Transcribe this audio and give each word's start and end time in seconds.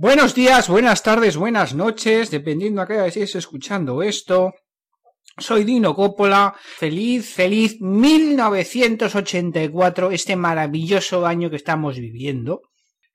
Buenos 0.00 0.32
días, 0.32 0.68
buenas 0.68 1.02
tardes, 1.02 1.36
buenas 1.36 1.74
noches, 1.74 2.30
dependiendo 2.30 2.80
a 2.80 2.86
qué 2.86 2.92
hora 2.92 3.08
estéis 3.08 3.34
escuchando 3.34 4.04
esto. 4.04 4.54
Soy 5.36 5.64
Dino 5.64 5.96
Coppola. 5.96 6.54
Feliz, 6.56 7.34
feliz 7.34 7.80
1984, 7.80 10.12
este 10.12 10.36
maravilloso 10.36 11.26
año 11.26 11.50
que 11.50 11.56
estamos 11.56 11.98
viviendo. 11.98 12.62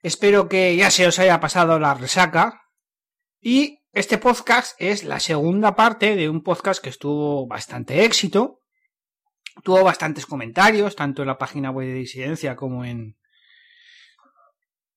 Espero 0.02 0.50
que 0.50 0.76
ya 0.76 0.92
se 0.92 1.08
os 1.08 1.20
haya 1.20 1.40
pasado 1.40 1.80
la 1.80 1.94
resaca. 1.94 2.64
Y 3.40 3.80
este 3.94 4.18
podcast 4.18 4.76
es 4.78 5.06
la 5.06 5.22
segunda 5.22 5.78
parte 5.78 6.18
de 6.18 6.28
un 6.28 6.44
podcast 6.44 6.84
que 6.84 6.90
estuvo 6.90 7.48
bastante 7.48 8.04
éxito. 8.04 8.60
Tuvo 9.64 9.86
bastantes 9.86 10.26
comentarios, 10.26 10.98
tanto 10.98 11.22
en 11.22 11.30
la 11.30 11.38
página 11.38 11.72
web 11.72 11.88
de 11.88 11.94
Disidencia 11.94 12.58
como 12.58 12.84
en 12.84 13.16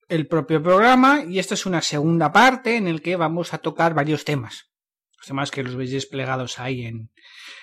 el 0.08 0.26
propio 0.26 0.62
programa. 0.62 1.24
Y 1.24 1.38
esta 1.38 1.54
es 1.54 1.66
una 1.66 1.82
segunda 1.82 2.32
parte 2.32 2.76
en 2.76 2.88
el 2.88 3.02
que 3.02 3.16
vamos 3.16 3.54
a 3.54 3.58
tocar 3.58 3.94
varios 3.94 4.24
temas. 4.24 4.70
Los 5.18 5.26
temas 5.26 5.50
que 5.50 5.62
los 5.62 5.76
veis 5.76 5.92
desplegados 5.92 6.58
ahí 6.58 6.84
en, 6.84 7.10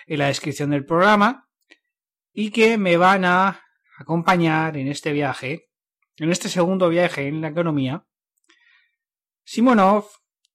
en 0.07 0.19
la 0.19 0.27
descripción 0.27 0.71
del 0.71 0.85
programa. 0.85 1.47
Y 2.31 2.51
que 2.51 2.77
me 2.77 2.97
van 2.97 3.25
a 3.25 3.61
acompañar 3.97 4.77
en 4.77 4.87
este 4.87 5.13
viaje, 5.13 5.69
en 6.17 6.31
este 6.31 6.49
segundo 6.49 6.89
viaje 6.89 7.27
en 7.27 7.41
la 7.41 7.49
economía, 7.49 8.05
Simonov 9.45 10.05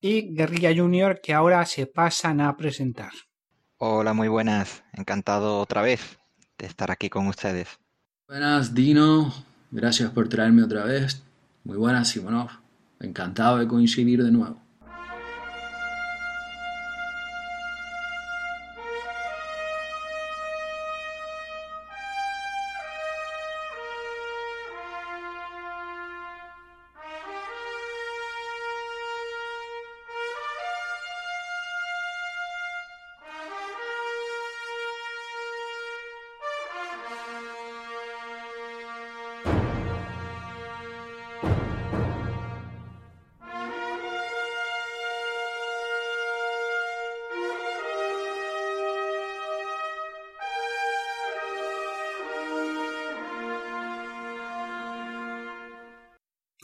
y 0.00 0.34
Guerrilla 0.34 0.74
Junior 0.74 1.20
que 1.22 1.34
ahora 1.34 1.64
se 1.66 1.86
pasan 1.86 2.40
a 2.40 2.56
presentar. 2.56 3.12
Hola, 3.76 4.12
muy 4.12 4.28
buenas. 4.28 4.82
Encantado 4.92 5.60
otra 5.60 5.82
vez 5.82 6.18
de 6.58 6.66
estar 6.66 6.90
aquí 6.90 7.08
con 7.08 7.28
ustedes. 7.28 7.78
Buenas, 8.26 8.74
Dino. 8.74 9.32
Gracias 9.70 10.10
por 10.10 10.28
traerme 10.28 10.64
otra 10.64 10.84
vez. 10.84 11.22
Muy 11.68 11.76
buenas, 11.76 12.08
Simonov. 12.08 12.48
Encantado 12.98 13.58
de 13.58 13.68
coincidir 13.68 14.24
de 14.24 14.32
nuevo. 14.32 14.58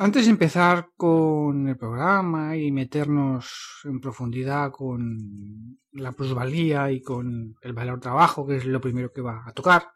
Antes 0.04 0.26
de 0.26 0.32
empezar 0.32 0.90
con 0.98 1.66
el 1.66 1.78
programa 1.78 2.58
y 2.58 2.70
meternos 2.70 3.80
en 3.84 4.00
profundidad 4.00 4.70
con 4.70 5.78
la 5.92 6.12
plusvalía 6.12 6.90
y 6.90 7.00
con 7.00 7.56
el 7.62 7.72
valor 7.72 8.00
trabajo, 8.00 8.46
que 8.46 8.56
es 8.56 8.66
lo 8.66 8.82
primero 8.82 9.10
que 9.14 9.22
va 9.22 9.42
a 9.46 9.52
tocar, 9.54 9.94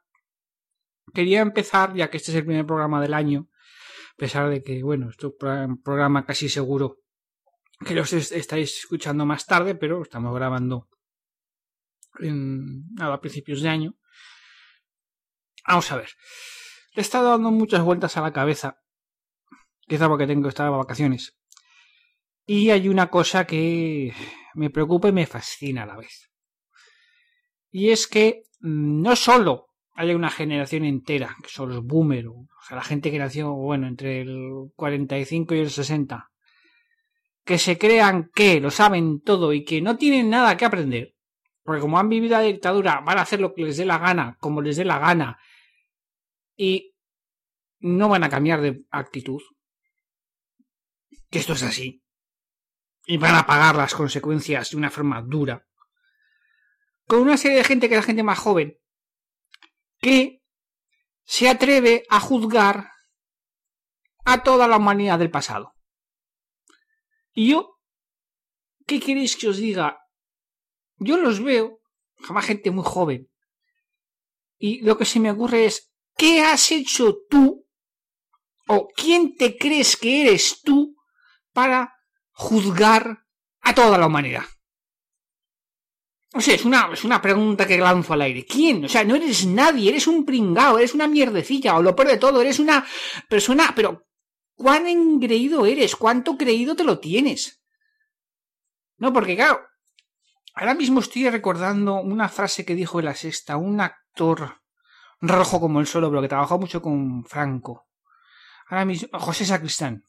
quería 1.13 1.43
empezar, 1.43 1.93
ya 1.95 2.09
que 2.09 2.17
este 2.17 2.31
es 2.31 2.39
el 2.39 2.47
primer 2.47 2.65
programa 2.65 3.03
del 3.03 3.13
año, 3.13 3.51
a 4.15 4.17
pesar 4.17 4.49
de 4.49 4.63
que, 4.63 4.83
bueno, 4.83 5.11
es 5.11 5.17
un 5.23 5.83
programa 5.83 6.25
casi 6.25 6.49
seguro 6.49 7.03
que 7.85 7.95
los 7.95 8.11
estáis 8.15 8.79
escuchando 8.79 9.27
más 9.27 9.45
tarde, 9.45 9.75
pero 9.75 10.01
estamos 10.01 10.35
grabando 10.35 10.89
en, 12.21 12.87
a 12.99 13.21
principios 13.21 13.61
de 13.61 13.69
año. 13.69 13.95
Vamos 15.67 15.93
a 15.93 15.97
ver. 15.97 16.09
Le 16.95 17.01
he 17.01 17.05
estado 17.05 17.29
dando 17.29 17.51
muchas 17.51 17.83
vueltas 17.83 18.17
a 18.17 18.23
la 18.23 18.33
cabeza 18.33 18.79
quizá 19.89 20.09
porque 20.09 20.27
tengo 20.27 20.49
estas 20.49 20.71
vacaciones. 20.71 21.37
Y 22.47 22.71
hay 22.71 22.89
una 22.89 23.11
cosa 23.11 23.47
que 23.47 24.13
me 24.55 24.71
preocupa 24.71 25.09
y 25.09 25.13
me 25.13 25.27
fascina 25.27 25.83
a 25.83 25.87
la 25.87 25.97
vez. 25.97 26.31
Y 27.71 27.91
es 27.91 28.07
que 28.07 28.43
no 28.61 29.17
solo 29.17 29.69
hay 29.95 30.15
una 30.15 30.31
generación 30.31 30.85
entera, 30.85 31.37
que 31.43 31.49
son 31.49 31.71
los 31.71 31.85
boomers, 31.85 32.29
o 32.29 32.47
sea, 32.67 32.77
la 32.77 32.85
gente 32.85 33.11
que 33.11 33.19
nació, 33.19 33.53
bueno, 33.53 33.89
entre 33.89 34.21
el 34.21 34.71
45 34.77 35.55
y 35.55 35.59
el 35.59 35.71
60, 35.71 36.31
que 37.45 37.59
se 37.59 37.79
crean 37.79 38.31
que 38.35 38.61
lo 38.61 38.71
saben 38.71 39.21
todo 39.21 39.53
y 39.53 39.65
que 39.65 39.81
no 39.83 39.97
tienen 39.97 40.31
nada 40.31 40.57
que 40.57 40.65
aprender, 40.65 41.15
porque 41.65 41.81
como 41.81 41.99
han 41.99 42.09
vivido 42.09 42.37
la 42.37 42.43
dictadura, 42.43 43.01
van 43.01 43.19
a 43.19 43.23
hacer 43.23 43.41
lo 43.41 43.55
que 43.55 43.65
les 43.65 43.77
dé 43.77 43.85
la 43.85 43.99
gana, 43.99 44.37
como 44.41 44.63
les 44.63 44.77
dé 44.77 44.85
la 44.85 44.99
gana, 44.99 45.39
y 46.57 46.95
no 47.81 48.09
van 48.09 48.25
a 48.25 48.29
cambiar 48.29 48.61
de 48.61 48.85
actitud 48.91 49.43
que 51.31 51.39
esto 51.39 51.53
es 51.53 51.63
así. 51.63 52.03
Y 53.07 53.17
van 53.17 53.35
a 53.35 53.47
pagar 53.47 53.77
las 53.77 53.95
consecuencias 53.95 54.71
de 54.71 54.77
una 54.77 54.91
forma 54.91 55.23
dura. 55.23 55.67
Con 57.07 57.21
una 57.21 57.37
serie 57.37 57.59
de 57.59 57.65
gente 57.65 57.89
que 57.89 57.95
es 57.95 58.01
la 58.01 58.07
gente 58.07 58.23
más 58.23 58.39
joven, 58.39 58.79
que 60.01 60.43
se 61.25 61.49
atreve 61.49 62.05
a 62.11 62.21
juzgar 62.21 62.91
a 64.25 64.43
toda 64.43 64.69
la 64.69 64.77
humanidad 64.77 65.19
del 65.19 65.31
pasado. 65.31 65.75
Y 67.33 67.51
yo, 67.51 67.79
¿qué 68.87 69.01
queréis 69.01 69.37
que 69.37 69.49
os 69.49 69.57
diga? 69.57 70.01
Yo 70.97 71.17
los 71.17 71.43
veo, 71.43 71.81
jamás 72.19 72.47
gente 72.47 72.71
muy 72.71 72.85
joven, 72.85 73.31
y 74.59 74.83
lo 74.83 74.99
que 74.99 75.05
se 75.05 75.21
me 75.21 75.31
ocurre 75.31 75.67
es, 75.67 75.93
¿qué 76.17 76.43
has 76.43 76.73
hecho 76.73 77.17
tú? 77.31 77.67
¿O 78.67 78.89
quién 78.89 79.37
te 79.37 79.57
crees 79.57 79.97
que 79.97 80.23
eres 80.23 80.61
tú 80.63 80.98
para 81.59 81.93
juzgar 82.31 83.25
a 83.63 83.75
toda 83.75 83.99
la 83.99 84.07
humanidad? 84.07 84.45
O 86.33 86.41
sea, 86.41 86.55
es 86.55 86.65
una, 86.65 86.89
es 86.93 87.03
una 87.03 87.21
pregunta 87.21 87.67
que 87.67 87.77
lanzo 87.79 88.13
al 88.13 88.23
aire. 88.23 88.47
¿Quién? 88.47 88.85
O 88.85 88.89
sea, 88.89 89.03
no 89.03 89.17
eres 89.17 89.45
nadie, 89.45 89.89
eres 89.89 90.07
un 90.07 90.25
pringao, 90.25 90.79
eres 90.79 90.95
una 90.95 91.09
mierdecilla, 91.09 91.77
o 91.77 91.83
lo 91.83 91.97
peor 91.97 92.11
de 92.11 92.19
todo, 92.19 92.41
eres 92.41 92.61
una 92.61 92.87
persona, 93.29 93.73
pero 93.75 94.07
¿cuán 94.55 94.87
engreído 94.87 95.67
eres? 95.67 95.97
¿Cuánto 95.97 96.39
creído 96.39 96.77
te 96.77 96.85
lo 96.85 97.01
tienes? 97.01 97.61
No, 98.99 99.13
porque 99.13 99.35
claro, 99.35 99.59
ahora 100.55 100.75
mismo 100.75 101.01
estoy 101.01 101.29
recordando 101.29 101.97
una 101.97 102.29
frase 102.29 102.65
que 102.65 102.77
dijo 102.77 103.01
en 103.01 103.07
la 103.07 103.17
sexta, 103.17 103.57
un 103.57 103.81
actor 103.81 104.61
rojo 105.21 105.59
como 105.59 105.81
el 105.81 105.89
solo, 105.89 106.09
pero 106.09 106.23
que 106.23 106.29
trabajó 106.29 106.57
mucho 106.57 106.81
con 106.81 107.25
Franco. 107.25 107.89
Ahora 108.69 108.85
mismo, 108.85 109.19
José 109.19 109.45
Sacristán, 109.45 110.05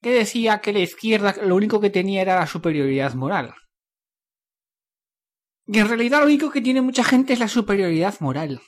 que 0.00 0.10
decía 0.10 0.60
que 0.60 0.72
la 0.72 0.80
izquierda 0.80 1.34
lo 1.42 1.56
único 1.56 1.80
que 1.80 1.90
tenía 1.90 2.22
era 2.22 2.38
la 2.38 2.46
superioridad 2.46 3.14
moral. 3.14 3.54
Y 5.66 5.78
en 5.78 5.88
realidad 5.88 6.20
lo 6.20 6.26
único 6.26 6.50
que 6.50 6.60
tiene 6.60 6.80
mucha 6.80 7.02
gente 7.02 7.32
es 7.32 7.40
la 7.40 7.48
superioridad 7.48 8.18
moral. 8.20 8.60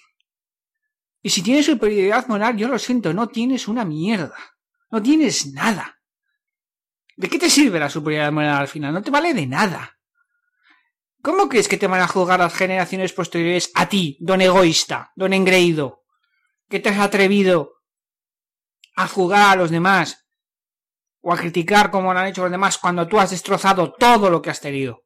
Y 1.22 1.30
si 1.30 1.42
tienes 1.42 1.66
superioridad 1.66 2.26
moral, 2.28 2.56
yo 2.56 2.68
lo 2.68 2.78
siento, 2.78 3.12
no 3.12 3.28
tienes 3.28 3.68
una 3.68 3.84
mierda. 3.84 4.36
No 4.90 5.02
tienes 5.02 5.52
nada. 5.52 6.00
¿De 7.16 7.28
qué 7.28 7.38
te 7.38 7.50
sirve 7.50 7.78
la 7.78 7.90
superioridad 7.90 8.32
moral 8.32 8.56
al 8.56 8.68
final? 8.68 8.94
No 8.94 9.02
te 9.02 9.10
vale 9.10 9.34
de 9.34 9.46
nada. 9.46 9.98
¿Cómo 11.20 11.48
crees 11.48 11.68
que 11.68 11.76
te 11.76 11.88
van 11.88 12.00
a 12.00 12.08
juzgar 12.08 12.38
las 12.38 12.54
generaciones 12.54 13.12
posteriores 13.12 13.70
a 13.74 13.88
ti, 13.88 14.16
don 14.20 14.40
egoísta, 14.40 15.12
don 15.16 15.32
engreído? 15.32 16.04
Que 16.69 16.78
te 16.78 16.88
has 16.88 17.00
atrevido 17.00 17.82
a 18.94 19.08
juzgar 19.08 19.52
a 19.52 19.60
los 19.60 19.70
demás 19.70 20.27
o 21.20 21.32
a 21.32 21.37
criticar 21.37 21.91
como 21.91 22.12
lo 22.12 22.19
han 22.19 22.26
hecho 22.26 22.43
los 22.43 22.50
demás 22.50 22.79
cuando 22.79 23.06
tú 23.06 23.19
has 23.19 23.31
destrozado 23.31 23.93
todo 23.93 24.31
lo 24.31 24.41
que 24.41 24.50
has 24.50 24.61
tenido. 24.61 25.05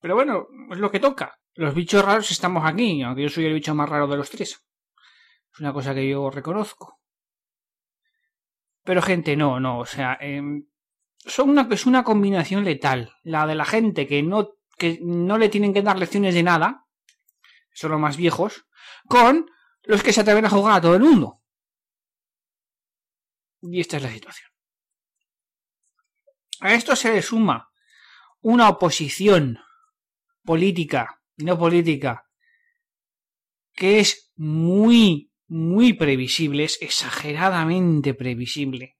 Pero 0.00 0.14
bueno, 0.14 0.48
es 0.70 0.78
lo 0.78 0.90
que 0.90 1.00
toca. 1.00 1.38
Los 1.54 1.74
bichos 1.74 2.04
raros 2.04 2.30
estamos 2.30 2.64
aquí, 2.64 3.02
aunque 3.02 3.22
yo 3.22 3.28
soy 3.28 3.46
el 3.46 3.54
bicho 3.54 3.74
más 3.74 3.88
raro 3.88 4.06
de 4.06 4.16
los 4.16 4.30
tres. 4.30 4.64
Es 5.52 5.60
una 5.60 5.72
cosa 5.72 5.94
que 5.94 6.08
yo 6.08 6.30
reconozco. 6.30 7.00
Pero 8.84 9.02
gente, 9.02 9.36
no, 9.36 9.60
no, 9.60 9.80
o 9.80 9.86
sea, 9.86 10.18
eh, 10.20 10.42
son 11.18 11.50
una, 11.50 11.68
es 11.70 11.86
una 11.86 12.02
combinación 12.02 12.64
letal. 12.64 13.14
La 13.22 13.46
de 13.46 13.54
la 13.54 13.64
gente 13.64 14.06
que 14.06 14.22
no, 14.22 14.54
que 14.76 14.98
no 15.02 15.38
le 15.38 15.48
tienen 15.48 15.72
que 15.72 15.82
dar 15.82 15.98
lecciones 15.98 16.34
de 16.34 16.42
nada, 16.42 16.86
son 17.72 17.92
los 17.92 18.00
más 18.00 18.16
viejos, 18.16 18.66
con 19.08 19.48
los 19.84 20.02
que 20.02 20.12
se 20.12 20.22
atreven 20.22 20.46
a 20.46 20.50
jugar 20.50 20.74
a 20.74 20.80
todo 20.80 20.96
el 20.96 21.02
mundo. 21.02 21.42
Y 23.60 23.80
esta 23.80 23.98
es 23.98 24.02
la 24.02 24.10
situación. 24.10 24.51
A 26.62 26.74
esto 26.74 26.94
se 26.94 27.12
le 27.12 27.22
suma 27.22 27.70
una 28.40 28.68
oposición 28.68 29.58
política 30.44 31.20
y 31.36 31.44
no 31.44 31.58
política 31.58 32.24
que 33.74 33.98
es 33.98 34.32
muy, 34.36 35.32
muy 35.48 35.94
previsible, 35.94 36.62
es 36.62 36.80
exageradamente 36.80 38.14
previsible. 38.14 38.96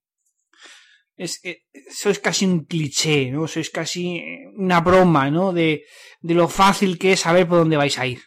es, 1.17 1.39
eh, 1.45 1.63
sois 1.91 2.19
casi 2.19 2.47
un 2.47 2.65
cliché, 2.65 3.31
¿no? 3.31 3.47
Sois 3.47 3.71
casi 3.71 4.17
eh, 4.17 4.49
una 4.57 4.81
broma, 4.81 5.31
¿no? 5.31 5.53
De, 5.53 5.85
de 6.21 6.35
lo 6.35 6.49
fácil 6.49 6.99
que 6.99 7.13
es 7.13 7.21
saber 7.21 7.47
por 7.47 7.59
dónde 7.59 7.77
vais 7.77 7.97
a 7.99 8.07
ir. 8.07 8.23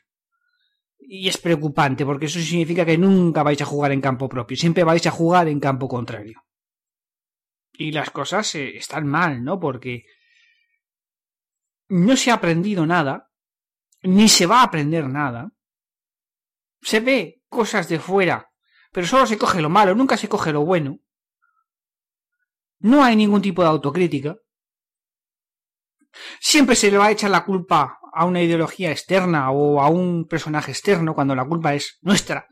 Y 1.00 1.28
es 1.28 1.38
preocupante, 1.38 2.06
porque 2.06 2.28
eso 2.28 2.40
significa 2.40 2.86
que 2.86 2.98
nunca 2.98 3.44
vais 3.44 3.62
a 3.62 3.66
jugar 3.66 3.92
en 3.92 4.02
campo 4.02 4.30
propio, 4.30 4.56
siempre 4.56 4.86
vais 4.86 5.06
a 5.06 5.12
jugar 5.12 5.50
en 5.50 5.60
campo 5.60 5.88
contrario. 5.88 6.45
Y 7.78 7.92
las 7.92 8.10
cosas 8.10 8.56
eh, 8.56 8.78
están 8.78 9.08
mal, 9.08 9.44
¿no? 9.44 9.60
Porque 9.60 10.06
no 11.88 12.16
se 12.16 12.32
ha 12.32 12.36
aprendido 12.36 12.86
nada, 12.86 13.32
ni 14.02 14.30
se 14.30 14.46
va 14.46 14.62
a 14.62 14.64
aprender 14.64 15.08
nada. 15.08 15.52
Se 16.82 17.00
ve 17.00 17.42
cosas 17.50 17.88
de 17.90 18.00
fuera, 18.00 18.52
pero 18.92 19.08
solo 19.08 19.26
se 19.26 19.38
coge 19.38 19.62
lo 19.62 19.70
malo, 19.70 19.96
nunca 19.96 20.18
se 20.18 20.30
coge 20.30 20.54
lo 20.54 20.66
bueno. 20.66 21.00
No 22.80 23.04
hay 23.04 23.16
ningún 23.16 23.42
tipo 23.42 23.62
de 23.62 23.70
autocrítica. 23.70 24.36
Siempre 26.40 26.76
se 26.76 26.92
le 26.92 26.98
va 26.98 27.08
a 27.08 27.12
echar 27.12 27.32
la 27.32 27.44
culpa 27.44 28.00
a 28.14 28.26
una 28.26 28.42
ideología 28.42 28.92
externa 28.92 29.52
o 29.52 29.82
a 29.82 29.90
un 29.90 30.28
personaje 30.28 30.72
externo 30.72 31.14
cuando 31.14 31.36
la 31.36 31.46
culpa 31.46 31.74
es 31.74 31.98
nuestra. 32.02 32.48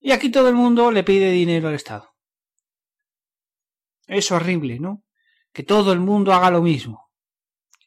Y 0.00 0.12
aquí 0.12 0.30
todo 0.30 0.48
el 0.48 0.54
mundo 0.54 0.90
le 0.90 1.04
pide 1.04 1.30
dinero 1.30 1.68
al 1.68 1.74
Estado. 1.74 2.15
Es 4.06 4.30
horrible, 4.30 4.78
¿no? 4.78 5.04
Que 5.52 5.62
todo 5.62 5.92
el 5.92 6.00
mundo 6.00 6.32
haga 6.32 6.50
lo 6.50 6.62
mismo. 6.62 7.10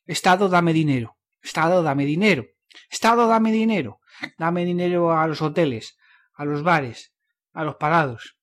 Estado, 0.05 0.49
dame 0.49 0.73
dinero. 0.73 1.17
Estado, 1.41 1.83
dame 1.83 2.05
dinero. 2.05 2.45
Estado, 2.89 3.27
dame 3.27 3.51
dinero. 3.51 3.99
Dame 4.37 4.65
dinero 4.65 5.13
a 5.13 5.27
los 5.27 5.41
hoteles, 5.41 5.97
a 6.33 6.45
los 6.45 6.63
bares, 6.63 7.13
a 7.53 7.63
los 7.63 7.75
parados. 7.75 8.37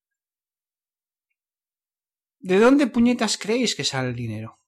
¿De 2.38 2.58
dónde 2.58 2.86
puñetas 2.86 3.36
creéis 3.36 3.74
que 3.74 3.84
sale 3.84 4.08
el 4.08 4.14
dinero? 4.14 4.60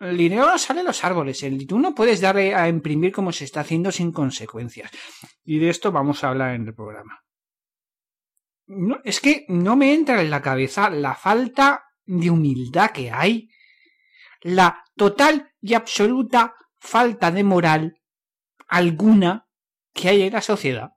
El 0.00 0.16
dinero 0.16 0.46
no 0.46 0.58
sale 0.58 0.80
de 0.80 0.84
los 0.84 1.04
árboles. 1.04 1.42
El, 1.42 1.66
tú 1.66 1.78
no 1.78 1.94
puedes 1.94 2.20
darle 2.20 2.54
a 2.54 2.68
imprimir 2.68 3.12
como 3.12 3.32
se 3.32 3.44
está 3.44 3.60
haciendo 3.60 3.92
sin 3.92 4.12
consecuencias. 4.12 4.90
Y 5.44 5.58
de 5.58 5.70
esto 5.70 5.92
vamos 5.92 6.24
a 6.24 6.30
hablar 6.30 6.54
en 6.54 6.66
el 6.66 6.74
programa. 6.74 7.23
Es 9.04 9.20
que 9.20 9.44
no 9.48 9.76
me 9.76 9.92
entra 9.92 10.22
en 10.22 10.30
la 10.30 10.40
cabeza 10.40 10.88
la 10.90 11.14
falta 11.14 11.84
de 12.06 12.30
humildad 12.30 12.90
que 12.90 13.10
hay, 13.10 13.48
la 14.40 14.84
total 14.96 15.52
y 15.60 15.74
absoluta 15.74 16.54
falta 16.78 17.30
de 17.30 17.44
moral 17.44 18.00
alguna 18.68 19.48
que 19.92 20.08
hay 20.08 20.22
en 20.22 20.32
la 20.32 20.42
sociedad. 20.42 20.90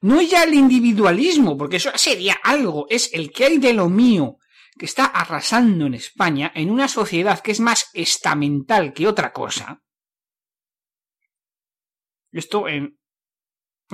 No 0.00 0.20
ya 0.20 0.44
el 0.44 0.54
individualismo, 0.54 1.56
porque 1.56 1.76
eso 1.76 1.90
sería 1.96 2.34
algo, 2.42 2.86
es 2.90 3.12
el 3.14 3.32
que 3.32 3.44
hay 3.46 3.58
de 3.58 3.72
lo 3.72 3.88
mío, 3.88 4.38
que 4.78 4.86
está 4.86 5.06
arrasando 5.06 5.86
en 5.86 5.94
España, 5.94 6.52
en 6.54 6.70
una 6.70 6.88
sociedad 6.88 7.40
que 7.40 7.52
es 7.52 7.60
más 7.60 7.90
estamental 7.94 8.92
que 8.92 9.06
otra 9.06 9.32
cosa. 9.32 9.82
Esto 12.32 12.68
en 12.68 12.98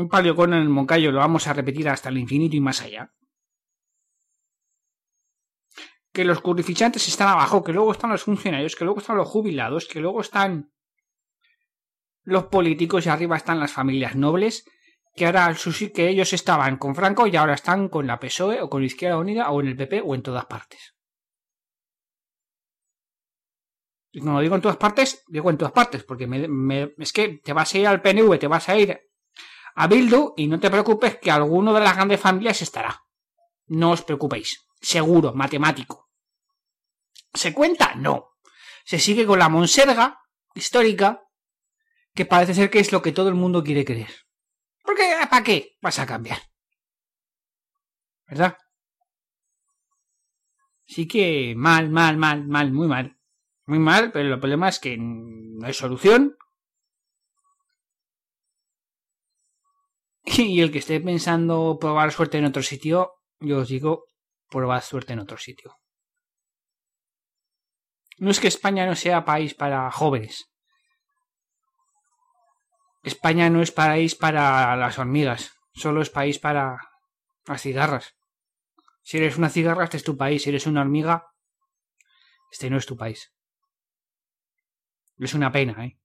un 0.00 0.08
paliocón 0.08 0.54
en 0.54 0.62
el 0.62 0.68
Moncayo 0.68 1.12
lo 1.12 1.18
vamos 1.18 1.46
a 1.46 1.52
repetir 1.52 1.88
hasta 1.88 2.08
el 2.08 2.18
infinito 2.18 2.56
y 2.56 2.60
más 2.60 2.82
allá. 2.82 3.12
Que 6.12 6.24
los 6.24 6.40
currifichantes 6.40 7.06
están 7.08 7.28
abajo, 7.28 7.62
que 7.62 7.72
luego 7.72 7.92
están 7.92 8.10
los 8.10 8.24
funcionarios, 8.24 8.74
que 8.74 8.84
luego 8.84 9.00
están 9.00 9.16
los 9.16 9.28
jubilados, 9.28 9.86
que 9.86 10.00
luego 10.00 10.20
están 10.20 10.72
los 12.22 12.44
políticos 12.46 13.06
y 13.06 13.08
arriba 13.08 13.36
están 13.36 13.60
las 13.60 13.72
familias 13.72 14.16
nobles 14.16 14.64
que 15.14 15.26
ahora 15.26 15.54
que 15.94 16.08
ellos 16.08 16.32
estaban 16.32 16.76
con 16.76 16.94
Franco 16.94 17.26
y 17.26 17.36
ahora 17.36 17.54
están 17.54 17.88
con 17.88 18.06
la 18.06 18.18
PSOE 18.18 18.62
o 18.62 18.70
con 18.70 18.84
Izquierda 18.84 19.18
Unida 19.18 19.50
o 19.50 19.60
en 19.60 19.68
el 19.68 19.76
PP 19.76 20.02
o 20.04 20.14
en 20.14 20.22
todas 20.22 20.46
partes. 20.46 20.94
Y 24.12 24.20
como 24.20 24.40
digo 24.40 24.56
en 24.56 24.62
todas 24.62 24.76
partes, 24.76 25.24
digo 25.28 25.50
en 25.50 25.58
todas 25.58 25.72
partes, 25.72 26.04
porque 26.04 26.28
es 26.98 27.12
que 27.12 27.40
te 27.44 27.52
vas 27.52 27.74
a 27.74 27.78
ir 27.78 27.86
al 27.86 28.02
PNV, 28.02 28.38
te 28.38 28.48
vas 28.48 28.68
a 28.68 28.76
ir 28.76 29.09
a 29.80 29.86
Bildu 29.86 30.34
y 30.36 30.46
no 30.46 30.60
te 30.60 30.70
preocupes 30.70 31.16
que 31.16 31.30
alguno 31.30 31.72
de 31.72 31.80
las 31.80 31.96
grandes 31.96 32.20
familias 32.20 32.60
estará. 32.60 33.02
No 33.68 33.92
os 33.92 34.02
preocupéis. 34.02 34.66
Seguro, 34.78 35.32
matemático. 35.32 36.10
¿Se 37.32 37.54
cuenta? 37.54 37.94
No. 37.94 38.32
Se 38.84 38.98
sigue 38.98 39.24
con 39.24 39.38
la 39.38 39.48
monserga 39.48 40.20
histórica, 40.54 41.22
que 42.14 42.26
parece 42.26 42.52
ser 42.52 42.68
que 42.68 42.80
es 42.80 42.92
lo 42.92 43.00
que 43.00 43.12
todo 43.12 43.30
el 43.30 43.36
mundo 43.36 43.64
quiere 43.64 43.86
creer. 43.86 44.12
Porque, 44.82 45.16
¿para 45.30 45.44
qué 45.44 45.78
vas 45.80 45.98
a 45.98 46.06
cambiar? 46.06 46.42
¿Verdad? 48.26 48.58
Sí 50.84 51.08
que 51.08 51.54
mal, 51.56 51.88
mal, 51.88 52.18
mal, 52.18 52.46
mal, 52.46 52.70
muy 52.70 52.86
mal. 52.86 53.18
Muy 53.64 53.78
mal, 53.78 54.12
pero 54.12 54.34
el 54.34 54.40
problema 54.40 54.68
es 54.68 54.78
que 54.78 54.98
no 54.98 55.66
hay 55.66 55.72
solución. 55.72 56.36
Y 60.38 60.60
el 60.60 60.70
que 60.70 60.78
esté 60.78 61.00
pensando 61.00 61.78
probar 61.80 62.12
suerte 62.12 62.38
en 62.38 62.44
otro 62.44 62.62
sitio, 62.62 63.12
yo 63.40 63.58
os 63.58 63.68
digo, 63.68 64.04
probar 64.48 64.82
suerte 64.82 65.12
en 65.12 65.20
otro 65.20 65.36
sitio. 65.38 65.76
No 68.18 68.30
es 68.30 68.40
que 68.40 68.48
España 68.48 68.86
no 68.86 68.94
sea 68.94 69.24
país 69.24 69.54
para 69.54 69.90
jóvenes. 69.90 70.50
España 73.02 73.48
no 73.48 73.62
es 73.62 73.72
país 73.72 74.14
para 74.14 74.76
las 74.76 74.98
hormigas, 74.98 75.52
solo 75.72 76.02
es 76.02 76.10
país 76.10 76.38
para 76.38 76.76
las 77.46 77.62
cigarras. 77.62 78.14
Si 79.02 79.16
eres 79.16 79.38
una 79.38 79.48
cigarra, 79.48 79.84
este 79.84 79.96
es 79.96 80.04
tu 80.04 80.16
país. 80.16 80.42
Si 80.42 80.50
eres 80.50 80.66
una 80.66 80.82
hormiga, 80.82 81.26
este 82.52 82.68
no 82.68 82.76
es 82.76 82.86
tu 82.86 82.96
país. 82.96 83.32
Es 85.18 85.34
una 85.34 85.50
pena, 85.50 85.84
¿eh? 85.84 85.98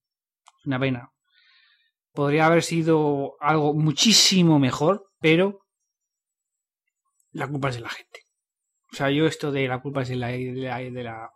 Es 0.60 0.66
una 0.66 0.80
pena. 0.80 1.12
Podría 2.16 2.46
haber 2.46 2.64
sido 2.64 3.36
algo 3.40 3.74
muchísimo 3.74 4.58
mejor, 4.58 5.12
pero 5.20 5.66
la 7.32 7.48
culpa 7.48 7.70
es 7.70 7.76
de 7.76 7.82
la 7.82 7.90
gente. 7.90 8.22
O 8.92 8.96
sea, 8.96 9.12
yo 9.12 9.26
esto 9.26 9.52
de 9.52 9.68
la 9.68 9.82
culpa 9.82 10.04
es 10.04 10.10
de 10.10 10.16
la, 10.16 10.28
de 10.30 10.54
la, 10.54 10.78
de 10.80 11.04
la 11.04 11.30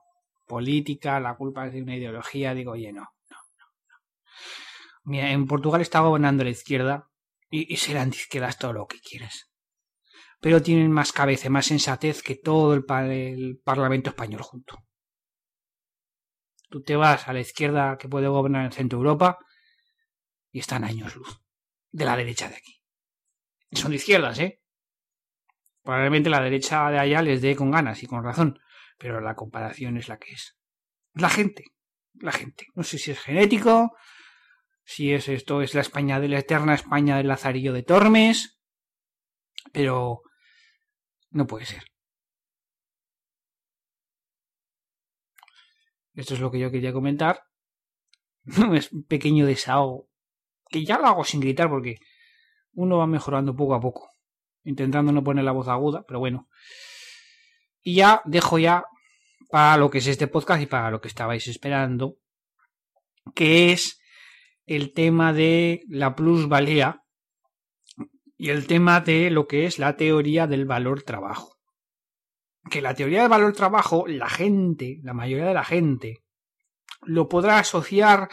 política, 0.48 1.20
la 1.20 1.36
culpa 1.36 1.68
es 1.68 1.74
de 1.74 1.82
una 1.82 1.98
ideología, 1.98 2.54
digo, 2.54 2.72
oye, 2.72 2.94
no. 2.94 3.10
Mira, 5.04 5.32
en 5.32 5.48
Portugal 5.48 5.82
está 5.82 6.00
gobernando 6.00 6.44
la 6.44 6.52
izquierda 6.52 7.10
y, 7.50 7.76
serán 7.78 8.12
de 8.12 8.18
izquierdas 8.18 8.58
todo 8.58 8.74
lo 8.74 8.88
que 8.88 9.00
quieras. 9.00 9.50
Pero 10.40 10.62
tienen 10.62 10.92
más 10.92 11.12
cabeza, 11.12 11.50
más 11.50 11.66
sensatez 11.66 12.24
que 12.24 12.36
todo 12.36 12.74
el, 12.74 12.86
Parlamento 12.86 14.12
español 14.12 14.42
junto. 14.42 14.78
Tú 16.70 16.82
te 16.84 16.96
vas 16.96 17.28
a 17.28 17.34
la 17.34 17.40
izquierda 17.40 17.98
que 17.98 18.08
puede 18.08 18.28
gobernar 18.28 18.66
en 18.66 18.72
Centro 18.72 19.00
Europa 19.00 19.40
y 20.52 20.60
están 20.60 20.84
años 20.84 21.16
luz 21.16 21.42
de 21.92 22.06
la 22.06 22.16
derecha 22.16 22.50
de 22.50 22.56
aquí. 22.56 22.82
Son 23.72 23.92
de 23.92 23.98
izquierdas, 23.98 24.40
¿eh? 24.40 24.62
Probablemente 25.84 26.30
la 26.30 26.42
derecha 26.42 26.90
de 26.90 27.00
allá 27.00 27.22
les 27.22 27.42
dé 27.42 27.56
con 27.56 27.72
ganas 27.72 28.04
y 28.04 28.08
con 28.08 28.24
razón, 28.24 28.60
pero 28.98 29.22
la 29.22 29.36
comparación 29.36 29.98
es 29.98 30.08
la 30.08 30.18
que 30.18 30.34
es. 30.34 30.58
La 31.14 31.30
gente, 31.30 31.66
la 32.16 32.32
gente. 32.32 32.68
No 32.76 32.84
sé 32.84 32.98
si 32.98 33.12
es 33.12 33.20
genético, 33.20 33.96
si 34.84 35.14
es 35.14 35.28
esto, 35.30 35.62
es 35.62 35.74
la 35.76 35.82
España 35.82 36.20
de 36.20 36.28
la 36.28 36.40
eterna 36.40 36.74
España 36.74 37.18
del 37.18 37.28
Lazarillo 37.28 37.74
de 37.74 37.84
Tormes, 37.84 38.60
pero 39.72 40.22
no 41.32 41.46
puede 41.46 41.66
ser. 41.66 41.84
Esto 46.14 46.34
es 46.34 46.40
lo 46.40 46.52
que 46.52 46.60
yo 46.60 46.72
quería 46.72 46.92
comentar. 46.92 47.44
es 48.74 48.92
un 48.92 49.04
pequeño 49.04 49.46
desahogo. 49.46 50.09
Que 50.70 50.86
ya 50.86 50.98
lo 50.98 51.08
hago 51.08 51.24
sin 51.24 51.42
gritar 51.42 51.70
porque 51.70 51.98
uno 52.74 52.98
va 52.98 53.08
mejorando 53.08 53.56
poco 53.56 53.76
a 53.76 53.82
poco. 53.82 54.10
Intentando 54.64 55.12
no 55.12 55.24
poner 55.24 55.44
la 55.44 55.52
voz 55.52 55.68
aguda, 55.68 56.04
pero 56.08 56.20
bueno. 56.20 56.48
Y 57.82 57.96
ya 57.96 58.22
dejo 58.26 58.60
ya 58.60 58.86
para 59.50 59.78
lo 59.78 59.90
que 59.90 60.00
es 60.00 60.08
este 60.08 60.28
podcast 60.28 60.62
y 60.62 60.68
para 60.68 60.92
lo 60.92 61.02
que 61.02 61.08
estabais 61.08 61.48
esperando. 61.48 62.18
Que 63.34 63.72
es 63.72 64.00
el 64.66 64.94
tema 64.94 65.34
de 65.34 65.84
la 65.88 66.16
plusvalía 66.16 67.04
y 68.38 68.50
el 68.50 68.68
tema 68.68 69.02
de 69.02 69.30
lo 69.32 69.48
que 69.48 69.66
es 69.66 69.80
la 69.80 69.98
teoría 69.98 70.48
del 70.48 70.66
valor 70.66 71.04
trabajo. 71.04 71.58
Que 72.70 72.82
la 72.82 72.94
teoría 72.94 73.22
del 73.22 73.30
valor 73.30 73.54
trabajo, 73.54 74.06
la 74.08 74.30
gente, 74.30 75.00
la 75.04 75.14
mayoría 75.14 75.48
de 75.48 75.54
la 75.54 75.66
gente, 75.66 76.24
lo 77.02 77.28
podrá 77.28 77.60
asociar 77.60 78.30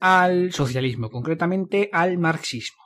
al 0.00 0.52
socialismo, 0.52 1.10
concretamente 1.10 1.88
al 1.92 2.18
marxismo. 2.18 2.82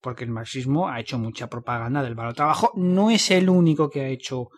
Porque 0.00 0.24
el 0.24 0.30
marxismo 0.30 0.88
ha 0.88 1.00
hecho 1.00 1.18
mucha 1.18 1.48
propaganda 1.48 2.02
del 2.02 2.14
valor 2.14 2.34
trabajo. 2.34 2.72
No 2.74 3.10
es 3.10 3.30
el 3.30 3.48
único 3.48 3.88
que 3.88 4.00
ha 4.00 4.08
hecho 4.08 4.48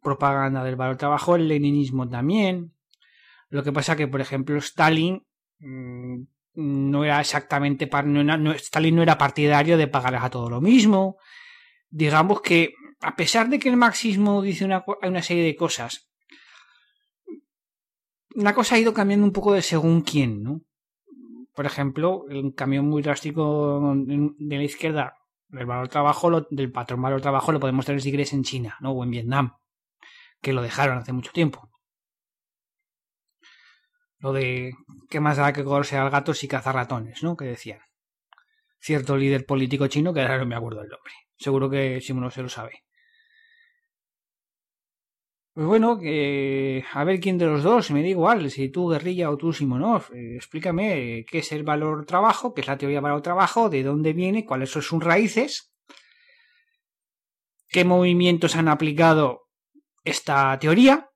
propaganda 0.00 0.64
del 0.64 0.76
valor 0.76 0.96
trabajo, 0.96 1.36
el 1.36 1.48
leninismo 1.48 2.08
también. 2.08 2.74
Lo 3.50 3.62
que 3.62 3.72
pasa 3.72 3.96
que, 3.96 4.08
por 4.08 4.22
ejemplo, 4.22 4.56
Stalin 4.56 5.22
Mm, 5.62 6.24
no 6.54 7.04
era 7.04 7.20
exactamente 7.20 7.88
Stalin 8.56 8.96
no 8.96 9.02
era 9.02 9.16
partidario 9.16 9.78
de 9.78 9.86
pagarles 9.86 10.22
a 10.22 10.30
todo 10.30 10.50
lo 10.50 10.60
mismo 10.60 11.18
digamos 11.88 12.40
que 12.40 12.74
a 13.00 13.14
pesar 13.14 13.48
de 13.48 13.60
que 13.60 13.68
el 13.68 13.76
marxismo 13.76 14.42
dice 14.42 14.64
una, 14.64 14.84
una 15.02 15.22
serie 15.22 15.44
de 15.44 15.56
cosas, 15.56 16.08
la 18.34 18.54
cosa 18.54 18.74
ha 18.74 18.78
ido 18.78 18.94
cambiando 18.94 19.26
un 19.26 19.32
poco 19.32 19.52
de 19.52 19.62
según 19.62 20.02
quién, 20.02 20.42
¿no? 20.42 20.60
Por 21.54 21.66
ejemplo, 21.66 22.24
el 22.30 22.54
cambio 22.54 22.82
muy 22.82 23.02
drástico 23.02 23.94
de 23.94 24.56
la 24.56 24.62
izquierda 24.62 25.18
del 25.48 25.66
valor 25.66 25.88
trabajo, 25.88 26.46
del 26.50 26.72
patrón 26.72 27.02
valor 27.02 27.20
trabajo, 27.20 27.52
lo 27.52 27.60
podemos 27.60 27.84
tener 27.84 28.00
si 28.00 28.10
quieres 28.10 28.32
en 28.32 28.42
China, 28.42 28.76
¿no? 28.80 28.92
O 28.92 29.04
en 29.04 29.10
Vietnam, 29.10 29.56
que 30.40 30.52
lo 30.54 30.62
dejaron 30.62 30.98
hace 30.98 31.12
mucho 31.12 31.30
tiempo. 31.32 31.68
Lo 34.18 34.32
de 34.32 34.72
qué 35.10 35.20
más 35.20 35.36
da 35.36 35.52
que 35.52 35.64
cogerse 35.64 35.96
al 35.98 36.10
gato 36.10 36.32
si 36.32 36.48
cazar 36.48 36.74
ratones, 36.74 37.22
¿no? 37.22 37.36
Que 37.36 37.44
decían. 37.44 37.80
Cierto 38.80 39.16
líder 39.16 39.44
político 39.44 39.86
chino, 39.88 40.14
que 40.14 40.22
ahora 40.22 40.38
no 40.38 40.46
me 40.46 40.56
acuerdo 40.56 40.80
del 40.80 40.88
nombre. 40.88 41.12
Seguro 41.36 41.68
que 41.68 42.00
Simón 42.00 42.30
se 42.30 42.42
lo 42.42 42.48
sabe. 42.48 42.84
Pues 45.54 45.66
bueno, 45.66 46.00
a 46.00 47.04
ver 47.04 47.20
quién 47.20 47.36
de 47.36 47.44
los 47.44 47.62
dos, 47.62 47.90
me 47.90 48.00
da 48.00 48.08
igual, 48.08 48.50
si 48.50 48.70
tú 48.70 48.88
Guerrilla 48.88 49.30
o 49.30 49.36
tú 49.36 49.52
Simonov, 49.52 50.10
eh, 50.14 50.36
explícame 50.36 51.26
qué 51.28 51.38
es 51.40 51.52
el 51.52 51.62
valor 51.62 52.06
trabajo, 52.06 52.54
qué 52.54 52.62
es 52.62 52.66
la 52.66 52.78
teoría 52.78 53.02
valor 53.02 53.20
trabajo, 53.20 53.68
de 53.68 53.82
dónde 53.82 54.14
viene, 54.14 54.46
cuáles 54.46 54.70
son 54.70 54.80
sus 54.80 55.04
raíces, 55.04 55.70
qué 57.68 57.84
movimientos 57.84 58.56
han 58.56 58.68
aplicado 58.68 59.42
esta 60.04 60.58
teoría 60.58 61.10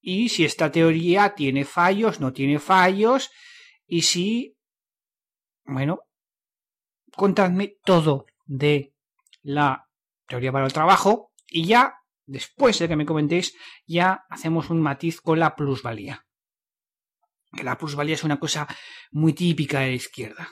y 0.00 0.28
si 0.30 0.44
esta 0.44 0.72
teoría 0.72 1.36
tiene 1.36 1.64
fallos, 1.64 2.18
no 2.18 2.32
tiene 2.32 2.58
fallos 2.58 3.30
y 3.86 4.02
si, 4.02 4.56
bueno, 5.64 6.00
contadme 7.14 7.76
todo 7.84 8.26
de 8.44 8.92
la 9.42 9.88
teoría 10.26 10.50
valor 10.50 10.72
trabajo 10.72 11.30
y 11.46 11.66
ya 11.66 11.94
después 12.26 12.78
de 12.78 12.88
que 12.88 12.96
me 12.96 13.06
comentéis, 13.06 13.54
ya 13.86 14.24
hacemos 14.28 14.70
un 14.70 14.80
matiz 14.80 15.20
con 15.20 15.38
la 15.38 15.54
plusvalía. 15.54 16.24
Que 17.52 17.64
la 17.64 17.78
plusvalía 17.78 18.14
es 18.14 18.24
una 18.24 18.38
cosa 18.38 18.66
muy 19.12 19.32
típica 19.32 19.80
de 19.80 19.88
la 19.88 19.94
izquierda, 19.94 20.48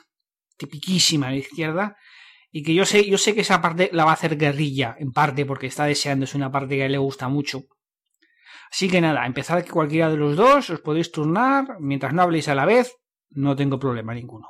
tipiquísima 0.57 1.27
de 1.27 1.33
la 1.33 1.39
izquierda, 1.39 1.97
y 2.51 2.63
que 2.63 2.75
yo 2.75 2.85
sé, 2.85 3.09
yo 3.09 3.19
sé 3.19 3.35
que 3.35 3.41
esa 3.41 3.63
parte 3.63 3.91
la 3.93 4.05
va 4.05 4.11
a 4.11 4.15
hacer 4.15 4.37
guerrilla, 4.37 4.95
en 4.99 5.11
parte 5.13 5.47
porque 5.47 5.67
está 5.67 5.87
deseando, 5.87 6.25
es 6.25 6.35
una 6.35 6.53
parte 6.53 6.77
que 6.77 6.83
a 6.83 6.87
él 6.87 6.93
le 6.93 6.99
gusta 6.99 7.29
mucho. 7.29 7.63
Así 8.71 8.89
que 8.89 9.01
nada, 9.01 9.27
empezad 9.27 9.65
que 9.65 9.71
cualquiera 9.71 10.11
de 10.11 10.17
los 10.17 10.37
dos, 10.37 10.71
os 10.71 10.81
podéis 10.81 11.11
turnar, 11.11 11.77
mientras 11.81 12.13
no 12.13 12.23
habléis 12.23 12.49
a 12.49 12.55
la 12.55 12.67
vez, 12.67 12.95
no 13.31 13.57
tengo 13.57 13.79
problema 13.79 14.15
ninguno. 14.15 14.49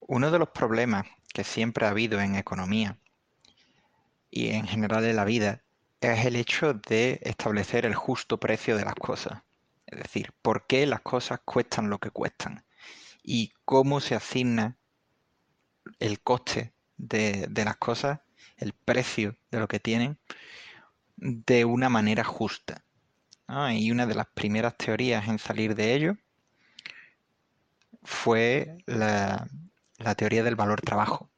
Uno 0.00 0.30
de 0.30 0.38
los 0.38 0.50
problemas 0.50 1.06
que 1.32 1.44
siempre 1.44 1.86
ha 1.86 1.90
habido 1.90 2.20
en 2.20 2.36
economía 2.36 2.98
y 4.30 4.50
en 4.50 4.66
general 4.66 5.04
en 5.04 5.16
la 5.16 5.24
vida 5.24 5.65
es 6.00 6.24
el 6.24 6.36
hecho 6.36 6.74
de 6.74 7.20
establecer 7.22 7.86
el 7.86 7.94
justo 7.94 8.38
precio 8.38 8.76
de 8.76 8.84
las 8.84 8.94
cosas. 8.94 9.42
Es 9.86 9.98
decir, 10.02 10.32
por 10.42 10.66
qué 10.66 10.86
las 10.86 11.00
cosas 11.00 11.40
cuestan 11.44 11.90
lo 11.90 11.98
que 11.98 12.10
cuestan 12.10 12.64
y 13.22 13.52
cómo 13.64 14.00
se 14.00 14.14
asigna 14.14 14.76
el 15.98 16.20
coste 16.20 16.72
de, 16.96 17.48
las 17.54 17.76
cosas, 17.76 18.20
el 18.56 18.72
precio 18.72 19.36
de 19.50 19.60
lo 19.60 19.68
que 19.68 19.80
tienen, 19.80 20.18
de 21.16 21.64
una 21.64 21.88
manera 21.88 22.24
justa. 22.24 22.84
Y 23.70 23.90
una 23.92 24.06
de 24.06 24.14
las 24.14 24.26
primeras 24.26 24.76
teorías 24.76 25.28
en 25.28 25.38
salir 25.38 25.76
de 25.76 25.94
ello 25.94 26.16
fue 28.02 28.78
la, 28.86 29.48
la 29.98 30.14
teoría 30.16 30.42
del 30.42 30.56
valor 30.56 30.80
trabajo. 30.80 31.30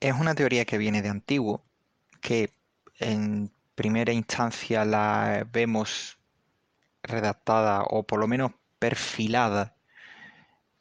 Es 0.00 0.14
una 0.14 0.34
teoría 0.34 0.64
que 0.64 0.78
viene 0.78 1.02
de 1.02 1.10
antiguo, 1.10 1.62
que 2.22 2.50
en 3.00 3.50
primera 3.74 4.12
instancia 4.12 4.84
la 4.84 5.46
vemos 5.50 6.18
redactada 7.02 7.82
o 7.84 8.04
por 8.06 8.20
lo 8.20 8.28
menos 8.28 8.52
perfilada 8.78 9.74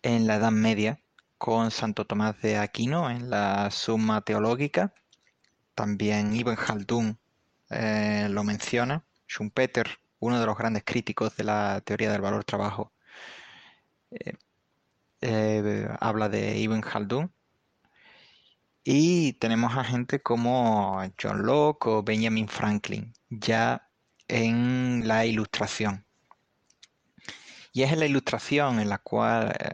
en 0.02 0.28
la 0.28 0.36
Edad 0.36 0.52
Media 0.52 1.00
con 1.38 1.72
Santo 1.72 2.06
Tomás 2.06 2.42
de 2.42 2.58
Aquino 2.58 3.10
en 3.10 3.30
la 3.30 3.72
Suma 3.72 4.22
Teológica. 4.22 4.94
También 5.76 6.36
Ibn 6.36 6.56
Khaldun 6.56 7.18
eh, 7.70 8.28
lo 8.30 8.44
menciona. 8.44 9.06
Schumpeter, 9.28 10.00
uno 10.20 10.40
de 10.40 10.46
los 10.46 10.58
grandes 10.58 10.84
críticos 10.86 11.36
de 11.38 11.46
la 11.46 11.82
teoría 11.86 12.12
del 12.12 12.22
valor 12.22 12.44
trabajo, 12.44 12.92
eh, 14.12 14.34
eh, 15.22 15.88
habla 16.00 16.30
de 16.30 16.58
Ibn 16.58 16.82
Khaldun 16.82 17.32
y 18.92 19.34
tenemos 19.34 19.78
a 19.78 19.84
gente 19.84 20.20
como 20.20 21.00
John 21.22 21.46
Locke 21.46 21.86
o 21.86 22.02
Benjamin 22.02 22.48
Franklin, 22.48 23.14
ya 23.30 23.88
en 24.28 25.08
la 25.08 25.28
ilustración. 25.28 26.08
Y 27.72 27.84
es 27.84 27.92
en 27.92 28.00
la 28.00 28.08
ilustración 28.08 28.80
en 28.80 28.90
la 28.90 28.98
cual 28.98 29.56
eh, 29.60 29.74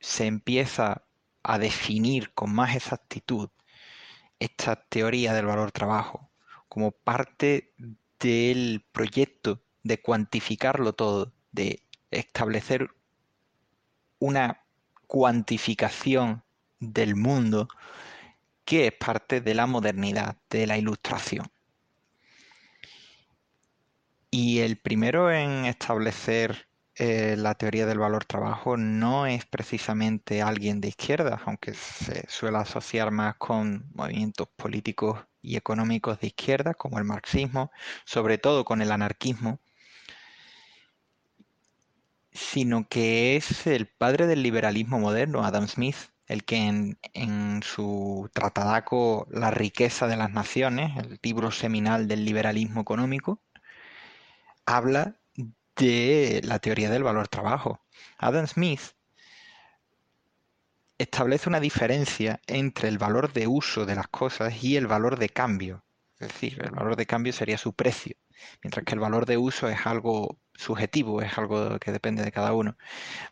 se 0.00 0.26
empieza 0.26 1.04
a 1.44 1.58
definir 1.60 2.34
con 2.34 2.52
más 2.52 2.74
exactitud 2.74 3.48
esta 4.40 4.74
teoría 4.74 5.32
del 5.32 5.46
valor 5.46 5.70
trabajo 5.70 6.28
como 6.68 6.90
parte 6.90 7.74
del 8.18 8.84
proyecto 8.90 9.62
de 9.84 10.02
cuantificarlo 10.02 10.94
todo, 10.94 11.32
de 11.52 11.80
establecer 12.10 12.90
una 14.18 14.64
cuantificación 15.06 16.42
del 16.80 17.14
mundo 17.14 17.68
que 18.66 18.88
es 18.88 18.92
parte 18.92 19.40
de 19.40 19.54
la 19.54 19.66
modernidad, 19.66 20.36
de 20.50 20.66
la 20.66 20.76
ilustración. 20.76 21.46
Y 24.30 24.58
el 24.58 24.76
primero 24.76 25.30
en 25.30 25.64
establecer 25.64 26.68
eh, 26.96 27.36
la 27.38 27.54
teoría 27.54 27.86
del 27.86 27.98
valor 27.98 28.24
trabajo 28.24 28.76
no 28.76 29.26
es 29.26 29.46
precisamente 29.46 30.42
alguien 30.42 30.80
de 30.80 30.88
izquierda, 30.88 31.40
aunque 31.46 31.74
se 31.74 32.28
suele 32.28 32.58
asociar 32.58 33.10
más 33.10 33.36
con 33.36 33.86
movimientos 33.94 34.48
políticos 34.56 35.24
y 35.42 35.56
económicos 35.56 36.18
de 36.20 36.28
izquierda, 36.28 36.74
como 36.74 36.98
el 36.98 37.04
marxismo, 37.04 37.70
sobre 38.04 38.38
todo 38.38 38.64
con 38.64 38.82
el 38.82 38.92
anarquismo, 38.92 39.60
sino 42.32 42.88
que 42.88 43.36
es 43.36 43.66
el 43.66 43.86
padre 43.86 44.26
del 44.26 44.42
liberalismo 44.42 44.98
moderno, 44.98 45.44
Adam 45.44 45.68
Smith, 45.68 45.96
el 46.26 46.44
que 46.44 46.56
en, 47.14 47.62
su 47.62 48.28
tratadaco 48.32 49.26
La 49.30 49.50
riqueza 49.50 50.06
de 50.06 50.16
las 50.16 50.30
naciones, 50.30 50.96
el 50.98 51.18
libro 51.22 51.50
seminal 51.50 52.08
del 52.08 52.24
liberalismo 52.24 52.80
económico, 52.80 53.40
habla 54.66 55.16
de 55.76 56.40
la 56.44 56.58
teoría 56.58 56.90
del 56.90 57.02
valor 57.02 57.28
trabajo. 57.28 57.80
Adam 58.18 58.46
Smith 58.46 58.80
establece 60.98 61.48
una 61.48 61.60
diferencia 61.60 62.40
entre 62.46 62.88
el 62.88 62.98
valor 62.98 63.32
de 63.32 63.46
uso 63.46 63.86
de 63.86 63.94
las 63.94 64.08
cosas 64.08 64.62
y 64.64 64.76
el 64.76 64.86
valor 64.86 65.18
de 65.18 65.28
cambio. 65.28 65.85
Es 66.18 66.28
decir, 66.28 66.62
el 66.62 66.70
valor 66.70 66.96
de 66.96 67.06
cambio 67.06 67.32
sería 67.32 67.58
su 67.58 67.74
precio, 67.74 68.16
mientras 68.62 68.84
que 68.84 68.94
el 68.94 69.00
valor 69.00 69.26
de 69.26 69.36
uso 69.36 69.68
es 69.68 69.86
algo 69.86 70.38
subjetivo, 70.54 71.20
es 71.20 71.36
algo 71.36 71.78
que 71.78 71.92
depende 71.92 72.22
de 72.22 72.32
cada 72.32 72.54
uno. 72.54 72.76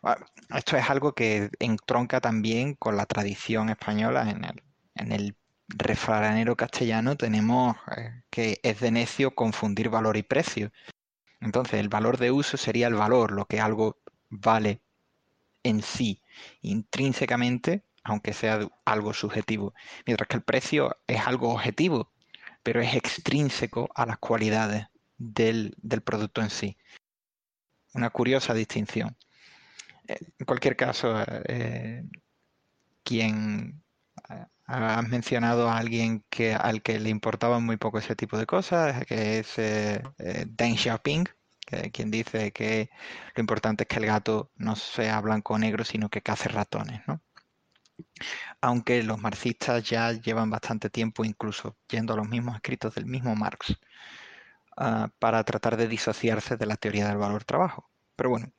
Ah, 0.03 0.17
esto 0.55 0.77
es 0.77 0.89
algo 0.89 1.13
que 1.15 1.49
entronca 1.59 2.21
también 2.21 2.75
con 2.75 2.95
la 2.95 3.07
tradición 3.07 3.69
española. 3.69 4.29
En 4.29 4.43
el, 4.45 4.63
en 4.95 5.11
el 5.11 5.35
refranero 5.67 6.55
castellano 6.55 7.17
tenemos 7.17 7.75
eh, 7.97 8.23
que 8.29 8.59
es 8.61 8.79
de 8.79 8.91
necio 8.91 9.33
confundir 9.33 9.89
valor 9.89 10.17
y 10.17 10.23
precio. 10.23 10.71
Entonces, 11.41 11.79
el 11.79 11.89
valor 11.89 12.17
de 12.17 12.31
uso 12.31 12.57
sería 12.57 12.87
el 12.87 12.95
valor, 12.95 13.31
lo 13.31 13.45
que 13.45 13.59
algo 13.59 13.99
vale 14.29 14.81
en 15.63 15.81
sí, 15.81 16.21
intrínsecamente, 16.61 17.83
aunque 18.03 18.33
sea 18.33 18.59
algo 18.85 19.13
subjetivo. 19.13 19.73
Mientras 20.05 20.27
que 20.27 20.37
el 20.37 20.43
precio 20.43 20.97
es 21.07 21.25
algo 21.25 21.51
objetivo, 21.51 22.11
pero 22.65 22.81
es 22.81 22.95
extrínseco 22.95 23.87
a 23.93 24.07
las 24.07 24.17
cualidades 24.17 24.87
del, 25.17 25.75
del 25.77 26.01
producto 26.01 26.41
en 26.41 26.49
sí 26.49 26.75
una 27.95 28.09
curiosa 28.09 28.53
distinción. 28.53 29.17
Eh, 30.07 30.19
en 30.37 30.45
cualquier 30.45 30.75
caso, 30.75 31.15
eh, 31.45 32.03
quien 33.03 33.81
eh, 34.29 34.45
ha 34.67 35.01
mencionado 35.01 35.69
a 35.69 35.77
alguien 35.77 36.23
que, 36.29 36.53
al 36.53 36.81
que 36.81 36.99
le 36.99 37.09
importaba 37.09 37.59
muy 37.59 37.77
poco 37.77 37.99
ese 37.99 38.15
tipo 38.15 38.37
de 38.37 38.45
cosas, 38.45 39.05
que 39.05 39.39
es 39.39 39.55
Deng 40.47 40.77
Xiaoping, 40.77 41.25
quien 41.91 42.11
dice 42.11 42.51
que 42.51 42.89
lo 43.35 43.41
importante 43.41 43.83
es 43.83 43.87
que 43.87 43.97
el 43.97 44.05
gato 44.05 44.51
no 44.55 44.75
sea 44.75 45.19
blanco 45.21 45.55
o 45.55 45.59
negro, 45.59 45.83
sino 45.83 46.09
que 46.09 46.21
cace 46.21 46.49
ratones, 46.49 47.01
Aunque 48.61 49.03
los 49.03 49.19
marxistas 49.19 49.83
ya 49.83 50.11
llevan 50.11 50.49
bastante 50.49 50.89
tiempo 50.89 51.23
incluso 51.25 51.77
yendo 51.89 52.13
a 52.13 52.17
los 52.17 52.27
mismos 52.27 52.55
escritos 52.55 52.95
del 52.95 53.05
mismo 53.05 53.35
Marx 53.35 53.75
Ah, 54.77 55.09
para 55.19 55.43
tratar 55.45 55.77
de 55.77 55.87
disociarse 55.87 56.57
de 56.57 56.65
la 56.65 56.75
teoría 56.75 57.07
del 57.07 57.17
valor 57.17 57.45
trabajo. 57.45 57.89
Pero 58.15 58.29
bueno, 58.29 58.51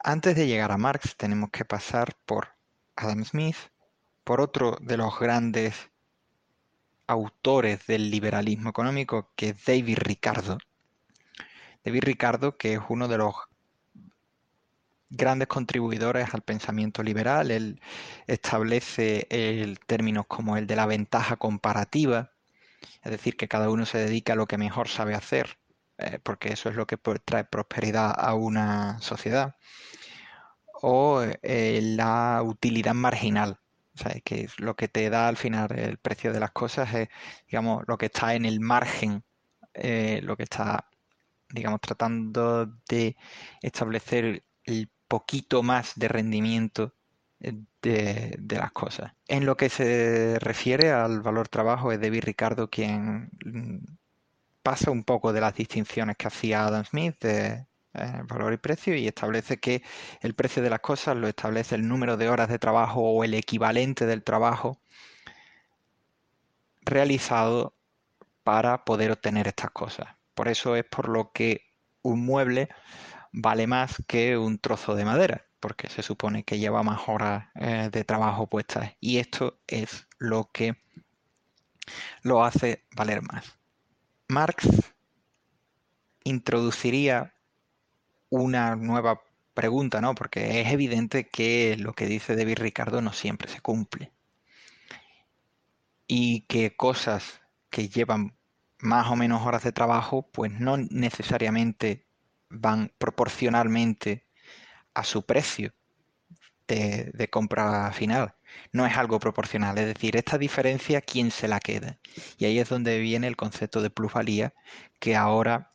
antes 0.00 0.34
de 0.34 0.46
llegar 0.48 0.72
a 0.72 0.78
Marx 0.78 1.16
tenemos 1.16 1.50
que 1.50 1.64
pasar 1.64 2.16
por 2.26 2.48
Adam 2.96 3.24
Smith, 3.24 3.56
por 4.24 4.40
otro 4.40 4.76
de 4.80 4.96
los 4.96 5.18
grandes 5.20 5.90
autores 7.06 7.86
del 7.86 8.10
liberalismo 8.10 8.70
económico, 8.70 9.32
que 9.36 9.50
es 9.50 9.64
David 9.64 9.98
Ricardo. 10.00 10.58
David 11.84 12.02
Ricardo, 12.02 12.56
que 12.56 12.74
es 12.74 12.80
uno 12.88 13.06
de 13.06 13.18
los 13.18 13.34
grandes 15.12 15.48
contribuidores 15.48 16.34
al 16.34 16.42
pensamiento 16.42 17.02
liberal. 17.02 17.50
Él 17.50 17.80
establece 18.26 19.26
el, 19.30 19.78
términos 19.80 20.26
como 20.26 20.56
el 20.56 20.66
de 20.66 20.76
la 20.76 20.86
ventaja 20.86 21.36
comparativa, 21.36 22.32
es 23.02 23.10
decir, 23.12 23.36
que 23.36 23.48
cada 23.48 23.70
uno 23.70 23.86
se 23.86 23.98
dedica 23.98 24.32
a 24.32 24.36
lo 24.36 24.46
que 24.46 24.58
mejor 24.58 24.88
sabe 24.88 25.14
hacer, 25.14 25.58
eh, 25.98 26.18
porque 26.22 26.52
eso 26.52 26.68
es 26.68 26.76
lo 26.76 26.86
que 26.86 26.96
trae 26.96 27.44
prosperidad 27.44 28.14
a 28.16 28.34
una 28.34 29.00
sociedad. 29.00 29.56
O 30.82 31.22
eh, 31.22 31.80
la 31.82 32.42
utilidad 32.44 32.94
marginal, 32.94 33.60
o 33.94 33.98
sea, 33.98 34.20
que 34.24 34.48
lo 34.58 34.74
que 34.74 34.88
te 34.88 35.10
da 35.10 35.28
al 35.28 35.36
final 35.36 35.70
el 35.78 35.98
precio 35.98 36.32
de 36.32 36.40
las 36.40 36.50
cosas 36.52 36.92
es, 36.94 37.08
digamos, 37.46 37.84
lo 37.86 37.98
que 37.98 38.06
está 38.06 38.34
en 38.34 38.46
el 38.46 38.60
margen, 38.60 39.22
eh, 39.74 40.20
lo 40.22 40.36
que 40.36 40.44
está, 40.44 40.88
digamos, 41.50 41.80
tratando 41.80 42.66
de 42.88 43.16
establecer 43.62 44.44
el 44.64 44.90
poquito 45.12 45.62
más 45.62 45.92
de 45.96 46.08
rendimiento 46.08 46.94
eh, 47.40 47.52
de, 47.82 48.56
las 48.56 48.72
cosas. 48.72 49.12
En 49.28 49.44
lo 49.44 49.58
que 49.58 49.68
se 49.68 50.38
refiere 50.38 50.90
al 50.90 51.20
valor 51.20 51.48
trabajo, 51.48 51.92
es 51.92 52.00
David 52.00 52.24
Ricardo 52.24 52.70
quien 52.70 53.28
mm, 53.44 53.84
pasa 54.62 54.90
un 54.90 55.04
poco 55.04 55.34
de 55.34 55.42
las 55.42 55.54
distinciones 55.54 56.16
que 56.16 56.28
hacía 56.28 56.64
Adam 56.64 56.86
Smith 56.86 57.16
de 57.20 57.66
eh, 57.92 58.22
valor 58.26 58.54
y 58.54 58.56
precio 58.56 58.96
y 58.96 59.06
establece 59.06 59.58
que 59.58 59.82
el 60.22 60.34
precio 60.34 60.62
de 60.62 60.70
las 60.70 60.80
cosas 60.80 61.14
lo 61.14 61.28
establece 61.28 61.74
el 61.74 61.86
número 61.86 62.16
de 62.16 62.30
horas 62.30 62.48
de 62.48 62.58
trabajo 62.58 63.02
o 63.02 63.22
el 63.22 63.34
equivalente 63.34 64.06
del 64.06 64.22
trabajo 64.22 64.78
realizado 66.80 67.74
para 68.44 68.86
poder 68.86 69.10
obtener 69.10 69.46
estas 69.46 69.72
cosas. 69.72 70.08
Por 70.34 70.48
eso 70.48 70.74
es 70.74 70.84
por 70.84 71.10
lo 71.10 71.32
que 71.32 71.66
un 72.00 72.24
mueble 72.24 72.70
vale 73.32 73.66
más 73.66 74.02
que 74.06 74.36
un 74.36 74.58
trozo 74.58 74.94
de 74.94 75.04
madera, 75.04 75.46
porque 75.60 75.88
se 75.88 76.02
supone 76.02 76.44
que 76.44 76.58
lleva 76.58 76.82
más 76.82 77.08
horas 77.08 77.48
eh, 77.54 77.88
de 77.90 78.04
trabajo 78.04 78.46
puestas. 78.46 78.92
Y 79.00 79.18
esto 79.18 79.60
es 79.66 80.06
lo 80.18 80.50
que 80.52 80.76
lo 82.22 82.44
hace 82.44 82.84
valer 82.94 83.22
más. 83.22 83.58
Marx 84.28 84.68
introduciría 86.24 87.34
una 88.30 88.76
nueva 88.76 89.22
pregunta, 89.54 90.00
¿no? 90.00 90.14
Porque 90.14 90.60
es 90.60 90.72
evidente 90.72 91.28
que 91.28 91.76
lo 91.78 91.92
que 91.94 92.06
dice 92.06 92.36
David 92.36 92.58
Ricardo 92.58 93.02
no 93.02 93.12
siempre 93.12 93.48
se 93.48 93.60
cumple. 93.60 94.12
Y 96.06 96.42
que 96.42 96.76
cosas 96.76 97.40
que 97.70 97.88
llevan 97.88 98.36
más 98.78 99.10
o 99.10 99.16
menos 99.16 99.46
horas 99.46 99.62
de 99.62 99.72
trabajo, 99.72 100.28
pues 100.32 100.52
no 100.52 100.76
necesariamente 100.76 102.06
van 102.52 102.92
proporcionalmente 102.98 104.26
a 104.94 105.04
su 105.04 105.24
precio 105.24 105.72
de, 106.68 107.28
compra 107.30 107.92
final. 107.92 108.34
No 108.72 108.86
es 108.86 108.96
algo 108.96 109.18
proporcional, 109.18 109.76
es 109.78 109.86
decir, 109.86 110.16
esta 110.16 110.38
diferencia, 110.38 111.00
¿quién 111.00 111.30
se 111.30 111.48
la 111.48 111.60
queda? 111.60 111.98
Y 112.38 112.44
ahí 112.44 112.58
es 112.58 112.68
donde 112.68 112.98
viene 112.98 113.26
el 113.26 113.36
concepto 113.36 113.82
de 113.82 113.90
plusvalía 113.90 114.54
que 114.98 115.16
ahora 115.16 115.72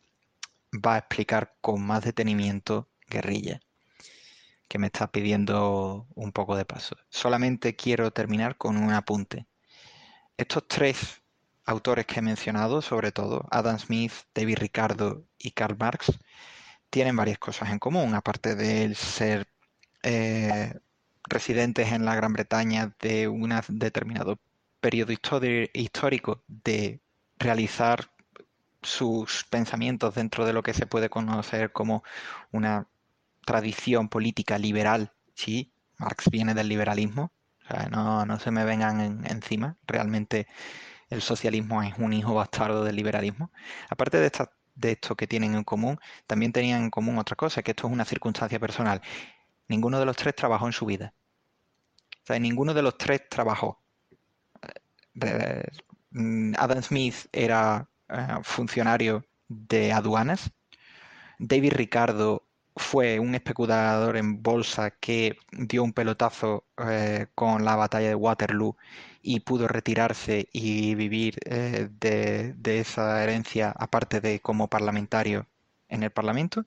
va 0.74 0.96
a 0.96 1.00
explicar 1.00 1.56
con 1.62 1.82
más 1.86 2.04
detenimiento 2.04 2.90
Guerrilla, 3.08 3.60
que 4.68 4.80
me 4.80 4.88
está 4.88 5.12
pidiendo 5.12 6.08
un 6.16 6.32
poco 6.32 6.56
de 6.56 6.66
paso. 6.66 6.96
Solamente 7.10 7.76
quiero 7.76 8.12
terminar 8.12 8.58
con 8.58 8.78
un 8.78 8.92
apunte. 8.92 9.48
Estos 10.38 10.68
tres 10.68 11.22
autores 11.66 12.06
que 12.06 12.20
he 12.20 12.22
mencionado, 12.22 12.82
sobre 12.82 13.12
todo 13.12 13.48
Adam 13.52 13.80
Smith, 13.80 14.14
David 14.34 14.58
Ricardo 14.60 15.26
y 15.38 15.52
Karl 15.52 15.78
Marx, 15.78 16.20
tienen 16.90 17.16
varias 17.16 17.38
cosas 17.38 17.70
en 17.70 17.80
común, 17.80 18.16
aparte 18.16 18.56
de 18.56 18.94
ser 18.96 19.48
eh, 20.04 20.74
residentes 21.24 21.92
en 21.92 22.06
la 22.06 22.16
Gran 22.16 22.34
Bretaña 22.34 22.94
de 23.00 23.28
un 23.28 23.54
determinado 23.70 24.40
periodo 24.80 25.12
histórico, 25.12 26.44
de 26.48 27.02
realizar 27.38 28.10
sus 28.82 29.44
pensamientos 29.46 30.16
dentro 30.16 30.46
de 30.46 30.54
lo 30.54 30.64
que 30.64 30.74
se 30.74 30.86
puede 30.86 31.10
conocer 31.10 31.72
como 31.72 32.04
una 32.52 32.88
tradición 33.46 34.10
política 34.10 34.58
liberal. 34.58 35.12
Sí, 35.34 35.72
Marx 35.98 36.30
viene 36.30 36.54
del 36.54 36.70
liberalismo, 36.70 37.32
no, 37.92 38.40
se 38.40 38.52
me 38.52 38.64
vengan 38.64 39.26
encima, 39.26 39.78
realmente 39.86 40.48
el 41.10 41.22
socialismo 41.22 41.84
es 41.84 41.94
un 41.98 42.14
hijo 42.14 42.34
bastardo 42.34 42.84
del 42.84 42.96
liberalismo. 42.96 43.52
Aparte 43.90 44.20
de 44.20 44.28
estas 44.28 44.50
de 44.78 44.92
esto 44.94 45.16
que 45.16 45.28
tienen 45.28 45.56
en 45.56 45.64
común, 45.64 46.00
también 46.28 46.54
tenían 46.54 46.84
en 46.84 46.90
común 46.90 47.18
otra 47.18 47.36
cosa, 47.36 47.62
que 47.64 47.72
esto 47.72 47.88
es 47.88 47.94
una 47.94 48.06
circunstancia 48.06 48.60
personal. 48.60 49.02
Ninguno 49.68 50.00
de 50.00 50.06
los 50.06 50.16
tres 50.16 50.36
trabajó 50.36 50.68
en 50.68 50.74
su 50.74 50.86
vida. 50.86 51.14
O 52.24 52.26
sea, 52.28 52.40
ninguno 52.40 52.74
de 52.74 52.82
los 52.84 52.98
tres 52.98 53.28
trabajó. 53.30 53.82
Eh, 55.22 55.64
mm, 56.12 56.54
Adam 56.58 56.82
Smith 56.82 57.16
era 57.32 57.90
eh, 58.10 58.28
funcionario 58.44 59.26
de 59.48 59.92
aduanas. 59.94 60.52
David 61.40 61.74
Ricardo 61.74 62.47
fue 62.78 63.20
un 63.20 63.36
especulador 63.36 64.18
en 64.18 64.42
bolsa 64.42 64.92
que 64.92 65.38
dio 65.52 65.84
un 65.84 65.94
pelotazo 65.94 66.66
eh, 66.78 67.28
con 67.36 67.66
la 67.66 67.76
batalla 67.76 68.10
de 68.10 68.16
Waterloo 68.16 68.78
y 69.22 69.42
pudo 69.42 69.68
retirarse 69.68 70.48
y 70.54 70.96
vivir 70.96 71.38
eh, 71.46 71.90
de, 72.00 72.80
esa 72.80 73.24
herencia, 73.24 73.74
aparte 73.78 74.22
de 74.22 74.40
como 74.40 74.70
parlamentario 74.70 75.48
en 75.90 76.04
el 76.04 76.12
Parlamento. 76.12 76.66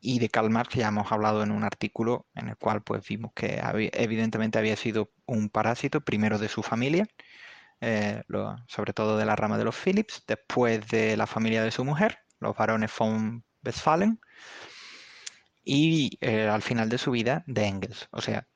Y 0.00 0.18
de 0.18 0.28
Karl 0.28 0.50
Marx 0.50 0.74
ya 0.74 0.88
hemos 0.88 1.12
hablado 1.12 1.42
en 1.42 1.52
un 1.52 1.64
artículo 1.64 2.26
en 2.34 2.48
el 2.48 2.56
cual 2.56 2.82
pues 2.82 3.06
vimos 3.06 3.32
que 3.34 3.60
evidentemente 3.92 4.58
había 4.58 4.76
sido 4.76 5.10
un 5.26 5.48
parásito, 5.48 6.00
primero 6.00 6.38
de 6.38 6.48
su 6.48 6.62
familia, 6.62 7.06
eh, 7.80 8.22
sobre 8.66 8.92
todo 8.92 9.16
de 9.16 9.26
la 9.26 9.36
rama 9.36 9.58
de 9.58 9.64
los 9.64 9.76
Phillips, 9.76 10.24
después 10.26 10.86
de 10.88 11.16
la 11.16 11.26
familia 11.26 11.62
de 11.62 11.70
su 11.70 11.84
mujer, 11.84 12.18
los 12.40 12.56
varones 12.56 12.90
von 12.98 13.44
Westphalen, 13.64 14.18
y 15.64 16.18
eh, 16.20 16.48
al 16.48 16.62
final 16.62 16.88
de 16.88 16.98
su 16.98 17.10
vida 17.10 17.44
de 17.46 17.66
Engels. 17.66 18.08
O 18.10 18.20
sea, 18.20 18.46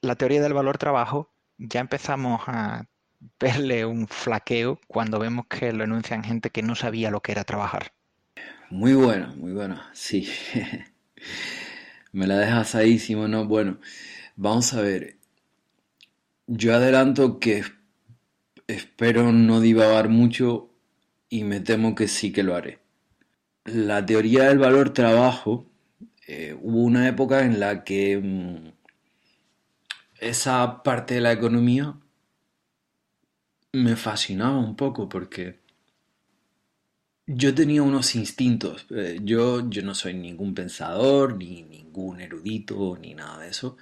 la 0.00 0.16
teoría 0.16 0.42
del 0.42 0.54
valor 0.54 0.78
trabajo 0.78 1.32
ya 1.58 1.80
empezamos 1.80 2.42
a 2.46 2.86
verle 3.40 3.84
un 3.84 4.08
flaqueo 4.08 4.80
cuando 4.86 5.18
vemos 5.18 5.46
que 5.46 5.72
lo 5.72 5.84
enuncian 5.84 6.24
gente 6.24 6.50
que 6.50 6.62
no 6.62 6.74
sabía 6.74 7.10
lo 7.10 7.20
que 7.20 7.32
era 7.32 7.44
trabajar. 7.44 7.92
Muy 8.70 8.94
bueno, 8.94 9.34
muy 9.36 9.52
bueno, 9.52 9.80
sí. 9.92 10.28
Me 12.12 12.26
la 12.26 12.38
dejas 12.38 12.68
asadísimo, 12.68 13.28
¿no? 13.28 13.46
Bueno, 13.46 13.78
vamos 14.36 14.72
a 14.74 14.80
ver. 14.80 15.18
Yo 16.46 16.74
adelanto 16.74 17.38
que 17.38 17.64
espero 18.66 19.32
no 19.32 19.60
divagar 19.60 20.08
mucho 20.08 20.70
y 21.28 21.44
me 21.44 21.60
temo 21.60 21.94
que 21.94 22.08
sí 22.08 22.32
que 22.32 22.42
lo 22.42 22.56
haré. 22.56 22.80
La 23.64 24.04
teoría 24.04 24.44
del 24.44 24.58
valor 24.58 24.90
trabajo, 24.90 25.69
eh, 26.32 26.56
hubo 26.60 26.82
una 26.82 27.08
época 27.08 27.44
en 27.44 27.58
la 27.58 27.82
que 27.82 28.16
mm, 28.16 28.72
esa 30.20 30.82
parte 30.84 31.14
de 31.14 31.20
la 31.20 31.32
economía 31.32 31.96
me 33.72 33.96
fascinaba 33.96 34.58
un 34.58 34.76
poco 34.76 35.08
porque 35.08 35.58
yo 37.26 37.52
tenía 37.54 37.82
unos 37.82 38.14
instintos. 38.14 38.86
Eh, 38.90 39.18
yo, 39.24 39.68
yo 39.68 39.82
no 39.82 39.94
soy 39.94 40.14
ningún 40.14 40.54
pensador, 40.54 41.36
ni 41.36 41.62
ningún 41.62 42.20
erudito, 42.20 42.96
ni 43.00 43.14
nada 43.14 43.38
de 43.40 43.48
eso. 43.48 43.76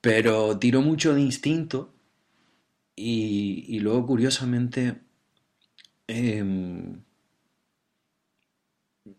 Pero 0.00 0.58
tiro 0.58 0.80
mucho 0.82 1.14
de 1.14 1.20
instinto 1.20 1.94
y, 2.96 3.78
luego 3.80 4.06
curiosamente 4.06 5.02
em, 6.06 7.02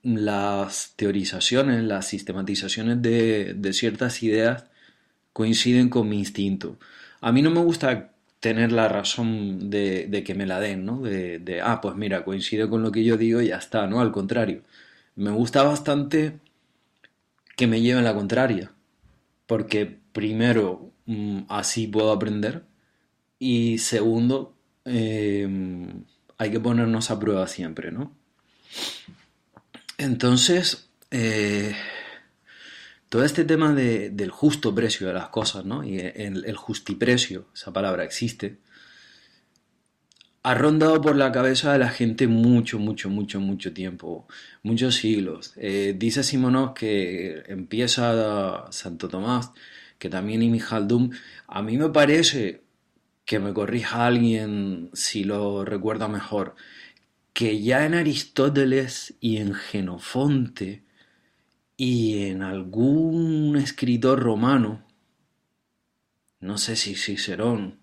las 0.03 0.93
teorizaciones, 0.95 1.83
las 1.83 2.07
sistematizaciones 2.07 3.01
de, 3.01 3.73
ciertas 3.73 4.23
ideas 4.23 4.65
coinciden 5.33 5.89
con 5.89 6.09
mi 6.09 6.19
instinto. 6.19 6.77
A 7.21 7.31
mí 7.31 7.41
no 7.41 7.51
me 7.51 7.61
gusta 7.61 8.11
tener 8.39 8.71
la 8.71 8.87
razón 8.87 9.69
de, 9.69 10.23
que 10.25 10.35
me 10.35 10.45
la 10.45 10.59
den, 10.59 10.85
¿no? 10.85 11.01
De, 11.01 11.61
ah, 11.63 11.81
pues 11.81 11.95
mira, 11.95 12.23
coincide 12.23 12.69
con 12.69 12.83
lo 12.83 12.91
que 12.91 13.03
yo 13.03 13.17
digo 13.17 13.41
y 13.41 13.47
ya 13.49 13.57
está, 13.57 13.87
¿no? 13.87 14.01
Al 14.01 14.11
contrario. 14.11 14.63
Me 15.15 15.31
gusta 15.31 15.63
bastante 15.63 16.39
que 17.57 17.67
me 17.67 17.81
lleven 17.81 18.05
la 18.05 18.15
contraria. 18.15 18.71
Porque 19.45 19.99
primero, 20.13 20.91
mm, 21.05 21.41
así 21.49 21.87
puedo 21.87 22.11
aprender. 22.11 22.63
Y 23.39 23.79
segundo, 23.79 24.55
em, 24.85 26.05
hay 26.37 26.51
que 26.51 26.59
ponernos 26.59 27.11
a 27.11 27.19
prueba 27.19 27.47
siempre, 27.47 27.91
¿no? 27.91 28.13
Entonces, 29.99 30.89
eh, 31.11 31.75
todo 33.09 33.25
este 33.25 33.43
tema 33.43 33.73
del 33.73 34.31
justo 34.31 34.73
precio 34.73 35.07
de 35.07 35.13
las 35.13 35.27
cosas, 35.27 35.65
¿no? 35.65 35.83
Y 35.83 35.99
el, 35.99 36.55
justiprecio, 36.55 37.47
esa 37.53 37.73
palabra 37.73 38.05
existe. 38.05 38.59
ha 40.43 40.53
rondado 40.53 41.01
por 41.01 41.17
la 41.17 41.31
cabeza 41.33 41.73
de 41.73 41.79
la 41.79 41.89
gente 41.89 42.27
mucho, 42.27 42.79
mucho, 42.79 43.09
mucho, 43.09 43.41
mucho 43.41 43.73
tiempo, 43.73 44.25
muchos 44.63 44.95
siglos. 44.95 45.53
Eh, 45.57 45.93
dice 45.97 46.23
Simonov 46.23 46.73
que 46.73 47.43
empieza 47.47 48.67
Santo 48.71 49.09
Tomás, 49.09 49.51
que 49.97 50.09
también 50.09 50.41
Imi 50.41 50.61
Haldum. 50.69 51.11
A 51.47 51.61
mí 51.61 51.77
me 51.77 51.89
parece 51.89 52.63
que 53.25 53.39
me 53.39 53.53
corrija 53.53 54.05
alguien 54.07 54.91
si 54.93 55.25
lo 55.25 55.65
recuerda 55.65 56.07
mejor, 56.07 56.55
que 57.39 57.61
ya 57.61 57.85
en 57.85 57.93
Aristóteles 57.93 59.15
y 59.21 59.37
en 59.37 59.53
Genofonte 59.53 60.83
y 61.77 62.23
en 62.23 62.41
algún 62.41 63.55
escritor 63.55 64.19
romano, 64.19 64.85
no 66.41 66.57
sé 66.57 66.75
si 66.75 66.95
Cicerón, 66.95 67.79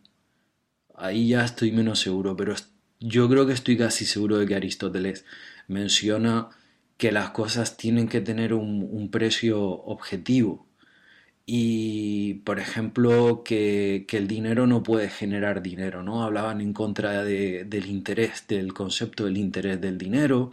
ahí 0.95 1.29
ya 1.29 1.43
estoy 1.43 1.73
menos 1.73 2.01
seguro, 2.01 2.37
pero 2.37 2.55
yo 3.01 3.31
creo 3.31 3.47
que 3.47 3.55
estoy 3.55 3.79
casi 3.79 4.05
seguro 4.05 4.37
de 4.37 4.47
que 4.47 4.57
Aristóteles 4.57 5.25
menciona 5.69 6.51
que 6.99 7.11
las 7.11 7.31
cosas 7.31 7.79
tienen 7.79 8.09
que 8.09 8.21
tener 8.21 8.53
un, 8.53 9.11
precio 9.11 9.63
objetivo. 9.63 10.66
Y, 11.47 12.35
por 12.45 12.59
ejemplo, 12.59 13.43
que, 13.45 14.07
el 14.11 14.27
dinero 14.29 14.67
no 14.67 14.83
puede 14.83 15.09
generar 15.09 15.63
dinero, 15.63 16.03
¿no? 16.03 16.25
Hablaban 16.25 16.61
en 16.61 16.73
contra 16.73 17.23
del 17.25 17.87
interés, 17.87 18.47
del 18.49 18.75
concepto 18.75 19.27
del 19.27 19.37
interés 19.39 19.81
del 19.81 19.97
dinero. 19.99 20.53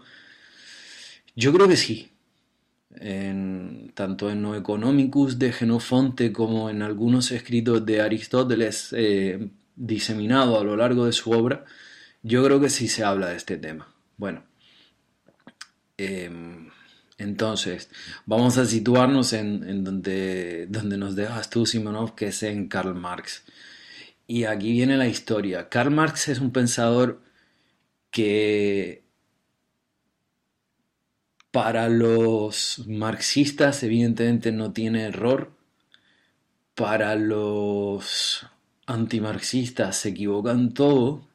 Yo 1.35 1.51
creo 1.53 1.67
que 1.67 1.77
sí. 1.77 2.09
tanto 3.95 4.29
en 4.29 4.41
No 4.41 4.55
Economicus 4.55 5.39
de 5.39 5.51
Genofonte 5.51 6.31
como 6.31 6.69
en 6.69 6.81
algunos 6.83 7.31
escritos 7.31 7.85
de 7.85 8.01
Aristóteles, 8.01 8.93
eh, 8.95 9.49
diseminado 9.75 10.59
a 10.59 10.63
lo 10.63 10.75
largo 10.75 11.05
de 11.05 11.11
su 11.13 11.31
obra, 11.31 11.65
yo 12.23 12.43
creo 12.45 12.59
que 12.61 12.69
sí 12.69 12.87
se 12.87 13.03
habla 13.03 13.29
de 13.29 13.37
este 13.37 13.57
tema. 13.57 13.87
Bueno, 14.17 14.43
em, 15.97 16.69
entonces 17.23 17.89
vamos 18.25 18.57
a 18.57 18.65
situarnos 18.65 19.33
en, 19.33 19.83
donde, 19.83 20.67
donde 20.67 20.97
nos 20.97 21.15
dejas 21.15 21.49
tú, 21.49 21.65
Simonov, 21.65 22.15
que 22.15 22.27
es 22.27 22.43
en 22.43 22.67
Karl 22.67 22.95
Marx. 22.95 23.43
Y 24.27 24.45
aquí 24.45 24.71
viene 24.71 24.97
la 24.97 25.07
historia. 25.07 25.69
Karl 25.69 25.91
Marx 25.91 26.27
es 26.29 26.39
un 26.39 26.51
pensador 26.51 27.21
que 28.11 29.03
para 31.51 31.89
los 31.89 32.83
marxistas 32.87 33.83
evidentemente 33.83 34.51
no 34.51 34.73
tiene 34.73 35.03
error, 35.03 35.51
para 36.75 37.15
los 37.15 38.45
antimarxistas 38.85 39.97
se 39.97 40.09
equivocan 40.09 40.73
todo 40.73 41.32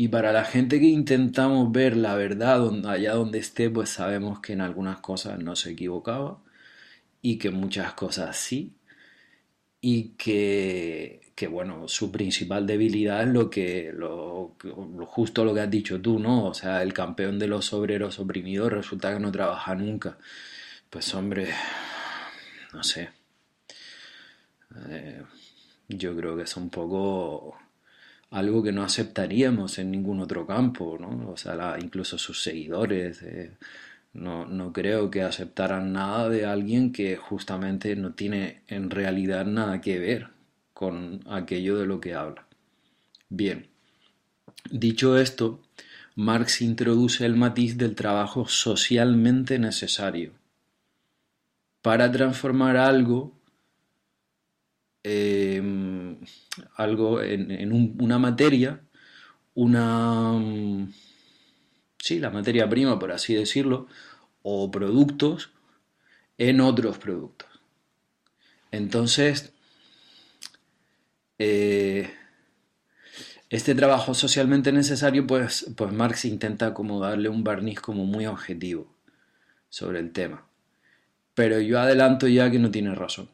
y 0.00 0.08
para 0.08 0.32
la 0.32 0.46
gente 0.46 0.80
que 0.80 0.86
intentamos 0.86 1.70
ver 1.72 1.94
la 1.94 2.14
verdad 2.14 2.86
allá 2.86 3.12
donde 3.12 3.38
esté, 3.38 3.68
pues 3.68 3.90
sabemos 3.90 4.40
que 4.40 4.54
en 4.54 4.62
algunas 4.62 5.00
cosas 5.00 5.38
no 5.38 5.54
se 5.56 5.72
equivocaba 5.72 6.38
y 7.20 7.36
que 7.36 7.50
muchas 7.50 7.92
cosas 7.92 8.34
sí 8.38 8.72
y 9.82 10.14
que, 10.16 11.20
bueno, 11.50 11.86
su 11.86 12.10
principal 12.10 12.66
debilidad 12.66 13.24
es 13.24 13.28
lo 13.28 13.50
que, 13.50 13.92
lo, 13.94 14.56
justo 15.04 15.44
lo 15.44 15.52
que 15.52 15.60
has 15.60 15.70
dicho 15.70 16.00
tú, 16.00 16.18
¿no? 16.18 16.46
O 16.46 16.54
sea, 16.54 16.82
el 16.82 16.94
campeón 16.94 17.38
de 17.38 17.48
los 17.48 17.74
obreros 17.74 18.18
oprimidos 18.20 18.72
resulta 18.72 19.12
que 19.12 19.20
no 19.20 19.30
trabaja 19.30 19.74
nunca. 19.74 20.16
Pues 20.88 21.14
hombre, 21.14 21.48
no 22.72 22.82
sé. 22.82 23.10
Eh, 24.88 25.22
yo 25.88 26.16
creo 26.16 26.36
que 26.38 26.44
es 26.44 26.56
un 26.56 26.70
poco 26.70 27.58
algo 28.30 28.62
que 28.62 28.72
no 28.72 28.82
aceptaríamos 28.82 29.78
en 29.78 29.90
ningún 29.90 30.20
otro 30.20 30.46
campo, 30.46 30.96
¿no? 31.00 31.30
O 31.30 31.36
sea, 31.36 31.76
incluso 31.80 32.18
sus 32.18 32.42
seguidores, 32.42 33.22
eh, 33.22 33.56
no, 34.12 34.46
no, 34.46 34.72
creo 34.72 35.10
que 35.10 35.22
aceptaran 35.22 35.92
nada 35.92 36.28
de 36.28 36.46
alguien 36.46 36.92
que 36.92 37.16
justamente 37.16 37.96
no 37.96 38.14
tiene 38.14 38.62
en 38.68 38.90
realidad 38.90 39.46
nada 39.46 39.80
que 39.80 39.98
ver 39.98 40.28
con 40.72 41.20
aquello 41.28 41.78
de 41.78 41.86
lo 41.86 42.00
que 42.00 42.14
habla. 42.14 42.46
Bien, 43.28 43.68
dicho 44.70 45.18
esto, 45.18 45.62
Marx 46.16 46.62
introduce 46.62 47.24
el 47.26 47.36
matiz 47.36 47.78
del 47.78 47.94
trabajo 47.94 48.46
socialmente 48.48 49.58
necesario 49.58 50.32
para 51.82 52.10
transformar 52.12 52.76
algo 52.76 53.40
Em, 55.02 56.18
algo 56.76 57.22
en, 57.22 57.72
una 58.00 58.18
materia, 58.18 58.80
una... 59.54 60.40
Sí, 61.98 62.18
la 62.18 62.30
materia 62.30 62.68
prima, 62.68 62.98
por 62.98 63.12
así 63.12 63.34
decirlo, 63.34 63.86
o 64.42 64.70
productos 64.70 65.50
en 66.38 66.60
otros 66.60 66.98
productos. 66.98 67.48
Entonces, 68.70 69.52
eh, 71.38 72.10
este 73.50 73.74
trabajo 73.74 74.14
socialmente 74.14 74.72
necesario, 74.72 75.26
pues, 75.26 75.66
pues 75.76 75.92
Marx 75.92 76.24
intenta 76.24 76.72
como 76.72 77.00
darle 77.00 77.28
un 77.28 77.44
barniz 77.44 77.80
como 77.80 78.06
muy 78.06 78.26
objetivo 78.26 78.94
sobre 79.68 79.98
el 79.98 80.12
tema. 80.12 80.46
Pero 81.34 81.60
yo 81.60 81.80
adelanto 81.80 82.28
ya 82.28 82.50
que 82.50 82.58
no 82.58 82.70
tiene 82.70 82.94
razón 82.94 83.28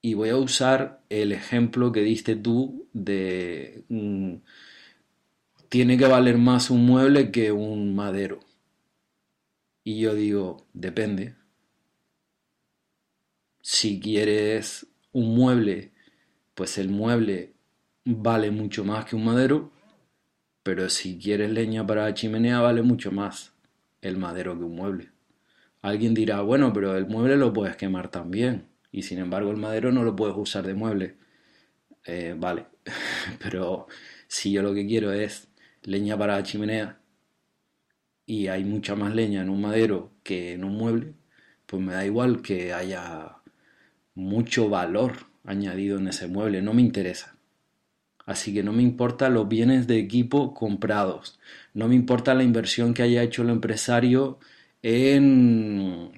y 0.00 0.14
voy 0.14 0.28
a 0.30 0.36
usar 0.36 1.02
el 1.08 1.32
ejemplo 1.32 1.92
que 1.92 2.02
diste 2.02 2.36
tú 2.36 2.88
de 2.92 3.84
mm, 3.88 4.36
tiene 5.68 5.98
que 5.98 6.06
valer 6.06 6.38
más 6.38 6.70
un 6.70 6.86
mueble 6.86 7.30
que 7.30 7.52
un 7.52 7.94
madero. 7.94 8.40
Y 9.84 10.00
yo 10.00 10.14
digo, 10.14 10.66
depende. 10.72 11.34
Si 13.60 14.00
quieres 14.00 14.86
un 15.12 15.34
mueble, 15.34 15.92
pues 16.54 16.78
el 16.78 16.88
mueble 16.88 17.54
vale 18.04 18.50
mucho 18.50 18.84
más 18.84 19.04
que 19.04 19.16
un 19.16 19.24
madero, 19.24 19.72
pero 20.62 20.88
si 20.88 21.18
quieres 21.18 21.50
leña 21.50 21.86
para 21.86 22.04
la 22.04 22.14
chimenea 22.14 22.60
vale 22.60 22.82
mucho 22.82 23.12
más 23.12 23.52
el 24.00 24.16
madero 24.16 24.56
que 24.56 24.64
un 24.64 24.76
mueble. 24.76 25.10
Alguien 25.82 26.14
dirá, 26.14 26.40
bueno, 26.42 26.72
pero 26.72 26.96
el 26.96 27.06
mueble 27.06 27.36
lo 27.36 27.52
puedes 27.52 27.76
quemar 27.76 28.10
también 28.10 28.68
y 28.92 29.02
sin 29.02 29.18
embargo 29.18 29.50
el 29.50 29.56
madero 29.56 29.92
no 29.92 30.04
lo 30.04 30.16
puedes 30.16 30.36
usar 30.36 30.66
de 30.66 30.74
mueble. 30.74 31.16
Eh, 32.04 32.34
vale, 32.38 32.66
pero 33.42 33.86
si 34.26 34.52
yo 34.52 34.62
lo 34.62 34.74
que 34.74 34.86
quiero 34.86 35.12
es 35.12 35.48
leña 35.82 36.16
para 36.18 36.36
la 36.36 36.42
chimenea 36.42 37.00
y 38.26 38.48
hay 38.48 38.64
mucha 38.64 38.94
más 38.94 39.14
leña 39.14 39.42
en 39.42 39.50
un 39.50 39.60
madero 39.62 40.12
que 40.22 40.52
en 40.52 40.64
un 40.64 40.76
mueble, 40.76 41.14
pues 41.66 41.82
me 41.82 41.94
da 41.94 42.04
igual 42.04 42.42
que 42.42 42.72
haya 42.72 43.38
mucho 44.14 44.68
valor 44.68 45.28
añadido 45.44 45.98
en 45.98 46.08
ese 46.08 46.28
mueble, 46.28 46.62
no 46.62 46.74
me 46.74 46.82
interesa. 46.82 47.36
Así 48.26 48.52
que 48.52 48.62
no 48.62 48.72
me 48.72 48.82
importa 48.82 49.30
los 49.30 49.48
bienes 49.48 49.86
de 49.86 49.98
equipo 49.98 50.52
comprados, 50.52 51.40
no 51.72 51.88
me 51.88 51.94
importa 51.94 52.34
la 52.34 52.42
inversión 52.42 52.92
que 52.92 53.02
haya 53.02 53.22
hecho 53.22 53.42
el 53.42 53.50
empresario 53.50 54.38
en 54.82 56.17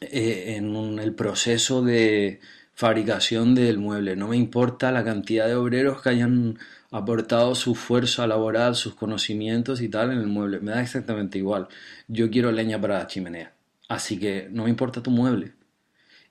eh, 0.00 0.54
en 0.56 0.98
el 0.98 1.14
proceso 1.14 1.82
de 1.82 2.40
fabricación 2.74 3.54
del 3.54 3.78
mueble. 3.78 4.16
No 4.16 4.28
me 4.28 4.36
importa 4.36 4.90
la 4.92 5.04
cantidad 5.04 5.46
de 5.46 5.54
obreros 5.54 6.02
que 6.02 6.08
hayan 6.10 6.58
aportado 6.90 7.54
su 7.54 7.74
fuerza 7.74 8.26
laboral, 8.26 8.74
sus 8.74 8.94
conocimientos 8.94 9.80
y 9.80 9.88
tal 9.88 10.12
en 10.12 10.18
el 10.18 10.26
mueble. 10.26 10.60
Me 10.60 10.72
da 10.72 10.82
exactamente 10.82 11.38
igual. 11.38 11.68
Yo 12.08 12.30
quiero 12.30 12.52
leña 12.52 12.80
para 12.80 12.98
la 12.98 13.06
chimenea. 13.06 13.54
Así 13.88 14.18
que 14.18 14.48
no 14.50 14.64
me 14.64 14.70
importa 14.70 15.02
tu 15.02 15.10
mueble. 15.10 15.52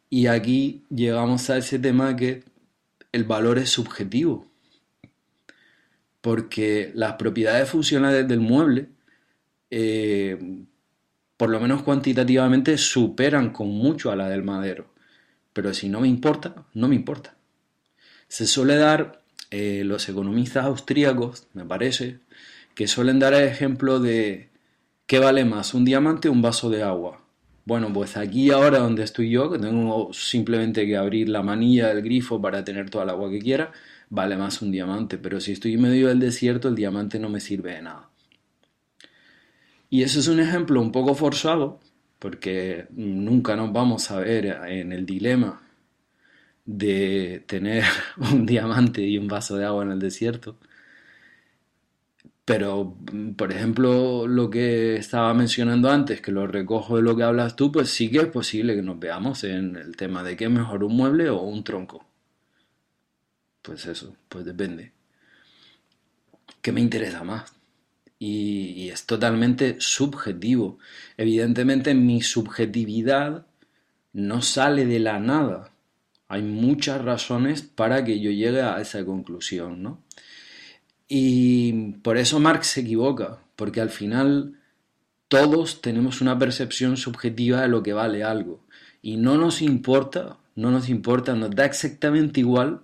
Y 0.09 0.27
aquí 0.27 0.83
llegamos 0.89 1.49
a 1.49 1.57
ese 1.57 1.79
tema 1.79 2.15
que 2.15 2.43
el 3.11 3.23
valor 3.23 3.57
es 3.57 3.69
subjetivo. 3.69 4.47
Porque 6.21 6.91
las 6.95 7.13
propiedades 7.13 7.69
funcionales 7.69 8.27
del 8.27 8.39
mueble 8.39 8.89
eh, 9.69 10.37
por 11.41 11.49
lo 11.49 11.59
menos 11.59 11.81
cuantitativamente, 11.81 12.77
superan 12.77 13.49
con 13.49 13.67
mucho 13.67 14.11
a 14.11 14.15
la 14.15 14.29
del 14.29 14.43
madero. 14.43 14.85
Pero 15.53 15.73
si 15.73 15.89
no 15.89 15.99
me 15.99 16.07
importa, 16.07 16.67
no 16.75 16.87
me 16.87 16.93
importa. 16.93 17.33
Se 18.27 18.45
suele 18.45 18.75
dar, 18.75 19.23
eh, 19.49 19.81
los 19.83 20.07
economistas 20.07 20.65
austríacos, 20.65 21.47
me 21.55 21.65
parece, 21.65 22.19
que 22.75 22.87
suelen 22.87 23.17
dar 23.17 23.33
el 23.33 23.47
ejemplo 23.47 23.99
de 23.99 24.51
qué 25.07 25.17
vale 25.17 25.43
más, 25.43 25.73
un 25.73 25.83
diamante 25.83 26.29
o 26.29 26.31
un 26.31 26.43
vaso 26.43 26.69
de 26.69 26.83
agua. 26.83 27.23
Bueno, 27.65 27.91
pues 27.91 28.17
aquí 28.17 28.51
ahora 28.51 28.77
donde 28.77 29.01
estoy 29.01 29.31
yo, 29.31 29.51
que 29.51 29.57
tengo 29.57 30.13
simplemente 30.13 30.85
que 30.85 30.95
abrir 30.95 31.27
la 31.27 31.41
manilla 31.41 31.87
del 31.87 32.03
grifo 32.03 32.39
para 32.39 32.63
tener 32.63 32.91
toda 32.91 33.05
el 33.05 33.09
agua 33.09 33.31
que 33.31 33.39
quiera, 33.39 33.71
vale 34.11 34.37
más 34.37 34.61
un 34.61 34.71
diamante. 34.71 35.17
Pero 35.17 35.41
si 35.41 35.53
estoy 35.53 35.73
en 35.73 35.81
medio 35.81 36.09
del 36.09 36.19
desierto, 36.19 36.67
el 36.67 36.75
diamante 36.75 37.17
no 37.17 37.29
me 37.29 37.39
sirve 37.39 37.73
de 37.73 37.81
nada. 37.81 38.10
Y 39.91 40.03
eso 40.03 40.19
es 40.21 40.27
un 40.29 40.39
ejemplo 40.39 40.81
un 40.81 40.91
poco 40.93 41.15
forzado, 41.15 41.79
porque 42.17 42.87
nunca 42.91 43.55
nos 43.57 43.73
vamos 43.73 44.09
a 44.09 44.19
ver 44.19 44.45
en 44.45 44.93
el 44.93 45.05
dilema 45.05 45.61
de 46.65 47.43
tener 47.47 47.83
un 48.17 48.45
diamante 48.45 49.01
y 49.01 49.17
un 49.17 49.27
vaso 49.27 49.57
de 49.57 49.65
agua 49.65 49.83
en 49.83 49.91
el 49.91 49.99
desierto. 49.99 50.57
Pero, 52.45 52.95
por 53.37 53.51
ejemplo, 53.51 54.27
lo 54.27 54.49
que 54.49 54.95
estaba 54.95 55.33
mencionando 55.33 55.89
antes, 55.89 56.21
que 56.21 56.31
lo 56.31 56.47
recojo 56.47 56.95
de 56.97 57.03
lo 57.03 57.15
que 57.15 57.23
hablas 57.23 57.55
tú, 57.57 57.71
pues 57.71 57.89
sí 57.89 58.09
que 58.09 58.19
es 58.19 58.27
posible 58.27 58.75
que 58.75 58.81
nos 58.81 58.97
veamos 58.99 59.43
en 59.43 59.75
el 59.75 59.97
tema 59.97 60.23
de 60.23 60.37
qué 60.37 60.45
es 60.45 60.51
mejor 60.51 60.83
un 60.85 60.95
mueble 60.95 61.29
o 61.29 61.41
un 61.41 61.63
tronco. 61.65 62.05
Pues 63.61 63.85
eso, 63.87 64.15
pues 64.29 64.45
depende. 64.45 64.93
¿Qué 66.61 66.71
me 66.71 66.81
interesa 66.81 67.23
más? 67.23 67.60
Y, 68.23 68.89
es 68.89 69.07
totalmente 69.07 69.77
subjetivo. 69.79 70.77
Evidentemente 71.17 71.95
mi 71.95 72.21
subjetividad 72.21 73.47
no 74.13 74.43
sale 74.43 74.85
de 74.85 74.99
la 74.99 75.19
nada. 75.19 75.73
Hay 76.27 76.43
muchas 76.43 77.01
razones 77.03 77.63
para 77.63 78.05
que 78.05 78.19
yo 78.19 78.29
llegue 78.29 78.61
a 78.61 78.79
esa 78.79 79.03
conclusión, 79.05 79.81
¿no? 79.81 80.03
Y 81.07 81.93
por 82.03 82.17
eso 82.17 82.39
Marx 82.39 82.67
se 82.67 82.81
equivoca, 82.81 83.39
porque 83.55 83.81
al 83.81 83.89
final 83.89 84.59
todos 85.27 85.81
tenemos 85.81 86.21
una 86.21 86.37
percepción 86.37 86.97
subjetiva 86.97 87.61
de 87.61 87.69
lo 87.69 87.81
que 87.81 87.93
vale 87.93 88.23
algo. 88.23 88.63
Y 89.01 89.17
no 89.17 89.35
nos 89.35 89.63
importa, 89.63 90.37
no 90.55 90.69
nos 90.69 90.89
importa, 90.89 91.33
nos 91.33 91.55
da 91.55 91.65
exactamente 91.65 92.41
igual 92.41 92.81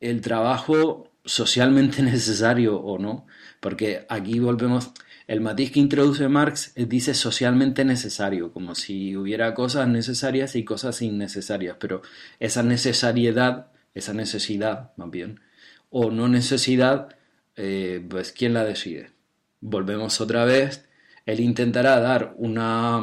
el 0.00 0.22
trabajo 0.22 1.12
socialmente 1.24 2.02
necesario 2.12 2.80
o 2.80 2.98
no, 2.98 3.28
porque 3.66 4.06
aquí 4.08 4.38
volvemos, 4.38 4.92
el 5.26 5.40
matiz 5.40 5.72
que 5.72 5.80
introduce 5.80 6.28
Marx 6.28 6.72
dice 6.76 7.14
socialmente 7.14 7.84
necesario, 7.84 8.52
como 8.52 8.76
si 8.76 9.16
hubiera 9.16 9.54
cosas 9.54 9.88
necesarias 9.88 10.54
y 10.54 10.64
cosas 10.64 11.02
innecesarias, 11.02 11.76
pero 11.80 12.00
esa 12.38 12.62
necesariedad, 12.62 13.66
esa 13.92 14.14
necesidad 14.14 14.92
más 14.94 15.10
bien, 15.10 15.40
o 15.90 16.12
no 16.12 16.28
necesidad, 16.28 17.16
eh, 17.56 18.06
pues 18.08 18.30
¿quién 18.30 18.54
la 18.54 18.64
decide? 18.64 19.10
Volvemos 19.60 20.20
otra 20.20 20.44
vez, 20.44 20.86
él 21.24 21.40
intentará 21.40 21.98
dar 21.98 22.34
una, 22.36 23.02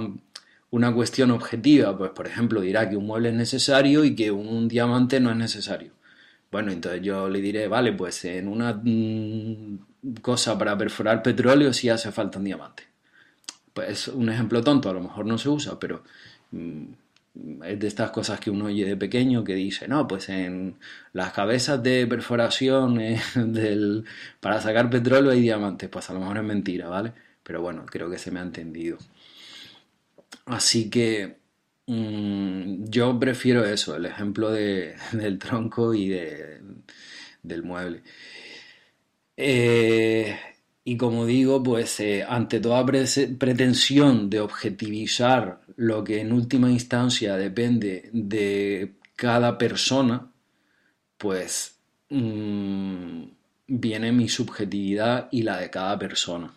una 0.70 0.94
cuestión 0.94 1.32
objetiva, 1.32 1.98
pues 1.98 2.12
por 2.12 2.26
ejemplo 2.26 2.62
dirá 2.62 2.90
que 2.90 2.96
un 2.96 3.08
mueble 3.08 3.32
es 3.32 3.36
necesario 3.36 4.06
y 4.06 4.16
que 4.16 4.32
un 4.32 4.70
diamante 4.70 5.20
no 5.20 5.30
es 5.30 5.36
necesario 5.36 5.92
bueno, 6.54 6.72
entonces 6.72 7.02
yo 7.02 7.28
le 7.30 7.42
diré, 7.42 7.68
vale, 7.68 7.94
pues 7.94 8.26
en 8.26 8.48
una 8.48 8.74
mm, 8.76 9.93
cosa 10.22 10.58
para 10.58 10.78
perforar 10.78 11.24
petróleo 11.24 11.74
sí 11.74 11.90
hace 11.90 12.12
falta 12.12 12.40
un 12.40 12.46
diamante. 12.46 12.84
Pues 13.74 13.90
es 13.90 14.08
un 14.10 14.30
ejemplo 14.30 14.64
tonto, 14.64 14.90
a 14.90 14.94
lo 14.94 15.02
mejor 15.02 15.26
no 15.26 15.38
se 15.38 15.50
usa, 15.50 15.80
pero 15.80 16.04
mm, 16.52 16.84
es 17.64 17.80
de 17.80 17.88
estas 17.88 18.12
cosas 18.12 18.40
que 18.40 18.52
uno 18.52 18.66
oye 18.66 18.86
de 18.86 18.98
pequeño 18.98 19.44
que 19.44 19.56
dice, 19.56 19.88
no, 19.88 20.08
pues 20.08 20.30
en 20.30 20.76
las 21.14 21.34
cabezas 21.34 21.82
de 21.82 22.06
perforación 22.08 23.00
eh, 23.02 23.20
para 24.40 24.62
sacar 24.62 24.90
petróleo 24.90 25.32
hay 25.32 25.42
diamantes. 25.42 25.90
Pues 25.90 26.10
a 26.10 26.14
lo 26.14 26.20
mejor 26.20 26.38
es 26.38 26.44
mentira, 26.44 26.88
¿vale? 26.90 27.14
Pero 27.44 27.62
bueno, 27.62 27.86
creo 27.86 28.10
que 28.10 28.20
se 28.20 28.32
me 28.32 28.40
ha 28.40 28.44
entendido. 28.44 28.98
Así 30.46 30.90
que 30.90 31.44
Mm, 31.86 32.86
yo 32.90 33.20
prefiero 33.20 33.66
eso, 33.66 33.96
el 33.96 34.06
ejemplo 34.06 34.52
de, 34.52 34.96
del 35.12 35.38
tronco 35.40 35.94
y 35.94 36.10
de, 36.10 36.62
del 37.44 37.64
mueble. 37.64 38.04
Eh, 39.38 40.38
y 40.84 40.98
como 40.98 41.26
digo, 41.26 41.62
pues 41.64 42.00
eh, 42.00 42.24
ante 42.28 42.60
toda 42.60 42.86
pretensión 42.86 44.30
de 44.30 44.40
objetivizar 44.40 45.62
lo 45.76 46.04
que 46.04 46.22
en 46.22 46.34
última 46.34 46.70
instancia 46.72 47.36
depende 47.38 48.10
de 48.14 48.96
cada 49.16 49.58
persona, 49.58 50.32
pues 51.18 51.80
mm, 52.10 53.24
viene 53.68 54.12
mi 54.12 54.30
subjetividad 54.30 55.30
y 55.32 55.44
la 55.44 55.58
de 55.58 55.70
cada 55.70 55.98
persona. 55.98 56.54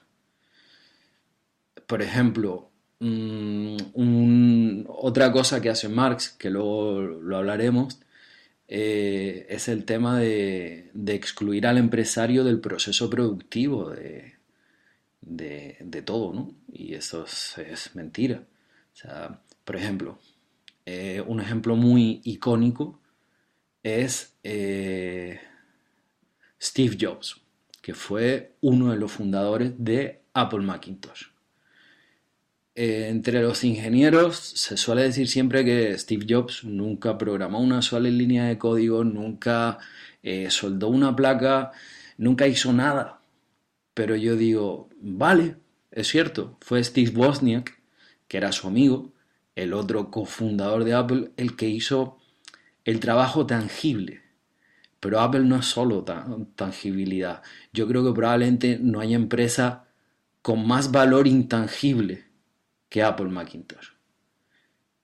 Por 1.86 2.02
ejemplo, 2.02 2.70
Mm, 2.98 4.84
otra 4.88 5.30
cosa 5.32 5.60
que 5.60 5.70
hace 5.70 5.88
Marx, 5.88 6.30
que 6.30 6.50
luego 6.50 7.00
lo 7.00 7.36
hablaremos, 7.36 8.00
eh, 8.68 9.46
es 9.48 9.68
el 9.68 9.84
tema 9.84 10.18
de, 10.18 10.90
excluir 11.06 11.66
al 11.66 11.78
empresario 11.78 12.44
del 12.44 12.60
proceso 12.60 13.08
productivo 13.08 13.90
de, 13.90 14.34
de, 15.20 16.02
todo, 16.02 16.32
¿no? 16.32 16.54
Y 16.72 16.94
eso 16.94 17.24
es, 17.24 17.90
mentira. 17.94 18.42
O 18.92 18.96
sea, 18.96 19.40
por 19.64 19.76
ejemplo, 19.76 20.18
eh, 20.84 21.22
un 21.26 21.40
ejemplo 21.40 21.76
muy 21.76 22.20
icónico 22.24 23.00
es 23.82 24.36
eh, 24.42 25.40
Steve 26.60 26.96
Jobs, 27.00 27.40
que 27.80 27.94
fue 27.94 28.54
uno 28.60 28.90
de 28.90 28.96
los 28.96 29.12
fundadores 29.12 29.72
de 29.78 30.22
Apple 30.34 30.60
Macintosh. 30.60 31.35
Eh, 32.78 33.08
entre 33.08 33.40
los 33.40 33.64
ingenieros 33.64 34.36
se 34.36 34.76
suele 34.76 35.02
decir 35.04 35.28
siempre 35.28 35.64
que 35.64 35.96
Steve 35.96 36.26
Jobs 36.28 36.62
nunca 36.62 37.16
programó 37.16 37.58
una 37.58 37.80
sola 37.80 38.10
línea 38.10 38.44
de 38.44 38.58
código, 38.58 39.02
nunca 39.02 39.78
eh, 40.22 40.50
soldó 40.50 40.88
una 40.88 41.16
placa, 41.16 41.72
nunca 42.18 42.46
hizo 42.46 42.74
nada. 42.74 43.22
Pero 43.94 44.14
yo 44.16 44.36
digo, 44.36 44.90
vale, 45.00 45.56
es 45.90 46.08
cierto, 46.08 46.58
fue 46.60 46.84
Steve 46.84 47.12
Wozniak, 47.16 47.80
que 48.28 48.36
era 48.36 48.52
su 48.52 48.68
amigo, 48.68 49.14
el 49.54 49.72
otro 49.72 50.10
cofundador 50.10 50.84
de 50.84 50.94
Apple, 50.94 51.30
el 51.38 51.56
que 51.56 51.68
hizo 51.70 52.18
el 52.84 53.00
trabajo 53.00 53.46
tangible. 53.46 54.22
Pero 55.00 55.20
Apple 55.20 55.44
no 55.44 55.56
es 55.56 55.66
solo 55.66 56.04
tangibilidad. 56.56 57.42
Yo 57.72 57.88
creo 57.88 58.04
que 58.04 58.12
probablemente 58.12 58.78
no 58.80 59.00
haya 59.00 59.16
empresa 59.16 59.86
con 60.42 60.66
más 60.66 60.92
valor 60.92 61.26
intangible 61.26 62.25
que 62.88 63.02
Apple 63.02 63.28
Macintosh. 63.28 63.90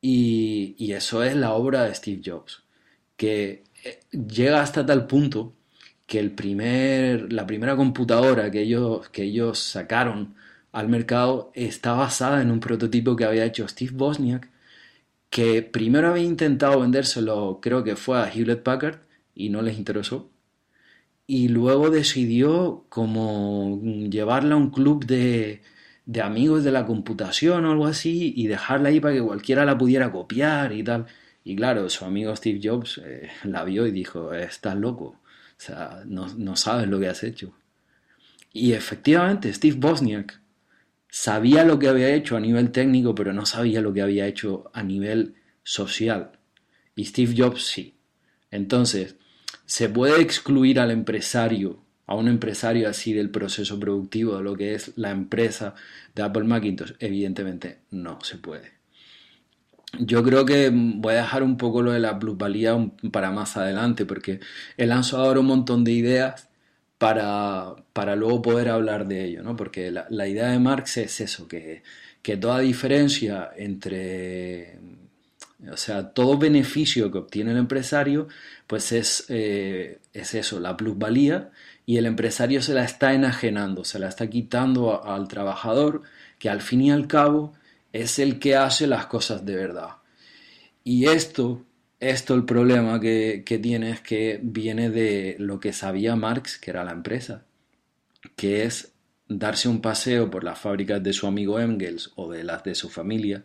Y, 0.01 0.93
eso 0.93 1.23
es 1.23 1.37
la 1.37 1.53
obra 1.55 1.85
de 1.85 1.95
Steve 1.95 2.23
Jobs, 2.25 2.65
que 3.17 3.65
eh, 3.85 4.01
llega 4.13 4.61
hasta 4.61 4.85
tal 4.85 5.07
punto 5.07 5.55
que 6.07 6.19
el 6.19 6.33
primer, 6.33 7.33
la 7.33 7.47
primera 7.47 7.77
computadora 7.77 8.51
que 8.51 8.63
ellos, 8.63 9.09
que 9.11 9.23
ellos 9.25 9.59
sacaron 9.61 10.35
al 10.73 10.89
mercado 10.89 11.53
está 11.55 11.93
basada 11.95 12.43
en 12.43 12.51
un 12.51 12.61
prototipo 12.61 13.17
que 13.17 13.25
había 13.25 13.45
hecho 13.45 13.69
Steve 13.69 13.93
Bosniak, 13.95 14.51
que 15.31 15.63
primero 15.63 16.09
había 16.09 16.25
intentado 16.25 16.81
vendérselo, 16.81 17.61
creo 17.63 17.85
que 17.85 17.97
fue 17.97 18.19
a 18.21 18.31
Hewlett 18.33 18.63
Packard, 18.63 19.01
y 19.35 19.51
no 19.51 19.63
les 19.63 19.79
interesó. 19.79 20.31
Y 21.27 21.49
luego 21.49 21.91
decidió 21.91 22.85
como 22.89 23.81
llevarla 24.11 24.55
a 24.55 24.59
un 24.59 24.71
club 24.71 25.07
de, 25.07 25.63
de 26.05 26.21
amigos 26.21 26.65
de 26.65 26.73
la 26.73 26.87
computación 26.87 27.65
o 27.65 27.73
algo 27.73 27.87
así 27.87 28.33
y 28.37 28.47
dejarla 28.47 28.89
ahí 28.89 29.01
para 29.01 29.15
que 29.15 29.23
cualquiera 29.23 29.65
la 29.65 29.79
pudiera 29.79 30.11
copiar 30.11 30.73
y 30.73 30.83
tal. 30.83 31.07
Y 31.45 31.57
claro, 31.57 31.89
su 31.89 32.05
amigo 32.05 32.35
Steve 32.37 32.61
Jobs 32.63 33.01
eh, 33.05 33.31
la 33.45 33.65
vio 33.65 33.87
y 33.87 33.91
dijo, 33.91 34.33
estás 34.35 34.77
loco, 34.77 35.05
o 35.05 35.21
sea, 35.57 36.03
no, 36.07 36.27
no 36.37 36.57
sabes 36.57 36.89
lo 36.89 37.01
que 37.01 37.09
has 37.09 37.23
hecho. 37.25 37.55
Y 38.53 38.73
efectivamente, 38.73 39.53
Steve 39.53 39.77
Bosniak 39.79 40.41
sabía 41.09 41.65
lo 41.65 41.79
que 41.79 41.89
había 41.89 42.15
hecho 42.15 42.37
a 42.37 42.41
nivel 42.41 42.71
técnico, 42.71 43.15
pero 43.15 43.33
no 43.33 43.47
sabía 43.47 43.81
lo 43.81 43.93
que 43.93 44.03
había 44.03 44.27
hecho 44.27 44.71
a 44.75 44.83
nivel 44.83 45.35
social. 45.63 46.33
Y 46.95 47.07
Steve 47.07 47.35
Jobs 47.37 47.65
sí. 47.65 47.97
Entonces, 48.51 49.17
¿se 49.65 49.89
puede 49.89 50.21
excluir 50.21 50.79
al 50.79 50.91
empresario 50.91 51.82
a 52.07 52.15
un 52.15 52.29
empresario 52.29 52.89
así 52.89 53.13
del 53.13 53.31
proceso 53.31 53.79
productivo 53.79 54.37
de 54.37 54.43
lo 54.43 54.57
que 54.57 54.75
es 54.75 54.93
la 54.97 55.11
empresa 55.11 55.75
de 56.15 56.23
Apple 56.23 56.45
Macintosh? 56.45 56.93
Evidentemente 56.99 57.79
no 57.91 58.19
se 58.23 58.37
puede. 58.39 58.73
Yo 59.99 60.23
creo 60.23 60.47
que 60.47 60.71
voy 60.73 61.15
a 61.15 61.19
dejar 61.19 61.43
un 61.43 61.57
poco 61.57 61.83
lo 61.83 61.93
de 61.93 62.01
la 62.01 62.19
plusvalía 62.19 62.77
para 63.11 63.31
más 63.31 63.57
adelante, 63.57 64.07
porque 64.07 64.41
he 64.77 64.87
lanzado 64.87 65.25
ahora 65.25 65.41
un 65.41 65.47
montón 65.47 65.85
de 65.85 65.93
ideas 65.93 66.49
para, 66.99 67.75
para 67.93 68.17
luego 68.17 68.43
poder 68.43 68.69
hablar 68.71 69.07
de 69.07 69.25
ello, 69.25 69.43
¿no? 69.43 69.57
Porque 69.57 69.91
la, 69.91 70.29
idea 70.29 70.49
de 70.49 70.59
Marx 70.59 70.97
es 70.99 71.21
eso, 71.21 71.49
que, 71.49 71.83
que 72.23 72.37
toda 72.37 72.61
diferencia 72.61 73.51
entre 73.57 74.79
o 75.71 75.77
sea, 75.77 76.13
todo 76.13 76.39
beneficio 76.39 77.11
que 77.13 77.19
obtiene 77.19 77.53
el 77.53 77.59
empresario, 77.59 78.29
pues 78.67 78.93
es, 78.93 79.27
eh, 79.29 80.01
es 80.13 80.35
eso, 80.35 80.59
la 80.59 80.77
plusvalía 80.77 81.51
y 81.87 81.97
el 81.97 82.07
empresario 82.07 82.63
se 82.63 82.75
la 82.75 82.85
está 82.85 83.13
enajenando, 83.15 83.85
se 83.85 83.99
la 83.99 84.09
está 84.09 84.29
quitando 84.29 85.05
al 85.05 85.29
trabajador, 85.29 86.03
que 86.39 86.49
al 86.49 86.61
fin 86.61 86.83
y 86.83 86.91
al 86.91 87.07
cabo 87.07 87.53
es 87.93 88.19
el 88.19 88.39
que 88.39 88.57
hace 88.57 88.87
las 88.87 89.07
cosas 89.07 89.45
de 89.45 89.57
verdad. 89.57 89.97
Y 90.85 91.07
esto, 91.07 91.65
esto 92.01 92.35
el 92.35 92.45
problema 92.45 93.01
que, 93.01 93.43
que 93.45 93.59
tiene 93.59 93.91
es 93.91 94.01
que 94.01 94.41
viene 94.43 94.91
de 94.91 95.37
lo 95.39 95.61
que 95.61 95.73
sabía 95.73 96.17
Marx, 96.17 96.59
que 96.59 96.71
era 96.71 96.85
la 96.85 96.93
empresa, 96.93 97.45
que 98.37 98.65
es 98.65 98.93
darse 99.29 99.69
un 99.69 99.81
paseo 99.81 100.31
por 100.31 100.45
las 100.45 100.59
fábricas 100.59 101.03
de 101.03 101.13
su 101.13 101.27
amigo 101.27 101.59
Engels 101.61 102.13
o 102.17 102.31
de 102.31 102.45
las 102.45 102.63
de 102.65 102.75
su 102.75 102.89
familia 102.89 103.45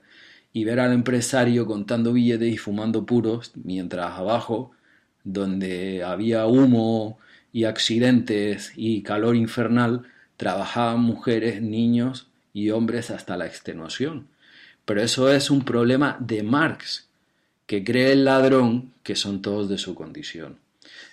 y 0.53 0.63
ver 0.63 0.79
al 0.79 0.93
empresario 0.93 1.65
contando 1.65 2.13
billetes 2.13 2.53
y 2.53 2.57
fumando 2.57 3.05
puros, 3.05 3.51
mientras 3.55 4.17
abajo, 4.17 4.71
donde 5.23 6.03
había 6.03 6.47
humo 6.47 7.19
y 7.57 7.63
accidentes 7.65 8.71
y 8.75 9.01
calor 9.01 9.35
infernal, 9.35 10.03
trabajaban 10.37 10.99
mujeres, 10.99 11.59
niños 11.59 12.27
y 12.53 12.69
hombres 12.69 13.09
hasta 13.09 13.35
la 13.35 13.47
extenuación. 13.47 14.27
Pero 14.85 15.01
eso 15.01 15.31
es 15.31 15.49
un 15.49 15.65
problema 15.65 16.17
de 16.19 16.43
Marx, 16.43 17.07
que 17.65 17.83
cree 17.83 18.11
el 18.11 18.25
ladrón 18.25 18.93
que 19.01 19.15
son 19.15 19.41
todos 19.41 19.69
de 19.69 19.79
su 19.79 19.95
condición. 19.95 20.59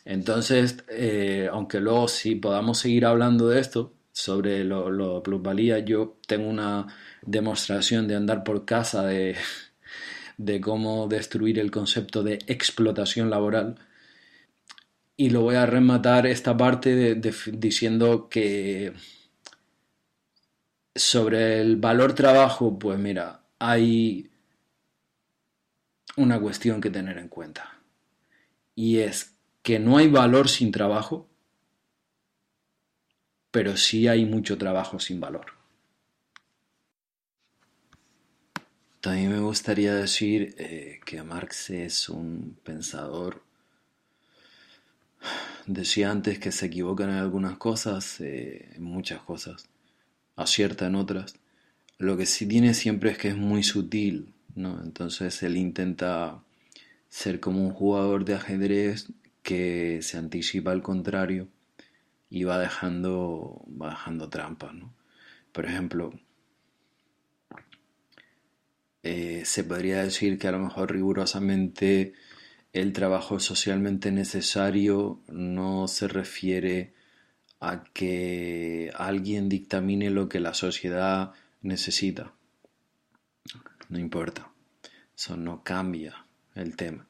Entonces, 0.05 0.85
eh, 0.91 1.49
aunque 1.51 1.81
luego 1.81 2.09
si 2.09 2.35
podamos 2.35 2.77
seguir 2.77 3.07
hablando 3.07 3.49
de 3.49 3.61
esto, 3.61 3.95
sobre 4.13 4.65
lo, 4.65 4.91
lo 4.91 5.23
plusvalía, 5.23 5.79
yo 5.79 6.19
tengo 6.27 6.47
una 6.47 6.89
demostración 7.23 8.07
de 8.07 8.17
andar 8.17 8.45
por 8.45 8.67
casa 8.67 9.07
de, 9.07 9.35
de 10.37 10.61
cómo 10.61 11.09
destruir 11.09 11.59
el 11.59 11.71
concepto 11.71 12.23
de 12.23 12.41
explotación 12.49 13.31
laboral. 13.31 13.77
Y 15.17 15.31
lo 15.31 15.43
voy 15.43 15.55
a 15.55 15.67
rematar 15.67 16.27
esta 16.27 16.57
parte 16.57 17.15
diciendo 17.15 18.29
que 18.29 18.93
sobre 20.95 21.61
el 21.61 21.77
valor 21.77 22.15
trabajo, 22.15 22.79
pues 22.79 22.99
mira, 22.99 23.45
hay 23.59 24.31
una 26.17 26.41
cuestión 26.41 26.81
que 26.81 26.91
tener 26.91 27.19
en 27.19 27.29
cuenta. 27.29 27.81
Y 28.75 28.99
es 28.99 29.37
que 29.63 29.79
no 29.79 29.99
hay 29.99 30.09
valor 30.09 30.49
sin 30.49 30.73
trabajo, 30.73 31.29
pero 33.51 33.77
sí 33.77 34.09
hay 34.09 34.25
mucho 34.25 34.59
trabajo 34.59 34.99
sin 34.99 35.21
valor. 35.21 35.47
También 39.01 39.31
me 39.31 39.39
gustaría 39.39 39.95
decir 39.95 40.57
eh, 40.59 40.99
que 41.05 41.23
Marx 41.23 41.71
es 41.71 42.09
un 42.09 42.59
pensador. 42.65 43.44
Decía 45.67 46.11
antes 46.11 46.39
que 46.39 46.53
se 46.53 46.67
equivocan 46.67 47.11
en 47.11 47.17
algunas 47.17 47.57
cosas, 47.57 48.21
eh, 48.21 48.71
en 48.75 48.85
muchas 48.85 49.21
cosas, 49.23 49.69
acierta 50.37 50.87
en 50.87 50.95
otras. 50.95 51.37
Lo 51.99 52.17
que 52.17 52.27
sí 52.27 52.47
tiene 52.47 52.75
siempre 52.75 53.11
es 53.11 53.19
que 53.19 53.29
es 53.29 53.37
muy 53.37 53.63
sutil, 53.63 54.35
¿no? 54.55 54.83
Entonces 54.83 55.43
él 55.43 55.57
intenta 55.57 56.43
ser 57.09 57.41
como 57.41 57.63
un 57.63 57.73
jugador 57.73 58.25
de 58.25 58.35
ajedrez 58.35 59.13
que 59.43 60.01
se 60.03 60.19
anticipa 60.19 60.73
al 60.73 60.83
contrario 60.83 61.49
y 62.29 62.45
va 62.45 62.59
dejando, 62.59 63.65
va 63.81 63.91
dejando 63.91 64.29
trampas, 64.29 64.75
¿no? 64.75 64.93
Por 65.53 65.67
ejemplo, 65.67 66.13
eh, 69.05 69.43
se 69.45 69.65
podría 69.65 70.03
decir 70.03 70.39
que 70.39 70.49
a 70.49 70.53
lo 70.53 70.59
mejor 70.59 70.93
rigurosamente 70.93 72.15
el 72.75 72.93
trabajo 72.93 73.39
socialmente 73.39 74.11
necesario 74.11 75.21
no 75.29 75.87
se 75.87 76.09
refiere 76.09 76.93
a 77.61 77.85
que 77.85 78.91
alguien 78.97 79.49
dictamine 79.49 80.11
lo 80.11 80.29
que 80.29 80.41
la 80.41 80.55
sociedad 80.55 81.33
necesita. 81.63 82.33
No 83.89 84.01
importa. 84.01 84.51
Eso 85.17 85.37
no 85.37 85.63
cambia 85.63 86.27
el 86.57 86.75
tema. 86.75 87.07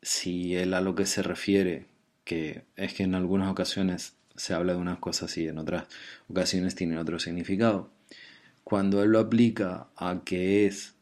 Si 0.00 0.56
él 0.56 0.72
a 0.72 0.80
lo 0.80 0.94
que 0.94 1.04
se 1.04 1.22
refiere, 1.22 1.86
que 2.24 2.64
es 2.74 2.94
que 2.94 3.02
en 3.02 3.14
algunas 3.14 3.50
ocasiones 3.50 4.16
se 4.34 4.54
habla 4.54 4.72
de 4.72 4.78
unas 4.78 4.98
cosas 4.98 5.36
y 5.36 5.46
en 5.46 5.58
otras 5.58 5.88
ocasiones 6.26 6.74
tiene 6.74 6.98
otro 6.98 7.18
significado. 7.18 7.90
Cuando 8.64 9.02
él 9.02 9.10
lo 9.10 9.18
aplica 9.18 9.88
a 9.94 10.22
que 10.24 10.64
es 10.64 10.94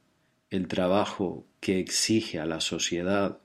el 0.50 0.66
trabajo 0.66 1.46
que 1.60 1.78
exige 1.78 2.40
a 2.40 2.46
la 2.46 2.60
sociedad, 2.60 3.38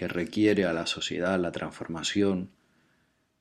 que 0.00 0.08
requiere 0.08 0.64
a 0.64 0.72
la 0.72 0.86
sociedad 0.86 1.38
la 1.38 1.52
transformación 1.52 2.48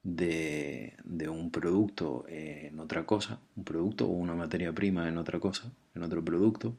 de, 0.04 0.94
un 1.30 1.52
producto 1.52 2.26
en 2.28 2.78
otra 2.82 3.06
cosa, 3.06 3.40
un 3.56 3.64
producto 3.64 4.08
o 4.08 4.10
una 4.10 4.36
materia 4.36 4.74
prima 4.74 5.08
en 5.08 5.18
otra 5.18 5.40
cosa, 5.40 5.72
en 5.96 6.04
otro 6.04 6.22
producto, 6.22 6.76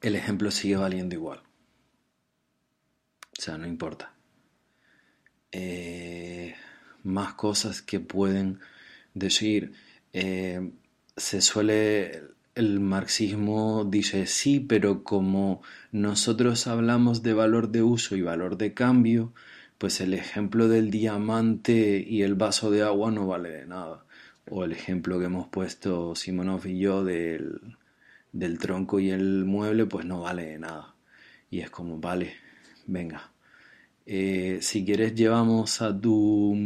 el 0.00 0.16
ejemplo 0.16 0.50
sigue 0.50 0.76
valiendo 0.76 1.14
igual. 1.14 1.40
O 3.38 3.42
sea, 3.42 3.58
no 3.58 3.66
importa. 3.66 4.14
Eh, 5.50 6.54
más 7.02 7.34
cosas 7.34 7.82
que 7.82 8.00
pueden 8.00 8.60
decir. 9.12 9.74
Eh, 10.14 10.72
se 11.14 11.42
suele 11.42 12.22
el 12.54 12.80
marxismo 12.80 13.84
dice 13.84 14.26
sí, 14.26 14.60
pero 14.60 15.04
como 15.04 15.62
nosotros 15.90 16.66
hablamos 16.66 17.22
de 17.22 17.34
valor 17.34 17.70
de 17.70 17.82
uso 17.82 18.16
y 18.16 18.22
valor 18.22 18.56
de 18.58 18.74
cambio, 18.74 19.32
pues 19.78 20.00
el 20.00 20.14
ejemplo 20.14 20.68
del 20.68 20.90
diamante 20.90 22.04
y 22.06 22.22
el 22.22 22.34
vaso 22.34 22.70
de 22.70 22.82
agua 22.82 23.10
no 23.10 23.26
vale 23.26 23.50
de 23.50 23.66
nada. 23.66 24.04
O 24.50 24.64
el 24.64 24.72
ejemplo 24.72 25.18
que 25.18 25.26
hemos 25.26 25.48
puesto 25.48 26.14
Simonov 26.14 26.66
y 26.66 26.78
yo 26.78 27.04
del, 27.04 27.60
del 28.32 28.58
tronco 28.58 29.00
y 29.00 29.10
el 29.10 29.44
mueble, 29.44 29.86
pues 29.86 30.04
no 30.06 30.20
vale 30.20 30.46
de 30.46 30.58
nada. 30.58 30.94
Y 31.50 31.60
es 31.60 31.70
como, 31.70 31.98
vale, 31.98 32.34
venga. 32.86 33.32
Eh, 34.06 34.58
si 34.62 34.84
quieres 34.84 35.14
llevamos 35.14 35.80
a 35.82 35.98
tu 35.98 36.56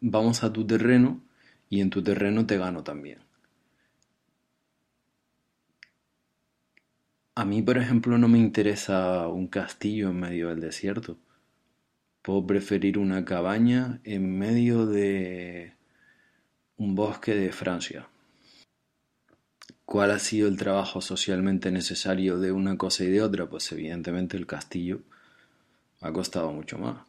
vamos 0.00 0.44
a 0.44 0.52
tu 0.52 0.66
terreno 0.66 1.20
y 1.68 1.80
en 1.80 1.90
tu 1.90 2.02
terreno 2.02 2.46
te 2.46 2.58
gano 2.58 2.82
también. 2.84 3.27
A 7.38 7.44
mí, 7.44 7.62
por 7.62 7.78
ejemplo, 7.78 8.18
no 8.18 8.26
me 8.26 8.40
interesa 8.40 9.28
un 9.28 9.46
castillo 9.46 10.10
en 10.10 10.18
medio 10.18 10.48
del 10.48 10.58
desierto. 10.58 11.18
Puedo 12.20 12.44
preferir 12.44 12.98
una 12.98 13.24
cabaña 13.24 14.00
en 14.02 14.36
medio 14.36 14.86
de 14.86 15.72
un 16.78 16.96
bosque 16.96 17.36
de 17.36 17.52
Francia. 17.52 18.08
¿Cuál 19.84 20.10
ha 20.10 20.18
sido 20.18 20.48
el 20.48 20.56
trabajo 20.56 21.00
socialmente 21.00 21.70
necesario 21.70 22.40
de 22.40 22.50
una 22.50 22.76
cosa 22.76 23.04
y 23.04 23.10
de 23.10 23.22
otra? 23.22 23.48
Pues 23.48 23.70
evidentemente 23.70 24.36
el 24.36 24.48
castillo 24.48 25.02
ha 26.00 26.12
costado 26.12 26.50
mucho 26.52 26.76
más. 26.76 27.06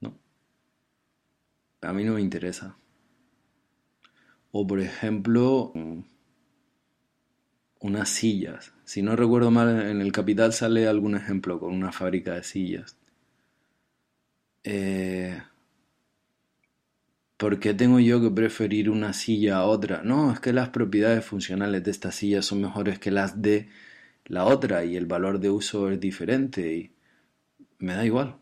¿No? 0.00 0.18
A 1.82 1.92
mí 1.92 2.02
no 2.02 2.14
me 2.14 2.22
interesa. 2.22 2.76
O 4.50 4.66
por 4.66 4.80
ejemplo, 4.80 5.72
unas 7.78 8.08
sillas. 8.08 8.72
Si 8.88 9.02
no 9.02 9.16
recuerdo 9.16 9.50
mal, 9.50 9.82
en 9.82 10.00
el 10.00 10.12
Capital 10.12 10.54
sale 10.54 10.88
algún 10.88 11.14
ejemplo 11.14 11.60
con 11.60 11.74
una 11.74 11.92
fábrica 11.92 12.32
de 12.32 12.42
sillas. 12.42 12.96
Eh, 14.64 15.42
¿Por 17.36 17.60
qué 17.60 17.74
tengo 17.74 18.00
yo 18.00 18.18
que 18.22 18.30
preferir 18.30 18.88
una 18.88 19.12
silla 19.12 19.58
a 19.58 19.66
otra? 19.66 20.00
No, 20.04 20.32
es 20.32 20.40
que 20.40 20.54
las 20.54 20.70
propiedades 20.70 21.22
funcionales 21.22 21.84
de 21.84 21.90
esta 21.90 22.12
silla 22.12 22.40
son 22.40 22.62
mejores 22.62 22.98
que 22.98 23.10
las 23.10 23.42
de 23.42 23.68
la 24.24 24.46
otra 24.46 24.86
y 24.86 24.96
el 24.96 25.04
valor 25.04 25.38
de 25.38 25.50
uso 25.50 25.90
es 25.90 26.00
diferente 26.00 26.72
y 26.74 26.92
me 27.78 27.92
da 27.92 28.06
igual. 28.06 28.36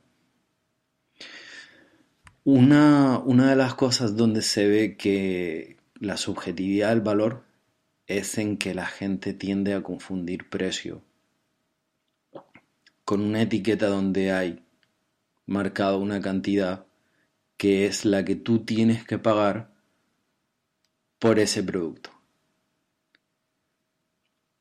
Una, 2.44 3.18
una 3.18 3.50
de 3.50 3.56
las 3.56 3.74
cosas 3.74 4.16
donde 4.16 4.42
se 4.42 4.68
ve 4.68 4.96
que 4.96 5.76
la 5.98 6.16
subjetividad 6.16 6.90
del 6.90 7.00
valor 7.00 7.45
es 8.07 8.38
en 8.38 8.57
que 8.57 8.75
la 8.75 8.87
gente 8.87 9.35
tiende 9.35 9.75
a 9.75 9.83
confundir 9.83 10.49
precio 10.49 11.03
con 13.05 13.21
una 13.21 13.42
etiqueta 13.42 13.87
donde 13.87 14.33
hay 14.33 14.64
marcado 15.47 15.99
una 15.99 16.21
cantidad 16.21 16.87
que 17.57 17.87
es 17.87 18.05
la 18.05 18.25
que 18.25 18.37
tú 18.37 18.64
tienes 18.64 19.05
que 19.05 19.19
pagar 19.19 19.73
por 21.18 21.39
ese 21.39 21.62
producto. 21.62 22.11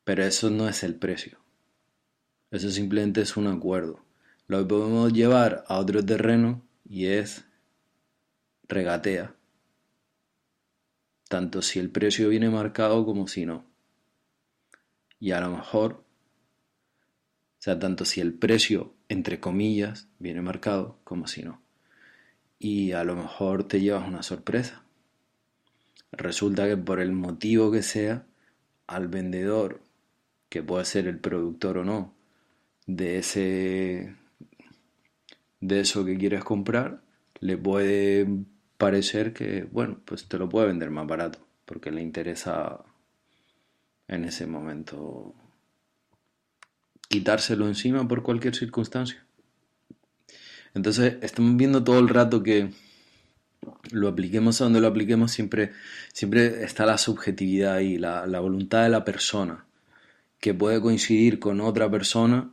Pero 0.03 0.23
eso 0.23 0.49
no 0.49 0.69
es 0.69 0.83
el 0.83 0.95
precio. 0.95 1.39
Eso 2.51 2.69
simplemente 2.69 3.21
es 3.21 3.35
un 3.35 3.47
acuerdo. 3.47 4.05
Lo 4.47 4.67
podemos 4.67 5.11
llevar 5.11 5.63
a 5.67 5.79
otro 5.79 6.05
terreno 6.05 6.61
y 6.87 7.07
es 7.07 7.45
regatea 8.67 9.35
tanto 11.35 11.61
si 11.61 11.79
el 11.79 11.89
precio 11.89 12.29
viene 12.29 12.49
marcado 12.49 13.05
como 13.05 13.27
si 13.27 13.45
no. 13.45 13.65
Y 15.19 15.31
a 15.31 15.41
lo 15.41 15.49
mejor, 15.49 15.91
o 15.91 17.59
sea, 17.59 17.77
tanto 17.77 18.05
si 18.05 18.21
el 18.21 18.33
precio, 18.33 18.93
entre 19.09 19.41
comillas, 19.41 20.07
viene 20.17 20.41
marcado 20.41 20.97
como 21.03 21.27
si 21.27 21.43
no. 21.43 21.61
Y 22.57 22.93
a 22.93 23.03
lo 23.03 23.17
mejor 23.17 23.67
te 23.67 23.81
llevas 23.81 24.07
una 24.07 24.23
sorpresa. 24.23 24.85
Resulta 26.13 26.69
que 26.69 26.77
por 26.77 27.01
el 27.01 27.11
motivo 27.11 27.69
que 27.69 27.83
sea, 27.83 28.25
al 28.87 29.09
vendedor, 29.09 29.81
que 30.47 30.63
puede 30.63 30.85
ser 30.85 31.05
el 31.05 31.19
productor 31.19 31.79
o 31.79 31.83
no, 31.83 32.13
de 32.87 33.17
ese 33.17 34.15
de 35.59 35.81
eso 35.81 36.05
que 36.05 36.17
quieres 36.17 36.45
comprar, 36.45 37.01
le 37.41 37.57
puede 37.57 38.25
parecer 38.77 39.33
que, 39.33 39.63
bueno, 39.71 39.99
pues 40.05 40.27
te 40.27 40.37
lo 40.37 40.49
puede 40.49 40.67
vender 40.67 40.91
más 40.91 41.07
barato, 41.07 41.39
porque 41.65 41.91
le 41.91 42.01
interesa 42.01 42.83
en 44.07 44.25
ese 44.25 44.45
momento 44.45 45.33
quitárselo 47.07 47.67
encima 47.67 48.07
por 48.07 48.23
cualquier 48.23 48.55
circunstancia. 48.55 49.25
Entonces, 50.73 51.15
estamos 51.21 51.55
viendo 51.55 51.83
todo 51.83 51.99
el 51.99 52.09
rato 52.09 52.43
que 52.43 52.71
lo 53.91 54.07
apliquemos 54.07 54.59
a 54.59 54.65
donde 54.65 54.81
lo 54.81 54.87
apliquemos, 54.87 55.31
siempre, 55.31 55.71
siempre 56.13 56.63
está 56.63 56.85
la 56.85 56.97
subjetividad 56.97 57.79
y 57.79 57.97
la, 57.97 58.27
la 58.27 58.39
voluntad 58.39 58.83
de 58.83 58.89
la 58.89 59.05
persona, 59.05 59.65
que 60.39 60.53
puede 60.53 60.81
coincidir 60.81 61.39
con 61.39 61.61
otra 61.61 61.89
persona, 61.89 62.51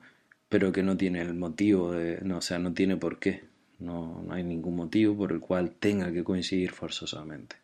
pero 0.48 0.72
que 0.72 0.82
no 0.82 0.96
tiene 0.96 1.20
el 1.20 1.34
motivo, 1.34 1.92
de, 1.92 2.20
no, 2.22 2.38
o 2.38 2.40
sea, 2.40 2.58
no 2.58 2.72
tiene 2.72 2.96
por 2.96 3.18
qué. 3.18 3.51
No, 3.82 4.22
no 4.22 4.32
hay 4.32 4.44
ningún 4.44 4.76
motivo 4.76 5.16
por 5.16 5.32
el 5.32 5.40
cual 5.40 5.72
tenga 5.72 6.12
que 6.12 6.22
coincidir 6.22 6.70
forzosamente. 6.70 7.56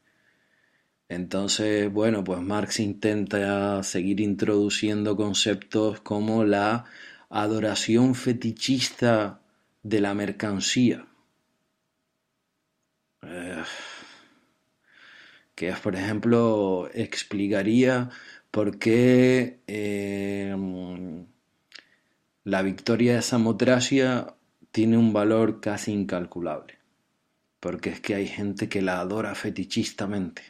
Entonces, 1.08 1.90
bueno, 1.90 2.24
pues 2.24 2.40
Marx 2.40 2.80
intenta 2.80 3.82
seguir 3.82 4.20
introduciendo 4.20 5.16
conceptos 5.16 6.00
como 6.00 6.44
la 6.44 6.84
adoración 7.30 8.14
fetichista 8.14 9.40
de 9.82 10.00
la 10.00 10.12
mercancía. 10.14 11.06
Eh, 13.22 13.62
que, 15.54 15.72
por 15.72 15.94
ejemplo, 15.96 16.90
explicaría 16.92 18.10
por 18.50 18.78
qué 18.78 19.60
eh, 19.66 20.54
la 22.44 22.62
victoria 22.62 23.14
de 23.14 23.22
Samotracia 23.22 24.34
tiene 24.70 24.96
un 24.96 25.12
valor 25.12 25.60
casi 25.60 25.92
incalculable. 25.92 26.78
Porque 27.60 27.90
es 27.90 28.00
que 28.00 28.14
hay 28.14 28.26
gente 28.26 28.68
que 28.68 28.82
la 28.82 29.00
adora 29.00 29.34
fetichistamente. 29.34 30.42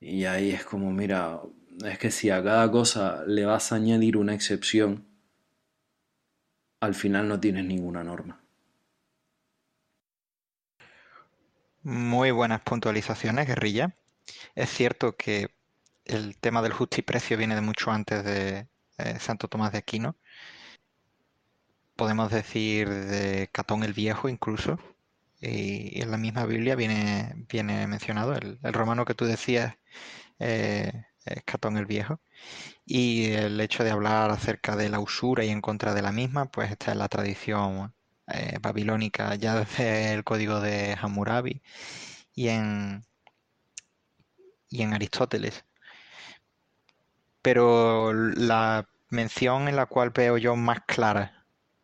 Y 0.00 0.24
ahí 0.26 0.50
es 0.50 0.64
como, 0.64 0.92
mira, 0.92 1.40
es 1.84 1.98
que 1.98 2.10
si 2.10 2.30
a 2.30 2.42
cada 2.42 2.70
cosa 2.70 3.24
le 3.26 3.44
vas 3.44 3.72
a 3.72 3.76
añadir 3.76 4.16
una 4.16 4.34
excepción, 4.34 5.06
al 6.80 6.94
final 6.94 7.28
no 7.28 7.40
tienes 7.40 7.64
ninguna 7.64 8.04
norma. 8.04 8.40
Muy 11.82 12.30
buenas 12.30 12.60
puntualizaciones, 12.60 13.46
guerrilla. 13.46 13.94
Es 14.54 14.70
cierto 14.70 15.16
que 15.16 15.48
el 16.04 16.36
tema 16.36 16.62
del 16.62 16.72
justiprecio 16.72 17.36
viene 17.36 17.54
de 17.54 17.60
mucho 17.60 17.90
antes 17.90 18.24
de 18.24 18.66
eh, 18.98 19.18
Santo 19.20 19.48
Tomás 19.48 19.72
de 19.72 19.78
Aquino. 19.78 20.16
Podemos 21.98 22.30
decir 22.30 22.88
de 22.88 23.48
Catón 23.50 23.82
el 23.82 23.92
Viejo 23.92 24.28
incluso. 24.28 24.78
Y, 25.40 26.00
en 26.00 26.12
la 26.12 26.16
misma 26.16 26.46
Biblia 26.46 26.76
viene, 26.76 27.44
viene 27.50 27.88
mencionado 27.88 28.34
el, 28.36 28.60
romano 28.72 29.04
que 29.04 29.14
tú 29.14 29.24
decías, 29.24 29.74
eh, 30.38 30.92
es 31.24 31.42
Catón 31.44 31.76
el 31.76 31.86
Viejo. 31.86 32.20
Y 32.86 33.32
el 33.32 33.60
hecho 33.60 33.82
de 33.82 33.90
hablar 33.90 34.30
acerca 34.30 34.76
de 34.76 34.90
la 34.90 35.00
usura 35.00 35.44
y 35.44 35.50
en 35.50 35.60
contra 35.60 35.92
de 35.92 36.02
la 36.02 36.12
misma, 36.12 36.46
pues 36.46 36.70
está 36.70 36.92
en 36.92 36.98
la 36.98 37.08
tradición 37.08 37.92
eh, 38.28 38.58
babilónica 38.62 39.34
ya 39.34 39.56
desde 39.56 40.14
el 40.14 40.22
código 40.22 40.60
de 40.60 40.96
Hammurabi 41.02 41.62
y 42.32 42.48
en, 42.48 43.04
y 44.70 44.82
en 44.82 44.94
Aristóteles. 44.94 45.64
Pero 47.42 48.12
la 48.12 48.88
mención 49.10 49.66
en 49.66 49.74
la 49.74 49.86
cual 49.86 50.10
veo 50.10 50.38
yo 50.38 50.54
más 50.54 50.82
clara 50.86 51.37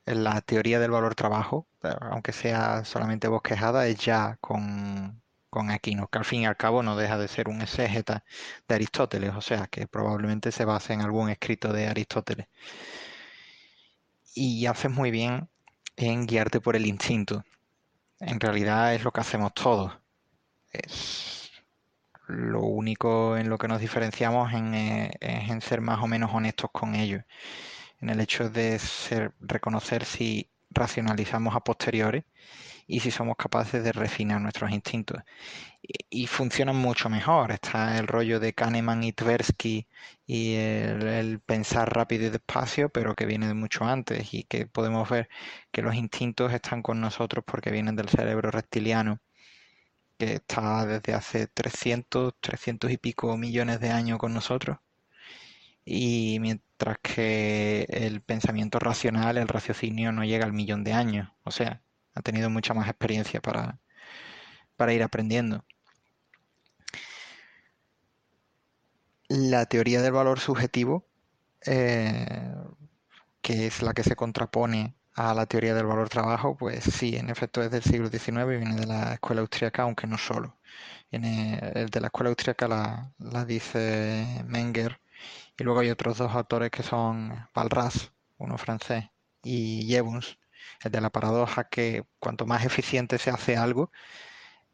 en 0.06 0.24
la 0.24 0.40
teoría 0.40 0.78
del 0.80 0.90
valor 0.90 1.14
trabajo, 1.14 1.66
aunque 2.00 2.32
sea 2.32 2.84
solamente 2.84 3.28
bosquejada, 3.28 3.86
es 3.86 3.96
ya 3.96 4.36
con, 4.40 5.22
con 5.50 5.70
Aquino, 5.70 6.08
que 6.08 6.18
al 6.18 6.24
fin 6.24 6.42
y 6.42 6.46
al 6.46 6.56
cabo 6.56 6.82
no 6.82 6.96
deja 6.96 7.18
de 7.18 7.28
ser 7.28 7.48
un 7.48 7.62
exégeta 7.62 8.24
de 8.68 8.74
Aristóteles, 8.74 9.34
o 9.34 9.40
sea 9.40 9.66
que 9.68 9.86
probablemente 9.86 10.52
se 10.52 10.64
base 10.64 10.92
en 10.92 11.02
algún 11.02 11.30
escrito 11.30 11.72
de 11.72 11.86
Aristóteles. 11.88 12.48
Y 14.34 14.66
haces 14.66 14.90
muy 14.90 15.10
bien 15.10 15.48
en 15.96 16.26
guiarte 16.26 16.60
por 16.60 16.76
el 16.76 16.86
instinto. 16.86 17.44
En 18.20 18.40
realidad 18.40 18.94
es 18.94 19.04
lo 19.04 19.12
que 19.12 19.20
hacemos 19.20 19.54
todos. 19.54 19.92
Es 20.72 21.52
lo 22.26 22.62
único 22.62 23.36
en 23.36 23.48
lo 23.48 23.58
que 23.58 23.68
nos 23.68 23.80
diferenciamos 23.80 24.52
en, 24.52 24.74
eh, 24.74 25.10
es 25.20 25.50
en 25.50 25.60
ser 25.60 25.80
más 25.80 26.02
o 26.02 26.06
menos 26.08 26.32
honestos 26.34 26.70
con 26.72 26.94
ellos. 26.94 27.22
En 28.00 28.10
el 28.10 28.20
hecho 28.20 28.50
de 28.50 28.78
ser, 28.78 29.32
reconocer 29.40 30.04
si 30.04 30.48
racionalizamos 30.70 31.54
a 31.54 31.60
posteriori 31.60 32.24
y 32.86 33.00
si 33.00 33.10
somos 33.10 33.36
capaces 33.36 33.82
de 33.84 33.92
refinar 33.92 34.40
nuestros 34.40 34.70
instintos. 34.72 35.22
Y, 36.10 36.26
funcionan 36.26 36.76
mucho 36.76 37.08
mejor. 37.10 37.52
Está 37.52 37.98
el 37.98 38.06
rollo 38.06 38.40
de 38.40 38.54
Kahneman 38.54 39.04
y 39.04 39.12
Tversky 39.12 39.86
y 40.26 40.54
el, 40.56 41.40
pensar 41.40 41.94
rápido 41.94 42.26
y 42.26 42.30
despacio, 42.30 42.88
pero 42.90 43.14
que 43.14 43.26
viene 43.26 43.48
de 43.48 43.54
mucho 43.54 43.84
antes 43.84 44.32
y 44.34 44.44
que 44.44 44.66
podemos 44.66 45.08
ver 45.10 45.28
que 45.72 45.82
los 45.82 45.94
instintos 45.94 46.52
están 46.52 46.82
con 46.82 47.00
nosotros 47.00 47.44
porque 47.46 47.70
vienen 47.70 47.96
del 47.96 48.08
cerebro 48.08 48.50
reptiliano 48.50 49.20
que 50.18 50.34
está 50.34 50.86
desde 50.86 51.14
hace 51.14 51.46
300, 51.46 52.34
300 52.40 52.90
y 52.90 52.96
pico 52.98 53.36
millones 53.36 53.80
de 53.80 53.90
años 53.90 54.18
con 54.18 54.32
nosotros. 54.34 54.78
Y 55.84 56.38
mientras 56.40 56.98
que 57.02 57.86
el 57.90 58.20
pensamiento 58.22 58.78
racional, 58.78 59.36
el 59.38 59.48
raciocinio, 59.48 60.12
no 60.12 60.24
llega 60.24 60.44
al 60.44 60.52
millón 60.52 60.84
de 60.84 60.92
años. 60.94 61.30
O 61.44 61.50
sea, 61.50 61.82
ha 62.14 62.22
tenido 62.22 62.50
mucha 62.50 62.74
más 62.74 62.88
experiencia 62.88 63.40
para, 63.40 63.78
para 64.76 64.92
ir 64.94 65.02
aprendiendo. 65.02 65.64
La 69.28 69.66
teoría 69.66 70.00
del 70.02 70.12
valor 70.12 70.38
subjetivo, 70.40 71.06
eh, 71.66 72.54
que 73.42 73.66
es 73.66 73.82
la 73.82 73.92
que 73.94 74.02
se 74.04 74.16
contrapone 74.16 74.94
a 75.14 75.34
la 75.34 75.46
teoría 75.46 75.74
del 75.74 75.86
valor 75.86 76.08
trabajo, 76.08 76.56
pues 76.56 76.84
sí, 76.84 77.16
en 77.16 77.30
efecto 77.30 77.62
es 77.62 77.70
del 77.70 77.82
siglo 77.82 78.08
XIX, 78.08 78.46
viene 78.46 78.76
de 78.76 78.86
la 78.86 79.14
escuela 79.14 79.42
austríaca, 79.42 79.82
aunque 79.82 80.06
no 80.06 80.18
solo. 80.18 80.56
Viene, 81.10 81.58
el 81.74 81.90
de 81.90 82.00
la 82.00 82.08
escuela 82.08 82.30
austríaca 82.30 82.68
la, 82.68 83.12
la 83.18 83.44
dice 83.44 84.42
Menger, 84.46 85.00
y 85.58 85.64
luego 85.64 85.80
hay 85.80 85.90
otros 85.90 86.18
dos 86.18 86.32
autores 86.34 86.70
que 86.70 86.82
son 86.82 87.48
Valras, 87.54 88.12
uno 88.38 88.58
francés, 88.58 89.04
y 89.42 89.86
Jevons, 89.88 90.38
el 90.82 90.92
de 90.92 91.00
la 91.00 91.10
paradoja 91.10 91.68
que 91.68 92.04
cuanto 92.18 92.46
más 92.46 92.64
eficiente 92.64 93.18
se 93.18 93.30
hace 93.30 93.56
algo, 93.56 93.90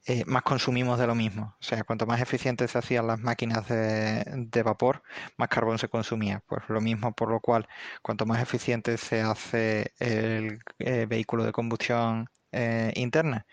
eh, 0.06 0.24
más 0.26 0.42
consumimos 0.42 0.98
de 0.98 1.06
lo 1.06 1.14
mismo. 1.14 1.56
O 1.60 1.62
sea, 1.62 1.84
cuanto 1.84 2.06
más 2.06 2.20
eficientes 2.20 2.70
se 2.70 2.78
hacían 2.78 3.06
las 3.06 3.20
máquinas 3.20 3.68
de, 3.68 4.62
vapor, 4.64 5.02
más 5.36 5.48
carbón 5.48 5.78
se 5.78 5.88
consumía. 5.88 6.42
Pues 6.46 6.62
lo 6.68 6.80
mismo, 6.80 7.12
por 7.12 7.30
lo 7.30 7.40
cual, 7.40 7.68
cuanto 8.02 8.26
más 8.26 8.40
eficiente 8.42 8.96
se 8.96 9.20
hace 9.20 9.92
el 9.98 10.60
eh, 10.78 11.06
vehículo 11.06 11.44
de 11.44 11.52
combustión 11.52 12.28
eh, 12.52 12.92
interna, 12.96 13.46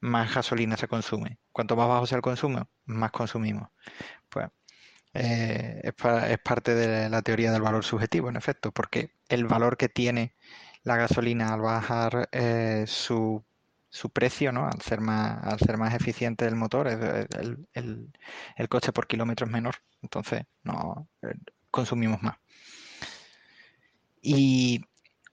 más 0.00 0.34
gasolina 0.34 0.76
se 0.76 0.88
consume. 0.88 1.38
Cuanto 1.52 1.76
más 1.76 1.88
bajo 1.88 2.06
sea 2.06 2.16
el 2.16 2.22
consumo, 2.22 2.68
más 2.84 3.12
consumimos. 3.12 3.68
Pues 4.28 4.48
es, 5.12 5.84
es 5.84 6.38
parte 6.38 6.74
de 6.74 7.08
la 7.08 7.22
teoría 7.22 7.52
del 7.52 7.62
valor 7.62 7.84
subjetivo, 7.84 8.28
en 8.28 8.36
efecto, 8.36 8.72
porque 8.72 9.12
el 9.28 9.46
valor 9.46 9.76
que 9.76 9.88
tiene 9.88 10.34
la 10.84 10.96
gasolina 10.96 11.52
al 11.52 11.60
bajar 11.60 12.28
eh, 12.32 12.84
su, 12.86 13.44
su, 13.88 14.10
precio, 14.10 14.52
¿no? 14.52 14.66
Al 14.66 14.80
ser 14.80 15.00
más, 15.00 15.44
al 15.44 15.58
ser 15.58 15.76
más 15.78 15.94
eficiente 15.94 16.46
el 16.46 16.56
motor, 16.56 16.88
el, 16.88 17.68
el, 17.74 18.68
coche 18.68 18.92
por 18.92 19.06
kilómetro 19.06 19.46
es 19.46 19.52
menor, 19.52 19.76
entonces 20.02 20.44
no 20.64 21.08
eh, 21.22 21.34
consumimos 21.70 22.22
más. 22.22 22.36
Y 24.20 24.84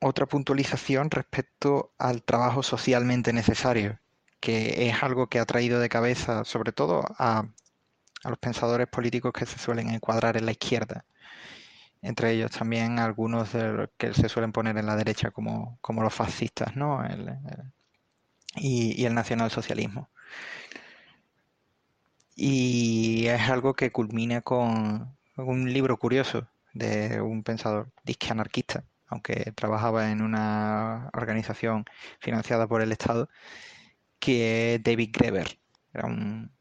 otra 0.01 0.25
puntualización 0.25 1.11
respecto 1.11 1.93
al 1.97 2.23
trabajo 2.23 2.63
socialmente 2.63 3.34
necesario, 3.34 3.99
que 4.39 4.89
es 4.89 5.03
algo 5.03 5.27
que 5.27 5.39
ha 5.39 5.45
traído 5.45 5.80
de 5.80 5.89
cabeza 5.89 6.45
sobre 6.45 6.71
todo 6.71 7.03
a, 7.17 7.47
a 8.24 8.30
los 8.30 8.39
pensadores 8.39 8.88
políticos 8.88 9.34
que 9.34 9.45
se 9.45 9.59
suelen 9.59 9.89
encuadrar 9.89 10.38
en 10.38 10.45
la 10.45 10.51
izquierda 10.51 11.05
entre 12.01 12.32
ellos 12.32 12.51
también 12.51 12.99
algunos 12.99 13.49
que 13.97 14.13
se 14.13 14.30
suelen 14.30 14.51
poner 14.51 14.78
en 14.78 14.86
la 14.86 14.95
derecha 14.95 15.32
como, 15.32 15.78
como 15.82 16.01
los 16.01 16.13
fascistas, 16.13 16.76
¿no? 16.76 17.03
y, 18.55 19.05
el 19.05 19.13
nacionalsocialismo. 19.13 20.09
Y 22.36 23.28
es 23.28 23.49
algo 23.49 23.74
que 23.74 23.91
culmina 23.91 24.41
con 24.41 25.17
un 25.36 25.74
libro 25.74 25.97
curioso 25.97 26.47
de 26.74 27.20
un 27.22 27.43
pensador 27.43 27.91
disque 28.03 28.30
anarquista, 28.32 28.86
aunque 29.07 29.51
trabajaba 29.53 30.11
en 30.11 30.22
una 30.22 31.09
organización 31.13 31.86
financiada 32.20 32.67
por 32.67 32.82
el 32.82 32.91
Estado, 32.93 33.30
que 34.20 34.76
es 34.76 34.84
David 34.84 35.09
Greber. 35.13 35.59
Era 35.93 36.05
un 36.07 36.51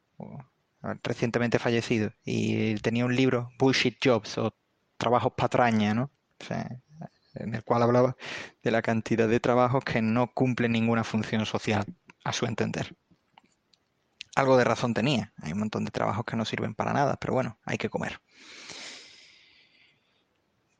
recientemente 1.03 1.59
fallecido 1.59 2.13
y 2.25 2.75
tenía 2.77 3.05
un 3.05 3.15
libro, 3.15 3.51
Bullshit 3.59 3.99
Jobs 4.03 4.39
o 4.39 4.55
trabajos 4.97 5.33
patraña, 5.37 5.95
¿no? 5.95 6.11
en 7.35 7.55
el 7.55 7.65
cual 7.65 7.83
hablaba 7.83 8.17
de 8.63 8.71
la 8.71 8.83
cantidad 8.83 9.29
de 9.29 9.41
trabajos 9.41 9.85
que 9.85 10.03
no 10.03 10.33
cumplen 10.33 10.73
ninguna 10.73 11.05
función 11.05 11.47
social, 11.47 11.85
a 12.25 12.33
su 12.33 12.47
entender. 12.47 12.97
Algo 14.35 14.57
de 14.57 14.65
razón 14.65 14.95
tenía, 14.95 15.33
hay 15.43 15.53
un 15.53 15.61
montón 15.61 15.85
de 15.85 15.91
trabajos 15.91 16.25
que 16.25 16.37
no 16.37 16.45
sirven 16.45 16.75
para 16.75 16.93
nada, 16.93 17.17
pero 17.17 17.35
bueno, 17.35 17.59
hay 17.65 17.79
que 17.79 17.91
comer. 17.91 18.21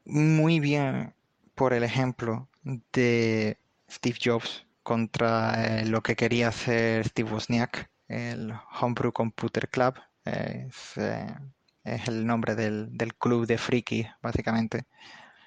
Muy 0.05 0.61
bien 0.61 1.15
por 1.55 1.73
el 1.73 1.83
ejemplo 1.83 2.49
de 2.93 3.59
Steve 3.91 4.19
Jobs 4.23 4.65
contra 4.83 5.81
eh, 5.81 5.87
lo 5.87 6.03
que 6.03 6.17
quería 6.17 6.49
hacer 6.49 7.07
Steve 7.09 7.31
Wozniak, 7.31 7.91
el 8.09 8.53
Homebrew 8.81 9.13
Computer 9.13 9.69
Club. 9.69 9.95
Es, 10.25 10.97
eh, 10.97 11.35
es 11.85 12.09
el 12.09 12.27
nombre 12.27 12.55
del, 12.55 12.97
del 12.97 13.15
club 13.15 13.47
de 13.47 13.59
frikis, 13.59 14.09
básicamente. 14.23 14.87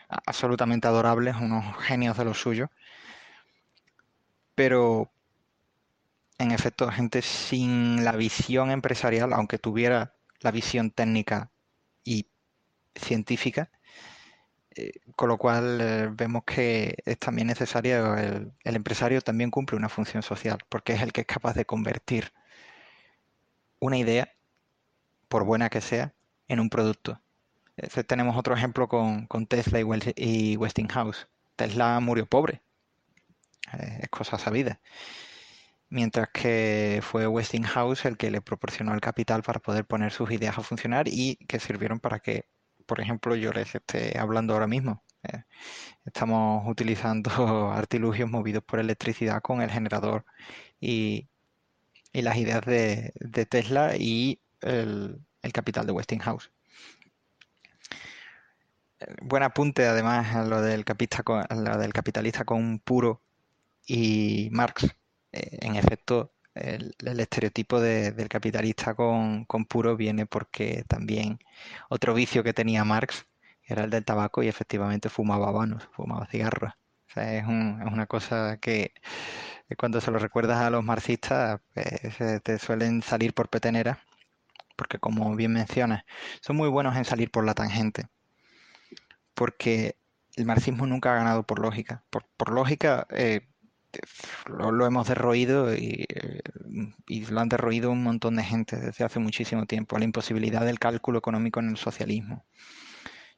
Absolutamente 0.07 0.87
adorables, 0.87 1.35
unos 1.35 1.77
genios 1.83 2.17
de 2.17 2.25
lo 2.25 2.33
suyo. 2.33 2.69
Pero, 4.55 5.11
en 6.37 6.51
efecto, 6.51 6.89
gente 6.91 7.21
sin 7.21 8.03
la 8.03 8.13
visión 8.13 8.71
empresarial, 8.71 9.33
aunque 9.33 9.57
tuviera 9.57 10.13
la 10.41 10.51
visión 10.51 10.91
técnica 10.91 11.51
y 12.03 12.27
científica, 12.95 13.69
eh, 14.75 14.93
con 15.15 15.29
lo 15.29 15.37
cual 15.37 15.79
eh, 15.81 16.09
vemos 16.11 16.43
que 16.45 16.95
es 17.05 17.19
también 17.19 17.47
necesario, 17.47 18.17
el, 18.17 18.53
el, 18.63 18.75
empresario 18.75 19.21
también 19.21 19.51
cumple 19.51 19.77
una 19.77 19.89
función 19.89 20.23
social, 20.23 20.59
porque 20.69 20.93
es 20.93 21.01
el 21.01 21.11
que 21.13 21.21
es 21.21 21.27
capaz 21.27 21.53
de 21.55 21.65
convertir 21.65 22.31
una 23.81 23.97
idea, 23.97 24.33
por 25.27 25.43
buena 25.43 25.69
que 25.69 25.81
sea, 25.81 26.13
en 26.47 26.59
un 26.61 26.69
producto. 26.69 27.21
Tenemos 28.07 28.37
otro 28.37 28.55
ejemplo 28.55 28.87
con, 28.87 29.25
con 29.27 29.47
Tesla 29.47 29.79
y, 30.15 30.55
Westinghouse. 30.55 31.27
Tesla 31.55 31.99
murió 31.99 32.27
pobre, 32.27 32.61
eh, 33.73 33.99
es 34.03 34.09
cosa 34.09 34.37
sabida. 34.37 34.79
Mientras 35.89 36.29
que 36.29 37.01
fue 37.01 37.27
Westinghouse 37.27 38.05
el 38.05 38.17
que 38.17 38.31
le 38.31 38.41
proporcionó 38.41 38.93
el 38.93 39.01
capital 39.01 39.41
para 39.43 39.59
poder 39.59 39.85
poner 39.85 40.11
sus 40.11 40.31
ideas 40.31 40.57
a 40.57 40.63
funcionar 40.63 41.07
y 41.07 41.37
que 41.47 41.59
sirvieron 41.59 41.99
para 41.99 42.19
que, 42.19 42.45
por 42.85 43.01
ejemplo, 43.01 43.35
yo 43.35 43.51
les 43.51 43.73
esté 43.75 44.17
hablando 44.17 44.53
ahora 44.53 44.67
mismo. 44.67 45.03
Eh, 45.23 45.43
estamos 46.05 46.67
utilizando 46.67 47.31
artilugios 47.71 48.29
movidos 48.29 48.63
por 48.63 48.79
electricidad 48.79 49.41
con 49.41 49.61
el 49.61 49.71
generador 49.71 50.25
y, 50.79 51.30
y 52.13 52.21
las 52.21 52.37
ideas 52.37 52.65
de, 52.65 53.13
Tesla 53.49 53.95
y 53.97 54.41
el, 54.61 55.19
el 55.41 55.53
capital 55.53 55.85
de 55.85 55.91
Westinghouse. 55.93 56.51
Buen 59.21 59.43
apunte 59.43 59.87
además 59.87 60.35
a 60.35 60.43
lo 60.45 60.61
del, 60.61 60.85
lo 60.85 61.77
del 61.77 61.93
capitalista 61.93 62.45
con 62.45 62.79
puro 62.79 63.21
y 63.85 64.49
Marx. 64.51 64.85
Eh, 65.31 65.57
en 65.61 65.75
efecto, 65.75 66.33
el, 66.53 66.95
el 66.99 67.19
estereotipo 67.19 67.79
de, 67.79 68.11
del 68.11 68.29
capitalista 68.29 68.93
con, 68.93 69.45
con, 69.45 69.65
puro 69.65 69.95
viene 69.95 70.25
porque 70.25 70.83
también 70.87 71.39
otro 71.89 72.13
vicio 72.13 72.43
que 72.43 72.53
tenía 72.53 72.83
Marx 72.83 73.25
era 73.63 73.85
el 73.85 73.89
del 73.89 74.05
tabaco 74.05 74.43
y 74.43 74.47
efectivamente 74.49 75.09
fumaba 75.09 75.47
habanos, 75.49 75.87
fumaba 75.93 76.27
cigarros. 76.27 76.73
O 77.09 77.13
sea, 77.13 77.37
es, 77.37 77.45
un, 77.45 77.81
es, 77.85 77.91
una 77.91 78.05
cosa 78.07 78.57
que 78.61 78.93
cuando 79.77 80.01
se 80.01 80.11
lo 80.11 80.19
recuerdas 80.19 80.59
a 80.61 80.69
los 80.69 80.83
marxistas 80.83 81.61
pues, 81.73 82.43
te 82.43 82.59
suelen 82.59 83.01
salir 83.01 83.33
por 83.33 83.49
petenera 83.49 83.99
porque 84.81 84.97
como 84.97 85.35
bien 85.35 85.53
mencionas, 85.53 86.05
son 86.41 86.55
muy 86.55 86.67
buenos 86.67 86.95
en 86.95 87.05
salir 87.05 87.29
por 87.29 87.45
la 87.45 87.53
tangente, 87.53 88.07
porque 89.35 89.95
el 90.35 90.45
marxismo 90.45 90.87
nunca 90.87 91.13
ha 91.13 91.17
ganado 91.17 91.43
por 91.43 91.59
lógica. 91.59 92.03
Por, 92.09 92.51
lógica 92.51 93.05
eh, 93.11 93.47
lo, 94.47 94.83
hemos 94.87 95.07
derroído 95.07 95.75
y, 95.75 96.07
y, 97.07 97.25
lo 97.27 97.41
han 97.41 97.49
derroído 97.49 97.91
un 97.91 98.01
montón 98.01 98.37
de 98.37 98.43
gente 98.43 98.75
desde 98.77 99.03
hace 99.05 99.19
muchísimo 99.19 99.67
tiempo. 99.67 99.99
La 99.99 100.05
imposibilidad 100.05 100.65
del 100.65 100.79
cálculo 100.79 101.19
económico 101.19 101.59
en 101.59 101.69
el 101.69 101.77
socialismo. 101.77 102.43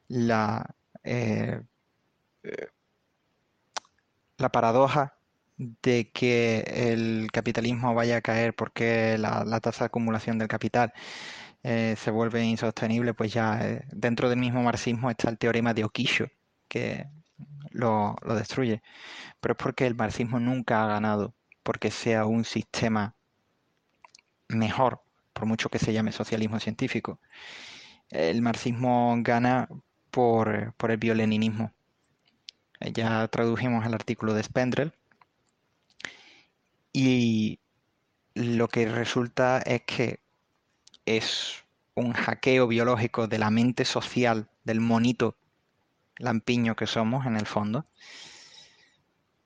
La, 0.08 0.74
eh, 1.02 1.60
la 4.38 4.48
paradoja 4.50 5.18
de 5.56 6.10
que 6.10 6.60
el 6.66 7.30
capitalismo 7.32 7.94
vaya 7.94 8.16
a 8.18 8.20
caer 8.22 8.54
porque 8.54 9.16
la, 9.18 9.60
tasa 9.60 9.84
de 9.84 9.86
acumulación 9.86 10.38
del 10.38 10.48
capital 10.48 10.92
eh, 11.62 11.96
se 11.98 12.10
vuelve 12.10 12.44
insostenible, 12.44 13.14
pues 13.14 13.32
ya 13.32 13.60
eh, 13.62 13.84
dentro 13.92 14.28
del 14.28 14.38
mismo 14.38 14.62
marxismo 14.62 15.10
está 15.10 15.30
el 15.30 15.38
teorema 15.38 15.74
de 15.74 15.84
Okisho, 15.84 16.26
que 16.68 17.06
lo, 17.70 18.16
lo 18.22 18.34
destruye. 18.34 18.82
Pero 19.40 19.52
es 19.52 19.58
porque 19.58 19.86
el 19.86 19.94
marxismo 19.94 20.40
nunca 20.40 20.84
ha 20.84 20.88
ganado, 20.88 21.34
porque 21.62 21.90
sea 21.90 22.26
un 22.26 22.44
sistema 22.44 23.14
mejor, 24.48 25.02
por 25.32 25.46
mucho 25.46 25.68
que 25.68 25.78
se 25.78 25.92
llame 25.92 26.12
socialismo 26.12 26.60
científico. 26.60 27.20
El 28.10 28.42
marxismo 28.42 29.16
gana 29.20 29.68
por, 30.10 30.74
por 30.74 30.90
el 30.90 30.98
bioleninismo. 30.98 31.72
Ya 32.80 33.26
tradujimos 33.28 33.86
el 33.86 33.94
artículo 33.94 34.34
de 34.34 34.42
Spendrell, 34.42 34.92
y 36.94 37.58
lo 38.34 38.68
que 38.68 38.86
resulta 38.86 39.58
es 39.58 39.82
que 39.82 40.20
es 41.04 41.64
un 41.94 42.12
hackeo 42.12 42.68
biológico 42.68 43.26
de 43.26 43.38
la 43.38 43.50
mente 43.50 43.84
social 43.84 44.48
del 44.62 44.80
monito 44.80 45.36
lampiño 46.16 46.76
que 46.76 46.86
somos 46.86 47.26
en 47.26 47.36
el 47.36 47.46
fondo. 47.46 47.84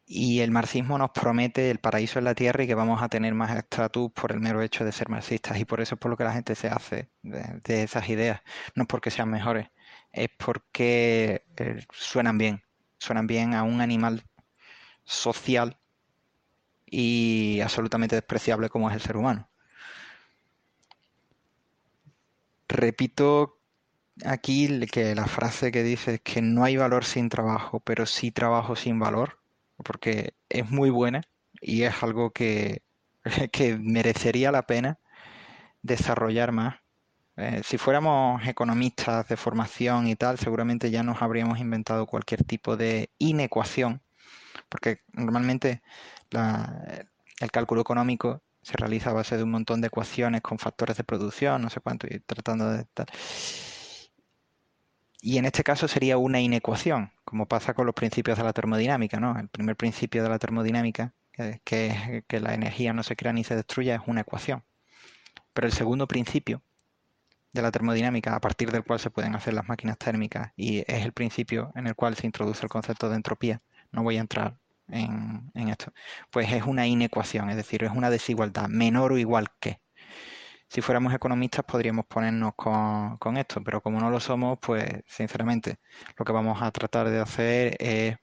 Y 0.05 0.41
el 0.41 0.51
marxismo 0.51 0.99
nos 0.99 1.11
promete 1.11 1.71
el 1.71 1.79
paraíso 1.79 2.19
en 2.19 2.27
la 2.27 2.35
tierra 2.35 2.65
y 2.65 2.67
que 2.67 2.75
vamos 2.75 3.03
a 3.03 3.09
tener 3.09 3.35
más 3.35 3.57
estatus 3.57 4.13
por 4.13 4.33
el 4.33 4.41
mero 4.41 4.63
hecho 4.63 4.85
de 4.85 4.93
ser 4.93 5.09
marxistas. 5.09 5.59
Y 5.59 5.65
por 5.65 5.81
eso 5.81 5.95
es 5.95 6.01
por 6.01 6.11
lo 6.11 6.17
que 6.17 6.25
la 6.25 6.33
gente 6.33 6.55
se 6.55 6.69
hace 6.69 7.09
de, 7.23 7.83
esas 7.83 8.09
ideas. 8.11 8.43
No 8.75 8.83
es 8.83 8.89
porque 8.89 9.11
sean 9.11 9.31
mejores, 9.31 9.69
es 10.13 10.29
porque 10.39 11.45
eh, 11.57 11.87
suenan 11.93 12.37
bien. 12.37 12.63
Suenan 12.99 13.27
bien 13.27 13.55
a 13.55 13.63
un 13.63 13.81
animal 13.81 14.23
social 15.05 15.79
y 16.91 17.61
absolutamente 17.61 18.17
despreciable 18.17 18.69
como 18.69 18.89
es 18.89 18.95
el 18.97 19.03
ser 19.03 19.17
humano. 19.17 19.49
Repito 22.69 23.59
aquí 24.25 24.87
que 24.89 25.15
la 25.15 25.27
frase 25.27 25.73
que 25.73 25.83
dice 25.83 26.15
es 26.15 26.21
que 26.21 26.43
no 26.43 26.65
hay 26.65 26.77
valor 26.77 27.05
sin 27.05 27.29
trabajo, 27.29 27.81
pero 27.81 28.07
sí 28.07 28.31
trabajo 28.31 28.77
sin 28.77 28.99
valor, 28.99 29.39
porque 29.85 30.35
es 30.49 30.71
muy 30.71 30.91
buena 30.91 31.23
y 31.61 31.83
es 31.83 32.03
algo 32.03 32.31
que, 32.31 32.83
que 33.53 33.77
merecería 33.79 34.53
la 34.53 34.67
pena 34.67 34.99
desarrollar 35.83 36.53
más. 36.53 36.77
Eh, 37.37 37.63
si 37.65 37.79
fuéramos 37.79 38.45
economistas 38.47 39.29
de 39.29 39.37
formación 39.37 40.09
y 40.09 40.17
tal, 40.17 40.39
seguramente 40.39 40.91
ya 40.91 41.03
nos 41.05 41.23
habríamos 41.23 41.61
inventado 41.61 42.07
cualquier 42.07 42.45
tipo 42.45 42.77
de 42.77 43.11
inecuación, 43.19 44.03
porque 44.69 45.03
normalmente 45.13 45.83
la, 46.31 47.07
el 47.41 47.51
cálculo 47.51 47.81
económico 47.81 48.43
se 48.63 48.77
realiza 48.77 49.11
a 49.11 49.15
base 49.15 49.37
de 49.37 49.43
un 49.43 49.51
montón 49.51 49.81
de 49.81 49.87
ecuaciones 49.87 50.43
con 50.43 50.59
factores 50.59 50.97
de 50.97 51.05
producción, 51.05 51.63
no 51.63 51.71
sé 51.71 51.81
cuánto, 51.81 52.07
y 52.07 52.21
tratando 52.21 52.71
de 52.71 52.85
tal. 52.93 53.07
Y 55.21 55.39
en 55.39 55.47
este 55.47 55.65
caso 55.65 55.89
sería 55.89 56.19
una 56.19 56.41
inecuación, 56.41 57.11
como 57.25 57.47
pasa 57.47 57.75
con 57.75 57.87
los 57.87 57.95
principios 57.95 58.39
de 58.39 58.45
la 58.45 58.53
termodinámica, 58.53 59.19
¿no? 59.19 59.39
El 59.39 59.49
primer 59.49 59.77
principio 59.77 60.23
de 60.23 60.29
la 60.29 60.39
termodinámica, 60.39 61.13
que 61.65 61.87
es 61.87 62.25
que 62.27 62.41
la 62.41 62.55
energía 62.55 62.93
no 62.93 63.03
se 63.03 63.17
crea 63.17 63.33
ni 63.33 63.45
se 63.45 63.57
destruye, 63.57 63.95
es 63.95 64.01
una 64.07 64.21
ecuación. 64.21 64.65
Pero 65.53 65.67
el 65.67 65.73
segundo 65.73 66.07
principio 66.07 66.63
de 67.53 67.63
la 67.63 67.73
termodinámica, 67.73 68.35
a 68.35 68.41
partir 68.41 68.71
del 68.71 68.85
cual 68.85 69.01
se 69.01 69.11
pueden 69.11 69.35
hacer 69.35 69.55
las 69.55 69.69
máquinas 69.69 69.99
térmicas, 69.99 70.53
y 70.57 70.81
es 70.81 71.05
el 71.05 71.13
principio 71.13 71.73
en 71.75 71.87
el 71.87 71.95
cual 71.95 72.17
se 72.17 72.27
introduce 72.27 72.63
el 72.63 72.69
concepto 72.69 73.09
de 73.09 73.17
entropía, 73.17 73.61
no 73.91 74.03
voy 74.03 74.19
a 74.19 74.21
entrar 74.21 74.57
en, 74.91 75.51
esto? 75.69 75.93
Pues 76.31 76.53
es 76.53 76.65
una 76.65 76.87
inecuación, 76.87 77.51
es 77.51 77.57
decir, 77.57 77.85
es 77.85 77.91
una 77.91 78.11
desigualdad, 78.11 78.69
menor 78.69 79.13
o 79.13 79.19
igual 79.19 79.49
que. 79.61 79.81
Si 80.69 80.83
fuéramos 80.83 81.15
economistas 81.15 81.65
podríamos 81.65 82.07
ponernos 82.07 82.55
con, 82.55 83.17
con 83.19 83.37
esto, 83.39 83.63
pero 83.65 83.81
como 83.83 84.01
no 84.01 84.11
lo 84.11 84.21
somos, 84.21 84.59
pues 84.61 84.85
sinceramente 85.07 85.79
lo 86.17 86.25
que 86.25 86.33
vamos 86.33 86.61
a 86.63 86.71
tratar 86.73 87.09
de 87.11 87.21
hacer 87.21 87.77
es, 87.81 88.17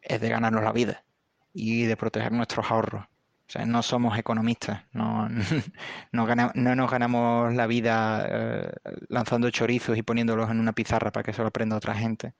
es 0.00 0.20
de 0.20 0.28
ganarnos 0.28 0.62
la 0.62 0.72
vida 0.72 1.04
y 1.52 1.84
de 1.86 1.96
proteger 1.96 2.32
nuestros 2.32 2.70
ahorros. 2.70 3.04
O 3.04 3.52
sea, 3.52 3.66
no 3.66 3.82
somos 3.82 4.16
economistas, 4.18 4.84
no, 4.92 5.28
no, 6.12 6.26
ganamos, 6.26 6.54
no 6.56 6.74
nos 6.74 6.90
ganamos 6.90 7.52
la 7.54 7.66
vida 7.66 8.26
eh, 8.26 8.72
lanzando 9.08 9.50
chorizos 9.50 9.98
y 9.98 10.02
poniéndolos 10.02 10.50
en 10.50 10.58
una 10.60 10.72
pizarra 10.72 11.12
para 11.12 11.22
que 11.24 11.32
se 11.34 11.42
lo 11.42 11.48
aprenda 11.48 11.76
otra 11.76 11.94
gente, 11.94 12.34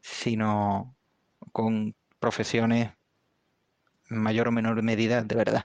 sino 0.00 0.95
con 1.52 1.94
profesiones 2.18 2.92
en 4.10 4.18
mayor 4.18 4.48
o 4.48 4.52
menor 4.52 4.82
medida 4.82 5.22
de 5.22 5.34
verdad. 5.34 5.64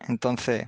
Entonces, 0.00 0.66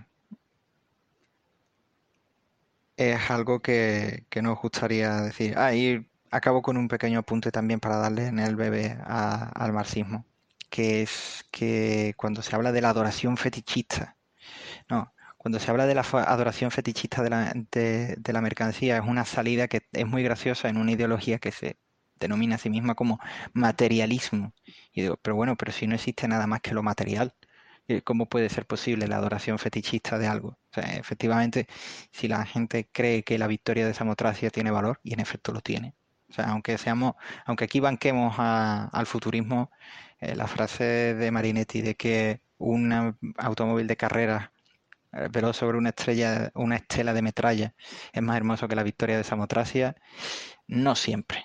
es 2.97 3.31
algo 3.31 3.61
que, 3.61 4.27
que 4.31 4.43
nos 4.43 4.59
gustaría 4.61 5.21
decir. 5.21 5.55
Ah, 5.57 5.75
y 5.75 6.07
acabo 6.31 6.63
con 6.63 6.77
un 6.77 6.89
pequeño 6.89 7.21
apunte 7.21 7.51
también 7.51 7.81
para 7.81 7.97
darle 7.97 8.27
en 8.27 8.39
el 8.39 8.57
bebé 8.57 8.99
al 9.05 9.73
marxismo, 9.73 10.27
que 10.71 11.03
es 11.03 11.45
que 11.51 12.15
cuando 12.17 12.43
se 12.43 12.55
habla 12.57 12.73
de 12.73 12.81
la 12.83 12.91
adoración 12.91 13.37
fetichista, 13.37 14.17
no, 14.91 15.13
cuando 15.47 15.61
se 15.61 15.71
habla 15.71 15.87
de 15.87 15.95
la 15.95 16.01
adoración 16.01 16.73
fetichista 16.73 17.23
de 17.23 17.31
la, 18.33 18.41
mercancía, 18.41 18.97
es 18.97 19.05
una 19.07 19.25
salida 19.25 19.69
que 19.69 19.87
es 19.93 20.05
muy 20.05 20.25
graciosa 20.25 20.69
en 20.69 20.77
una 20.77 20.91
ideología 20.91 21.39
que 21.39 21.53
se 21.53 21.77
denomina 22.19 22.57
a 22.57 22.59
sí 22.59 22.69
misma 22.69 22.97
como 22.97 23.21
materialismo. 23.53 24.53
Y 24.93 25.03
digo, 25.03 25.17
pero 25.23 25.37
bueno, 25.37 25.55
pero 25.57 25.71
si 25.71 25.87
no 25.87 25.95
existe 25.95 26.27
nada 26.27 26.49
más 26.49 26.63
que 26.63 26.75
lo 26.75 26.83
material, 26.83 27.33
eh, 27.87 28.03
¿cómo 28.03 28.27
puede 28.29 28.49
ser 28.49 28.67
posible 28.67 29.07
la 29.07 29.19
adoración 29.19 29.61
fetichista 29.61 30.19
de 30.19 30.27
algo? 30.27 30.49
O 30.49 30.75
sea, 30.75 30.97
efectivamente, 30.97 31.69
si 32.11 32.27
la 32.27 32.45
gente 32.45 32.89
cree 32.91 33.23
que 33.23 33.39
la 33.39 33.47
victoria 33.47 33.87
de 33.87 33.95
Samotracia 33.95 34.51
tiene 34.51 34.73
valor, 34.73 34.99
y 35.05 35.15
en 35.15 35.21
efecto 35.21 35.53
lo 35.53 35.61
tiene. 35.61 35.95
O 36.29 36.33
sea, 36.33 36.47
aunque 36.47 36.77
seamos, 36.77 37.15
aunque 37.45 37.63
aquí 37.67 37.79
banquemos 37.79 38.35
al 38.37 39.07
futurismo, 39.07 39.71
eh, 40.19 40.35
la 40.35 40.49
frase 40.49 41.15
de 41.15 41.31
Marinetti 41.31 41.83
de 41.83 41.95
que 41.95 42.41
un 42.59 43.17
automóvil 43.39 43.87
de 43.87 43.97
carrera 43.97 44.53
eh, 44.56 44.56
veloz 45.31 45.57
sobre 45.57 45.79
una 45.79 45.91
estrella, 45.91 46.51
una 46.55 46.77
estela 46.77 47.13
de 47.13 47.23
metralla 47.23 47.75
es 48.13 48.23
más 48.23 48.37
hermoso 48.37 48.69
que 48.69 48.77
la 48.77 48.83
victoria 48.83 49.17
de 49.17 49.25
Samotracia, 49.25 49.97
no 50.67 50.95
siempre. 50.95 51.45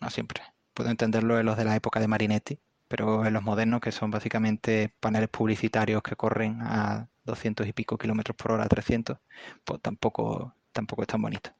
No 0.00 0.10
siempre. 0.10 0.42
Puedo 0.74 0.90
entenderlo 0.90 1.38
en 1.38 1.46
los 1.46 1.56
de 1.56 1.64
la 1.64 1.76
época 1.76 2.00
de 2.00 2.08
Marinetti, 2.08 2.60
pero 2.88 3.24
en 3.26 3.32
los 3.32 3.42
modernos, 3.42 3.80
que 3.80 3.92
son 3.92 4.10
básicamente 4.10 4.94
paneles 5.00 5.28
publicitarios 5.28 6.02
que 6.02 6.16
corren 6.16 6.60
a 6.62 7.08
200 7.24 7.66
y 7.66 7.72
pico 7.72 7.98
kilómetros 7.98 8.36
por 8.36 8.52
hora, 8.52 8.68
300, 8.68 9.18
pues 9.64 9.80
tampoco, 9.80 10.54
tampoco 10.72 11.02
es 11.02 11.08
tan 11.08 11.22
bonito. 11.22 11.50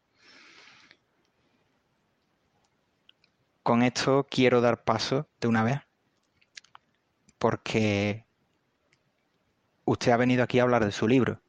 Con 3.63 3.83
esto 3.83 4.27
quiero 4.31 4.61
dar 4.61 4.85
paso 4.85 5.29
de 5.41 5.49
una 5.49 5.65
vez, 5.65 5.81
porque 7.39 8.27
usted 9.85 10.13
ha 10.13 10.17
venido 10.17 10.43
aquí 10.43 10.59
a 10.59 10.63
hablar 10.63 10.85
de 10.85 10.93
su 10.93 11.09
libro. 11.09 11.43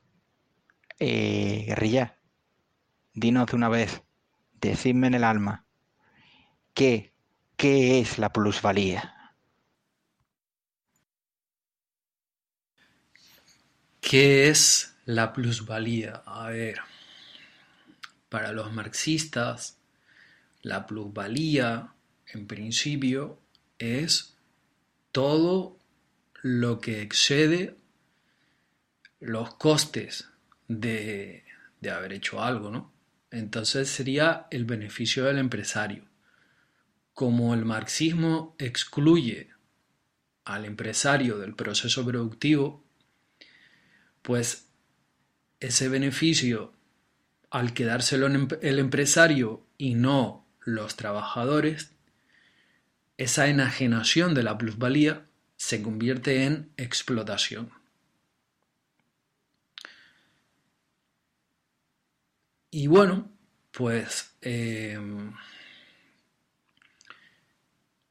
Eh, 0.99 1.63
guerrilla, 1.67 2.17
dinos 3.13 3.47
de 3.47 3.55
una 3.55 3.69
vez, 3.69 4.01
decidme 4.53 5.07
en 5.07 5.15
el 5.15 5.23
alma, 5.23 5.65
¿qué, 6.73 7.13
qué 7.57 7.99
es 7.99 8.17
la 8.17 8.31
plusvalía? 8.31 9.33
¿Qué 13.99 14.49
es 14.49 14.95
la 15.05 15.33
plusvalía? 15.33 16.21
A 16.25 16.49
ver, 16.49 16.79
para 18.29 18.51
los 18.51 18.71
marxistas, 18.71 19.79
la 20.61 20.85
plusvalía, 20.85 21.93
en 22.27 22.47
principio, 22.47 23.39
es 23.79 24.37
todo 25.11 25.79
lo 26.41 26.79
que 26.79 27.01
excede 27.01 27.77
los 29.19 29.55
costes 29.55 30.29
de, 30.67 31.45
de 31.81 31.91
haber 31.91 32.13
hecho 32.13 32.41
algo, 32.43 32.69
¿no? 32.69 32.93
Entonces 33.31 33.89
sería 33.89 34.47
el 34.51 34.65
beneficio 34.65 35.25
del 35.25 35.37
empresario. 35.37 36.05
Como 37.13 37.53
el 37.53 37.65
marxismo 37.65 38.55
excluye 38.59 39.49
al 40.45 40.65
empresario 40.65 41.37
del 41.37 41.55
proceso 41.55 42.05
productivo, 42.05 42.83
pues 44.21 44.67
ese 45.59 45.89
beneficio 45.89 46.73
al 47.49 47.73
quedárselo 47.73 48.27
el 48.27 48.79
empresario 48.79 49.65
y 49.77 49.95
no 49.95 50.45
los 50.59 50.95
trabajadores, 50.95 51.91
esa 53.17 53.47
enajenación 53.47 54.33
de 54.33 54.43
la 54.43 54.57
plusvalía 54.57 55.25
se 55.55 55.81
convierte 55.81 56.43
en 56.43 56.71
explotación. 56.77 57.71
Y 62.77 62.87
bueno, 62.87 63.31
pues 63.71 64.35
em, 64.41 65.31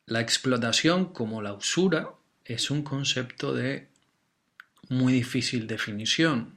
la 0.06 0.22
explotación 0.22 1.12
como 1.12 1.42
la 1.42 1.52
usura 1.52 2.14
es 2.46 2.70
un 2.70 2.82
concepto 2.82 3.52
de 3.52 3.88
muy 4.88 5.12
difícil 5.12 5.66
definición. 5.66 6.56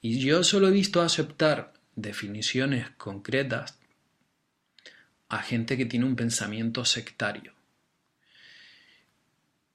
Y 0.00 0.20
yo 0.20 0.42
solo 0.42 0.68
he 0.68 0.70
visto 0.70 1.02
aceptar 1.02 1.74
definiciones 1.96 2.88
concretas 2.92 3.78
a 5.28 5.42
gente 5.42 5.76
que 5.76 5.84
tiene 5.84 6.06
un 6.06 6.16
pensamiento 6.16 6.86
sectario. 6.86 7.52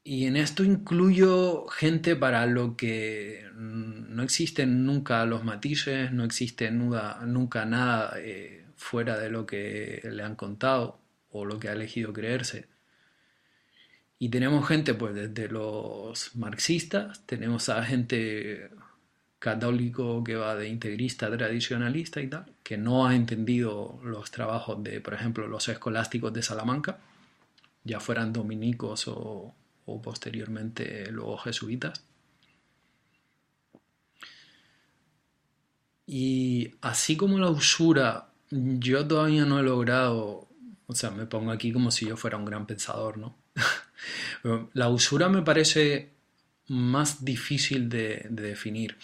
Y 0.05 0.25
en 0.25 0.35
esto 0.35 0.63
incluyo 0.63 1.65
gente 1.67 2.15
para 2.17 2.45
lo 2.45 2.75
que 2.75 3.49
no 3.55 4.21
existen 4.23 4.85
nunca 4.85 5.25
los 5.25 5.45
matices, 5.45 6.11
no 6.11 6.25
existe 6.25 6.69
nunca, 6.71 7.65
nada 7.65 8.13
eh, 8.17 8.65
fuera 8.75 9.17
de 9.17 9.29
lo 9.29 9.45
que 9.45 10.01
le 10.11 10.23
han 10.23 10.35
contado 10.35 10.99
o 11.31 11.45
lo 11.45 11.57
que 11.59 11.69
ha 11.69 11.73
elegido 11.73 12.11
creerse. 12.11 12.67
Y 14.19 14.29
tenemos 14.29 14.67
gente, 14.67 14.93
pues, 14.93 15.15
desde 15.15 15.49
los 15.49 16.35
marxistas, 16.35 17.25
tenemos 17.25 17.69
a 17.69 17.83
gente 17.83 18.69
católico 19.39 20.23
que 20.23 20.35
va 20.35 20.55
de 20.55 20.69
integrista, 20.69 21.29
tradicionalista 21.29 22.21
y 22.21 22.27
tal, 22.27 22.45
que 22.63 22.77
no 22.77 23.05
ha 23.07 23.15
entendido 23.15 23.99
los 24.03 24.31
trabajos 24.31 24.83
de, 24.83 25.01
por 25.01 25.13
ejemplo, 25.13 25.47
los 25.47 25.67
escolásticos 25.69 26.33
de 26.33 26.43
Salamanca, 26.43 26.99
ya 27.83 27.99
fueran 27.99 28.31
dominicos 28.31 29.07
o, 29.07 29.53
o 29.85 30.01
posteriormente 30.01 31.11
luego 31.11 31.37
jesuitas. 31.37 32.03
Y 36.05 36.75
así 36.81 37.15
como 37.15 37.39
la 37.39 37.49
usura, 37.49 38.29
yo 38.51 39.07
todavía 39.07 39.45
no 39.45 39.59
he 39.59 39.63
logrado, 39.63 40.47
o 40.85 40.95
sea, 40.95 41.11
me 41.11 41.25
pongo 41.25 41.51
aquí 41.51 41.71
como 41.71 41.91
si 41.91 42.05
yo 42.07 42.17
fuera 42.17 42.37
un 42.37 42.45
gran 42.45 42.67
pensador, 42.67 43.17
¿no? 43.17 43.37
la 44.73 44.89
usura 44.89 45.29
me 45.29 45.41
parece 45.41 46.11
más 46.67 47.23
difícil 47.23 47.89
de, 47.89 48.27
definir. 48.29 48.97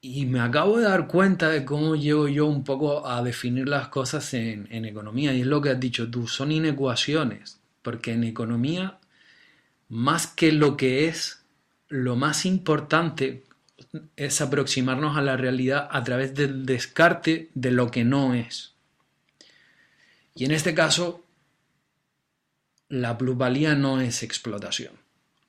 Y 0.00 0.26
me 0.26 0.40
acabo 0.40 0.78
de 0.78 0.84
dar 0.84 1.08
cuenta 1.08 1.48
de 1.48 1.64
cómo 1.64 1.96
llego 1.96 2.28
yo 2.28 2.46
un 2.46 2.62
poco 2.62 3.06
a 3.08 3.22
definir 3.22 3.68
las 3.68 3.88
cosas 3.88 4.34
en, 4.34 4.68
en, 4.70 4.84
economía. 4.84 5.34
Y 5.34 5.40
es 5.40 5.46
lo 5.46 5.60
que 5.60 5.70
has 5.70 5.80
dicho 5.80 6.08
tú, 6.10 6.28
son 6.28 6.52
inecuaciones. 6.52 7.60
Porque 7.82 8.12
en 8.12 8.24
economía, 8.24 8.98
más 9.88 10.26
que 10.26 10.52
lo 10.52 10.76
que 10.76 11.08
es, 11.08 11.44
lo 11.88 12.16
más 12.16 12.44
importante 12.46 13.44
es 14.16 14.40
aproximarnos 14.40 15.16
a 15.16 15.22
la 15.22 15.36
realidad 15.36 15.88
a 15.90 16.02
través 16.04 16.34
del 16.34 16.66
descarte 16.66 17.50
de 17.54 17.70
lo 17.70 17.90
que 17.90 18.04
no 18.04 18.34
es. 18.34 18.74
Y 20.34 20.44
en 20.44 20.50
este 20.50 20.74
caso, 20.74 21.24
la 22.88 23.16
plusvalía 23.16 23.74
no 23.74 24.00
es 24.00 24.22
explotación, 24.22 24.94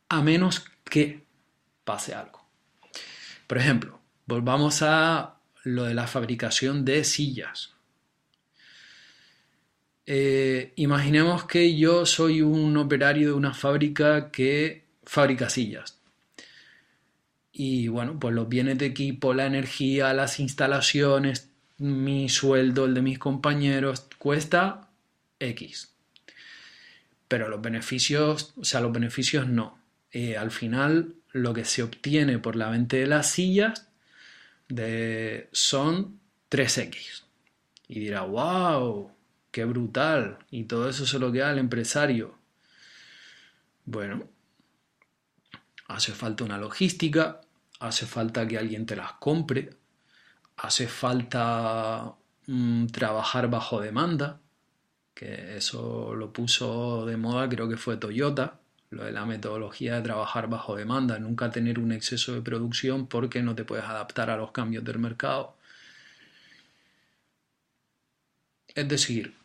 a 0.09 0.21
menos 0.21 0.65
que 0.85 1.23
pase 1.83 2.13
algo. 2.13 2.45
Por 3.47 3.57
ejemplo, 3.57 3.99
volvamos 4.25 4.81
a 4.81 5.37
lo 5.63 5.83
de 5.83 5.93
la 5.93 6.07
fabricación 6.07 6.85
de 6.85 7.03
sillas. 7.03 7.73
Eh, 10.07 10.73
imaginemos 10.77 11.43
que 11.45 11.77
yo 11.77 12.07
soy 12.07 12.41
un 12.41 12.75
operario 12.77 13.27
de 13.27 13.33
una 13.33 13.53
fábrica 13.53 14.31
que 14.31 14.85
fabrica 15.03 15.49
sillas. 15.49 15.99
Y 17.51 17.87
bueno, 17.89 18.19
pues 18.19 18.33
los 18.33 18.49
bienes 18.49 18.79
de 18.79 18.87
equipo, 18.87 19.33
la 19.35 19.45
energía, 19.45 20.13
las 20.13 20.39
instalaciones, 20.39 21.49
mi 21.77 22.29
sueldo, 22.29 22.85
el 22.85 22.95
de 22.95 23.01
mis 23.03 23.19
compañeros, 23.19 24.07
cuesta 24.17 24.89
X 25.39 25.91
pero 27.27 27.49
los 27.49 27.61
beneficios, 27.61 28.53
o 28.57 28.63
sea, 28.63 28.81
los 28.81 28.91
beneficios 28.91 29.47
no. 29.47 29.77
Eh, 30.11 30.37
al 30.37 30.51
final, 30.51 31.15
lo 31.31 31.53
que 31.53 31.65
se 31.65 31.83
obtiene 31.83 32.39
por 32.39 32.55
la 32.55 32.69
venta 32.69 32.97
de 32.97 33.07
las 33.07 33.29
sillas 33.29 33.87
de, 34.69 35.49
son 35.51 36.19
3X. 36.49 37.23
Y 37.89 37.99
dirá, 37.99 38.21
wow, 38.21 39.11
qué 39.57 39.65
brutal. 39.65 40.37
Y 40.51 40.65
todo 40.65 40.87
eso 40.87 41.07
se 41.07 41.17
lo 41.17 41.31
queda 41.31 41.49
al 41.49 41.57
empresario. 41.57 42.35
Bueno, 43.85 44.23
hace 45.87 46.11
falta 46.11 46.43
una 46.43 46.59
logística, 46.59 47.41
hace 47.79 48.05
falta 48.05 48.47
que 48.47 48.59
alguien 48.59 48.85
te 48.85 48.95
las 48.95 49.13
compre, 49.13 49.71
hace 50.57 50.87
falta 50.87 52.13
mm, 52.45 52.85
trabajar 52.87 53.49
bajo 53.49 53.81
demanda 53.81 54.39
que 55.15 55.57
eso 55.57 56.13
lo 56.13 56.31
puso 56.31 57.07
de 57.07 57.17
moda, 57.17 57.49
creo 57.49 57.67
que 57.67 57.77
fue 57.77 57.97
Toyota, 57.97 58.59
lo 58.91 59.05
de 59.05 59.11
la 59.11 59.25
metodología 59.25 59.95
de 59.95 60.03
trabajar 60.03 60.47
bajo 60.49 60.75
demanda, 60.75 61.17
nunca 61.17 61.49
tener 61.49 61.79
un 61.79 61.91
exceso 61.91 62.33
de 62.33 62.41
producción 62.43 63.07
porque 63.07 63.41
no 63.41 63.55
te 63.55 63.65
puedes 63.65 63.85
adaptar 63.85 64.29
a 64.29 64.37
los 64.37 64.51
cambios 64.51 64.83
del 64.83 64.99
mercado. 64.99 65.55
Es 68.75 68.87
decir, 68.87 69.36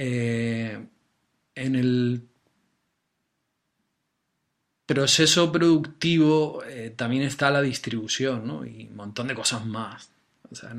eh, 0.00 0.86
en 1.56 1.74
el 1.74 2.28
proceso 4.86 5.50
productivo 5.50 6.62
eh, 6.64 6.94
también 6.96 7.24
está 7.24 7.50
la 7.50 7.60
distribución 7.60 8.46
¿no? 8.46 8.64
y 8.64 8.86
un 8.86 8.94
montón 8.94 9.26
de 9.26 9.34
cosas 9.34 9.66
más. 9.66 10.08
O 10.50 10.54
sea, 10.54 10.72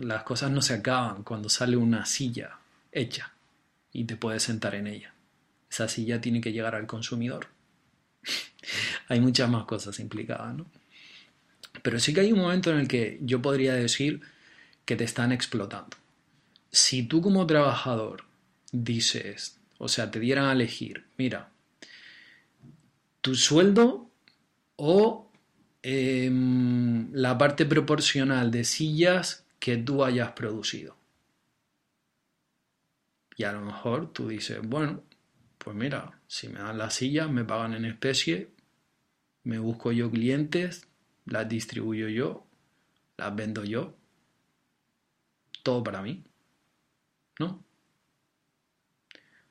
las 0.00 0.22
cosas 0.24 0.50
no 0.50 0.60
se 0.60 0.74
acaban 0.74 1.22
cuando 1.22 1.48
sale 1.48 1.76
una 1.76 2.04
silla 2.04 2.58
hecha 2.90 3.32
y 3.92 4.04
te 4.04 4.16
puedes 4.16 4.42
sentar 4.42 4.74
en 4.74 4.88
ella. 4.88 5.14
Esa 5.70 5.86
silla 5.86 6.20
tiene 6.20 6.40
que 6.40 6.52
llegar 6.52 6.74
al 6.74 6.88
consumidor. 6.88 7.46
hay 9.08 9.20
muchas 9.20 9.48
más 9.48 9.64
cosas 9.66 10.00
implicadas, 10.00 10.56
¿no? 10.56 10.66
Pero 11.80 12.00
sí 12.00 12.12
que 12.12 12.20
hay 12.20 12.32
un 12.32 12.40
momento 12.40 12.72
en 12.72 12.80
el 12.80 12.88
que 12.88 13.20
yo 13.22 13.40
podría 13.40 13.72
decir 13.72 14.20
que 14.84 14.96
te 14.96 15.04
están 15.04 15.30
explotando. 15.30 15.96
Si 16.72 17.04
tú 17.04 17.22
como 17.22 17.46
trabajador 17.46 18.27
dices, 18.72 19.60
o 19.78 19.88
sea, 19.88 20.10
te 20.10 20.20
dieran 20.20 20.46
a 20.46 20.52
elegir, 20.52 21.06
mira, 21.16 21.50
tu 23.20 23.34
sueldo 23.34 24.10
o 24.76 25.30
em, 25.82 27.12
la 27.12 27.36
parte 27.38 27.66
proporcional 27.66 28.50
de 28.50 28.64
sillas 28.64 29.44
que 29.58 29.76
tú 29.76 30.04
hayas 30.04 30.32
producido. 30.32 30.96
Y 33.36 33.44
a 33.44 33.52
lo 33.52 33.60
mejor 33.60 34.12
tú 34.12 34.28
dices, 34.28 34.60
bueno, 34.62 35.02
pues 35.58 35.76
mira, 35.76 36.20
si 36.26 36.48
me 36.48 36.58
dan 36.60 36.78
las 36.78 36.94
sillas, 36.94 37.30
me 37.30 37.44
pagan 37.44 37.74
en 37.74 37.84
especie, 37.84 38.50
me 39.44 39.58
busco 39.58 39.92
yo 39.92 40.10
clientes, 40.10 40.88
las 41.24 41.48
distribuyo 41.48 42.08
yo, 42.08 42.46
las 43.16 43.34
vendo 43.34 43.64
yo, 43.64 43.94
todo 45.62 45.84
para 45.84 46.02
mí, 46.02 46.24
¿no? 47.38 47.67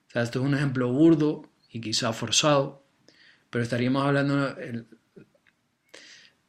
O 0.07 0.11
sea, 0.11 0.23
esto 0.23 0.39
es 0.39 0.45
un 0.45 0.55
ejemplo 0.55 0.91
burdo 0.91 1.49
y 1.69 1.81
quizá 1.81 2.13
forzado, 2.13 2.83
pero 3.49 3.63
estaríamos 3.63 4.05
hablando 4.05 4.57
el, 4.57 4.87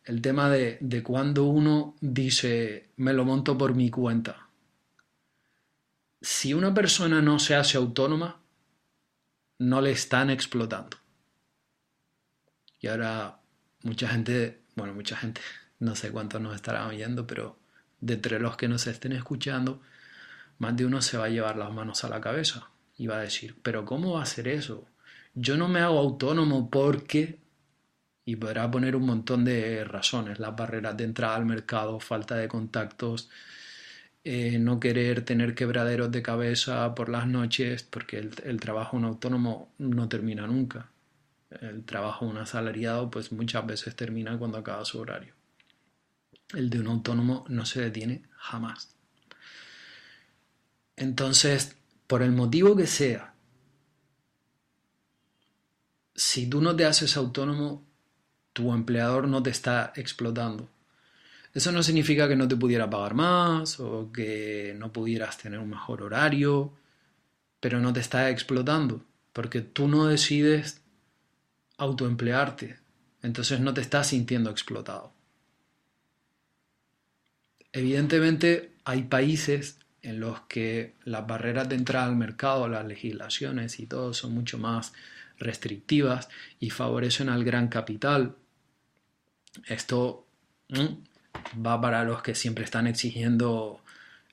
el 0.04 0.22
tema 0.22 0.48
de, 0.50 0.78
de 0.80 1.02
cuando 1.02 1.44
uno 1.44 1.96
dice, 2.00 2.90
me 2.96 3.12
lo 3.12 3.24
monto 3.24 3.59
por 3.59 3.74
mi 3.74 3.90
cuenta 3.90 4.48
si 6.20 6.54
una 6.54 6.74
persona 6.74 7.22
no 7.22 7.38
se 7.38 7.54
hace 7.54 7.76
autónoma, 7.76 8.40
no 9.59 9.80
le 9.80 9.92
están 9.92 10.30
explotando. 10.30 10.96
Y 12.80 12.88
ahora 12.88 13.40
mucha 13.82 14.09
gente, 14.09 14.62
bueno, 14.74 14.94
mucha 14.94 15.16
gente, 15.16 15.40
no 15.78 15.94
sé 15.94 16.11
cuántos 16.11 16.40
nos 16.40 16.54
estarán 16.54 16.88
oyendo, 16.88 17.26
pero 17.26 17.59
de 18.00 18.14
entre 18.14 18.38
los 18.38 18.56
que 18.56 18.68
nos 18.68 18.86
estén 18.86 19.12
escuchando, 19.12 19.80
más 20.59 20.76
de 20.76 20.86
uno 20.86 21.02
se 21.02 21.18
va 21.18 21.26
a 21.26 21.28
llevar 21.28 21.56
las 21.56 21.72
manos 21.72 22.04
a 22.04 22.09
la 22.09 22.20
cabeza 22.20 22.70
y 22.99 23.07
va 23.07 23.18
a 23.18 23.22
decir, 23.22 23.57
pero 23.62 23.84
¿cómo 23.84 24.14
va 24.14 24.22
a 24.22 24.26
ser 24.26 24.49
eso? 24.49 24.86
Yo 25.34 25.57
no 25.57 25.68
me 25.68 25.80
hago 25.80 25.99
autónomo 25.99 26.68
porque... 26.68 27.38
Y 28.24 28.36
podrá 28.36 28.70
poner 28.70 28.94
un 28.94 29.07
montón 29.07 29.42
de 29.44 29.84
razones, 29.84 30.38
las 30.38 30.55
barreras 30.55 30.94
de 30.99 31.05
entrada 31.05 31.36
al 31.36 31.46
mercado, 31.46 31.99
falta 31.99 32.36
de 32.36 32.46
contactos, 32.46 33.30
eh, 34.22 34.59
no 34.59 34.78
querer 34.78 35.24
tener 35.24 35.55
quebraderos 35.55 36.11
de 36.12 36.20
cabeza 36.20 36.94
por 36.94 37.09
las 37.09 37.26
noches, 37.26 37.84
porque 37.84 38.18
el, 38.18 38.61
trabajo 38.61 38.99
un 38.99 39.07
autónomo 39.07 39.72
no 39.78 40.11
termina 40.11 40.46
nunca. 40.46 40.90
El 41.51 41.84
trabajo 41.84 42.26
de 42.26 42.32
un 42.32 42.38
asalariado 42.38 43.11
pues 43.11 43.32
muchas 43.32 43.64
veces 43.66 43.96
termina 43.96 44.36
cuando 44.36 44.59
acaba 44.59 44.84
su 44.84 44.99
horario. 44.99 45.32
El 46.55 46.68
de 46.68 46.80
un 46.80 46.88
autónomo 46.88 47.46
no 47.49 47.64
se 47.64 47.80
detiene 47.80 48.24
jamás. 48.36 48.94
Entonces, 50.96 51.78
por 52.09 52.22
el 52.22 52.32
motivo 52.32 52.74
que 52.74 52.88
sea, 52.88 53.34
si 56.16 56.48
tú 56.48 56.61
no 56.61 56.74
te 56.74 56.84
haces 56.84 57.16
autónomo, 57.16 57.86
tu 58.52 58.72
empleador 58.72 59.28
no 59.28 59.40
te 59.40 59.50
está 59.50 59.92
explotando. 59.94 60.68
Eso 61.54 61.70
no 61.70 61.82
significa 61.82 62.26
que 62.26 62.34
no 62.34 62.48
te 62.48 62.56
pudiera 62.56 62.90
pagar 62.90 63.14
más 63.14 63.78
o 63.78 64.11
que 64.11 64.74
no 64.76 64.92
pudieras 64.92 65.38
tener 65.38 65.61
un 65.61 65.70
mejor 65.70 66.02
horario, 66.02 66.72
pero 67.61 67.78
no 67.78 67.92
te 67.92 68.00
está 68.00 68.30
explotando, 68.30 69.04
porque 69.32 69.61
tú 69.61 69.86
no 69.86 70.06
decides 70.06 70.80
autoemplearte, 71.76 72.78
entonces 73.22 73.61
no 73.61 73.74
te 73.74 73.82
estás 73.82 74.09
sintiendo 74.09 74.50
explotado. 74.50 75.12
Evidentemente 77.72 78.72
hay 78.84 79.02
países 79.02 79.78
en 80.03 80.20
los 80.20 80.40
que 80.42 80.94
las 81.05 81.26
barreras 81.26 81.68
de 81.68 81.76
entrada 81.76 82.07
al 82.07 82.16
mercado, 82.16 82.68
las 82.68 82.86
legislaciones 82.86 83.80
y 83.80 83.86
todo 83.86 84.14
son 84.14 84.34
mucho 84.34 84.59
más 84.59 84.92
restrictivas 85.38 86.28
y 86.61 86.70
favorecen 86.70 87.28
al 87.28 87.44
gran 87.44 87.68
capital. 87.68 88.36
Esto 89.66 90.26
va 91.64 91.80
para 91.80 92.05
los 92.05 92.22
que 92.22 92.34
siempre 92.34 92.64
están 92.64 92.86
exigiendo 92.86 93.80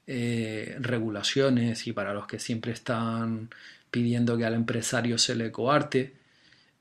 eh, 0.08 0.78
regulaciones 0.80 1.88
y 1.88 1.94
para 1.94 2.14
los 2.14 2.28
que 2.28 2.40
siempre 2.40 2.72
están 2.72 3.50
pidiendo 3.90 4.38
que 4.38 4.46
al 4.46 4.54
empresario 4.54 5.18
se 5.18 5.36
le 5.36 5.52
coarte. 5.52 6.14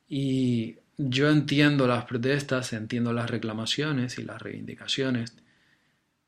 Y 0.09 0.77
yo 0.97 1.31
entiendo 1.31 1.87
las 1.87 2.05
protestas, 2.05 2.73
entiendo 2.73 3.13
las 3.13 3.31
reclamaciones 3.31 4.19
y 4.19 4.25
las 4.25 4.41
reivindicaciones, 4.43 5.35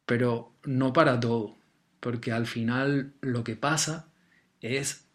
pero 0.07 0.53
no 0.65 0.93
para 0.93 1.19
todo, 1.21 1.57
porque 2.01 2.33
al 2.33 2.47
final 2.47 3.15
lo 3.21 3.45
que 3.45 3.57
pasa 3.57 4.09
es 4.61 5.07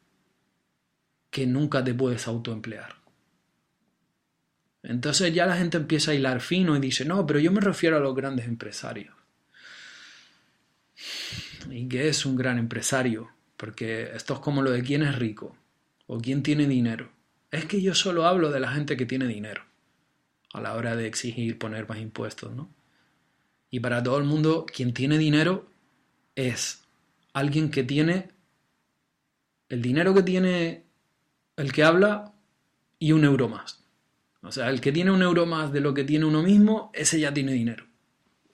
que 1.29 1.47
nunca 1.47 1.83
te 1.83 1.93
puedes 1.93 2.27
autoemplear. 2.27 2.95
Entonces 4.83 5.33
ya 5.33 5.45
la 5.45 5.57
gente 5.57 5.77
empieza 5.77 6.11
a 6.11 6.15
hilar 6.15 6.41
fino 6.41 6.75
y 6.75 6.79
dice, 6.79 7.05
no, 7.05 7.25
pero 7.25 7.39
yo 7.39 7.51
me 7.51 7.61
refiero 7.61 7.97
a 7.97 7.99
los 7.99 8.15
grandes 8.15 8.47
empresarios. 8.47 9.15
¿Y 11.69 11.87
qué 11.87 12.09
es 12.09 12.25
un 12.25 12.35
gran 12.35 12.57
empresario? 12.57 13.29
Porque 13.57 14.11
esto 14.15 14.33
es 14.33 14.39
como 14.39 14.61
lo 14.61 14.71
de 14.71 14.83
quién 14.83 15.03
es 15.03 15.17
rico 15.17 15.55
o 16.07 16.19
quién 16.19 16.43
tiene 16.43 16.67
dinero. 16.67 17.11
Es 17.51 17.65
que 17.65 17.81
yo 17.81 17.93
solo 17.93 18.25
hablo 18.25 18.49
de 18.51 18.59
la 18.59 18.71
gente 18.71 18.97
que 18.97 19.05
tiene 19.05 19.27
dinero 19.27 19.63
a 20.53 20.61
la 20.61 20.73
hora 20.73 20.95
de 20.95 21.07
exigir 21.07 21.57
poner 21.57 21.87
más 21.87 21.99
impuestos, 21.99 22.53
¿no? 22.53 22.69
Y 23.69 23.79
para 23.79 24.03
todo 24.03 24.17
el 24.17 24.25
mundo, 24.25 24.65
quien 24.65 24.93
tiene 24.93 25.17
dinero 25.17 25.70
es 26.49 26.83
alguien 27.33 27.71
que 27.71 27.83
tiene 27.83 28.29
el 29.69 29.81
dinero 29.81 30.13
que 30.13 30.23
tiene 30.23 30.83
el 31.55 31.71
que 31.71 31.83
habla 31.83 32.33
y 32.99 33.13
un 33.13 33.23
euro 33.23 33.47
más. 33.47 33.81
O 34.41 34.51
sea, 34.51 34.69
el 34.69 34.81
que 34.81 34.91
tiene 34.91 35.11
un 35.11 35.21
euro 35.21 35.45
más 35.45 35.71
de 35.71 35.81
lo 35.81 35.93
que 35.93 36.03
tiene 36.03 36.25
uno 36.25 36.41
mismo, 36.41 36.91
ese 36.93 37.19
ya 37.19 37.33
tiene 37.33 37.53
dinero. 37.53 37.85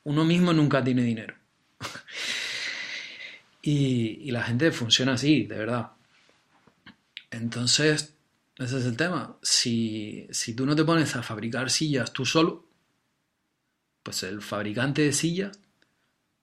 Uno 0.03 0.25
mismo 0.25 0.53
nunca 0.53 0.83
tiene 0.83 1.03
dinero. 1.03 1.35
y, 3.61 4.29
la 4.31 4.43
gente 4.43 4.71
funciona 4.71 5.13
así, 5.13 5.45
de 5.45 5.57
verdad. 5.57 5.91
Entonces, 7.31 8.13
ese 8.57 8.77
es 8.77 8.85
el 8.85 8.97
tema. 8.97 9.37
Si, 9.41 10.27
si 10.29 10.53
tú 10.53 10.65
no 10.65 10.75
te 10.75 10.83
pones 10.85 11.15
a 11.15 11.23
fabricar 11.23 11.69
sillas 11.69 12.13
tú 12.13 12.25
solo, 12.25 12.65
pues 14.03 14.23
el 14.23 14.41
fabricante 14.41 15.01
de 15.01 15.13
sillas, 15.13 15.59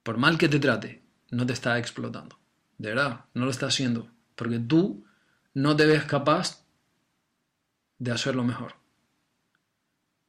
por 0.02 0.16
mal 0.18 0.36
que 0.36 0.48
te 0.48 0.58
trate, 0.58 1.03
no 1.34 1.46
te 1.46 1.52
está 1.52 1.78
explotando. 1.78 2.38
De 2.78 2.90
verdad, 2.90 3.26
no 3.34 3.44
lo 3.44 3.50
está 3.50 3.66
haciendo. 3.66 4.08
Porque 4.34 4.58
tú 4.58 5.04
no 5.52 5.76
te 5.76 5.86
ves 5.86 6.04
capaz 6.04 6.64
de 7.98 8.10
hacerlo 8.12 8.44
mejor 8.44 8.74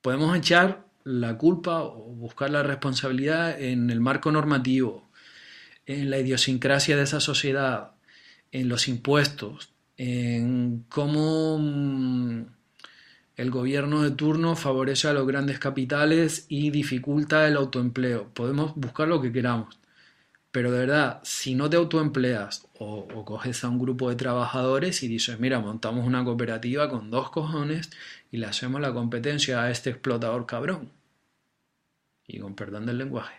podemos 0.06 0.38
echar 0.38 0.86
la 1.04 1.36
culpa 1.36 1.82
o 1.82 1.96
buscar 1.96 2.52
la 2.52 2.62
responsabilidad 2.62 3.60
en 3.60 3.90
el 3.90 4.00
marco 4.02 4.32
normativo, 4.32 5.10
en 5.88 6.12
la 6.12 6.20
idiosincrasia 6.20 6.96
de 6.96 7.02
esa 7.02 7.20
sociedad, 7.20 7.94
en 8.52 8.70
los 8.70 8.88
impuestos, 8.88 9.74
en 9.98 10.86
cómo 10.90 11.58
mm, 11.58 12.42
el 13.38 13.50
gobierno 13.50 14.04
de 14.04 14.12
turno 14.12 14.56
favorece 14.56 15.08
a 15.08 15.14
los 15.14 15.26
grandes 15.26 15.58
capitales 15.58 16.46
y 16.50 16.70
dificulta 16.70 17.48
el 17.48 17.58
autoempleo. 17.58 18.30
Podemos 18.32 18.76
buscar 18.76 19.08
lo 19.08 19.24
que 19.24 19.32
queramos. 19.32 19.80
Pero 20.56 20.72
de 20.72 20.80
verdad, 20.80 21.20
si 21.24 21.54
no 21.54 21.70
te 21.70 21.76
autoempleas 21.76 22.66
o, 22.80 23.26
coges 23.26 23.66
a 23.66 23.68
un 23.68 23.78
grupo 23.78 24.10
de 24.10 24.16
trabajadores 24.16 25.04
y 25.04 25.10
dices, 25.10 25.38
mira, 25.38 25.60
montamos 25.60 26.08
una 26.08 26.24
cooperativa 26.24 26.90
con 26.90 27.12
dos 27.12 27.30
cojones 27.30 27.90
y 28.32 28.38
le 28.38 28.46
hacemos 28.46 28.80
la 28.80 28.94
competencia 28.94 29.62
a 29.62 29.70
este 29.70 29.90
explotador 29.90 30.46
cabrón. 30.46 30.94
Y 32.26 32.40
con 32.40 32.56
perdón 32.56 32.86
del 32.86 33.00
lenguaje. 33.00 33.36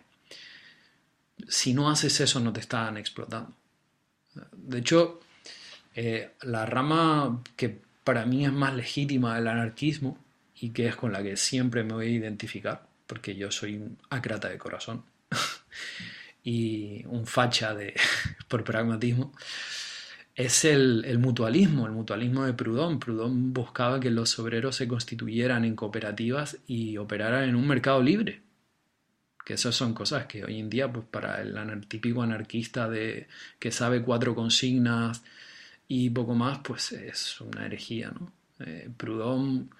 Si 1.49 1.73
no 1.73 1.89
haces 1.89 2.21
eso, 2.21 2.39
no 2.39 2.53
te 2.53 2.61
están 2.61 2.99
explotando. 2.99 3.55
De 4.53 4.81
hecho, 4.81 5.21
eh, 5.95 6.33
la 6.43 6.67
rama 6.67 7.43
que 7.57 7.81
para 8.05 8.27
mí 8.27 8.45
es 8.45 8.53
más 8.53 8.75
legítima 8.75 9.37
del 9.37 9.49
anarquismo 9.49 10.23
y 10.55 10.69
que 10.69 10.87
es 10.87 10.97
con 10.97 11.15
la 11.15 11.23
que 11.23 11.39
siempre 11.39 11.83
me 11.83 11.95
voy 11.95 12.09
a 12.09 12.11
identificar, 12.11 12.87
porque 13.07 13.35
yo 13.35 13.51
soy 13.51 13.77
un 13.77 13.97
acrata 14.11 14.51
de 14.51 14.59
corazón. 14.59 15.03
y 16.47 17.05
un 17.07 17.27
facha 17.27 17.75
de, 17.75 17.93
por 18.49 18.63
pragmatismo, 18.63 19.33
es 20.37 20.65
el, 20.65 21.19
mutualismo, 21.19 21.87
el 21.87 21.93
mutualismo 21.93 22.45
de 22.45 22.53
Proudhon. 22.55 23.01
Proudhon 23.01 23.53
buscaba 23.53 23.99
que 23.99 24.13
los 24.13 24.39
obreros 24.39 24.77
se 24.77 24.87
constituyeran 24.87 25.65
en 25.65 25.75
cooperativas 25.75 26.59
y 26.69 26.99
operaran 26.99 27.49
en 27.49 27.57
un 27.57 27.67
mercado 27.67 28.01
libre. 28.01 28.43
Que 29.45 29.55
esas 29.55 29.75
son 29.75 29.93
cosas 29.93 30.27
que 30.27 30.45
hoy 30.45 30.61
en 30.61 30.71
día, 30.71 30.93
pues 30.93 31.05
para 31.11 31.43
el 31.43 31.87
típico 31.89 32.23
anarquista 32.23 32.89
de, 32.89 33.27
que 33.59 33.73
sabe 33.73 34.03
cuatro 34.03 34.35
consignas 34.37 35.25
y 35.89 36.11
poco 36.11 36.35
más, 36.37 36.61
pues 36.61 36.93
es 36.93 37.41
una 37.41 37.67
herejía, 37.67 38.13
¿no? 38.13 38.33
Eh, 38.61 38.89
Proudhon 38.97 39.71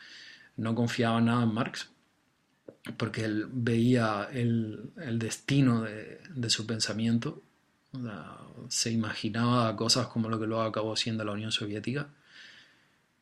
no 0.57 0.75
confiaba 0.75 1.21
nada 1.21 1.45
en 1.45 1.55
Marx 1.55 1.91
porque 2.97 3.25
él 3.25 3.47
veía 3.51 4.29
el, 4.33 4.93
destino 5.19 5.83
de, 5.83 6.51
su 6.51 6.67
pensamiento, 6.67 7.43
se 8.69 8.91
imaginaba 8.91 9.75
cosas 9.77 10.07
como 10.09 10.29
lo 10.29 10.39
que 10.39 10.47
luego 10.47 10.63
acabó 10.63 10.97
siendo 10.97 11.25
la 11.25 11.33
Unión 11.33 11.53
Soviética. 11.53 12.09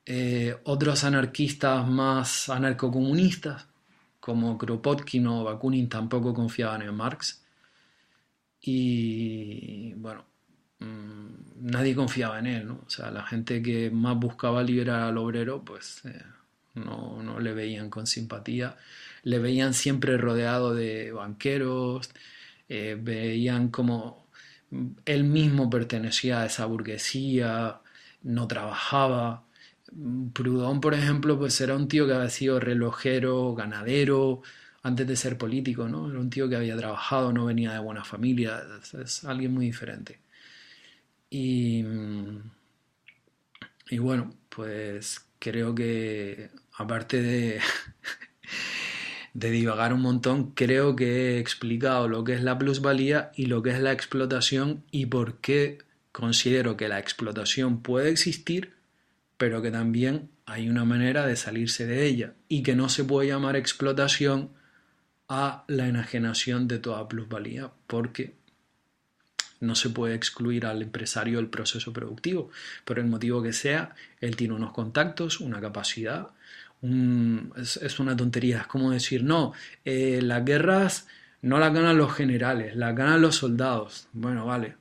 Eh, 0.06 0.54
otros 0.64 1.04
anarquistas 1.04 1.86
más 1.86 2.48
anarcocomunistas, 2.50 3.66
como 4.20 4.58
Kropotkin 4.58 5.26
o 5.26 5.44
Bakunin, 5.44 5.88
tampoco 5.88 6.34
confiaban 6.34 6.82
en 6.82 6.94
Marx. 6.94 7.42
Y 8.60 9.92
bueno, 9.94 10.24
mm, 10.78 11.70
nadie 11.70 11.94
confiaba 11.94 12.38
en 12.38 12.46
él. 12.46 12.70
O 12.70 12.88
sea, 12.88 13.10
la 13.10 13.24
gente 13.24 13.62
que 13.62 13.90
más 13.90 14.18
buscaba 14.18 14.62
liberar 14.62 15.02
al 15.02 15.18
obrero, 15.18 15.64
pues 15.64 16.04
eh, 16.04 16.22
no, 16.74 17.22
no, 17.22 17.40
le 17.40 17.52
veían 17.52 17.90
con 17.90 18.06
simpatía, 18.06 18.76
le 19.24 19.38
veían 19.38 19.74
siempre 19.74 20.16
rodeado 20.18 20.74
de 20.74 21.12
banqueros, 21.12 22.10
eh, 22.68 22.96
veían 23.00 23.68
como 23.70 24.24
él 25.04 25.24
mismo 25.24 25.70
pertenecía 25.70 26.42
a 26.42 26.46
esa 26.46 26.66
burguesía, 26.66 27.80
no 28.22 28.48
trabajaba. 28.48 29.44
Proudhon, 30.32 30.80
por 30.80 30.94
ejemplo, 30.94 31.38
pues 31.38 31.60
era 31.60 31.76
un 31.76 31.88
tío 31.88 32.06
que 32.06 32.14
había 32.14 32.30
sido 32.30 32.60
relojero, 32.60 33.54
ganadero, 33.54 34.42
antes 34.82 35.06
de 35.06 35.16
ser 35.16 35.38
político, 35.38 35.88
¿no? 35.88 36.10
Era 36.10 36.18
un 36.20 36.30
tío 36.30 36.48
que 36.48 36.56
había 36.56 36.76
trabajado, 36.76 37.32
no 37.32 37.46
venía 37.46 37.72
de 37.72 37.78
buena 37.78 38.04
familia, 38.04 38.62
es, 39.02 39.24
alguien 39.24 39.52
muy 39.54 39.66
diferente. 39.66 40.20
Y, 41.30 41.84
y 43.90 43.98
bueno, 43.98 44.34
pues 44.48 45.26
creo 45.38 45.74
que 45.74 46.50
aparte 46.76 47.22
de, 47.22 47.60
de 49.34 49.50
divagar 49.50 49.92
un 49.92 50.00
montón, 50.00 50.52
creo 50.52 50.94
que 50.94 51.34
he 51.36 51.38
explicado 51.40 52.08
lo 52.08 52.22
que 52.22 52.34
es 52.34 52.42
la 52.42 52.56
plusvalía 52.56 53.32
y 53.34 53.46
lo 53.46 53.62
que 53.62 53.70
es 53.70 53.80
la 53.80 53.92
explotación 53.92 54.84
y 54.92 55.06
por 55.06 55.38
qué 55.38 55.78
considero 56.12 56.76
que 56.76 56.88
la 56.88 57.00
explotación 57.00 57.82
puede 57.82 58.10
existir, 58.10 58.74
pero 59.36 59.60
que 59.60 59.72
también 59.72 60.30
hay 60.46 60.68
una 60.68 60.84
manera 60.84 61.26
de 61.26 61.34
salirse 61.34 61.84
de 61.84 62.06
ella 62.06 62.34
y 62.48 62.62
que 62.62 62.76
no 62.76 62.88
se 62.88 63.02
puede 63.02 63.28
llamar 63.28 63.56
explotación 63.56 64.50
a 65.28 65.64
la 65.66 65.88
enajenación 65.88 66.68
de 66.68 66.78
toda 66.78 67.08
plusvalía, 67.08 67.72
porque 67.88 68.34
no 69.58 69.74
se 69.74 69.90
puede 69.90 70.14
excluir 70.14 70.66
al 70.66 70.82
empresario 70.82 71.38
del 71.38 71.48
proceso 71.48 71.92
productivo, 71.92 72.50
por 72.84 73.00
el 73.00 73.06
motivo 73.06 73.42
que 73.42 73.52
sea, 73.52 73.96
él 74.20 74.36
tiene 74.36 74.54
unos 74.54 74.72
contactos, 74.72 75.40
una 75.40 75.60
capacidad, 75.60 76.28
es, 77.56 77.98
una 77.98 78.16
tontería, 78.16 78.60
es 78.60 78.66
como 78.66 78.90
decir, 78.90 79.24
no, 79.24 79.52
eh, 79.84 80.20
las 80.22 80.44
guerras 80.44 81.06
no 81.40 81.58
las 81.58 81.72
ganan 81.72 81.96
los 81.96 82.12
generales, 82.12 82.76
las 82.76 82.94
ganan 82.94 83.22
los 83.22 83.36
soldados. 83.36 84.08
Bueno, 84.12 84.46
vale. 84.46 84.76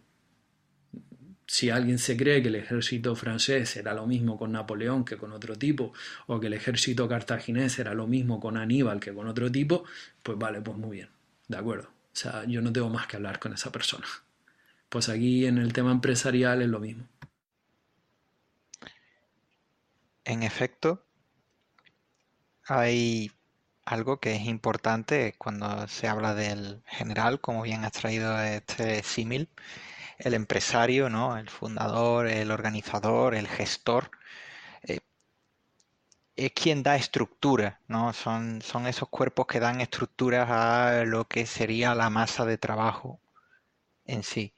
Si 1.45 1.70
alguien 1.70 1.99
se 1.99 2.18
cree 2.18 2.41
que 2.41 2.47
el 2.47 2.56
ejército 2.56 3.16
francés 3.16 3.76
era 3.78 3.93
lo 3.93 4.08
mismo 4.08 4.38
con 4.38 4.54
Napoleón 4.54 5.06
que 5.06 5.18
con 5.18 5.32
otro 5.34 5.56
tipo, 5.56 5.93
o 6.28 6.39
que 6.39 6.47
el 6.47 6.54
ejército 6.54 7.08
cartaginés 7.08 7.80
era 7.80 7.93
lo 7.93 8.08
mismo 8.08 8.39
con 8.39 8.58
Aníbal 8.58 8.99
que 8.99 9.14
con 9.14 9.28
otro 9.28 9.51
tipo, 9.51 9.84
pues 10.24 10.38
vale, 10.38 10.62
pues 10.62 10.78
muy 10.78 10.97
bien, 10.97 11.10
de 11.47 11.58
acuerdo. 11.58 11.88
O 11.88 12.16
sea, 12.16 12.45
yo 12.45 12.62
no 12.62 12.72
tengo 12.72 12.89
más 12.89 13.08
que 13.08 13.18
hablar 13.18 13.39
con 13.39 13.54
esa 13.54 13.72
persona. 13.72 14.08
Pues 14.89 15.10
aquí 15.10 15.45
en 15.45 15.58
el 15.58 15.74
tema 15.74 15.91
empresarial 15.91 16.62
es 16.62 16.70
lo 16.70 16.80
mismo. 16.80 17.08
En 20.26 20.43
efecto, 20.43 21.06
hay 22.68 23.32
algo 23.86 24.20
que 24.20 24.36
es 24.36 24.45
importante 24.45 25.36
cuando 25.38 25.88
se 25.88 26.07
habla 26.07 26.34
del 26.36 26.84
general, 26.88 27.41
como 27.41 27.64
bien 27.64 27.86
has 27.86 27.93
traído 27.93 28.39
este 28.41 29.03
símil, 29.03 29.49
el 30.20 30.34
empresario, 30.34 31.09
¿no? 31.09 31.38
el 31.38 31.49
fundador, 31.49 32.28
el 32.28 32.51
organizador, 32.51 33.36
el 33.36 33.47
gestor, 33.47 34.11
eh, 34.84 34.99
es 36.36 36.51
quien 36.53 36.84
da 36.84 36.95
estructura, 36.95 37.82
¿no? 37.88 38.14
Son, 38.14 38.61
son 38.61 38.88
esos 38.88 39.09
cuerpos 39.09 39.47
que 39.47 39.59
dan 39.59 39.82
estructuras 39.82 40.49
a 40.49 41.03
lo 41.05 41.26
que 41.28 41.45
sería 41.45 41.95
la 41.95 42.09
masa 42.09 42.45
de 42.45 42.57
trabajo 42.57 43.20
en 44.05 44.24
sí 44.24 44.53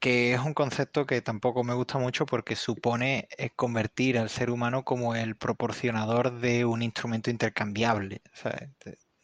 que 0.00 0.34
es 0.34 0.40
un 0.40 0.54
concepto 0.54 1.06
que 1.06 1.20
tampoco 1.22 1.64
me 1.64 1.74
gusta 1.74 1.98
mucho 1.98 2.26
porque 2.26 2.56
supone 2.56 3.28
eh, 3.38 3.50
convertir 3.50 4.18
al 4.18 4.30
ser 4.30 4.50
humano 4.50 4.84
como 4.84 5.14
el 5.14 5.36
proporcionador 5.36 6.40
de 6.40 6.64
un 6.64 6.82
instrumento 6.82 7.30
intercambiable. 7.30 8.22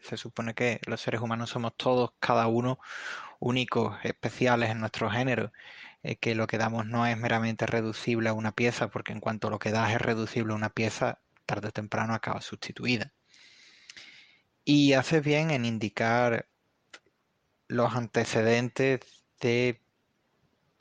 se 0.01 0.17
supone 0.17 0.55
que 0.55 0.81
los 0.87 1.01
seres 1.01 1.21
humanos 1.21 1.51
somos 1.51 1.77
todos, 1.77 2.13
cada 2.21 2.47
uno, 2.47 2.79
únicos, 3.41 3.99
especiales 4.05 4.71
en 4.71 4.81
nuestro 4.81 5.11
género, 5.11 5.53
eh, 6.03 6.17
que 6.17 6.35
lo 6.35 6.47
que 6.47 6.59
damos 6.59 6.87
no 6.87 7.07
es 7.07 7.17
meramente 7.19 7.67
reducible 7.67 8.29
a 8.29 8.33
una 8.33 8.53
pieza, 8.53 8.89
porque 8.89 9.13
en 9.13 9.21
cuanto 9.21 9.51
lo 9.51 9.59
que 9.59 9.71
das 9.73 9.93
es 9.93 10.01
reducible 10.01 10.53
a 10.53 10.57
una 10.57 10.71
pieza, 10.71 11.21
tarde 11.47 11.69
o 11.69 11.73
temprano 11.73 12.15
acaba 12.15 12.41
sustituida. 12.41 13.13
Y 14.65 14.93
haces 14.93 15.23
bien 15.25 15.51
en 15.51 15.65
indicar 15.65 16.47
los 17.69 17.95
antecedentes 17.95 19.01
de 19.41 19.81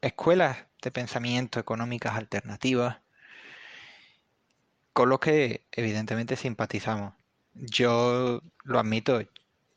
escuelas 0.08 0.58
de 0.82 0.92
pensamiento 0.92 1.60
económicas 1.60 2.16
alternativas 2.16 2.98
con 4.94 5.10
los 5.10 5.20
que 5.20 5.66
evidentemente 5.72 6.36
simpatizamos. 6.36 7.14
Yo 7.54 8.42
lo 8.64 8.80
admito, 8.80 9.22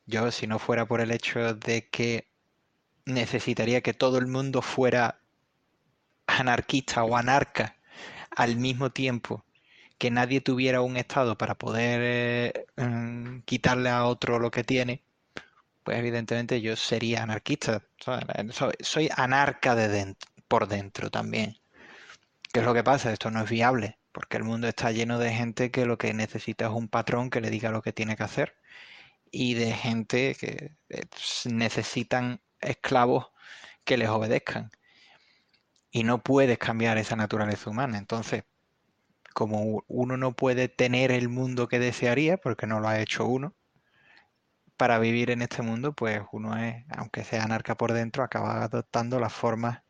yo 0.06 0.30
si 0.30 0.46
no 0.46 0.58
fuera 0.58 0.86
por 0.86 1.00
el 1.00 1.10
hecho 1.10 1.54
de 1.54 1.88
que 1.88 2.28
necesitaría 3.04 3.82
que 3.82 3.94
todo 3.94 4.18
el 4.18 4.26
mundo 4.26 4.62
fuera 4.62 5.20
anarquista 6.26 7.04
o 7.04 7.16
anarca 7.16 7.76
al 8.30 8.56
mismo 8.56 8.90
tiempo 8.90 9.44
que 9.98 10.10
nadie 10.10 10.40
tuviera 10.40 10.80
un 10.80 10.96
estado 10.96 11.36
para 11.36 11.56
poder 11.56 12.00
eh, 12.02 12.66
mm, 12.82 13.40
quitarle 13.40 13.90
a 13.90 14.06
otro 14.06 14.38
lo 14.38 14.50
que 14.50 14.64
tiene, 14.64 15.02
pues 15.90 15.98
evidentemente 15.98 16.60
yo 16.60 16.76
sería 16.76 17.24
anarquista. 17.24 17.82
Soy, 18.80 19.10
anarca 19.16 19.74
de 19.74 20.14
por 20.46 20.68
dentro 20.68 21.10
también. 21.10 21.56
¿Qué 22.52 22.60
es 22.60 22.64
lo 22.64 22.74
que 22.74 22.84
pasa? 22.84 23.12
Esto 23.12 23.32
no 23.32 23.42
es 23.42 23.50
viable, 23.50 23.98
porque 24.12 24.36
el 24.36 24.44
mundo 24.44 24.68
está 24.68 24.92
lleno 24.92 25.18
de 25.18 25.32
gente 25.32 25.72
que 25.72 25.86
lo 25.86 25.98
que 25.98 26.14
necesita 26.14 26.66
es 26.66 26.70
un 26.70 26.86
patrón 26.86 27.28
que 27.28 27.40
le 27.40 27.50
diga 27.50 27.72
lo 27.72 27.82
que 27.82 27.92
tiene 27.92 28.16
que 28.16 28.22
hacer 28.22 28.54
y 29.32 29.54
de 29.54 29.72
gente 29.72 30.36
que 30.36 30.76
eh, 30.90 31.06
necesitan 31.46 32.40
esclavos 32.60 33.26
que 33.82 33.96
les 33.96 34.10
obedezcan. 34.10 34.70
Y 35.90 36.04
no 36.04 36.22
puedes 36.22 36.58
cambiar 36.58 36.98
esa 36.98 37.16
naturaleza 37.16 37.68
humana. 37.68 37.98
Entonces, 37.98 38.44
como 39.34 39.82
uno 39.88 40.16
no 40.16 40.36
puede 40.36 40.68
tener 40.68 41.10
el 41.10 41.28
mundo 41.28 41.66
que 41.66 41.80
desearía, 41.80 42.36
porque 42.36 42.68
no 42.68 42.78
lo 42.78 42.86
ha 42.86 43.00
hecho 43.00 43.26
uno, 43.26 43.56
para 44.80 44.98
vivir 44.98 45.30
en 45.30 45.42
este 45.42 45.60
mundo, 45.60 45.92
pues 45.92 46.22
uno 46.32 46.56
es, 46.56 46.86
aunque 46.96 47.22
sea 47.22 47.42
anarca 47.42 47.76
por 47.76 47.92
dentro, 47.92 48.22
acaba 48.24 48.64
adoptando 48.64 49.20
las 49.20 49.30
formas 49.30 49.82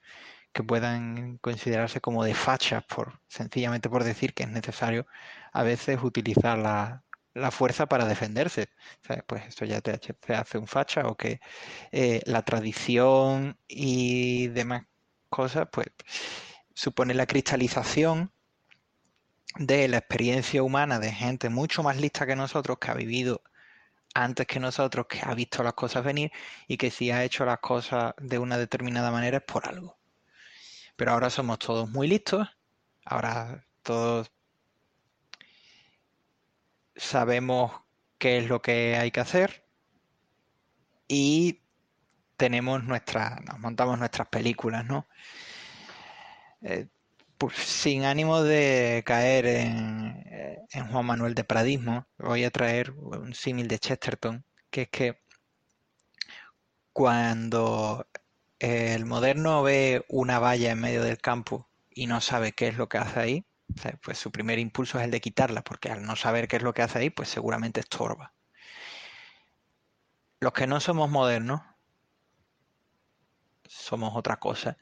que 0.53 0.65
puedan 0.65 1.39
considerarse 1.39 2.01
como 2.01 2.25
de 2.25 2.35
fachas, 2.35 2.83
por, 2.87 3.21
sencillamente 3.29 3.89
por 3.89 4.03
decir 4.03 4.35
que 4.35 4.43
es 4.43 4.49
necesario 4.49 5.07
a 5.53 5.63
veces 5.63 6.01
utilizar 6.03 6.59
la, 6.59 7.05
fuerza 7.53 7.87
para 7.87 8.05
defenderse. 8.05 8.69
Pues 9.29 9.47
esto 9.47 9.65
ya 9.65 9.81
te, 9.81 10.01
hace 10.35 10.59
un 10.59 10.67
facha 10.67 11.07
o 11.07 11.17
que 11.17 11.41
eh, 11.93 12.21
la 12.27 12.43
tradición 12.43 13.59
y 13.69 14.49
demás 14.49 14.87
cosas, 15.29 15.69
pues 15.71 15.87
supone 16.75 17.15
la 17.15 17.27
cristalización 17.27 18.33
de 19.57 19.87
la 19.87 19.99
experiencia 19.99 20.65
humana 20.65 20.99
de 20.99 21.13
gente 21.13 21.49
mucho 21.49 21.85
más 21.85 21.97
lista 21.97 22.27
que 22.27 22.35
nosotros, 22.35 22.79
que 22.81 22.91
ha 22.91 22.95
vivido 22.95 23.43
antes 24.15 24.47
que 24.47 24.61
nosotros, 24.61 25.07
que 25.07 25.21
ha 25.23 25.35
visto 25.35 25.63
las 25.63 25.75
cosas 25.75 26.05
venir 26.05 26.33
y 26.67 26.77
que 26.77 26.91
si 26.91 27.11
ha 27.11 27.25
hecho 27.25 27.45
las 27.45 27.61
cosas 27.61 28.15
de 28.19 28.39
una 28.39 28.59
determinada 28.59 29.11
manera 29.11 29.39
es 29.39 29.45
por 29.45 29.67
algo. 29.67 29.99
Pero 30.97 31.13
ahora 31.13 31.31
somos 31.31 31.59
todos 31.59 31.89
muy 31.91 32.09
listos, 32.09 32.49
ahora 33.05 33.65
todos 33.83 34.31
sabemos 36.97 37.73
qué 38.19 38.39
es 38.39 38.49
lo 38.49 38.61
que 38.61 38.97
hay 38.97 39.11
que 39.11 39.21
hacer 39.21 39.65
y 41.09 41.63
tenemos 42.37 42.85
nuestras, 42.85 43.41
nos 43.43 43.59
montamos 43.59 43.99
nuestras 43.99 44.29
películas, 44.29 44.85
¿no? 44.85 45.07
Eh, 46.63 46.89
sin 47.55 48.05
ánimo 48.05 48.43
de 48.43 49.03
caer 49.07 49.47
en, 49.47 50.67
en, 50.73 50.87
Juan 50.89 51.07
Manuel 51.07 51.35
de 51.35 51.45
Pradismo, 51.45 52.07
voy 52.19 52.45
a 52.45 52.51
traer 52.51 52.91
un 52.93 53.35
símil 53.35 53.69
de 53.69 53.79
Chesterton, 53.79 54.45
que 54.71 54.83
es 54.83 54.89
que 54.91 55.21
cuando 56.93 58.07
el 58.59 59.07
moderno 59.07 59.63
ve 59.63 60.05
una 60.09 60.39
valla 60.39 60.71
en 60.71 60.81
medio 60.81 61.03
del 61.03 61.19
campo 61.19 61.69
y 61.91 62.07
no 62.07 62.21
sabe 62.21 62.53
qué 62.53 62.69
es 62.69 62.77
lo 62.77 62.89
que 62.89 62.99
hace 62.99 63.21
ahí, 63.21 63.47
pues 64.03 64.19
su 64.19 64.31
primer 64.31 64.59
impulso 64.59 64.99
es 64.99 65.05
el 65.05 65.11
de 65.11 65.21
quitarla, 65.21 65.63
porque 65.63 65.91
al 65.91 66.03
no 66.05 66.17
saber 66.17 66.49
qué 66.49 66.57
es 66.57 66.63
lo 66.63 66.75
que 66.75 66.83
hace 66.83 66.99
ahí, 66.99 67.11
pues 67.11 67.29
seguramente 67.29 67.81
estorba. 67.81 68.35
Los 70.41 70.53
que 70.53 70.67
no 70.67 70.81
somos 70.81 71.11
modernos, 71.11 71.63
somos 73.67 74.13
otra 74.17 74.39
cosa. 74.39 74.77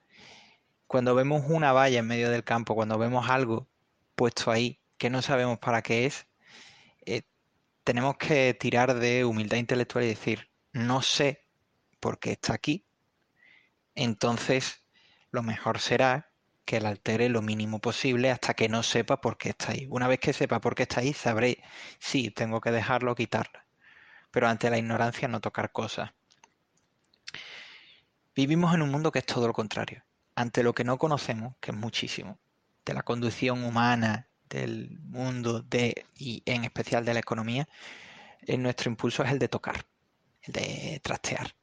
Cuando 0.89 1.15
vemos 1.15 1.45
una 1.49 1.73
valla 1.73 1.99
en 1.99 2.07
medio 2.07 2.31
del 2.31 2.45
campo, 2.45 2.75
cuando 2.75 2.99
vemos 2.99 3.29
algo 3.29 3.69
puesto 4.15 4.51
ahí 4.51 4.81
que 4.97 5.11
no 5.11 5.21
sabemos 5.21 5.59
para 5.59 5.83
qué 5.83 6.07
es, 6.07 6.27
eh, 7.05 7.23
tenemos 7.85 8.17
que 8.17 8.55
tirar 8.55 8.95
de 8.95 9.27
humildad 9.27 9.59
intelectual 9.59 10.05
y 10.05 10.09
decir, 10.09 10.51
no 10.73 11.03
sé 11.03 11.47
por 12.01 12.19
qué 12.19 12.33
está 12.33 12.55
aquí, 12.55 12.87
entonces 13.95 14.83
lo 15.31 15.43
mejor 15.43 15.79
será 15.79 16.33
que 16.65 16.81
la 16.81 16.89
altere 16.89 17.29
lo 17.29 17.43
mínimo 17.43 17.81
posible 17.81 18.31
hasta 18.31 18.55
que 18.55 18.71
no 18.71 18.83
sepa 18.83 19.21
por 19.21 19.37
qué 19.37 19.51
está 19.51 19.73
ahí. 19.73 19.87
Una 19.91 20.09
vez 20.09 20.21
que 20.21 20.33
sepa 20.33 20.61
por 20.61 20.75
qué 20.75 20.85
está 20.85 21.01
ahí, 21.01 21.13
sabré 21.13 21.63
si 21.99 22.31
tengo 22.31 22.63
que 22.63 22.71
dejarlo 22.71 23.13
o 23.13 23.15
quitarlo. 23.15 23.61
Pero 24.31 24.49
ante 24.49 24.71
la 24.71 24.79
ignorancia 24.79 25.29
no 25.29 25.41
tocar 25.43 25.71
cosas. 25.71 26.13
Vivimos 28.35 28.75
en 28.75 28.81
un 28.81 28.91
mundo 28.91 29.13
que 29.13 29.19
es 29.19 29.27
todo 29.27 29.47
lo 29.47 29.53
contrario. 29.53 30.03
Ante 30.39 30.63
lo 30.63 30.73
que 30.73 30.85
no 30.85 30.99
conocemos, 30.99 31.57
que 31.61 31.73
es 31.73 31.77
muchísimo, 31.77 32.39
de 32.87 32.95
la 32.95 33.03
conducción 33.03 33.65
humana, 33.65 34.29
del 34.49 34.97
mundo 35.01 35.63
de, 35.63 36.07
y 36.17 36.45
en 36.47 36.63
especial 36.63 37.05
de 37.05 37.13
la 37.13 37.19
economía, 37.19 37.69
nuestro 38.47 38.89
impulso 38.89 39.25
es 39.25 39.33
el 39.33 39.41
de 39.41 39.49
tocar, 39.49 39.85
el 40.43 40.53
de 40.53 41.01
trastear. 41.03 41.57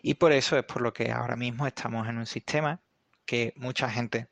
Y 0.00 0.14
por 0.14 0.32
eso 0.32 0.56
es 0.56 0.64
por 0.64 0.80
lo 0.80 0.94
que 0.94 1.12
ahora 1.12 1.36
mismo 1.36 1.66
estamos 1.66 2.08
en 2.08 2.16
un 2.16 2.24
sistema 2.24 2.80
que 3.26 3.52
mucha 3.56 3.90
gente 3.90 4.28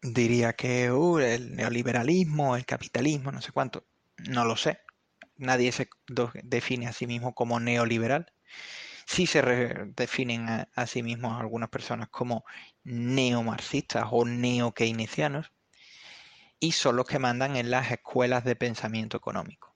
diría 0.00 0.54
que 0.54 0.90
uh, 0.90 1.18
el 1.18 1.54
neoliberalismo, 1.54 2.56
el 2.56 2.64
capitalismo, 2.64 3.30
no 3.32 3.42
sé 3.42 3.52
cuánto. 3.52 3.84
No 4.30 4.46
lo 4.46 4.56
sé. 4.56 4.80
Nadie 5.36 5.72
se 5.72 5.90
define 6.42 6.86
a 6.86 6.94
sí 6.94 7.06
mismo 7.06 7.34
como 7.34 7.60
neoliberal 7.60 8.32
sí 9.10 9.26
se 9.26 9.42
definen 9.96 10.48
a, 10.48 10.86
sí 10.86 11.02
mismos 11.02 11.40
algunas 11.40 11.68
personas 11.68 12.08
como 12.10 12.44
neomarxistas 12.84 14.06
o 14.12 14.24
neo-keynesianos 14.24 15.50
y 16.60 16.72
son 16.72 16.94
los 16.94 17.06
que 17.06 17.18
mandan 17.18 17.56
en 17.56 17.72
las 17.72 17.90
escuelas 17.90 18.44
de 18.44 18.54
pensamiento 18.54 19.16
económico 19.16 19.74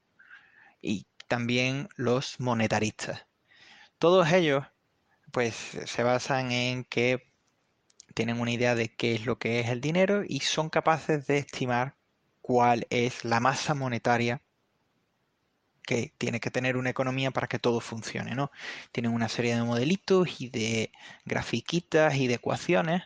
y 0.81 1.09
también 1.27 1.89
los 1.97 2.39
monetaristas. 2.39 3.27
Todos 3.99 4.31
ellos 4.31 4.65
pues 5.33 5.57
se 5.85 6.05
basan 6.05 6.53
en 6.53 6.85
que 6.85 7.29
tienen 8.15 8.41
una 8.41 8.53
idea 8.53 8.77
de 8.77 8.95
qué 8.95 9.17
es 9.17 9.27
lo 9.27 9.41
que 9.41 9.59
es 9.59 9.69
el 9.69 9.81
dinero 9.81 10.23
y 10.25 10.41
son 10.41 10.71
capaces 10.71 11.27
de 11.27 11.39
estimar 11.39 11.97
cuál 12.41 12.87
es 12.89 13.25
la 13.25 13.41
masa 13.41 13.75
monetaria 13.75 14.43
que 15.87 16.15
tiene 16.19 16.41
que 16.41 16.51
tener 16.51 16.77
una 16.77 16.91
economía 16.91 17.31
para 17.31 17.47
que 17.47 17.59
todo 17.59 17.81
funcione, 17.81 18.35
¿no? 18.35 18.51
Tienen 18.93 19.13
una 19.13 19.29
serie 19.29 19.55
de 19.55 19.63
modelitos 19.63 20.41
y 20.41 20.49
de 20.49 20.93
grafiquitas 21.25 22.17
y 22.17 22.27
de 22.27 22.35
ecuaciones 22.35 23.03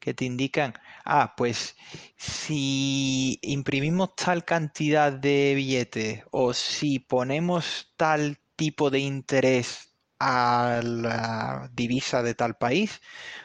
que 0.00 0.14
te 0.14 0.24
indican, 0.24 0.74
ah, 1.04 1.34
pues 1.36 1.76
si 2.16 3.38
imprimimos 3.42 4.14
tal 4.16 4.44
cantidad 4.44 5.12
de 5.12 5.54
billetes 5.56 6.24
o 6.30 6.54
si 6.54 6.98
ponemos 7.00 7.92
tal 7.96 8.38
tipo 8.56 8.90
de 8.90 9.00
interés 9.00 9.94
a 10.20 10.80
la 10.84 11.68
divisa 11.72 12.22
de 12.22 12.34
tal 12.34 12.56
país, 12.56 13.00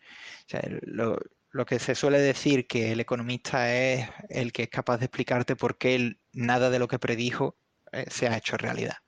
lo, 0.83 1.19
que 1.67 1.79
se 1.79 1.95
suele 1.95 2.21
decir 2.21 2.67
que 2.67 2.93
el 2.93 3.01
economista 3.01 3.75
es 3.75 4.09
el 4.29 4.53
que 4.53 4.65
es 4.65 4.69
capaz 4.69 4.99
de 4.99 5.07
explicarte 5.07 5.57
por 5.57 5.79
qué 5.79 6.19
nada 6.33 6.71
de 6.71 6.79
lo 6.79 6.89
que 6.89 6.99
predijo 6.99 7.57
eh, 7.93 8.05
se 8.11 8.29
ha 8.29 8.37
hecho 8.37 8.57
realidad. 8.59 8.99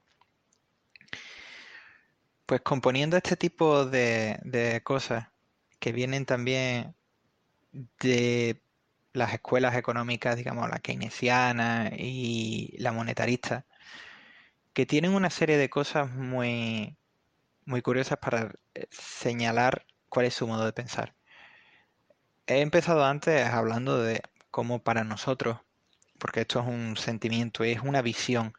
Pues 2.47 2.63
componiendo 2.63 3.17
este 3.17 3.37
tipo 3.37 3.85
de 3.85 4.81
cosas 4.83 5.29
que 5.79 5.93
vienen 5.93 6.27
también 6.27 6.95
de 7.73 8.63
las 9.13 9.33
escuelas 9.33 9.77
económicas, 9.77 10.37
digamos, 10.37 10.69
la 10.71 10.79
keynesiana 10.79 11.91
y 11.97 12.75
la 12.79 12.93
monetarista, 12.93 13.67
que 14.73 14.87
tienen 14.87 15.15
una 15.15 15.31
serie 15.31 15.57
de 15.57 15.71
cosas 15.71 16.11
muy, 16.11 16.97
muy 17.65 17.83
curiosas 17.83 18.19
para 18.19 18.53
eh, 18.75 18.87
señalar 18.91 19.87
cuál 20.09 20.27
es 20.27 20.35
su 20.35 20.47
modo 20.47 20.65
de 20.65 20.73
pensar. 20.73 21.15
He 22.47 22.61
empezado 22.61 23.05
antes 23.05 23.47
hablando 23.47 24.03
de 24.03 24.23
cómo 24.51 24.83
para 24.83 25.05
nosotros, 25.05 25.59
porque 26.19 26.43
esto 26.43 26.61
es 26.61 26.67
un 26.67 26.97
sentimiento, 26.97 27.65
es 27.65 27.81
una 27.81 28.03
visión 28.03 28.55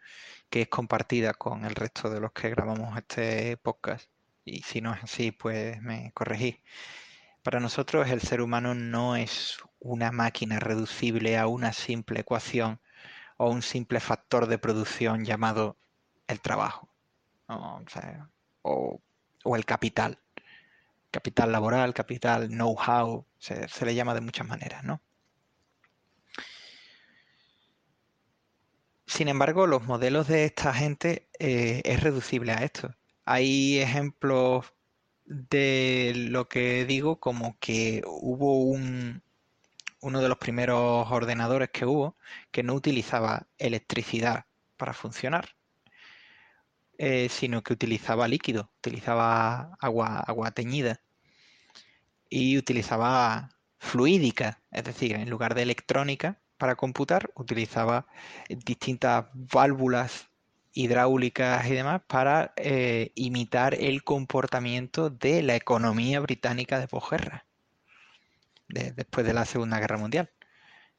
que 0.50 0.64
es 0.64 0.68
compartida 0.70 1.34
con 1.34 1.66
el 1.66 1.76
resto 1.76 2.10
de 2.10 2.20
los 2.20 2.32
que 2.34 2.50
grabamos 2.50 2.98
este 2.98 3.58
podcast, 3.58 4.10
y 4.46 4.64
si 4.64 4.82
no 4.82 4.94
es 4.94 5.04
así, 5.04 5.32
pues 5.32 5.82
me 5.82 6.12
corregí 6.14 6.62
para 7.44 7.60
nosotros 7.60 8.10
el 8.10 8.22
ser 8.22 8.42
humano 8.42 8.76
no 8.76 9.16
es 9.16 9.58
una 9.80 10.12
máquina 10.12 10.60
reducible 10.60 11.38
a 11.38 11.48
una 11.48 11.74
simple 11.74 12.22
ecuación 12.22 12.80
o 13.38 13.50
un 13.50 13.62
simple 13.62 14.00
factor 14.00 14.48
de 14.48 14.60
producción 14.60 15.26
llamado 15.26 15.78
el 16.28 16.40
trabajo 16.42 16.90
o, 18.62 19.02
el 19.56 19.66
capital. 19.66 20.20
Capital 21.10 21.52
laboral, 21.52 21.94
capital 21.94 22.48
know-how, 22.48 23.26
se, 23.38 23.68
le 23.86 23.96
llama 23.96 24.14
de 24.14 24.22
muchas 24.22 24.48
maneras, 24.48 24.84
¿no? 24.84 25.02
Sin 29.08 29.28
embargo, 29.28 29.68
los 29.68 29.84
modelos 29.84 30.28
de 30.28 30.46
esta 30.46 30.74
gente 30.74 31.28
eh, 31.38 31.82
es 31.84 32.02
reducible 32.02 32.54
a 32.54 32.64
esto. 32.64 32.96
Hay 33.26 33.80
ejemplos 33.80 34.74
de 35.32 36.14
lo 36.30 36.50
que 36.50 36.86
digo 36.86 37.20
como 37.20 37.58
que 37.60 38.02
hubo 38.06 38.64
un, 38.64 39.24
uno 40.02 40.22
de 40.22 40.28
los 40.28 40.38
primeros 40.38 41.10
ordenadores 41.10 41.70
que 41.70 41.86
hubo 41.86 42.18
que 42.52 42.64
no 42.64 42.74
utilizaba 42.74 43.48
electricidad 43.58 44.46
para 44.76 44.94
funcionar, 44.94 45.56
eh, 46.98 47.30
sino 47.30 47.64
que 47.64 47.72
utilizaba 47.74 48.28
líquido, 48.28 48.72
utilizaba 48.80 49.78
agua, 49.80 50.20
agua 50.20 50.52
teñida 50.52 51.02
y 52.30 52.58
utilizaba 52.58 53.52
fluídica, 53.80 54.62
es 54.72 54.84
decir, 54.84 55.14
en 55.14 55.30
lugar 55.30 55.56
de 55.56 55.62
electrónica 55.62 56.42
para 56.58 56.76
computar, 56.76 57.32
utilizaba 57.36 58.06
distintas 58.50 59.28
válvulas 59.34 60.31
hidráulicas 60.74 61.66
y 61.68 61.74
demás 61.74 62.02
para 62.08 62.54
eh, 62.56 63.12
imitar 63.16 63.76
el 63.76 64.04
comportamiento 64.04 65.10
de 65.10 65.44
la 65.44 65.56
economía 65.56 66.20
británica 66.20 66.80
de 66.80 66.88
posguerra, 66.88 67.46
después 68.68 69.26
de 69.26 69.34
la 69.34 69.46
Segunda 69.46 69.80
Guerra 69.80 69.98
Mundial. 69.98 70.32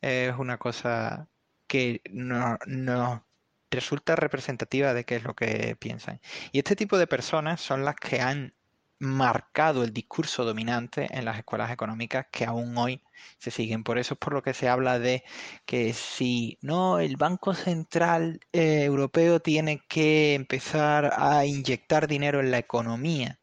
Es 0.00 0.36
una 0.36 0.58
cosa 0.58 1.28
que 1.66 2.02
no, 2.10 2.58
no 2.66 3.26
resulta 3.70 4.16
representativa 4.16 4.94
de 4.94 5.04
qué 5.04 5.16
es 5.16 5.24
lo 5.24 5.34
que 5.34 5.76
piensan. 5.76 6.20
Y 6.52 6.58
este 6.58 6.76
tipo 6.76 6.98
de 6.98 7.06
personas 7.06 7.60
son 7.60 7.84
las 7.84 7.96
que 7.96 8.20
han 8.20 8.54
marcado 9.02 9.82
el 9.84 9.92
discurso 9.92 10.44
dominante 10.44 11.08
en 11.10 11.24
las 11.24 11.38
escuelas 11.38 11.72
económicas 11.72 12.26
que 12.30 12.44
aún 12.44 12.76
hoy 12.78 13.02
se 13.38 13.50
siguen. 13.50 13.84
Por 13.84 13.98
eso 13.98 14.14
es 14.14 14.18
por 14.18 14.32
lo 14.32 14.42
que 14.42 14.54
se 14.54 14.68
habla 14.68 14.98
de 15.00 15.24
que 15.66 15.92
si 15.92 16.58
no, 16.62 17.00
el 17.00 17.16
Banco 17.16 17.54
Central 17.54 18.40
eh, 18.52 18.84
Europeo 18.84 19.40
tiene 19.40 19.82
que 19.88 20.34
empezar 20.34 21.12
a 21.16 21.44
inyectar 21.46 22.06
dinero 22.06 22.40
en 22.40 22.50
la 22.52 22.58
economía. 22.58 23.40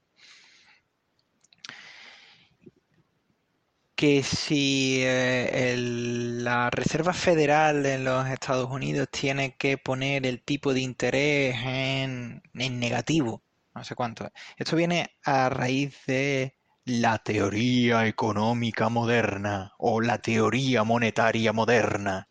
Que 3.96 4.24
si 4.24 5.02
eh, 5.04 5.76
la 5.78 6.70
Reserva 6.70 7.14
Federal 7.14 7.86
en 7.86 8.06
los 8.06 8.28
Estados 8.30 8.70
Unidos 8.72 9.10
tiene 9.12 9.58
que 9.58 9.78
poner 9.78 10.26
el 10.26 10.42
tipo 10.42 10.74
de 10.74 10.80
interés 10.82 11.56
en 11.66 12.42
negativo 12.54 13.44
no 13.80 13.86
sé 13.86 13.96
cuánto. 13.96 14.30
Esto 14.58 14.76
viene 14.76 15.16
a 15.24 15.48
raíz 15.48 16.06
de 16.06 16.58
la 16.84 17.18
teoría 17.20 18.08
económica 18.08 18.90
moderna 18.90 19.74
o 19.78 20.02
la 20.02 20.18
teoría 20.18 20.84
monetaria 20.84 21.54
moderna, 21.54 22.28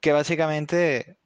que 0.00 0.10
básicamente 0.10 1.16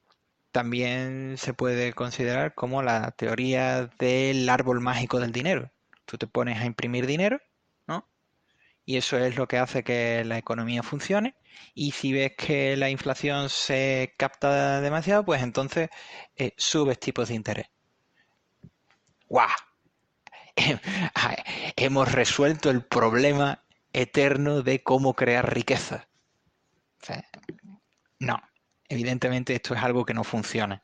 también 0.52 1.36
se 1.38 1.54
puede 1.54 1.94
considerar 1.94 2.54
como 2.54 2.82
la 2.82 3.12
teoría 3.12 3.86
del 3.98 4.46
árbol 4.50 4.82
mágico 4.82 5.18
del 5.18 5.32
dinero. 5.32 5.72
Tú 6.04 6.18
te 6.18 6.26
pones 6.26 6.58
a 6.60 6.66
imprimir 6.66 7.06
dinero, 7.06 7.40
¿no? 7.86 8.06
Y 8.84 8.98
eso 8.98 9.16
es 9.18 9.36
lo 9.36 9.48
que 9.48 9.56
hace 9.56 9.82
que 9.82 10.24
la 10.26 10.36
economía 10.36 10.82
funcione. 10.82 11.36
Y 11.74 11.92
si 11.92 12.12
ves 12.12 12.32
que 12.36 12.76
la 12.76 12.90
inflación 12.90 13.48
se 13.48 14.14
capta 14.18 14.82
demasiado, 14.82 15.24
pues 15.24 15.42
entonces 15.42 15.88
eh, 16.36 16.52
subes 16.58 17.00
tipos 17.00 17.28
de 17.28 17.34
interés. 17.34 17.66
¡Guau! 19.28 19.48
Hemos 21.76 22.12
resuelto 22.12 22.70
el 22.70 22.84
problema 22.84 23.62
eterno 23.92 24.62
de 24.62 24.82
cómo 24.82 25.14
crear 25.14 25.52
riqueza. 25.52 26.08
no, 28.18 28.40
evidentemente 28.88 29.54
esto 29.54 29.74
es 29.74 29.82
algo 29.82 30.04
que 30.04 30.14
no 30.14 30.24
funciona. 30.24 30.82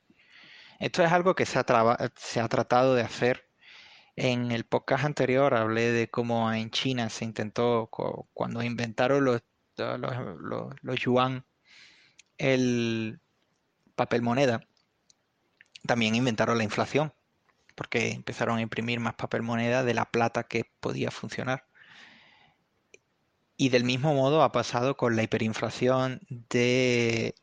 Esto 0.78 1.04
es 1.04 1.12
algo 1.12 1.34
que 1.34 1.46
se 1.46 1.58
ha, 1.58 1.64
tratado 1.64 2.94
de 2.94 3.02
hacer. 3.02 3.48
En 4.16 4.50
el 4.50 4.64
podcast 4.64 5.04
anterior 5.04 5.54
hablé 5.54 5.92
de 5.92 6.10
cómo 6.10 6.52
en 6.52 6.70
China 6.70 7.08
se 7.08 7.24
intentó, 7.24 7.88
cuando 8.34 8.62
inventaron 8.62 9.24
los, 9.24 9.42
los 9.76 11.00
yuan, 11.00 11.46
el 12.36 13.20
papel 13.94 14.22
moneda, 14.22 14.66
también 15.86 16.14
inventaron 16.14 16.58
la 16.58 16.64
inflación, 16.64 17.14
porque 17.74 18.12
empezaron 18.12 18.58
a 18.58 18.62
imprimir 18.62 19.00
más 19.00 19.14
papel 19.14 19.42
moneda 19.42 19.84
de 19.84 19.94
la 19.94 20.06
plata 20.06 20.44
que 20.44 20.70
podía 20.80 21.10
funcionar. 21.10 21.66
Y 23.56 23.68
del 23.68 23.84
mismo 23.84 24.14
modo 24.14 24.42
ha 24.42 24.52
pasado 24.52 24.96
con 24.96 25.14
la 25.16 25.22
hiperinflación 25.22 26.20
de 26.28 27.34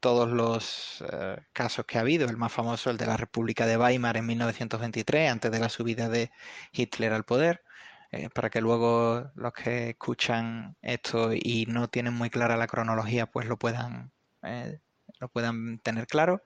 todos 0.00 0.28
los 0.30 1.04
eh, 1.12 1.36
casos 1.52 1.86
que 1.86 1.96
ha 1.96 2.02
habido. 2.02 2.28
El 2.28 2.36
más 2.36 2.52
famoso, 2.52 2.90
el 2.90 2.98
de 2.98 3.06
la 3.06 3.16
República 3.16 3.66
de 3.66 3.76
Weimar 3.76 4.16
en 4.16 4.26
1923, 4.26 5.30
antes 5.30 5.50
de 5.52 5.60
la 5.60 5.68
subida 5.68 6.08
de 6.08 6.30
Hitler 6.72 7.12
al 7.12 7.24
poder. 7.24 7.62
Eh, 8.10 8.28
para 8.28 8.50
que 8.50 8.60
luego 8.60 9.30
los 9.36 9.52
que 9.54 9.90
escuchan 9.90 10.76
esto 10.82 11.32
y 11.32 11.66
no 11.68 11.88
tienen 11.88 12.12
muy 12.12 12.28
clara 12.30 12.56
la 12.58 12.66
cronología, 12.66 13.26
pues 13.26 13.46
lo 13.46 13.58
puedan, 13.58 14.12
eh, 14.42 14.80
lo 15.18 15.28
puedan 15.28 15.78
tener 15.78 16.06
claro. 16.06 16.42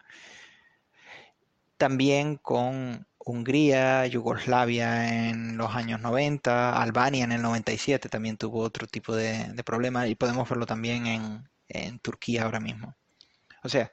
También 1.77 2.37
con 2.37 3.07
Hungría, 3.19 4.07
Yugoslavia 4.07 5.29
en 5.29 5.57
los 5.57 5.75
años 5.75 6.01
90, 6.01 6.81
Albania 6.81 7.25
en 7.25 7.33
el 7.33 7.43
97 7.43 8.09
también 8.09 8.37
tuvo 8.37 8.61
otro 8.61 8.87
tipo 8.87 9.17
de, 9.17 9.53
problemas 9.65 10.09
y 10.09 10.15
podemos 10.15 10.49
verlo 10.49 10.65
también 10.65 11.07
en, 11.69 11.99
Turquía 11.99 12.45
ahora 12.45 12.61
mismo. 12.61 12.95
O 13.65 13.69
sea, 13.69 13.91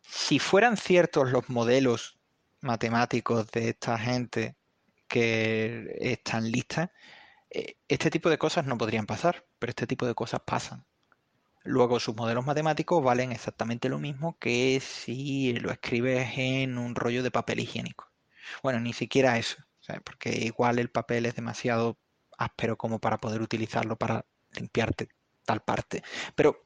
si 0.00 0.38
fueran 0.38 0.76
ciertos 0.76 1.30
los 1.32 1.48
modelos 1.48 2.20
matemáticos 2.60 3.50
de 3.50 3.70
esta 3.70 3.98
gente 3.98 4.56
que 5.08 5.96
están 6.00 6.50
listas, 6.50 6.90
eh, 7.50 7.76
este 7.88 8.10
tipo 8.10 8.30
de 8.30 8.38
cosas 8.38 8.64
no 8.64 8.78
podrían 8.78 9.06
pasar, 9.06 9.44
pero 9.58 9.70
este 9.70 9.88
tipo 9.88 10.06
de 10.06 10.14
cosas 10.14 10.40
pasan. 10.46 10.86
Luego 11.68 12.00
sus 12.00 12.16
modelos 12.16 12.46
matemáticos 12.46 13.04
valen 13.04 13.30
exactamente 13.30 13.90
lo 13.90 13.98
mismo 13.98 14.38
que 14.38 14.80
si 14.80 15.52
lo 15.52 15.70
escribes 15.70 16.30
en 16.38 16.78
un 16.78 16.94
rollo 16.94 17.22
de 17.22 17.30
papel 17.30 17.60
higiénico. 17.60 18.10
Bueno, 18.62 18.80
ni 18.80 18.94
siquiera 18.94 19.36
eso, 19.36 19.58
porque 20.02 20.30
igual 20.30 20.78
el 20.78 20.88
papel 20.90 21.26
es 21.26 21.34
demasiado 21.34 21.98
áspero 22.38 22.78
como 22.78 23.00
para 23.00 23.18
poder 23.18 23.42
utilizarlo 23.42 23.96
para 23.96 24.24
limpiarte 24.52 25.10
tal 25.44 25.60
parte. 25.60 26.02
Pero 26.34 26.64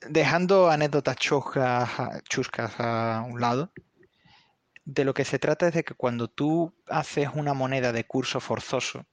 dejando 0.00 0.68
anécdotas 0.68 1.14
chuscas, 1.14 2.80
a 2.80 3.24
un 3.28 3.40
lado, 3.40 3.72
de 4.84 5.04
lo 5.04 5.14
que 5.14 5.24
se 5.24 5.38
trata 5.38 5.68
es 5.68 5.74
de 5.74 5.84
que 5.84 5.94
cuando 5.94 6.26
tú 6.26 6.74
haces 6.88 7.28
una 7.32 7.54
moneda 7.54 7.92
de 7.92 8.08
curso 8.08 8.40
forzoso, 8.40 9.06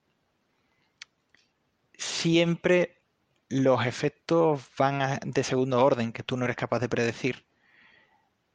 siempre 1.93 2.96
los 3.49 3.85
efectos 3.85 4.61
van 4.77 5.19
de 5.23 5.43
segundo 5.43 5.83
orden 5.83 6.11
que 6.11 6.23
tú 6.23 6.37
no 6.37 6.45
eres 6.45 6.57
capaz 6.57 6.79
de 6.79 6.89
predecir 6.89 7.47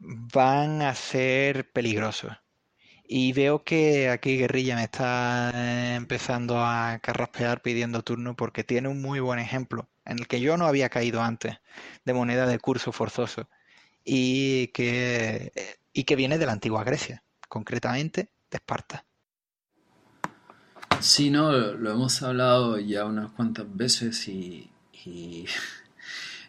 van 0.03 0.83
a 0.83 0.95
ser 0.95 1.71
peligrosos. 1.71 2.33
Y 3.05 3.33
veo 3.33 3.63
que 3.65 4.09
aquí 4.09 4.39
Guerrilla 4.39 4.77
me 4.77 4.85
está 4.85 5.95
empezando 5.95 6.59
a 6.59 6.99
carraspear 7.03 7.63
pidiendo 7.63 8.03
turno 8.03 8.37
porque 8.37 8.65
tiene 8.65 8.89
un 8.89 9.03
muy 9.03 9.21
buen 9.21 9.39
ejemplo 9.39 9.89
en 10.05 10.19
el 10.19 10.29
que 10.29 10.41
yo 10.41 10.57
no 10.57 10.67
había 10.67 10.89
caído 10.89 11.23
antes 11.23 11.59
de 12.05 12.15
moneda 12.15 12.47
de 12.47 12.59
curso 12.59 12.91
forzoso 12.93 13.49
y 14.05 14.69
que, 14.69 15.53
y 15.93 16.05
que 16.05 16.17
viene 16.17 16.39
de 16.39 16.47
la 16.47 16.53
antigua 16.53 16.85
Grecia, 16.85 17.23
concretamente 17.49 18.31
de 18.51 18.57
Esparta. 18.57 19.05
Sí, 21.01 21.31
no, 21.31 21.53
lo 21.53 21.91
hemos 21.91 22.23
hablado 22.23 22.79
ya 22.79 23.05
unas 23.05 23.33
cuantas 23.33 23.67
veces 23.69 24.27
y, 24.29 24.72
y 25.05 25.47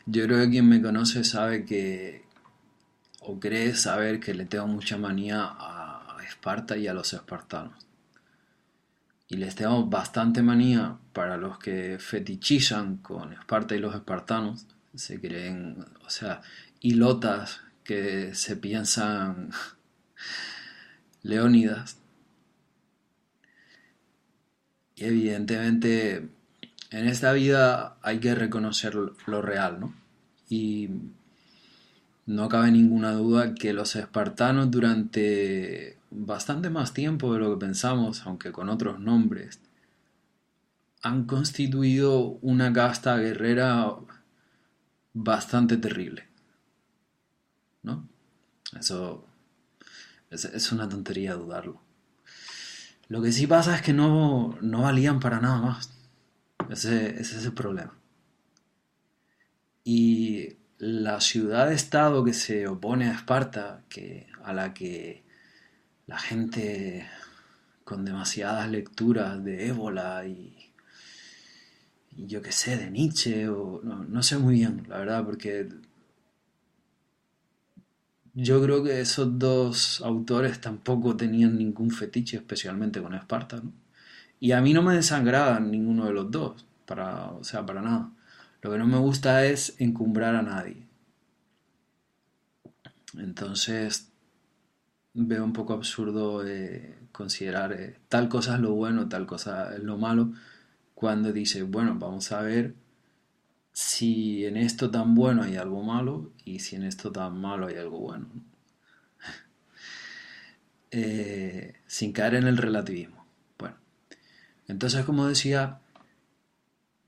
yo 0.05 0.25
creo 0.25 0.39
que 0.39 0.49
quien 0.49 0.67
me 0.67 0.81
conoce 0.81 1.23
sabe 1.23 1.65
que, 1.65 2.25
o 3.21 3.39
cree 3.39 3.75
saber 3.75 4.19
que 4.19 4.33
le 4.33 4.45
tengo 4.45 4.67
mucha 4.67 4.97
manía 4.97 5.41
a, 5.43 5.99
Esparta 6.27 6.77
y 6.77 6.87
a 6.87 6.93
los 6.93 7.13
espartanos. 7.13 7.85
Y 9.27 9.37
les 9.37 9.55
tengo 9.55 9.85
bastante 9.85 10.41
manía 10.41 10.97
para 11.11 11.37
los 11.37 11.59
que 11.59 11.97
fetichizan 11.99 12.97
con 12.97 13.33
Esparta 13.33 13.75
y 13.75 13.79
los 13.79 13.93
espartanos. 13.93 14.65
Se 14.95 15.19
creen, 15.19 15.85
o 16.05 16.09
sea, 16.09 16.41
hilotas 16.79 17.61
que 17.83 18.33
se 18.35 18.55
piensan 18.55 19.51
leónidas. 21.23 21.97
Y 24.95 25.05
evidentemente 25.05 26.29
en 26.93 27.07
esta 27.07 27.33
vida 27.33 27.97
hay 28.03 28.19
que 28.19 28.35
reconocer 28.35 28.95
lo 28.95 29.41
real, 29.41 29.79
¿no? 29.79 29.95
Y 30.47 30.89
no 32.27 32.47
cabe 32.47 32.71
ninguna 32.71 33.13
duda 33.13 33.55
que 33.55 33.73
los 33.73 33.95
espartanos 33.95 34.69
durante 34.69 35.97
bastante 36.11 36.69
más 36.69 36.93
tiempo 36.93 37.33
de 37.33 37.39
lo 37.39 37.51
que 37.51 37.65
pensamos, 37.65 38.21
aunque 38.27 38.51
con 38.51 38.69
otros 38.69 38.99
nombres, 38.99 39.59
han 41.01 41.25
constituido 41.25 42.37
una 42.41 42.71
casta 42.71 43.17
guerrera 43.17 43.91
bastante 45.13 45.77
terrible. 45.77 46.27
¿No? 47.81 48.07
Eso 48.79 49.25
es, 50.29 50.71
una 50.71 50.87
tontería 50.87 51.33
dudarlo. 51.33 51.81
Lo 53.07 53.19
que 53.21 53.31
sí 53.31 53.47
pasa 53.47 53.75
es 53.75 53.81
que 53.81 53.93
no, 53.93 54.57
no 54.61 54.83
valían 54.83 55.19
para 55.19 55.41
nada 55.41 55.59
más. 55.59 55.89
Ese, 56.73 57.21
ese 57.21 57.37
es 57.37 57.45
el 57.45 57.53
problema. 57.53 57.95
Y 59.83 60.57
la 60.79 61.21
ciudad-estado 61.21 62.23
que 62.23 62.33
se 62.33 62.67
opone 62.67 63.07
a 63.07 63.13
Esparta, 63.13 63.83
que, 63.89 64.27
a 64.43 64.53
la 64.53 64.73
que 64.73 65.23
la 66.07 66.17
gente 66.17 67.07
con 67.83 68.05
demasiadas 68.05 68.69
lecturas 68.71 69.43
de 69.43 69.67
ébola 69.67 70.25
y, 70.25 70.71
yo 72.17 72.41
qué 72.41 72.51
sé, 72.51 72.77
de 72.77 72.89
Nietzsche, 72.89 73.49
o 73.49 73.81
no, 73.83 74.23
sé 74.23 74.37
muy 74.37 74.55
bien, 74.55 74.85
la 74.87 74.97
verdad, 74.97 75.25
porque 75.25 75.69
yo 78.33 78.63
creo 78.63 78.83
que 78.83 78.99
esos 78.99 79.37
dos 79.37 80.01
autores 80.01 80.59
tampoco 80.59 81.15
tenían 81.15 81.57
ningún 81.57 81.91
fetiche, 81.91 82.37
especialmente 82.37 83.01
con 83.01 83.13
Esparta, 83.13 83.61
Y 84.43 84.51
a 84.51 84.59
mí 84.59 84.73
no 84.73 84.81
me 84.83 84.93
desangraban 84.93 85.71
ninguno 85.71 86.05
de 86.05 86.11
los 86.11 86.29
dos, 86.29 86.65
para, 86.85 87.31
o 87.31 87.45
sea, 87.45 87.65
para 87.65 87.81
nada. 87.81 88.11
Lo 88.61 88.71
que 88.71 88.77
no 88.77 88.85
me 88.85 88.97
gusta 88.97 89.45
es 89.45 89.73
encumbrar 89.79 90.35
a 90.35 90.41
nadie. 90.41 90.85
Entonces 93.17 94.11
veo 95.13 95.45
un 95.45 95.53
poco 95.53 95.71
absurdo 95.71 96.45
eh, 96.45 96.93
considerar 97.13 97.71
eh, 97.71 98.01
tal 98.09 98.27
cosa 98.27 98.55
es 98.55 98.59
lo 98.59 98.73
bueno, 98.73 99.07
tal 99.07 99.25
cosa 99.25 99.73
es 99.75 99.81
lo 99.81 99.97
malo, 99.97 100.33
cuando 100.93 101.31
dice, 101.31 101.63
bueno, 101.63 101.95
vamos 101.97 102.33
a 102.33 102.41
ver 102.41 102.75
si 103.71 104.45
en 104.45 104.57
esto 104.57 104.91
tan 104.91 105.15
bueno 105.15 105.43
hay 105.43 105.55
algo 105.55 105.83
malo 105.83 106.33
y 106.43 106.59
si 106.59 106.75
en 106.75 106.83
esto 106.83 107.13
tan 107.13 107.39
malo 107.39 107.67
hay 107.67 107.75
algo 107.77 107.99
bueno. 107.99 108.27
Eh, 110.95 111.73
sin 111.87 112.11
caer 112.11 112.35
en 112.35 112.45
el 112.45 112.57
relativismo. 112.57 113.22
Entonces 114.67 115.05
como 115.05 115.27
decía, 115.27 115.79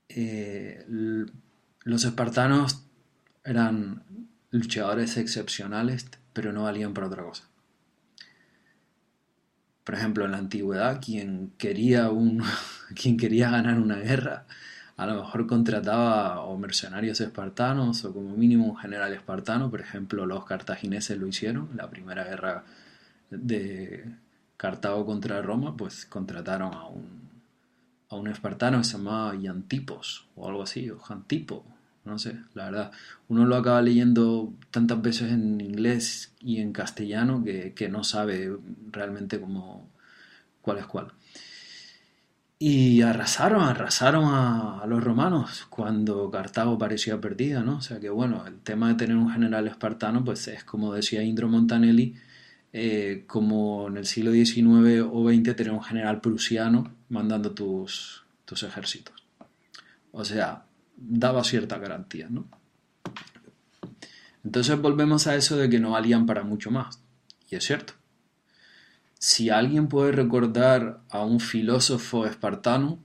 los 0.08 2.04
espartanos 2.04 2.84
eran 3.44 4.02
luchadores 4.50 5.16
excepcionales, 5.16 6.06
pero 6.32 6.52
no 6.52 6.64
valían 6.64 6.94
para 6.94 7.06
otra 7.06 7.22
cosa. 7.22 7.44
Por 9.84 9.94
ejemplo, 9.94 10.24
en 10.24 10.32
la 10.32 10.38
antigüedad, 10.38 11.00
quien 11.00 11.52
quería, 11.58 12.10
un, 12.10 12.42
quien 13.00 13.16
quería 13.16 13.50
ganar 13.50 13.78
una 13.78 13.96
guerra 13.96 14.46
a 14.96 15.06
lo 15.06 15.14
mejor 15.16 15.46
contrataba 15.46 16.40
o 16.40 16.56
mercenarios 16.56 17.20
espartanos 17.20 18.04
o 18.04 18.14
como 18.14 18.34
mínimo 18.34 18.64
un 18.66 18.76
general 18.76 19.12
espartano, 19.12 19.70
por 19.70 19.80
ejemplo 19.80 20.24
los 20.24 20.44
cartagineses 20.44 21.18
lo 21.18 21.26
hicieron, 21.26 21.68
la 21.76 21.90
primera 21.90 22.24
guerra 22.24 22.64
de 23.30 24.06
Cartago 24.56 25.04
contra 25.04 25.42
Roma, 25.42 25.76
pues 25.76 26.06
contrataron 26.06 26.72
a 26.72 26.86
un, 26.86 27.25
a 28.08 28.16
un 28.16 28.28
espartano 28.28 28.78
que 28.78 28.84
se 28.84 28.98
llamaba 28.98 29.34
Iantipos 29.34 30.26
o 30.36 30.48
algo 30.48 30.62
así, 30.62 30.90
o 30.90 30.98
Jantipo, 30.98 31.64
no 32.04 32.18
sé, 32.18 32.38
la 32.54 32.66
verdad. 32.66 32.92
Uno 33.28 33.44
lo 33.44 33.56
acaba 33.56 33.82
leyendo 33.82 34.52
tantas 34.70 35.02
veces 35.02 35.32
en 35.32 35.60
inglés 35.60 36.32
y 36.40 36.60
en 36.60 36.72
castellano 36.72 37.42
que, 37.44 37.74
que 37.74 37.88
no 37.88 38.04
sabe 38.04 38.56
realmente 38.92 39.40
cómo, 39.40 39.88
cuál 40.62 40.78
es 40.78 40.86
cuál. 40.86 41.12
Y 42.58 43.02
arrasaron, 43.02 43.62
arrasaron 43.62 44.24
a, 44.32 44.84
los 44.86 45.04
romanos 45.04 45.66
cuando 45.68 46.30
Cartago 46.30 46.78
parecía 46.78 47.20
perdida, 47.20 47.62
¿no? 47.62 47.76
O 47.78 47.80
sea 47.82 48.00
que 48.00 48.08
bueno, 48.08 48.46
el 48.46 48.60
tema 48.60 48.88
de 48.88 48.94
tener 48.94 49.16
un 49.16 49.30
general 49.30 49.66
espartano, 49.68 50.24
pues 50.24 50.48
es 50.48 50.64
como 50.64 50.94
decía 50.94 51.22
Indro 51.22 51.48
Montanelli, 51.48 52.14
eh, 52.72 53.24
como 53.26 53.88
en 53.88 53.98
el 53.98 54.06
siglo 54.06 54.32
XIX 54.32 55.02
o 55.10 55.28
XX 55.30 55.56
tener 55.56 55.72
un 55.72 55.82
general 55.82 56.20
prusiano 56.20 56.95
mandando 57.08 57.52
tus, 57.52 58.24
tus 58.44 58.62
ejércitos. 58.62 59.14
O 60.12 60.24
sea, 60.24 60.66
daba 60.96 61.44
cierta 61.44 61.78
garantía, 61.78 62.28
¿no? 62.30 62.46
Entonces 64.44 64.80
volvemos 64.80 65.26
a 65.26 65.34
eso 65.34 65.56
de 65.56 65.68
que 65.68 65.80
no 65.80 65.90
valían 65.90 66.24
para 66.24 66.44
mucho 66.44 66.70
más. 66.70 67.02
Y 67.50 67.56
es 67.56 67.64
cierto. 67.64 67.94
Si 69.18 69.50
alguien 69.50 69.88
puede 69.88 70.12
recordar 70.12 71.00
a 71.10 71.24
un 71.24 71.40
filósofo 71.40 72.26
espartano, 72.26 72.98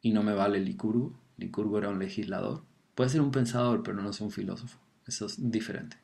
y 0.00 0.12
no 0.12 0.22
me 0.22 0.32
vale 0.32 0.60
Licurgo, 0.60 1.18
Licurgo 1.36 1.78
era 1.78 1.88
un 1.88 1.98
legislador, 1.98 2.64
puede 2.94 3.10
ser 3.10 3.20
un 3.20 3.32
pensador, 3.32 3.82
pero 3.82 4.00
no 4.00 4.10
es 4.10 4.20
un 4.20 4.30
filósofo, 4.30 4.78
eso 5.06 5.26
es 5.26 5.50
diferente. 5.50 5.98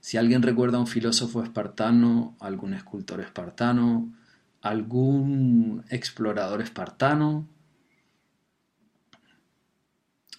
Si 0.00 0.16
alguien 0.16 0.42
recuerda 0.42 0.78
a 0.78 0.80
un 0.80 0.86
filósofo 0.86 1.42
espartano, 1.42 2.36
algún 2.40 2.74
escultor 2.74 3.20
espartano, 3.20 4.12
algún 4.62 5.84
explorador 5.88 6.62
espartano, 6.62 7.48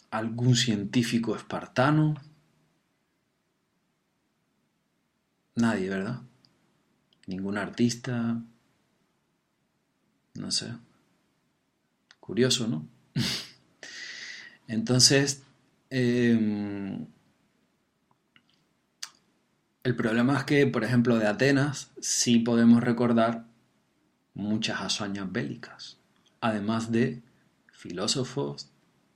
algún 0.10 0.56
científico 0.56 1.36
espartano, 1.36 2.16
nadie, 5.56 5.90
¿verdad? 5.90 6.22
ningún 7.32 7.58
artista, 7.58 8.42
no 10.36 10.52
sé. 10.52 10.74
Curioso, 12.20 12.68
¿no? 12.68 12.88
Entonces, 14.68 15.44
em, 15.90 17.08
el 19.84 19.96
problema 19.96 20.38
es 20.38 20.44
que, 20.44 20.68
por 20.68 20.84
ejemplo, 20.84 21.18
de 21.18 21.28
Atenas 21.28 21.92
sí 22.00 22.40
podemos 22.40 22.84
recordar 22.84 23.46
muchas 24.34 24.82
hazañas 24.82 25.32
bélicas, 25.32 25.98
además 26.40 26.92
de 26.92 27.22
filósofos, 27.72 28.70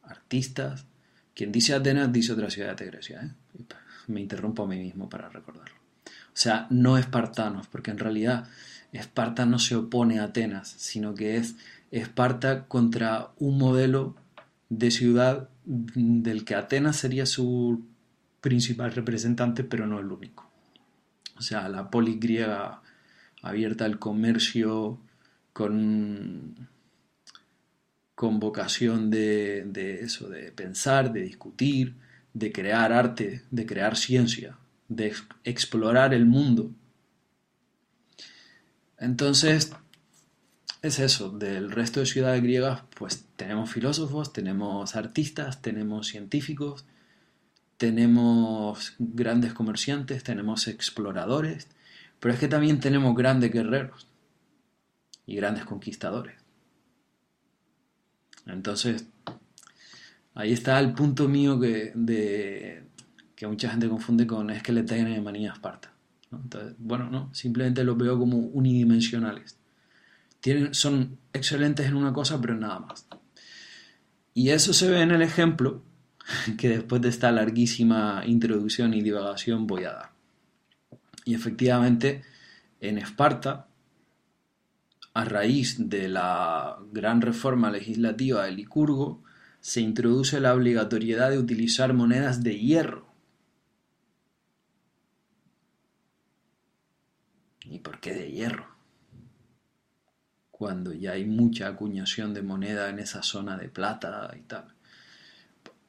artistas. 0.03 0.85
Quien 1.33 1.51
dice 1.51 1.73
Atenas 1.73 2.11
dice 2.11 2.33
otra 2.33 2.49
ciudad 2.49 2.75
de 2.75 2.85
Grecia. 2.85 3.21
¿eh? 3.21 3.63
Me 4.07 4.21
interrumpo 4.21 4.63
a 4.63 4.67
mí 4.67 4.77
mismo 4.77 5.09
para 5.09 5.29
recordarlo. 5.29 5.75
O 6.05 6.37
sea, 6.37 6.67
no 6.69 6.97
espartanos, 6.97 7.67
porque 7.67 7.91
en 7.91 7.97
realidad 7.97 8.47
Esparta 8.91 9.45
no 9.45 9.59
se 9.59 9.75
opone 9.75 10.19
a 10.19 10.25
Atenas, 10.25 10.73
sino 10.77 11.15
que 11.15 11.37
es 11.37 11.55
Esparta 11.91 12.65
contra 12.65 13.31
un 13.39 13.57
modelo 13.57 14.15
de 14.69 14.91
ciudad 14.91 15.49
del 15.65 16.43
que 16.45 16.55
Atenas 16.55 16.97
sería 16.97 17.25
su 17.25 17.85
principal 18.41 18.91
representante, 18.91 19.63
pero 19.63 19.87
no 19.87 19.99
el 19.99 20.11
único. 20.11 20.49
O 21.37 21.41
sea, 21.41 21.67
la 21.69 21.89
polis 21.89 22.19
griega 22.19 22.81
abierta 23.41 23.85
al 23.85 23.99
comercio 23.99 24.99
con, 25.55 26.67
con 28.13 28.41
vocación 28.41 29.09
de, 29.09 29.63
de 29.63 30.01
eso, 30.01 30.27
de 30.27 30.51
pensar, 30.51 31.13
de 31.13 31.21
discutir, 31.21 31.95
de 32.33 32.51
crear 32.51 32.91
arte, 32.91 33.43
de 33.51 33.65
crear 33.65 33.95
ciencia, 33.95 34.57
de 34.89 35.13
explorar 35.45 36.13
el 36.13 36.25
mundo. 36.25 36.71
Entonces, 38.97 39.71
es 40.81 40.99
eso, 40.99 41.29
del 41.29 41.71
resto 41.71 42.01
de 42.01 42.05
ciudades 42.05 42.43
griegas, 42.43 42.81
pues 42.99 43.23
tenemos 43.37 43.71
filósofos, 43.71 44.33
tenemos 44.33 44.97
artistas, 44.97 45.61
tenemos 45.61 46.07
científicos, 46.07 46.83
tenemos 47.77 48.93
grandes 48.99 49.53
comerciantes, 49.53 50.21
tenemos 50.21 50.67
exploradores, 50.67 51.69
pero 52.19 52.33
es 52.33 52.41
que 52.41 52.49
también 52.49 52.81
tenemos 52.81 53.15
grandes 53.15 53.53
guerreros 53.53 54.05
y 55.25 55.35
grandes 55.35 55.65
conquistadores. 55.65 56.35
Entonces, 58.45 59.07
ahí 60.35 60.53
está 60.53 60.79
el 60.79 60.93
punto 60.93 61.27
mío 61.27 61.59
que, 61.59 61.91
de, 61.95 62.83
que 63.35 63.47
mucha 63.47 63.69
gente 63.69 63.89
confunde 63.89 64.27
con 64.27 64.49
es 64.49 64.61
que 64.63 64.71
le 64.71 64.83
tiene 64.83 65.19
manía 65.21 65.53
Esparta. 65.53 65.91
bueno, 66.77 67.09
no, 67.09 67.33
simplemente 67.33 67.83
los 67.83 67.97
veo 67.97 68.17
como 68.17 68.37
unidimensionales. 68.37 69.57
Tienen, 70.39 70.73
son 70.73 71.17
excelentes 71.33 71.87
en 71.87 71.95
una 71.95 72.13
cosa, 72.13 72.39
pero 72.39 72.55
nada 72.55 72.79
más. 72.79 73.07
Y 74.33 74.49
eso 74.49 74.73
se 74.73 74.89
ve 74.89 75.01
en 75.01 75.11
el 75.11 75.21
ejemplo 75.21 75.83
que 76.57 76.69
después 76.69 77.01
de 77.01 77.09
esta 77.09 77.31
larguísima 77.31 78.23
introducción 78.25 78.93
y 78.93 79.01
divagación 79.01 79.65
voy 79.65 79.85
a 79.85 79.93
dar. 79.93 80.11
Y 81.25 81.33
efectivamente, 81.33 82.21
en 82.79 82.99
Esparta, 82.99 83.67
a 85.15 85.25
raíz 85.25 85.89
de 85.89 86.07
la 86.07 86.77
gran 86.91 87.21
reforma 87.21 87.71
legislativa 87.71 88.45
de 88.45 88.51
Licurgo, 88.51 89.23
se 89.59 89.81
introduce 89.81 90.39
la 90.39 90.53
obligatoriedad 90.53 91.31
de 91.31 91.39
utilizar 91.39 91.93
monedas 91.93 92.43
de 92.43 92.59
hierro 92.59 93.15
¿Y 97.69 97.79
por 97.79 97.99
qué 97.99 98.13
de 98.13 98.31
hierro? 98.31 98.67
Cuando 100.51 100.93
ya 100.93 101.13
hay 101.13 101.25
mucha 101.25 101.67
acuñación 101.67 102.33
de 102.33 102.41
moneda 102.41 102.89
en 102.89 102.99
esa 102.99 103.23
zona 103.23 103.57
de 103.57 103.69
plata 103.69 104.31
y 104.37 104.41
tal. 104.41 104.73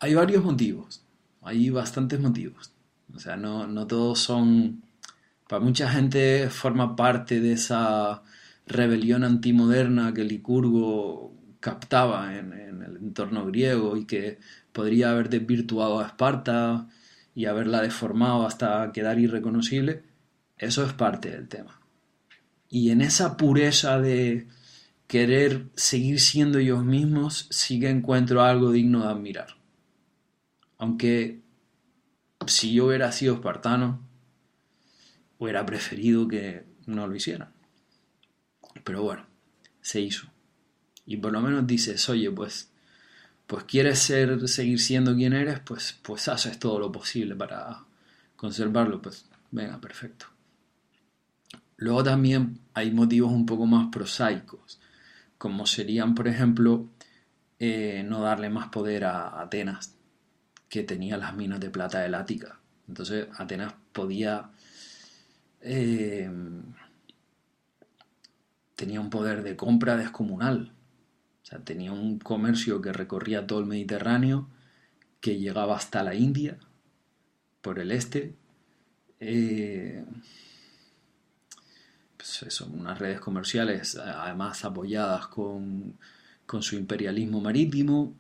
Hay 0.00 0.14
varios 0.14 0.44
motivos, 0.44 1.04
hay 1.42 1.70
bastantes 1.70 2.18
motivos. 2.18 2.72
O 3.14 3.20
sea, 3.20 3.36
no, 3.36 3.66
no 3.66 3.86
todos 3.86 4.18
son... 4.18 4.82
Para 5.48 5.60
mucha 5.62 5.88
gente 5.88 6.50
forma 6.50 6.96
parte 6.96 7.40
de 7.40 7.52
esa 7.52 8.24
rebelión 8.66 9.24
antimoderna 9.24 10.12
que 10.12 10.24
Licurgo 10.24 11.32
captaba 11.60 12.36
en, 12.36 12.52
el 12.52 12.96
entorno 12.96 13.46
griego 13.46 13.96
y 13.96 14.04
que 14.04 14.38
podría 14.72 15.10
haber 15.10 15.28
desvirtuado 15.28 16.00
a 16.00 16.06
Esparta 16.06 16.88
y 17.34 17.46
haberla 17.46 17.82
deformado 17.82 18.46
hasta 18.46 18.90
quedar 18.92 19.18
irreconocible, 19.18 20.02
eso 20.58 20.84
es 20.84 20.92
parte 20.92 21.30
del 21.30 21.48
tema. 21.48 21.80
Y 22.68 22.90
en 22.90 23.00
esa 23.00 23.36
pureza 23.36 24.00
de 24.00 24.46
querer 25.06 25.66
seguir 25.74 26.20
siendo 26.20 26.58
ellos 26.58 26.84
mismos, 26.84 27.48
sí 27.50 27.78
que 27.78 27.88
encuentro 27.88 28.42
algo 28.42 28.72
digno 28.72 29.02
de 29.02 29.08
admirar. 29.08 29.56
Aunque 30.78 31.40
si 32.46 32.74
yo 32.74 32.86
hubiera 32.86 33.12
sido 33.12 33.34
espartano, 33.34 34.06
hubiera 35.38 35.64
preferido 35.64 36.28
que 36.28 36.64
no 36.86 37.06
lo 37.06 37.14
hicieran. 37.14 37.55
Pero 38.84 39.02
bueno, 39.02 39.26
se 39.80 40.00
hizo. 40.00 40.26
Y 41.04 41.16
por 41.16 41.32
lo 41.32 41.40
menos 41.40 41.66
dices, 41.66 42.08
oye, 42.08 42.30
pues, 42.30 42.70
pues 43.46 43.64
quieres 43.64 44.00
ser, 44.00 44.48
seguir 44.48 44.80
siendo 44.80 45.14
quien 45.14 45.32
eres, 45.32 45.60
pues, 45.60 45.98
pues 46.02 46.28
haces 46.28 46.58
todo 46.58 46.78
lo 46.80 46.90
posible 46.90 47.36
para 47.36 47.84
conservarlo, 48.34 49.00
pues 49.00 49.26
venga, 49.50 49.80
perfecto. 49.80 50.26
Luego 51.76 52.02
también 52.02 52.58
hay 52.74 52.90
motivos 52.90 53.32
un 53.32 53.46
poco 53.46 53.66
más 53.66 53.88
prosaicos, 53.92 54.80
como 55.38 55.66
serían, 55.66 56.14
por 56.14 56.26
ejemplo, 56.26 56.88
eh, 57.58 58.04
no 58.06 58.22
darle 58.22 58.50
más 58.50 58.68
poder 58.68 59.04
a 59.04 59.40
Atenas, 59.40 59.94
que 60.68 60.82
tenía 60.82 61.16
las 61.16 61.34
minas 61.36 61.60
de 61.60 61.70
plata 61.70 62.00
del 62.00 62.14
Ática. 62.14 62.58
Entonces 62.88 63.28
Atenas 63.38 63.74
podía... 63.92 64.50
Eh, 65.60 66.30
tenía 68.76 69.00
un 69.00 69.10
poder 69.10 69.42
de 69.42 69.56
compra 69.56 69.96
descomunal. 69.96 70.72
O 71.42 71.46
sea, 71.46 71.58
tenía 71.60 71.92
un 71.92 72.18
comercio 72.18 72.80
que 72.80 72.92
recorría 72.92 73.46
todo 73.46 73.60
el 73.60 73.66
Mediterráneo, 73.66 74.48
que 75.20 75.38
llegaba 75.38 75.76
hasta 75.76 76.02
la 76.02 76.14
India, 76.14 76.58
por 77.62 77.78
el 77.78 77.90
este. 77.90 78.34
Eh, 79.18 80.04
pues 82.16 82.60
unas 82.60 82.98
redes 82.98 83.20
comerciales 83.20 83.96
además 83.96 84.64
apoyadas 84.64 85.28
con, 85.28 85.98
su 86.60 86.76
imperialismo 86.76 87.40
marítimo, 87.40 88.14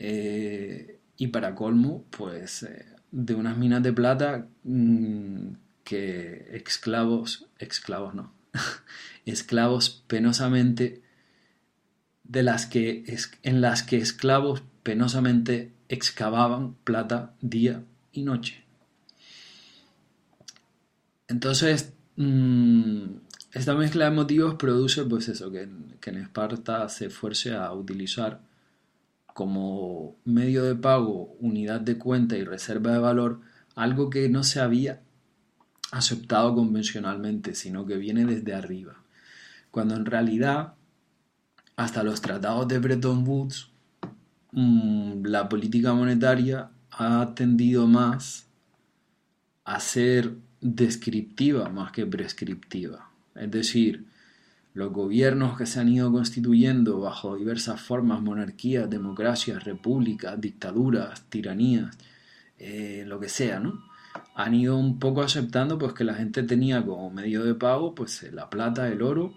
Eh, 0.00 1.00
y 1.16 1.26
para 1.28 1.54
colmo, 1.56 2.04
pues 2.10 2.62
eh, 2.62 2.86
de 3.10 3.34
unas 3.34 3.56
minas 3.58 3.82
de 3.82 3.92
plata 3.92 4.46
mm, 4.64 5.48
que 5.84 6.56
esclavos, 6.56 7.46
esclavos 7.58 8.14
no, 8.14 8.32
esclavos 9.26 10.04
penosamente, 10.06 11.02
de 12.24 12.42
las 12.42 12.66
que, 12.66 13.04
en 13.42 13.60
las 13.60 13.82
que 13.82 13.98
esclavos 13.98 14.62
penosamente 14.82 15.72
excavaban 15.88 16.74
plata 16.84 17.34
día 17.40 17.84
y 18.12 18.22
noche. 18.22 18.64
Entonces, 21.26 21.92
mm, 22.16 23.04
esta 23.52 23.74
mezcla 23.74 24.06
de 24.06 24.10
motivos 24.10 24.54
produce 24.54 25.04
pues 25.04 25.28
eso, 25.28 25.50
que, 25.50 25.68
que 26.00 26.10
en 26.10 26.16
Esparta 26.18 26.88
se 26.88 27.06
esfuerce 27.06 27.54
a 27.54 27.72
utilizar 27.72 28.42
como 29.34 30.16
medio 30.24 30.64
de 30.64 30.74
pago, 30.74 31.36
unidad 31.40 31.80
de 31.80 31.96
cuenta 31.96 32.36
y 32.36 32.44
reserva 32.44 32.92
de 32.92 32.98
valor, 32.98 33.40
algo 33.74 34.10
que 34.10 34.28
no 34.28 34.42
se 34.42 34.60
había 34.60 35.00
aceptado 35.90 36.54
convencionalmente, 36.54 37.54
sino 37.54 37.86
que 37.86 37.96
viene 37.96 38.24
desde 38.24 38.54
arriba. 38.54 38.94
Cuando 39.70 39.96
en 39.96 40.06
realidad, 40.06 40.74
hasta 41.76 42.02
los 42.02 42.20
tratados 42.20 42.68
de 42.68 42.78
Bretton 42.78 43.26
Woods, 43.26 43.70
mm, 44.52 45.24
la 45.24 45.48
política 45.48 45.94
monetaria 45.94 46.70
ha 46.90 47.34
tendido 47.34 47.86
más 47.86 48.46
a 49.64 49.80
ser 49.80 50.34
descriptiva 50.60 51.68
más 51.68 51.92
que 51.92 52.06
prescriptiva. 52.06 53.10
Es 53.34 53.50
decir, 53.50 54.06
los 54.74 54.92
gobiernos 54.92 55.56
que 55.56 55.66
se 55.66 55.80
han 55.80 55.88
ido 55.88 56.10
constituyendo 56.10 57.00
bajo 57.00 57.36
diversas 57.36 57.80
formas, 57.80 58.20
monarquías, 58.20 58.88
democracias, 58.88 59.64
repúblicas, 59.64 60.40
dictaduras, 60.40 61.24
tiranías, 61.28 61.96
eh, 62.58 63.04
lo 63.06 63.20
que 63.20 63.28
sea, 63.28 63.60
¿no? 63.60 63.84
Han 64.38 64.54
ido 64.54 64.76
un 64.76 65.00
poco 65.00 65.22
aceptando 65.22 65.78
pues 65.78 65.94
que 65.94 66.04
la 66.04 66.14
gente 66.14 66.44
tenía 66.44 66.84
como 66.86 67.10
medio 67.10 67.42
de 67.42 67.54
pago 67.56 67.92
pues 67.96 68.22
la 68.32 68.48
plata, 68.48 68.86
el 68.86 69.02
oro, 69.02 69.34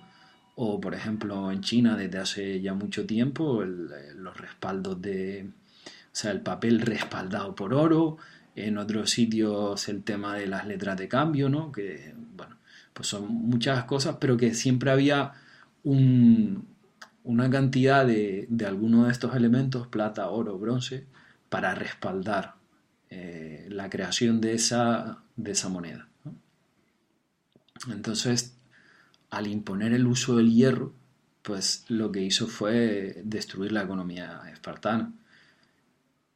o 0.55 0.79
por 0.79 0.93
ejemplo 0.93 1.51
en 1.51 1.61
China 1.61 1.97
desde 1.97 2.19
hace 2.19 2.61
ya 2.61 2.75
mucho 2.75 3.07
tiempo 3.07 3.63
los 3.63 4.37
respaldos 4.37 5.01
de, 5.01 5.49
o 5.87 5.89
sea, 6.11 6.29
el 6.29 6.41
papel 6.41 6.81
respaldado 6.81 7.55
por 7.55 7.73
oro, 7.73 8.17
en 8.55 8.77
otros 8.77 9.09
sitios 9.09 9.89
el 9.89 10.03
tema 10.03 10.35
de 10.35 10.45
las 10.45 10.67
letras 10.67 10.97
de 10.97 11.07
cambio, 11.07 11.49
¿no? 11.49 11.71
Que, 11.71 12.13
bueno, 12.37 12.57
pues 12.93 13.07
son 13.07 13.27
muchas 13.27 13.85
cosas, 13.85 14.17
pero 14.19 14.37
que 14.37 14.53
siempre 14.53 14.91
había 14.91 15.33
una 15.83 17.49
cantidad 17.49 18.05
de, 18.05 18.45
de 18.49 18.65
alguno 18.67 19.05
de 19.05 19.11
estos 19.13 19.35
elementos, 19.35 19.87
plata, 19.87 20.29
oro, 20.29 20.59
bronce, 20.59 21.07
para 21.49 21.73
respaldar 21.73 22.60
eh, 23.11 23.67
la 23.69 23.89
creación 23.89 24.41
de 24.41 24.53
esa, 24.53 25.21
de 25.35 25.51
esa 25.51 25.69
moneda. 25.69 26.07
Entonces, 27.91 28.55
al 29.29 29.47
imponer 29.47 29.93
el 29.93 30.07
uso 30.07 30.37
del 30.37 30.51
hierro, 30.51 30.93
pues 31.41 31.85
lo 31.89 32.11
que 32.11 32.21
hizo 32.21 32.47
fue 32.47 33.21
destruir 33.25 33.71
la 33.73 33.83
economía 33.83 34.41
espartana, 34.51 35.11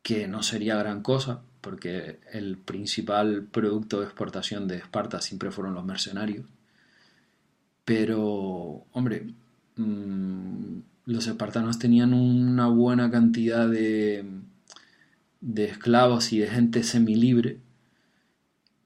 que 0.03 0.27
no 0.27 0.43
sería 0.43 0.75
gran 0.75 1.01
cosa, 1.01 1.41
porque 1.61 2.19
el 2.31 2.57
principal 2.57 3.47
producto 3.51 3.99
de 3.99 4.05
exportación 4.05 4.67
de 4.67 4.77
Esparta 4.77 5.21
siempre 5.21 5.51
fueron 5.51 5.73
los 5.73 5.85
mercenarios. 5.85 6.45
Pero, 7.85 8.85
hombre, 8.91 9.33
mm, 9.77 10.77
los 11.05 11.27
espartanos 11.27 11.79
tenían 11.79 12.13
una 12.13 12.67
buena 12.67 13.09
cantidad 13.09 13.67
de, 13.67 14.25
de 15.45 15.65
esclavos 15.65 16.33
y 16.33 16.39
de 16.39 16.47
gente 16.47 16.83
semilibre 16.83 17.59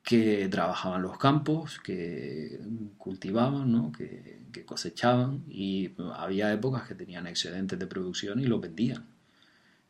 que 0.03 0.48
trabajaban 0.49 1.02
los 1.02 1.18
campos, 1.18 1.80
que 1.80 2.60
cultivaban, 2.98 3.91
que, 3.91 4.41
que, 4.52 4.65
cosechaban 4.65 5.44
y 5.48 5.91
había 6.15 6.52
épocas 6.52 6.88
que 6.88 6.95
tenían 6.95 7.27
excedentes 7.27 7.77
de 7.77 7.88
producción 7.88 8.40
y 8.40 8.45
lo 8.45 8.60
vendían. 8.60 9.06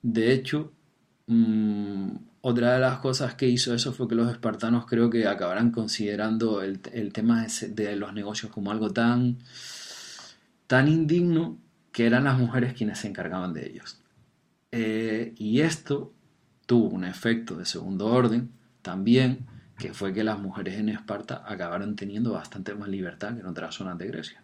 De 0.02 0.34
hecho, 0.34 0.74
Mm, 1.32 2.16
otra 2.42 2.74
de 2.74 2.80
las 2.80 2.98
cosas 3.00 3.36
que 3.36 3.48
hizo 3.48 3.76
eso 3.76 3.94
fue 3.94 4.08
que 4.08 4.16
los 4.16 4.32
espartanos 4.32 4.88
creo 4.88 5.12
que 5.12 5.28
acabarán 5.28 5.70
considerando 5.72 6.64
el, 6.64 6.80
tema 7.14 7.46
de, 7.46 7.96
los 7.96 8.14
negocios 8.14 8.52
como 8.52 8.72
algo 8.72 8.90
tan, 8.90 9.38
tan 10.66 10.88
indigno 10.88 11.60
que 11.92 12.08
eran 12.08 12.24
las 12.24 12.40
mujeres 12.40 12.74
quienes 12.74 12.98
se 12.98 13.10
encargaban 13.10 13.54
de 13.54 13.68
ellos. 13.68 14.00
Eh, 14.72 15.34
y 15.38 15.62
esto 15.62 16.14
tuvo 16.70 16.90
un 16.90 17.04
efecto 17.04 17.56
de 17.56 17.66
segundo 17.66 18.06
orden 18.06 18.52
también, 18.84 19.48
que 19.80 19.92
fue 19.94 20.14
que 20.14 20.24
las 20.24 20.38
mujeres 20.38 20.76
en 20.76 20.90
Esparta 20.90 21.44
acabaron 21.48 21.96
teniendo 21.96 22.34
bastante 22.34 22.76
más 22.76 22.90
libertad 22.90 23.34
que 23.34 23.40
en 23.40 23.48
otras 23.48 23.74
zonas 23.74 23.98
de 23.98 24.06
Grecia, 24.08 24.44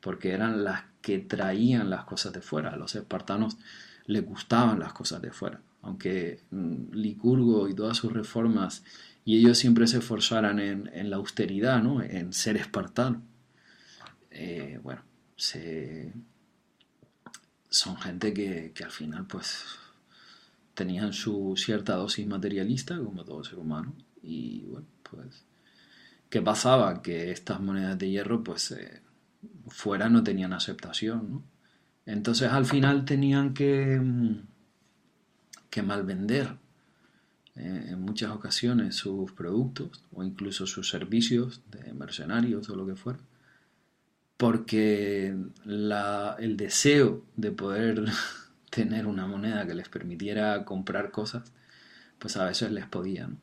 porque 0.00 0.32
eran 0.32 0.64
las 0.64 0.84
que 1.02 1.18
traían 1.18 1.90
las 1.90 2.04
cosas 2.04 2.32
de 2.32 2.40
fuera. 2.40 2.70
A 2.70 2.76
los 2.76 2.94
espartanos 2.94 3.58
les 4.06 4.24
gustaban 4.24 4.78
las 4.78 4.92
cosas 4.94 5.20
de 5.20 5.30
fuera 5.30 5.60
aunque 5.82 6.40
mm, 6.50 6.92
Licurgo 6.92 7.68
y 7.68 7.74
todas 7.74 7.96
sus 7.96 8.12
reformas, 8.12 8.84
y 9.24 9.38
ellos 9.38 9.58
siempre 9.58 9.86
se 9.86 9.98
esforzaran 9.98 10.58
en, 10.58 11.10
la 11.10 11.16
austeridad, 11.16 11.82
¿no? 11.82 12.02
en 12.02 12.32
ser 12.32 12.56
espartano. 12.56 13.22
Eh, 14.30 14.80
bueno, 14.82 15.02
son 17.68 17.96
gente 17.98 18.32
que, 18.32 18.72
al 18.82 18.90
final 18.90 19.26
pues 19.26 19.64
tenían 20.78 21.12
su 21.12 21.54
cierta 21.56 21.96
dosis 21.96 22.24
materialista, 22.24 22.96
como 22.98 23.24
todo 23.24 23.42
ser 23.42 23.58
humano, 23.58 23.96
y 24.22 24.64
bueno, 24.66 24.86
pues, 25.02 25.44
¿qué 26.30 26.40
pasaba? 26.40 27.02
Que 27.02 27.32
estas 27.32 27.60
monedas 27.60 27.98
de 27.98 28.08
hierro 28.08 28.44
pues 28.44 28.70
eh, 28.70 29.02
fuera 29.66 30.08
no 30.08 30.22
tenían 30.22 30.52
aceptación. 30.52 31.42
Entonces 32.06 32.52
al 32.52 32.64
final 32.64 33.04
tenían 33.04 33.54
que 33.54 33.98
mm, 34.00 34.42
que 35.68 35.82
mal 35.82 36.04
vender 36.04 36.56
eh, 37.56 37.86
en 37.88 38.00
muchas 38.00 38.30
ocasiones 38.30 38.94
sus 38.94 39.32
productos 39.32 40.04
o 40.12 40.22
incluso 40.22 40.64
sus 40.64 40.88
servicios 40.88 41.60
de 41.72 41.92
mercenarios 41.92 42.70
o 42.70 42.76
lo 42.76 42.86
que 42.86 42.94
fuera, 42.94 43.18
porque 44.36 45.34
el 45.66 46.56
deseo 46.56 47.24
de 47.36 47.50
poder 47.50 48.04
tener 48.70 49.06
una 49.06 49.26
moneda 49.26 49.66
que 49.66 49.74
les 49.74 49.88
permitiera 49.88 50.64
comprar 50.64 51.10
cosas, 51.10 51.52
pues 52.18 52.36
a 52.36 52.44
veces 52.44 52.70
les 52.70 52.86
podían. 52.86 53.38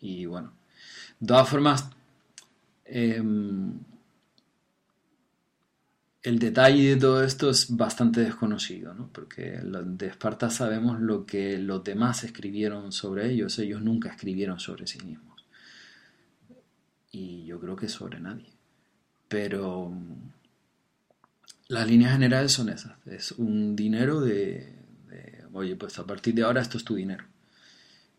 Y 0.00 0.26
bueno, 0.26 0.52
de 1.20 1.26
todas 1.26 1.48
formas, 1.48 1.90
em, 2.84 3.78
el 6.22 6.38
detalle 6.38 6.94
de 6.94 6.96
todo 6.96 7.22
esto 7.22 7.50
es 7.50 7.76
bastante 7.76 8.20
desconocido, 8.22 8.94
¿no? 8.94 9.10
porque 9.12 9.60
de 9.62 10.06
Esparta 10.06 10.48
sabemos 10.48 11.00
lo 11.00 11.26
que 11.26 11.58
los 11.58 11.84
demás 11.84 12.24
escribieron 12.24 12.92
sobre 12.92 13.30
ellos, 13.30 13.58
ellos 13.58 13.82
nunca 13.82 14.08
escribieron 14.08 14.58
sobre 14.58 14.86
sí 14.86 14.98
mismos. 15.04 15.44
Y 17.12 17.44
yo 17.44 17.60
creo 17.60 17.76
que 17.76 17.88
sobre 17.88 18.20
nadie. 18.20 18.50
Pero 19.28 19.92
las 21.68 21.86
líneas 21.86 22.12
generales 22.12 22.52
son 22.52 22.68
esas. 22.68 22.94
Es 23.06 23.32
un 23.32 23.74
dinero 23.76 24.20
de, 24.20 24.74
oye, 25.52 25.76
pues 25.76 25.98
a 25.98 26.06
partir 26.06 26.34
de 26.34 26.42
ahora 26.42 26.60
esto 26.60 26.78
es 26.78 26.84
tu 26.84 26.94
dinero. 26.94 27.24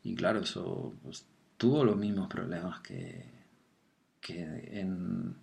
Y 0.04 0.16
claro, 0.16 0.42
eso 0.42 0.94
pues, 1.04 1.26
tuvo 1.58 1.84
los 1.84 1.98
mismos 1.98 2.28
problemas 2.28 2.82
que, 2.82 3.26
que 4.22 4.42
en 4.80 5.36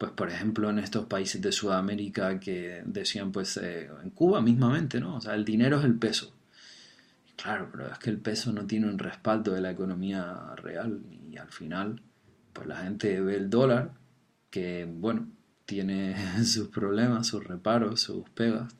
pues 0.00 0.12
por 0.12 0.30
ejemplo 0.30 0.70
en 0.70 0.78
estos 0.78 1.04
países 1.04 1.42
de 1.42 1.52
Sudamérica 1.52 2.40
que 2.40 2.82
decían 2.86 3.32
pues 3.32 3.58
eh, 3.58 3.90
en 4.02 4.08
Cuba 4.10 4.40
mismamente, 4.40 4.98
¿no? 4.98 5.16
O 5.16 5.20
sea, 5.20 5.34
el 5.34 5.44
dinero 5.44 5.78
es 5.78 5.84
el 5.84 5.98
peso. 5.98 6.32
claro, 7.36 7.68
pero 7.70 7.92
es 7.92 7.98
que 7.98 8.08
el 8.08 8.18
peso 8.18 8.50
no 8.50 8.66
tiene 8.66 8.88
un 8.88 8.98
respaldo 8.98 9.52
de 9.52 9.60
la 9.60 9.70
economía 9.70 10.54
real 10.56 11.02
y 11.30 11.36
al 11.36 11.48
final 11.48 12.00
pues 12.54 12.66
la 12.66 12.76
gente 12.78 13.20
ve 13.20 13.36
el 13.36 13.50
dólar 13.50 13.92
que 14.48 14.88
bueno, 14.90 15.28
tiene 15.70 16.16
sus 16.44 16.66
problemas, 16.68 17.28
sus 17.28 17.44
reparos, 17.44 18.00
sus 18.00 18.28
pegas, 18.30 18.74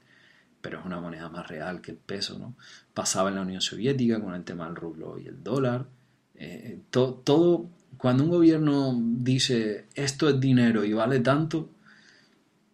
pero 0.61 0.81
es 0.81 0.85
una 0.85 1.01
moneda 1.01 1.29
más 1.29 1.47
real 1.47 1.81
que 1.81 1.93
el 1.93 1.97
peso, 1.97 2.37
¿no? 2.37 2.57
Pasaba 2.93 3.29
en 3.29 3.37
la 3.37 3.43
Unión 3.43 3.61
Soviética 3.61 4.21
con 4.21 4.35
el 4.35 4.43
tema 4.43 4.67
del 4.67 4.75
rublo 4.75 5.17
y 5.17 5.29
el 5.29 5.43
dólar. 5.43 5.87
Eh, 6.35 6.81
todo 6.91 7.71
cuando 7.97 8.25
un 8.25 8.31
gobierno 8.31 8.93
dice 8.99 9.87
esto 9.95 10.29
es 10.29 10.41
dinero 10.41 10.85
y 10.85 10.93
vale 10.93 11.21
tanto, 11.21 11.71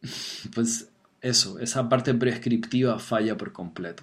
pues 0.54 0.88
eso, 1.20 1.58
esa 1.58 1.86
parte 1.88 2.14
prescriptiva 2.14 2.98
falla 2.98 3.36
por 3.36 3.52
completo. 3.52 4.02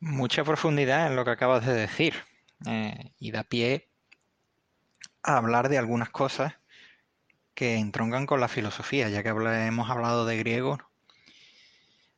Mucha 0.00 0.42
profundidad 0.42 1.06
en 1.06 1.14
lo 1.14 1.24
que 1.24 1.30
acabas 1.30 1.64
de 1.64 1.74
decir 1.74 2.14
eh, 2.66 3.12
y 3.20 3.30
da 3.30 3.44
pie 3.44 3.91
a 5.22 5.36
hablar 5.36 5.68
de 5.68 5.78
algunas 5.78 6.10
cosas 6.10 6.54
que 7.54 7.76
entroncan 7.76 8.26
con 8.26 8.40
la 8.40 8.48
filosofía, 8.48 9.08
ya 9.08 9.22
que 9.22 9.28
hemos 9.28 9.90
hablado 9.90 10.26
de 10.26 10.38
griego. 10.38 10.78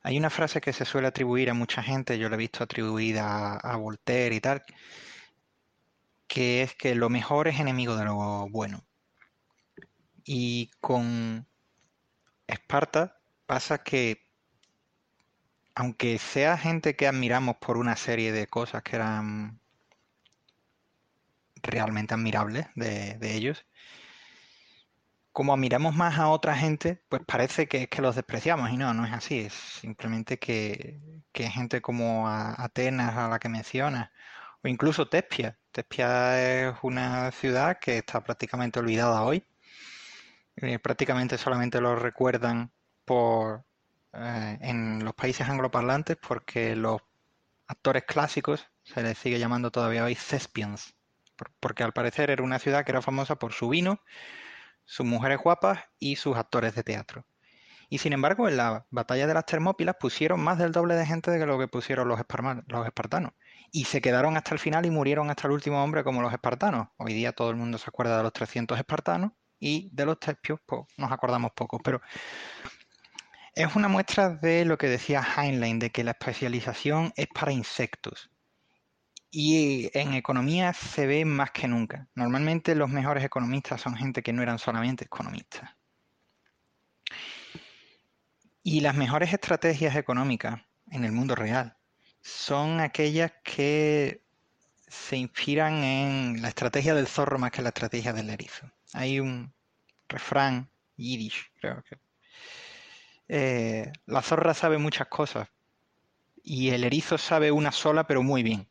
Hay 0.03 0.19
una 0.19 0.31
frase 0.31 0.61
que 0.61 0.73
se 0.73 0.85
suele 0.85 1.09
atribuir 1.09 1.51
a 1.51 1.55
mucha 1.55 1.83
gente, 1.83 2.19
yo 2.19 2.29
la 2.29 2.37
he 2.37 2.39
visto 2.39 2.63
atribuida 2.63 3.55
a, 3.57 3.77
Voltaire 3.77 4.35
y 4.35 4.41
tal, 4.41 4.63
que 6.27 6.63
es 6.63 6.75
que 6.75 6.95
lo 6.95 7.09
mejor 7.09 7.49
es 7.49 7.59
enemigo 7.59 7.97
de 7.97 8.05
lo 8.05 8.49
bueno. 8.51 8.85
Y 10.25 10.71
con 10.81 11.47
Esparta 12.47 13.19
pasa 13.47 13.83
que, 13.83 14.23
aunque 15.75 16.19
sea 16.19 16.59
gente 16.59 16.97
que 16.97 17.07
admiramos 17.07 17.57
por 17.57 17.77
una 17.77 17.97
serie 17.97 18.33
de 18.33 18.47
cosas 18.47 18.83
que 18.83 18.97
eran 18.97 19.61
realmente 21.65 22.15
admirables 22.15 22.67
de, 22.75 23.19
ellos, 23.35 23.67
como 25.33 25.53
admiramos 25.55 25.95
más 25.95 26.19
a 26.19 26.29
otra 26.29 26.57
gente, 26.57 27.03
pues 27.09 27.23
parece 27.27 27.67
que 27.67 27.83
es 27.85 27.89
que 27.89 28.03
los 28.03 28.15
despreciamos 28.15 28.71
y 28.71 28.77
no, 28.77 28.95
no 28.95 29.05
es 29.05 29.13
así, 29.13 29.41
es 29.41 29.53
simplemente 29.53 30.39
que, 30.39 31.01
que 31.33 31.51
gente 31.51 31.81
como 31.83 32.29
Atenas, 32.29 33.17
a 33.17 33.29
la 33.29 33.39
que 33.39 33.49
mencionas, 33.49 34.11
o 34.63 34.69
incluso 34.69 35.09
Tespia. 35.09 35.59
Tespia 35.73 36.69
es 36.71 36.75
una 36.83 37.31
ciudad 37.33 37.79
que 37.81 37.99
está 37.99 38.23
prácticamente 38.23 38.79
olvidada 38.79 39.23
hoy. 39.23 39.45
Eh, 40.57 40.79
prácticamente 40.79 41.37
solamente 41.37 41.81
lo 41.81 41.97
recuerdan 41.97 42.71
por, 43.05 43.65
eh, 44.13 44.59
en 44.61 45.05
los 45.05 45.15
países 45.15 45.49
angloparlantes 45.49 46.17
porque 46.17 46.77
los 46.77 47.03
actores 47.67 48.05
clásicos 48.05 48.67
se 48.85 49.03
les 49.03 49.19
sigue 49.19 49.39
llamando 49.39 49.71
todavía 49.71 50.05
hoy 50.05 50.15
Thespians, 50.15 50.94
porque 51.61 51.83
al 51.83 51.93
parecer 51.93 52.31
era 52.31 52.43
una 52.43 52.59
ciudad 52.59 52.85
que 52.85 52.93
era 52.93 53.03
famosa 53.03 53.37
por 53.37 53.53
su 53.53 53.69
vino, 53.69 54.01
sus 54.85 55.07
mujeres 55.07 55.39
guapas 55.43 55.81
y 55.99 56.17
sus 56.17 56.37
actores 56.37 56.75
de 56.75 56.83
teatro. 56.83 57.27
Y 57.89 57.99
sin 57.99 58.13
embargo, 58.13 58.49
en 58.49 58.57
la 58.57 58.87
batalla 58.91 59.27
de 59.27 59.35
las 59.35 59.47
Termópilas 59.47 59.97
pusieron 60.01 60.41
más 60.41 60.59
del 60.59 60.73
doble 60.73 60.95
de 60.95 61.07
gente 61.07 61.31
de 61.31 61.47
lo 61.47 61.59
que 61.59 61.69
pusieron 61.69 62.09
los, 62.09 62.21
los 62.67 62.87
espartanos. 62.87 63.33
Y 63.71 63.85
se 63.85 64.01
quedaron 64.01 64.37
hasta 64.37 64.55
el 64.55 64.59
final 64.59 64.87
y 64.87 64.91
murieron 64.91 65.31
hasta 65.31 65.49
el 65.49 65.53
último 65.53 65.83
hombre 65.83 66.05
como 66.05 66.23
los 66.23 66.33
espartanos. 66.33 66.89
Hoy 66.97 67.13
día 67.13 67.33
todo 67.33 67.51
el 67.51 67.57
mundo 67.57 67.79
se 67.79 67.89
acuerda 67.89 68.17
de 68.17 68.23
los 68.23 68.33
300 68.33 68.79
espartanos 68.79 69.33
y 69.59 69.91
de 69.93 70.07
los 70.07 70.19
tespios 70.19 70.61
pues, 70.67 70.83
nos 70.97 71.13
acordamos 71.13 71.53
poco. 71.53 71.79
Pero 71.81 72.01
es 73.55 73.77
una 73.77 73.89
muestra 73.89 74.31
de 74.31 74.65
lo 74.65 74.79
que 74.79 74.89
decía 74.89 75.23
Heinlein, 75.37 75.79
de 75.79 75.91
que 75.91 76.05
la 76.05 76.13
especialización 76.13 77.13
es 77.17 77.29
para 77.29 77.53
insectos. 77.53 78.31
Y 79.37 79.91
en 79.95 80.15
economía 80.15 80.73
se 80.73 81.09
ve 81.09 81.25
más 81.25 81.51
que 81.51 81.67
nunca. 81.67 82.07
Normalmente 82.15 82.77
los 82.77 82.89
mejores 82.89 83.25
economistas 83.25 83.81
son 83.81 83.97
gente 83.97 84.23
que 84.23 84.33
no 84.33 84.43
eran 84.43 84.61
solamente 84.61 85.07
economistas. 85.07 85.75
Y 88.63 88.81
las 88.81 88.95
mejores 88.95 89.33
estrategias 89.33 89.97
económicas 89.97 90.61
en 90.89 91.03
el 91.03 91.11
mundo 91.11 91.35
real 91.35 91.77
son 92.21 92.79
aquellas 92.79 93.33
que 93.43 94.23
se 94.87 95.17
inspiran 95.17 95.83
en 95.83 96.41
la 96.41 96.47
estrategia 96.47 96.95
del 96.95 97.09
zorro 97.09 97.41
más 97.41 97.51
que 97.51 97.63
la 97.63 97.71
estrategia 97.71 98.13
del 98.13 98.31
erizo. 98.31 98.71
Hay 98.93 99.19
un 99.19 99.53
refrán 100.09 100.71
yiddish, 100.97 101.51
creo 101.61 101.83
que. 101.83 101.99
Eh, 103.27 103.91
la 104.07 104.23
zorra 104.23 104.55
sabe 104.55 104.79
muchas 104.79 105.09
cosas 105.09 105.49
y 106.45 106.71
el 106.71 106.85
erizo 106.85 107.19
sabe 107.19 107.51
una 107.51 107.73
sola, 107.73 108.07
pero 108.07 108.23
muy 108.23 108.45
bien. 108.45 108.69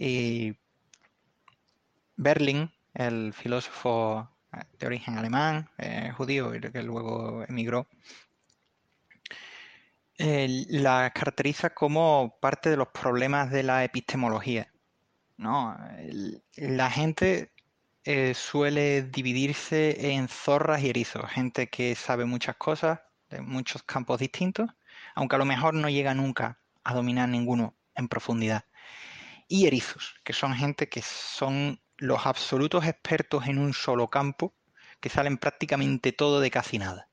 Y 0.00 0.56
Berlin, 2.14 2.70
el 2.94 3.32
filósofo 3.32 4.30
de 4.78 4.86
origen 4.86 5.18
alemán, 5.18 5.68
eh, 5.76 6.12
judío, 6.16 6.52
que 6.52 6.84
luego 6.84 7.42
emigró, 7.48 7.88
la 10.16 11.12
caracteriza 11.12 11.70
como 11.70 12.38
parte 12.40 12.70
de 12.70 12.76
los 12.76 12.88
problemas 12.88 13.50
de 13.50 13.64
la 13.64 13.82
epistemología. 13.82 14.72
¿no? 15.36 15.76
la 16.56 16.90
gente 16.90 17.50
eh, 18.04 18.34
suele 18.34 19.02
dividirse 19.02 20.12
en 20.12 20.28
zorras 20.28 20.80
y 20.82 20.90
erizos, 20.90 21.28
gente 21.28 21.66
que 21.70 21.96
sabe 21.96 22.24
muchas 22.24 22.54
cosas 22.54 23.00
de 23.30 23.40
muchos 23.40 23.82
campos 23.82 24.20
distintos, 24.20 24.70
aunque 25.16 25.34
a 25.34 25.38
lo 25.40 25.44
mejor 25.44 25.74
no 25.74 25.88
llega 25.88 26.14
nunca 26.14 26.60
a 26.84 26.94
dominar 26.94 27.28
ninguno 27.28 27.74
en 27.96 28.06
profundidad 28.06 28.64
y 29.48 29.66
erizos, 29.66 30.14
que 30.24 30.32
son 30.32 30.54
gente 30.54 30.88
que 30.88 31.02
son 31.02 31.80
los 31.96 32.26
absolutos 32.26 32.84
expertos 32.84 33.46
en 33.46 33.58
un 33.58 33.72
solo 33.72 34.08
campo, 34.08 34.54
que 35.00 35.08
salen 35.08 35.38
prácticamente 35.38 36.12
todo 36.12 36.40
de 36.40 36.50
casi 36.50 36.78
nada. 36.78 37.08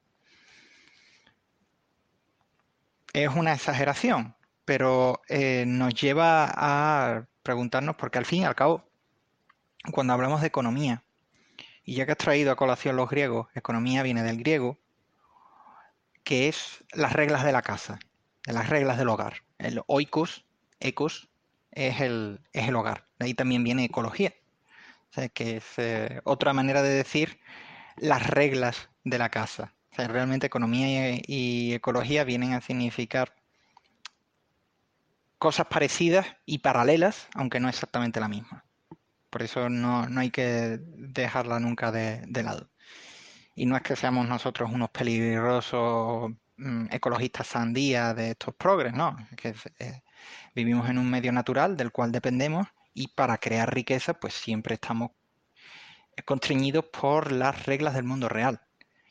Es 3.14 3.30
una 3.30 3.54
exageración, 3.54 4.36
pero 4.66 5.22
eh, 5.30 5.64
nos 5.66 5.94
lleva 5.94 6.52
a 6.54 7.26
preguntarnos, 7.44 7.96
porque 7.96 8.18
al 8.18 8.26
fin 8.26 8.42
y 8.42 8.46
al 8.46 8.56
cabo, 8.56 8.84
cuando 9.92 10.14
hablamos 10.14 10.42
de 10.42 10.48
economía, 10.48 11.04
y 11.84 11.96
ya 11.96 12.06
que 12.06 12.14
has 12.14 12.18
traído 12.18 12.52
a 12.52 12.56
colación 12.56 12.96
los 12.96 13.10
griegos, 13.10 13.48
economía 13.54 14.04
viene 14.04 14.24
del 14.24 14.40
griego, 14.40 14.80
que 16.24 16.50
es 16.50 16.84
las 16.92 17.14
reglas 17.14 17.44
de 17.44 17.52
la 17.52 17.62
casa, 17.62 18.00
las 18.46 18.70
reglas 18.70 18.98
del 18.98 19.10
hogar. 19.10 19.44
El 19.60 19.82
oikos, 19.86 20.46
ecos, 20.80 21.30
es 21.76 22.02
el, 22.02 22.42
es 22.54 22.68
el 22.68 22.76
hogar. 22.76 23.08
De 23.20 23.28
ahí 23.28 23.34
también 23.34 23.64
viene 23.64 23.86
ecología. 23.86 24.34
O 25.12 25.14
sea, 25.14 25.30
que 25.30 25.58
es 25.58 25.66
eh, 25.78 26.22
otra 26.24 26.54
manera 26.54 26.82
de 26.82 26.90
decir 26.90 27.40
las 27.98 28.26
reglas 28.28 28.90
de 29.04 29.18
la 29.18 29.30
casa. 29.30 29.74
Realmente 29.98 30.48
economía 30.48 31.22
y, 31.26 31.74
ecología 31.74 32.26
vienen 32.26 32.54
a 32.54 32.62
significar 32.62 33.34
cosas 35.38 35.68
parecidas 35.68 36.28
y 36.46 36.58
paralelas, 36.60 37.28
aunque 37.34 37.60
no 37.60 37.70
exactamente 37.70 38.20
la 38.20 38.28
misma. 38.28 38.66
Por 39.30 39.44
eso 39.44 39.70
no, 39.70 40.08
no 40.10 40.20
hay 40.22 40.32
que 40.32 40.80
dejarla 40.82 41.60
nunca 41.60 41.92
de, 41.92 42.44
lado. 42.44 42.70
Y 43.56 43.66
no 43.66 43.78
es 43.78 43.84
que 43.84 43.96
seamos 43.96 44.28
nosotros 44.28 44.70
unos 44.74 44.90
peligrosos 44.90 46.32
mm, 46.58 46.88
ecologistas 46.92 47.48
sandía 47.48 48.14
de 48.14 48.32
estos 48.32 48.54
progres, 48.56 48.94
no. 48.94 49.16
Es 49.32 49.38
que 49.38 50.04
Vivimos 50.56 50.90
en 50.90 50.98
un 50.98 51.10
medio 51.10 51.32
natural 51.32 51.78
del 51.78 51.92
cual 51.92 52.12
dependemos 52.12 52.68
y 52.94 53.10
para 53.10 53.38
crear 53.38 53.74
riqueza 53.74 54.14
pues 54.14 54.34
siempre 54.34 54.76
estamos 54.76 55.12
constreñidos 56.24 56.86
por 56.86 57.32
las 57.32 57.66
reglas 57.66 57.94
del 57.94 58.06
mundo 58.06 58.30
real. 58.30 58.62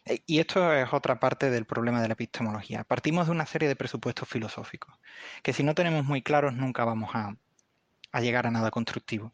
E, 0.04 0.22
y 0.26 0.38
esto 0.38 0.72
es 0.72 0.92
otra 0.92 1.18
parte 1.20 1.50
del 1.50 1.66
problema 1.66 2.00
de 2.00 2.08
la 2.08 2.14
epistemología. 2.14 2.84
Partimos 2.84 3.26
de 3.26 3.32
una 3.32 3.46
serie 3.46 3.68
de 3.68 3.76
presupuestos 3.76 4.28
filosóficos, 4.28 4.94
que 5.42 5.52
si 5.52 5.62
no 5.62 5.74
tenemos 5.74 6.04
muy 6.04 6.22
claros 6.22 6.54
nunca 6.54 6.84
vamos 6.84 7.10
a, 7.14 7.36
llegar 8.20 8.46
a 8.46 8.50
nada 8.50 8.70
constructivo. 8.70 9.32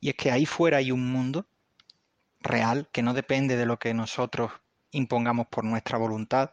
Y 0.00 0.10
es 0.10 0.14
que 0.16 0.30
ahí 0.30 0.46
fuera 0.46 0.78
hay 0.78 0.92
un 0.92 1.10
mundo 1.12 1.46
real 2.40 2.88
que 2.92 3.02
no 3.02 3.14
depende 3.14 3.56
de 3.56 3.66
lo 3.66 3.78
que 3.78 3.94
nosotros 3.94 4.52
impongamos 4.90 5.46
por 5.48 5.64
nuestra 5.64 5.98
voluntad, 5.98 6.52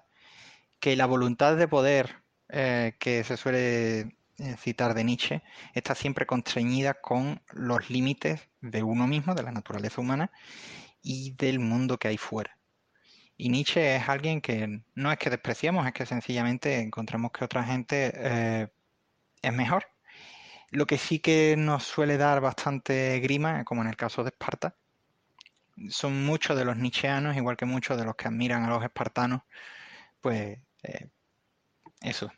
que 0.79 0.95
la 0.95 1.05
voluntad 1.05 1.57
de 1.57 1.67
poder 1.67 2.23
eh, 2.49 2.95
que 2.99 3.23
se 3.23 3.37
suele 3.37 3.99
eh, 4.01 4.11
citar 4.57 4.93
de 4.93 5.03
Nietzsche, 5.03 5.41
está 5.73 5.95
siempre 5.95 6.25
constreñida 6.25 6.95
con 6.95 7.41
los 7.51 7.89
límites 7.89 8.47
de 8.61 8.83
uno 8.83 9.07
mismo, 9.07 9.35
de 9.35 9.43
la 9.43 9.51
naturaleza 9.51 10.01
humana 10.01 10.31
y 11.01 11.31
del 11.31 11.59
mundo 11.59 11.97
que 11.97 12.09
hay 12.09 12.17
fuera. 12.17 12.57
Y 13.37 13.49
Nietzsche 13.49 13.95
es 13.95 14.09
alguien 14.09 14.41
que 14.41 14.81
no 14.95 15.11
es 15.11 15.17
que 15.17 15.29
despreciamos, 15.29 15.87
es 15.87 15.93
que 15.93 16.05
sencillamente 16.05 16.79
encontramos 16.79 17.31
que 17.31 17.45
otra 17.45 17.63
gente 17.63 18.11
eh, 18.15 18.67
es 19.41 19.53
mejor. 19.53 19.85
Lo 20.71 20.85
que 20.85 20.97
sí 20.97 21.19
que 21.19 21.55
nos 21.57 21.83
suele 21.83 22.17
dar 22.17 22.41
bastante 22.41 23.19
grima, 23.21 23.63
como 23.63 23.81
en 23.81 23.87
el 23.87 23.95
caso 23.95 24.23
de 24.23 24.29
Esparta, 24.29 24.75
son 25.89 26.25
muchos 26.25 26.57
de 26.57 26.65
los 26.65 26.77
nietzscheanos, 26.77 27.37
igual 27.37 27.55
que 27.55 27.65
muchos 27.65 27.97
de 27.97 28.05
los 28.05 28.15
que 28.15 28.27
admiran 28.27 28.63
a 28.63 28.69
los 28.69 28.83
espartanos, 28.83 29.43
pues 30.21 30.59
eh, 30.83 31.09
eso. 32.01 32.31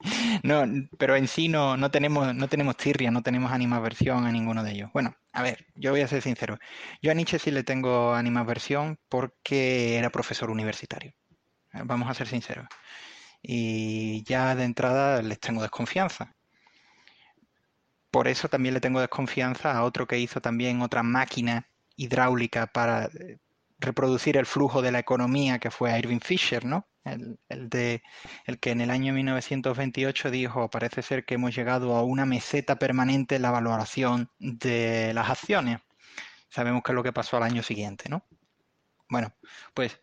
No, 0.42 0.64
pero 0.98 1.16
en 1.16 1.26
sí 1.26 1.48
no, 1.48 1.76
no 1.76 1.90
tenemos, 1.90 2.34
no 2.34 2.48
tenemos 2.48 2.76
tirria, 2.76 3.10
no 3.10 3.22
tenemos 3.22 3.50
animaversión 3.50 4.26
a 4.26 4.30
ninguno 4.30 4.62
de 4.62 4.72
ellos. 4.72 4.90
Bueno, 4.92 5.16
a 5.32 5.42
ver, 5.42 5.66
yo 5.74 5.90
voy 5.90 6.02
a 6.02 6.08
ser 6.08 6.22
sincero. 6.22 6.58
Yo 7.02 7.10
a 7.10 7.14
Nietzsche 7.14 7.38
sí 7.38 7.50
le 7.50 7.64
tengo 7.64 8.14
animaversión 8.14 8.98
porque 9.08 9.96
era 9.96 10.10
profesor 10.10 10.50
universitario. 10.50 11.12
Vamos 11.72 12.08
a 12.10 12.14
ser 12.14 12.28
sinceros. 12.28 12.66
Y 13.42 14.22
ya 14.24 14.54
de 14.54 14.64
entrada 14.64 15.22
les 15.22 15.40
tengo 15.40 15.62
desconfianza. 15.62 16.34
Por 18.10 18.28
eso 18.28 18.48
también 18.48 18.74
le 18.74 18.80
tengo 18.80 19.00
desconfianza 19.00 19.72
a 19.72 19.84
otro 19.84 20.06
que 20.06 20.18
hizo 20.18 20.40
también 20.40 20.82
otra 20.82 21.02
máquina 21.02 21.68
hidráulica 21.96 22.66
para 22.66 23.06
eh, 23.06 23.38
reproducir 23.78 24.36
el 24.36 24.46
flujo 24.46 24.82
de 24.82 24.92
la 24.92 24.98
economía, 24.98 25.58
que 25.58 25.70
fue 25.70 25.98
Irving 25.98 26.20
Fisher, 26.20 26.64
¿no? 26.64 26.88
El, 27.04 27.38
de, 27.48 28.02
el 28.46 28.58
que 28.58 28.70
en 28.70 28.80
el 28.80 28.90
año 28.90 29.12
1928 29.12 30.30
dijo, 30.30 30.68
parece 30.70 31.02
ser 31.02 31.24
que 31.24 31.34
hemos 31.34 31.54
llegado 31.54 31.94
a 31.94 32.02
una 32.02 32.26
meseta 32.26 32.76
permanente 32.76 33.36
en 33.36 33.42
la 33.42 33.52
valoración 33.52 34.30
de 34.38 35.12
las 35.14 35.30
acciones. 35.30 35.78
Sabemos 36.48 36.82
que 36.82 36.92
es 36.92 36.96
lo 36.96 37.04
que 37.04 37.12
pasó 37.12 37.36
al 37.36 37.44
año 37.44 37.62
siguiente, 37.62 38.08
¿no? 38.08 38.24
Bueno, 39.08 39.32
pues 39.72 40.00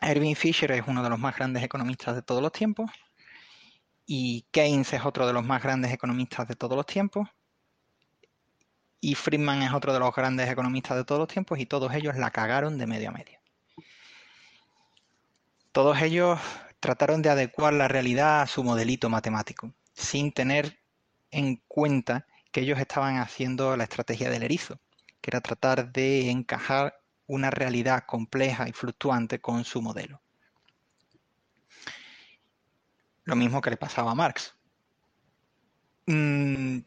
Irving 0.00 0.34
Fisher 0.36 0.70
es 0.72 0.84
uno 0.86 1.02
de 1.02 1.10
los 1.10 1.18
más 1.18 1.36
grandes 1.36 1.62
economistas 1.64 2.14
de 2.14 2.22
todos 2.22 2.40
los 2.40 2.52
tiempos 2.52 2.90
y 4.06 4.46
Keynes 4.50 4.92
es 4.92 5.04
otro 5.04 5.26
de 5.26 5.32
los 5.32 5.44
más 5.44 5.62
grandes 5.62 5.92
economistas 5.92 6.46
de 6.48 6.54
todos 6.54 6.76
los 6.76 6.86
tiempos, 6.86 7.28
y 9.02 9.16
Friedman 9.16 9.62
es 9.62 9.72
otro 9.72 9.92
de 9.92 9.98
los 9.98 10.14
grandes 10.14 10.48
economistas 10.48 10.96
de 10.96 11.04
todos 11.04 11.18
los 11.18 11.28
tiempos, 11.28 11.58
y 11.58 11.66
todos 11.66 11.92
ellos 11.92 12.16
la 12.16 12.30
cagaron 12.30 12.78
de 12.78 12.86
medio 12.86 13.08
a 13.08 13.12
medio. 13.12 13.40
Todos 15.72 16.00
ellos 16.00 16.38
trataron 16.78 17.20
de 17.20 17.28
adecuar 17.28 17.72
la 17.74 17.88
realidad 17.88 18.42
a 18.42 18.46
su 18.46 18.62
modelito 18.62 19.10
matemático, 19.10 19.74
sin 19.92 20.32
tener 20.32 20.78
en 21.32 21.56
cuenta 21.66 22.26
que 22.52 22.60
ellos 22.60 22.78
estaban 22.78 23.18
haciendo 23.18 23.76
la 23.76 23.84
estrategia 23.84 24.30
del 24.30 24.44
erizo, 24.44 24.80
que 25.20 25.30
era 25.30 25.40
tratar 25.40 25.90
de 25.90 26.30
encajar 26.30 26.94
una 27.26 27.50
realidad 27.50 28.04
compleja 28.06 28.68
y 28.68 28.72
fluctuante 28.72 29.40
con 29.40 29.64
su 29.64 29.82
modelo. 29.82 30.22
Lo 33.24 33.34
mismo 33.34 33.60
que 33.60 33.70
le 33.70 33.76
pasaba 33.76 34.12
a 34.12 34.14
Marx. 34.14 34.54
Mm, 36.06 36.78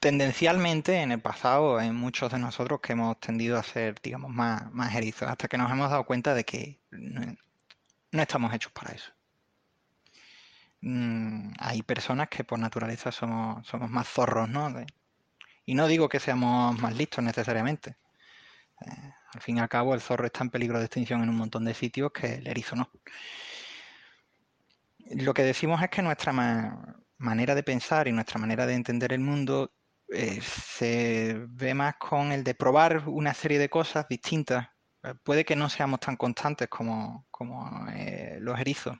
tendencialmente 0.00 1.00
en 1.02 1.12
el 1.12 1.20
pasado 1.20 1.78
hay 1.78 1.90
muchos 1.90 2.30
de 2.32 2.38
nosotros 2.38 2.80
que 2.80 2.92
hemos 2.92 3.18
tendido 3.20 3.58
a 3.58 3.62
ser, 3.62 4.00
digamos, 4.02 4.30
más, 4.30 4.94
erizos, 4.94 5.28
hasta 5.28 5.48
que 5.48 5.58
nos 5.58 5.70
hemos 5.70 5.90
dado 5.90 6.04
cuenta 6.04 6.34
de 6.34 6.44
que 6.44 6.80
no, 6.90 7.36
estamos 8.22 8.54
hechos 8.54 8.72
para 8.72 8.92
eso. 8.94 9.12
Mm, 10.80 11.52
hay 11.58 11.82
personas 11.82 12.28
que 12.28 12.44
por 12.44 12.58
naturaleza 12.58 13.10
somos, 13.10 13.66
somos 13.66 13.90
más 13.90 14.08
zorros, 14.08 14.48
¿no? 14.48 14.72
y 15.66 15.74
no 15.74 15.86
digo 15.88 16.08
que 16.08 16.20
seamos 16.20 16.78
más 16.80 16.96
listos 16.96 17.24
necesariamente. 17.24 17.96
Eh, 18.80 19.12
al 19.34 19.40
fin 19.40 19.58
y 19.58 19.60
al 19.60 19.68
cabo, 19.68 19.94
el 19.94 20.00
zorro 20.00 20.26
está 20.26 20.44
en 20.44 20.50
peligro 20.50 20.78
de 20.78 20.86
extinción 20.86 21.22
en 21.22 21.28
un 21.28 21.36
montón 21.36 21.64
de 21.64 21.74
sitios 21.74 22.12
que 22.12 22.36
el 22.36 22.46
erizo 22.46 22.76
no. 22.76 22.90
Lo 25.10 25.34
que 25.34 25.42
decimos 25.42 25.82
es 25.82 25.90
que 25.90 26.02
nuestra 26.02 26.32
manera 27.18 27.54
de 27.54 27.62
pensar 27.62 28.08
y 28.08 28.12
nuestra 28.12 28.38
manera 28.38 28.66
de 28.66 28.74
entender 28.74 29.12
el 29.12 29.20
mundo 29.20 29.72
eh, 30.10 30.40
se 30.40 31.34
ve 31.48 31.74
más 31.74 31.96
con 31.96 32.32
el 32.32 32.42
de 32.44 32.54
probar 32.54 33.08
una 33.08 33.34
serie 33.34 33.58
de 33.58 33.68
cosas 33.68 34.06
distintas. 34.08 34.68
Eh, 35.02 35.14
puede 35.22 35.44
que 35.44 35.56
no 35.56 35.68
seamos 35.68 36.00
tan 36.00 36.16
constantes 36.16 36.68
como, 36.68 37.26
los 38.40 38.58
erizos, 38.58 38.96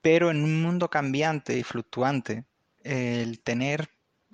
pero 0.00 0.30
en 0.30 0.44
un 0.44 0.62
mundo 0.62 0.88
cambiante 0.88 1.58
y 1.58 1.62
fluctuante, 1.62 2.44
el 2.82 3.42
tener 3.42 3.90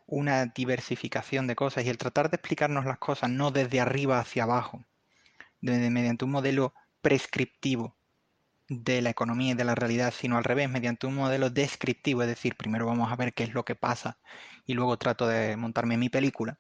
una 0.06 0.46
diversificación 0.46 1.46
de 1.46 1.56
cosas 1.56 1.84
y 1.84 1.88
el 1.88 1.98
tratar 1.98 2.30
de 2.30 2.36
explicarnos 2.36 2.84
las 2.84 2.98
cosas 2.98 3.30
no 3.30 3.50
desde 3.50 3.80
arriba 3.80 4.20
hacia 4.20 4.44
abajo, 4.44 4.84
mediante 5.60 6.24
un 6.24 6.30
modelo 6.32 6.74
prescriptivo 7.00 7.96
de 8.68 9.00
la 9.02 9.10
economía 9.10 9.52
y 9.52 9.54
de 9.54 9.64
la 9.64 9.74
realidad, 9.74 10.12
sino 10.16 10.36
al 10.36 10.44
revés, 10.44 10.68
mediante 10.68 11.06
un 11.06 11.14
modelo 11.14 11.50
descriptivo, 11.50 12.22
es 12.22 12.28
decir, 12.28 12.56
primero 12.56 12.86
vamos 12.86 13.10
a 13.10 13.16
ver 13.16 13.32
qué 13.32 13.44
es 13.44 13.54
lo 13.54 13.64
que 13.64 13.74
pasa 13.74 14.18
y 14.66 14.74
luego 14.74 14.98
trato 14.98 15.28
de 15.28 15.56
montarme 15.56 15.96
mi 15.96 16.08
película, 16.08 16.58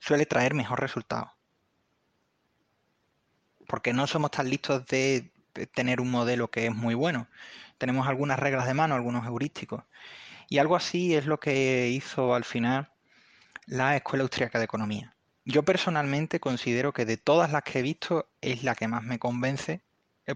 suele 0.00 0.26
traer 0.26 0.54
mejor 0.54 0.80
resultado. 0.80 1.32
Porque 3.66 3.92
no 3.92 4.06
somos 4.06 4.30
tan 4.30 4.48
listos 4.48 4.86
de 4.86 5.30
tener 5.74 6.00
un 6.00 6.10
modelo 6.10 6.50
que 6.50 6.66
es 6.66 6.74
muy 6.74 6.94
bueno. 6.94 7.28
Tenemos 7.78 8.08
algunas 8.08 8.38
reglas 8.38 8.66
de 8.66 8.74
mano, 8.74 8.94
algunos 8.94 9.26
heurísticos. 9.26 9.84
Y 10.48 10.58
algo 10.58 10.76
así 10.76 11.14
es 11.14 11.26
lo 11.26 11.38
que 11.38 11.88
hizo 11.90 12.34
al 12.34 12.44
final 12.44 12.90
la 13.66 13.96
Escuela 13.96 14.22
Austriaca 14.22 14.58
de 14.58 14.64
Economía. 14.64 15.14
Yo 15.44 15.62
personalmente 15.62 16.40
considero 16.40 16.92
que 16.92 17.04
de 17.04 17.16
todas 17.16 17.50
las 17.52 17.62
que 17.62 17.78
he 17.78 17.82
visto 17.82 18.28
es 18.40 18.62
la 18.62 18.74
que 18.74 18.88
más 18.88 19.02
me 19.02 19.18
convence 19.18 19.82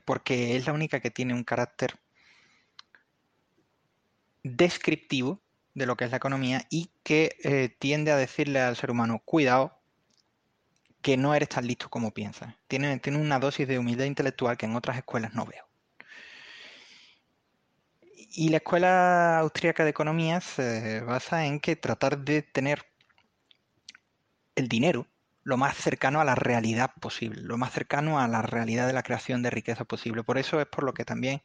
porque 0.04 0.56
es 0.56 0.66
la 0.66 0.72
única 0.72 1.00
que 1.00 1.10
tiene 1.10 1.34
un 1.34 1.44
carácter 1.44 1.98
descriptivo 4.42 5.40
de 5.74 5.86
lo 5.86 5.96
que 5.96 6.04
es 6.04 6.10
la 6.10 6.16
economía 6.16 6.66
y 6.70 6.90
que 7.02 7.36
eh, 7.42 7.74
tiende 7.78 8.10
a 8.10 8.16
decirle 8.16 8.60
al 8.60 8.76
ser 8.76 8.90
humano, 8.90 9.20
cuidado, 9.24 9.78
que 11.02 11.16
no 11.16 11.34
eres 11.34 11.50
tan 11.50 11.66
listo 11.66 11.88
como 11.88 12.12
piensas. 12.12 12.54
Tiene, 12.66 12.98
tiene 12.98 13.18
una 13.18 13.38
dosis 13.38 13.68
de 13.68 13.78
humildad 13.78 14.06
intelectual 14.06 14.56
que 14.56 14.66
en 14.66 14.74
otras 14.74 14.96
escuelas 14.96 15.34
no 15.34 15.46
veo. 15.46 15.64
Y 18.12 18.48
la 18.48 18.58
Escuela 18.58 19.38
Austríaca 19.38 19.84
de 19.84 19.90
Economía 19.90 20.40
se 20.40 21.00
basa 21.00 21.46
en 21.46 21.60
que 21.60 21.76
tratar 21.76 22.18
de 22.18 22.42
tener 22.42 22.84
el 24.56 24.68
dinero 24.68 25.06
lo 25.46 25.56
más 25.56 25.76
cercano 25.76 26.20
a 26.20 26.24
la 26.24 26.34
realidad 26.34 26.90
posible, 27.00 27.40
lo 27.42 27.56
más 27.56 27.72
cercano 27.72 28.18
a 28.18 28.26
la 28.26 28.42
realidad 28.42 28.88
de 28.88 28.92
la 28.92 29.04
creación 29.04 29.42
de 29.42 29.50
riqueza 29.50 29.84
posible. 29.84 30.24
Por 30.24 30.38
eso 30.38 30.60
es 30.60 30.66
por 30.66 30.82
lo 30.82 30.92
que 30.92 31.04
también 31.04 31.40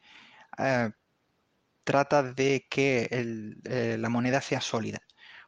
eh, 0.58 0.90
trata 1.84 2.24
de 2.24 2.66
que 2.68 3.08
eh, 3.12 3.96
la 4.00 4.08
moneda 4.08 4.40
sea 4.40 4.60
sólida. 4.60 4.98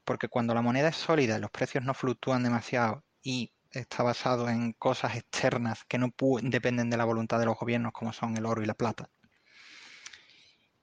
Porque 0.05 0.29
cuando 0.29 0.55
la 0.55 0.63
moneda 0.63 0.91
es 0.91 0.97
sólida, 0.97 1.41
los 1.41 1.51
precios 1.51 1.83
no 1.83 1.95
fluctúan 1.95 2.45
demasiado 2.45 3.03
y 3.25 3.53
está 3.73 4.05
basado 4.05 4.49
en 4.49 4.73
cosas 4.75 5.17
externas 5.17 5.85
que 5.89 5.99
no 5.99 6.15
dependen 6.43 6.91
de 6.91 6.97
la 6.97 7.05
voluntad 7.05 7.41
de 7.41 7.47
los 7.47 7.59
gobiernos, 7.59 7.93
como 7.93 8.13
son 8.13 8.37
el 8.37 8.47
oro 8.47 8.63
y 8.63 8.67
la 8.67 8.75
plata, 8.75 9.11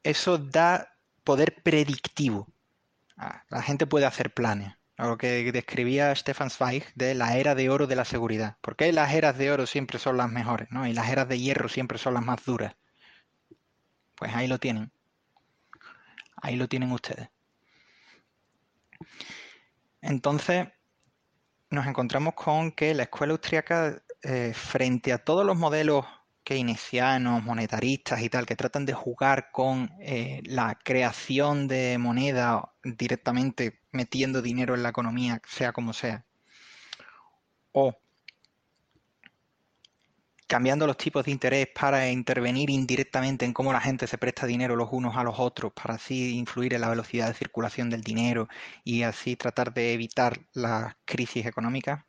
eso 0.03 0.37
da 0.37 0.97
poder 1.23 1.63
predictivo. 1.63 2.49
Ah, 3.15 3.45
la 3.47 3.61
gente 3.61 3.87
puede 3.87 4.07
hacer 4.07 4.33
planes. 4.33 4.73
Lo 5.07 5.17
que 5.17 5.51
describía 5.51 6.15
Stefan 6.15 6.51
Zweig 6.51 6.85
de 6.93 7.15
la 7.15 7.35
era 7.37 7.55
de 7.55 7.71
oro 7.71 7.87
de 7.87 7.95
la 7.95 8.05
seguridad. 8.05 8.57
¿Por 8.61 8.75
qué 8.75 8.93
las 8.93 9.11
eras 9.13 9.35
de 9.35 9.51
oro 9.51 9.65
siempre 9.65 9.97
son 9.97 10.15
las 10.15 10.29
mejores? 10.29 10.69
¿no? 10.69 10.85
Y 10.85 10.93
las 10.93 11.09
eras 11.09 11.27
de 11.27 11.39
hierro 11.39 11.69
siempre 11.69 11.97
son 11.97 12.13
las 12.13 12.23
más 12.23 12.45
duras. 12.45 12.75
Pues 14.13 14.35
ahí 14.35 14.47
lo 14.47 14.59
tienen. 14.59 14.91
Ahí 16.35 16.55
lo 16.55 16.67
tienen 16.67 16.91
ustedes. 16.91 17.29
Entonces, 20.01 20.67
nos 21.71 21.87
encontramos 21.87 22.35
con 22.35 22.71
que 22.71 22.93
la 22.93 23.03
escuela 23.03 23.33
austriaca, 23.33 24.03
eh, 24.21 24.53
frente 24.53 25.13
a 25.13 25.17
todos 25.17 25.43
los 25.43 25.57
modelos 25.57 26.05
keynesianos, 26.43 27.43
monetaristas 27.43 28.21
y 28.21 28.29
tal, 28.29 28.45
que 28.45 28.55
tratan 28.55 28.85
de 28.85 28.93
jugar 28.93 29.51
con 29.51 29.91
eh, 29.99 30.41
la 30.45 30.77
creación 30.83 31.67
de 31.67 31.97
moneda 31.97 32.73
directamente 32.83 33.79
metiendo 33.91 34.41
dinero 34.41 34.75
en 34.75 34.83
la 34.83 34.89
economía, 34.89 35.41
sea 35.47 35.71
como 35.73 35.93
sea, 35.93 36.25
o 37.73 37.95
cambiando 40.47 40.85
los 40.85 40.97
tipos 40.97 41.23
de 41.23 41.31
interés 41.31 41.67
para 41.73 42.09
intervenir 42.09 42.69
indirectamente 42.69 43.45
en 43.45 43.53
cómo 43.53 43.71
la 43.71 43.79
gente 43.79 44.05
se 44.05 44.17
presta 44.17 44.45
dinero 44.45 44.75
los 44.75 44.89
unos 44.91 45.15
a 45.15 45.23
los 45.23 45.39
otros, 45.39 45.71
para 45.71 45.93
así 45.93 46.37
influir 46.37 46.73
en 46.73 46.81
la 46.81 46.89
velocidad 46.89 47.27
de 47.27 47.33
circulación 47.35 47.89
del 47.89 48.01
dinero 48.01 48.49
y 48.83 49.03
así 49.03 49.37
tratar 49.37 49.73
de 49.73 49.93
evitar 49.93 50.41
las 50.53 50.95
crisis 51.05 51.45
económicas. 51.45 52.03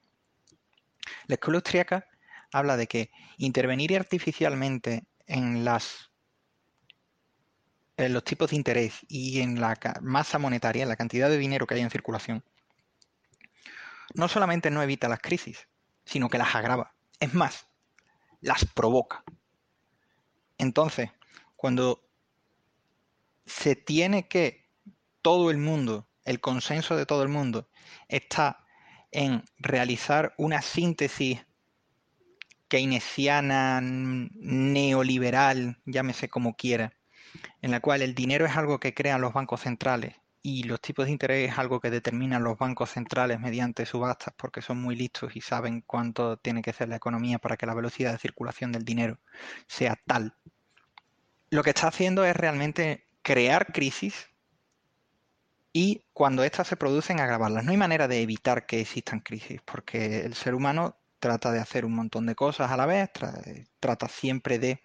La 1.28 1.34
escuela 1.34 1.58
austríaca 1.58 2.04
habla 2.52 2.76
de 2.76 2.86
que 2.86 3.10
intervenir 3.38 3.96
artificialmente 3.96 5.04
en 5.26 5.64
los 5.64 6.10
tipos 8.24 8.50
de 8.50 8.56
interés 8.56 9.00
y 9.08 9.40
en 9.40 9.60
la 9.60 9.78
masa 10.02 10.38
monetaria, 10.38 10.82
en 10.82 10.88
la 10.88 10.96
cantidad 10.96 11.28
de 11.28 11.38
dinero 11.38 11.66
que 11.66 11.74
hay 11.74 11.80
en 11.80 11.90
circulación, 11.90 12.44
no 14.14 14.28
solamente 14.28 14.70
no 14.70 14.82
evita 14.82 15.08
las 15.08 15.20
crisis, 15.20 15.66
sino 16.04 16.28
que 16.28 16.38
las 16.38 16.54
agrava. 16.54 16.94
Es 17.18 17.32
más, 17.32 17.66
las 18.40 18.66
provoca. 18.66 19.24
Entonces, 20.58 21.10
cuando 21.56 22.04
se 23.46 23.74
tiene 23.74 24.28
que 24.28 24.68
todo 25.22 25.50
el 25.50 25.56
mundo, 25.56 26.08
el 26.24 26.40
consenso 26.40 26.96
de 26.96 27.06
todo 27.06 27.22
el 27.22 27.28
mundo, 27.28 27.68
está 28.08 28.66
en 29.10 29.44
realizar 29.58 30.34
una 30.36 30.60
síntesis 30.60 31.44
keynesiana, 32.72 33.82
neoliberal, 33.82 35.76
llámese 35.84 36.30
como 36.30 36.56
quiera, 36.56 36.94
en 37.60 37.70
la 37.70 37.80
cual 37.80 38.00
el 38.00 38.14
dinero 38.14 38.46
es 38.46 38.56
algo 38.56 38.80
que 38.80 38.94
crean 38.94 39.20
los 39.20 39.34
bancos 39.34 39.60
centrales 39.60 40.14
y 40.40 40.62
los 40.62 40.80
tipos 40.80 41.04
de 41.04 41.12
interés 41.12 41.50
es 41.50 41.58
algo 41.58 41.80
que 41.80 41.90
determinan 41.90 42.42
los 42.42 42.56
bancos 42.56 42.88
centrales 42.88 43.38
mediante 43.40 43.84
subastas 43.84 44.32
porque 44.38 44.62
son 44.62 44.80
muy 44.80 44.96
listos 44.96 45.36
y 45.36 45.42
saben 45.42 45.82
cuánto 45.82 46.38
tiene 46.38 46.62
que 46.62 46.72
ser 46.72 46.88
la 46.88 46.96
economía 46.96 47.38
para 47.38 47.58
que 47.58 47.66
la 47.66 47.74
velocidad 47.74 48.12
de 48.12 48.18
circulación 48.18 48.72
del 48.72 48.86
dinero 48.86 49.18
sea 49.66 49.94
tal. 50.06 50.34
Lo 51.50 51.62
que 51.62 51.70
está 51.70 51.88
haciendo 51.88 52.24
es 52.24 52.34
realmente 52.34 53.06
crear 53.20 53.66
crisis 53.66 54.30
y 55.74 56.06
cuando 56.14 56.42
éstas 56.42 56.68
se 56.68 56.78
producen 56.78 57.20
agravarlas. 57.20 57.66
No 57.66 57.72
hay 57.72 57.76
manera 57.76 58.08
de 58.08 58.22
evitar 58.22 58.64
que 58.64 58.80
existan 58.80 59.20
crisis 59.20 59.60
porque 59.60 60.20
el 60.20 60.32
ser 60.32 60.54
humano 60.54 61.01
trata 61.22 61.52
de 61.52 61.60
hacer 61.60 61.84
un 61.84 61.94
montón 61.94 62.26
de 62.26 62.34
cosas 62.34 62.72
a 62.72 62.76
la 62.76 62.84
vez, 62.84 63.08
trata 63.78 64.08
siempre 64.08 64.58
de 64.58 64.82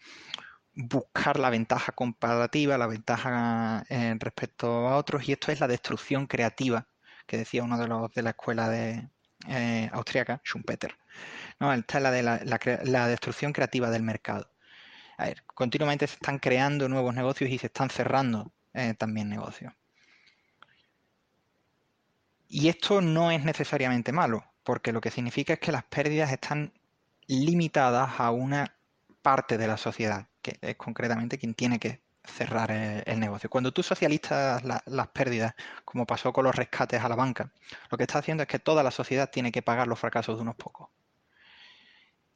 buscar 0.76 1.40
la 1.40 1.50
ventaja 1.50 1.92
comparativa, 1.94 2.78
la 2.78 2.86
ventaja 2.86 3.84
eh, 3.90 4.16
respecto 4.20 4.88
a 4.88 4.98
otros, 4.98 5.28
y 5.28 5.32
esto 5.32 5.52
es 5.52 5.60
la 5.60 5.68
destrucción 5.68 6.28
creativa, 6.28 6.88
que 7.26 7.38
decía 7.38 7.64
uno 7.64 7.80
de 7.80 7.88
los 7.88 8.14
de 8.14 8.22
la 8.22 8.30
escuela 8.30 8.70
de 8.70 9.10
eh, 9.48 9.90
austríaca, 9.92 10.40
Schumpeter. 10.46 10.96
¿no? 11.60 11.74
Esta 11.74 11.98
es 11.98 12.04
la 12.04 12.12
de 12.12 12.22
la, 12.22 13.08
destrucción 13.08 13.52
creativa 13.52 13.90
del 13.90 14.04
mercado. 14.04 14.48
Continuamente 15.56 16.06
se 16.06 16.14
están 16.14 16.38
creando 16.38 16.88
nuevos 16.88 17.16
negocios 17.16 17.50
y 17.50 17.58
se 17.58 17.66
están 17.66 17.90
cerrando 17.90 18.54
eh, 18.76 18.94
también 18.94 19.28
negocios. 19.28 19.74
Y 22.48 22.70
esto 22.70 23.02
no 23.02 23.32
es 23.32 23.44
necesariamente 23.44 24.12
malo, 24.12 24.46
porque 24.68 24.92
lo 24.92 25.00
que 25.00 25.12
significa 25.12 25.54
es 25.54 25.60
que 25.60 25.72
las 25.72 25.86
pérdidas 25.86 26.30
están 26.30 26.74
limitadas 27.26 28.20
a 28.20 28.32
una 28.32 28.76
parte 29.22 29.58
de 29.58 29.66
la 29.66 29.78
sociedad, 29.78 30.28
que 30.42 30.58
es 30.60 30.76
concretamente 30.76 31.38
quien 31.38 31.54
tiene 31.54 31.80
que 31.80 32.02
cerrar 32.26 32.72
el, 32.72 33.18
negocio. 33.18 33.50
Cuando 33.50 33.72
tú 33.72 33.82
socialistas 33.82 34.62
las 34.66 35.08
pérdidas, 35.14 35.56
como 35.86 36.06
pasó 36.06 36.34
con 36.34 36.44
los 36.44 36.54
rescates 36.54 37.02
a 37.02 37.08
la 37.08 37.16
banca, 37.16 37.50
lo 37.90 37.98
que 37.98 38.04
está 38.04 38.20
haciendo 38.20 38.44
es 38.44 38.50
que 38.50 38.60
toda 38.60 38.84
la 38.84 38.92
sociedad 38.92 39.30
tiene 39.32 39.54
que 39.54 39.62
pagar 39.62 39.88
los 39.88 40.00
fracasos 40.00 40.36
de 40.36 40.42
unos 40.42 40.56
pocos. 40.56 40.90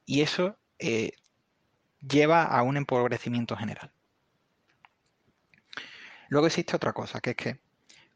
Y 0.06 0.22
eso 0.22 0.56
eh, 0.80 1.12
lleva 2.00 2.44
a 2.44 2.64
un 2.64 2.78
empobrecimiento 2.78 3.58
general. 3.58 3.92
Luego 6.30 6.48
existe 6.48 6.78
otra 6.78 6.94
cosa, 6.94 7.20
que 7.20 7.32
es 7.32 7.36
que 7.36 7.60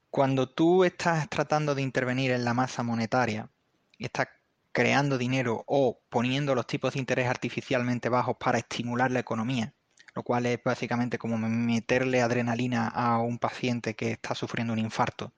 cuando 0.09 0.47
tú 0.47 0.85
estás 0.85 1.27
tratando 1.27 1.75
de 1.75 1.81
intervenir 1.81 2.31
en 2.31 2.45
la 2.45 2.53
masa 2.53 2.81
monetaria 2.81 3.49
y 3.97 4.05
estás 4.05 4.27
creando 4.71 5.17
dinero 5.17 5.63
o 5.67 6.01
poniendo 6.09 6.53
los 6.53 6.67
tipos 6.67 6.93
de 6.93 6.99
interés 6.99 7.27
artificialmente 7.27 8.09
bajos 8.09 8.35
para 8.37 8.57
estimular 8.57 9.09
la 9.11 9.19
economía, 9.19 9.73
lo 10.13 10.23
cual 10.23 10.45
es 10.45 10.61
básicamente 10.63 11.17
como 11.17 11.37
meterle 11.37 12.21
adrenalina 12.21 12.87
a 12.89 13.19
un 13.19 13.39
paciente 13.39 13.95
que 13.95 14.11
está 14.11 14.35
sufriendo 14.35 14.73
un 14.73 14.79
infarto. 14.79 15.33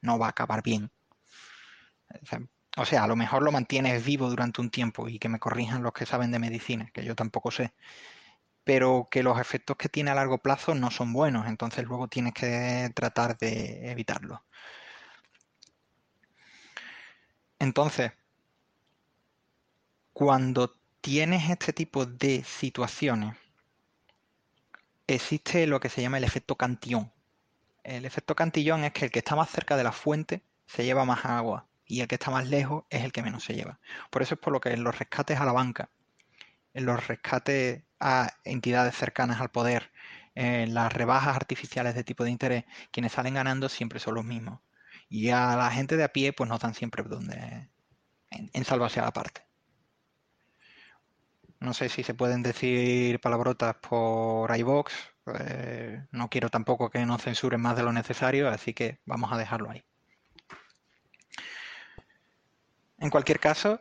No 0.00 0.18
va 0.18 0.26
a 0.26 0.30
acabar 0.30 0.62
bien. 0.62 0.90
O 2.76 2.84
sea, 2.84 3.02
a 3.02 3.08
lo 3.08 3.16
mejor 3.16 3.42
lo 3.42 3.50
mantienes 3.50 4.04
vivo 4.04 4.30
durante 4.30 4.60
un 4.60 4.70
tiempo 4.70 5.08
y 5.08 5.18
que 5.18 5.28
me 5.28 5.40
corrijan 5.40 5.82
los 5.82 5.92
que 5.92 6.06
saben 6.06 6.30
de 6.30 6.38
medicina, 6.38 6.88
que 6.92 7.04
yo 7.04 7.16
tampoco 7.16 7.50
sé. 7.50 7.74
Pero 8.62 9.08
que 9.10 9.24
los 9.24 9.40
efectos 9.40 9.76
que 9.76 9.88
tiene 9.88 10.10
a 10.12 10.14
largo 10.14 10.38
plazo 10.38 10.74
no 10.74 10.90
son 10.92 11.12
buenos, 11.12 11.48
entonces 11.48 11.84
luego 11.84 12.06
tienes 12.08 12.34
que 12.34 12.90
tratar 12.94 13.36
de 13.38 13.90
evitarlo. 13.90 14.44
Entonces, 17.58 18.12
cuando 20.12 20.76
tienes 21.00 21.50
este 21.50 21.72
tipo 21.72 22.06
de 22.06 22.44
situaciones, 22.44 23.36
existe 25.06 25.66
lo 25.66 25.80
que 25.80 25.88
se 25.88 26.02
llama 26.02 26.18
el 26.18 26.24
efecto 26.24 26.56
cantillón. 26.56 27.12
El 27.82 28.04
efecto 28.04 28.36
cantillón 28.36 28.84
es 28.84 28.92
que 28.92 29.06
el 29.06 29.10
que 29.10 29.20
está 29.20 29.34
más 29.36 29.50
cerca 29.50 29.76
de 29.76 29.84
la 29.84 29.92
fuente 29.92 30.42
se 30.66 30.84
lleva 30.84 31.04
más 31.04 31.24
agua 31.24 31.66
y 31.86 32.00
el 32.00 32.08
que 32.08 32.16
está 32.16 32.30
más 32.30 32.48
lejos 32.48 32.84
es 32.90 33.02
el 33.04 33.12
que 33.12 33.22
menos 33.22 33.44
se 33.44 33.54
lleva. 33.54 33.78
Por 34.10 34.22
eso 34.22 34.34
es 34.34 34.40
por 34.40 34.52
lo 34.52 34.60
que 34.60 34.70
en 34.70 34.84
los 34.84 34.98
rescates 34.98 35.40
a 35.40 35.44
la 35.46 35.52
banca, 35.52 35.88
en 36.74 36.84
los 36.84 37.06
rescates 37.06 37.82
a 37.98 38.34
entidades 38.44 38.94
cercanas 38.94 39.40
al 39.40 39.50
poder, 39.50 39.90
en 40.34 40.74
las 40.74 40.92
rebajas 40.92 41.34
artificiales 41.34 41.94
de 41.94 42.04
tipo 42.04 42.24
de 42.24 42.30
interés, 42.30 42.64
quienes 42.92 43.12
salen 43.12 43.34
ganando 43.34 43.68
siempre 43.68 43.98
son 43.98 44.14
los 44.14 44.24
mismos. 44.24 44.60
Y 45.08 45.30
a 45.30 45.56
la 45.56 45.70
gente 45.70 45.96
de 45.96 46.04
a 46.04 46.12
pie 46.12 46.32
pues 46.32 46.48
no 46.48 46.58
dan 46.58 46.74
siempre 46.74 47.02
donde 47.02 47.68
en, 48.30 48.50
en 48.52 48.64
salvarse 48.64 49.00
a 49.00 49.04
la 49.04 49.12
parte. 49.12 49.48
No 51.60 51.74
sé 51.74 51.88
si 51.88 52.02
se 52.04 52.14
pueden 52.14 52.42
decir 52.42 53.20
palabrotas 53.20 53.76
por 53.76 54.56
iVox. 54.56 54.92
Eh, 55.40 56.06
no 56.12 56.30
quiero 56.30 56.50
tampoco 56.50 56.88
que 56.90 57.04
nos 57.04 57.22
censuren 57.22 57.60
más 57.60 57.76
de 57.76 57.82
lo 57.82 57.92
necesario, 57.92 58.48
así 58.48 58.74
que 58.74 59.00
vamos 59.04 59.32
a 59.32 59.36
dejarlo 59.36 59.70
ahí. 59.70 59.82
En 62.98 63.10
cualquier 63.10 63.40
caso, 63.40 63.80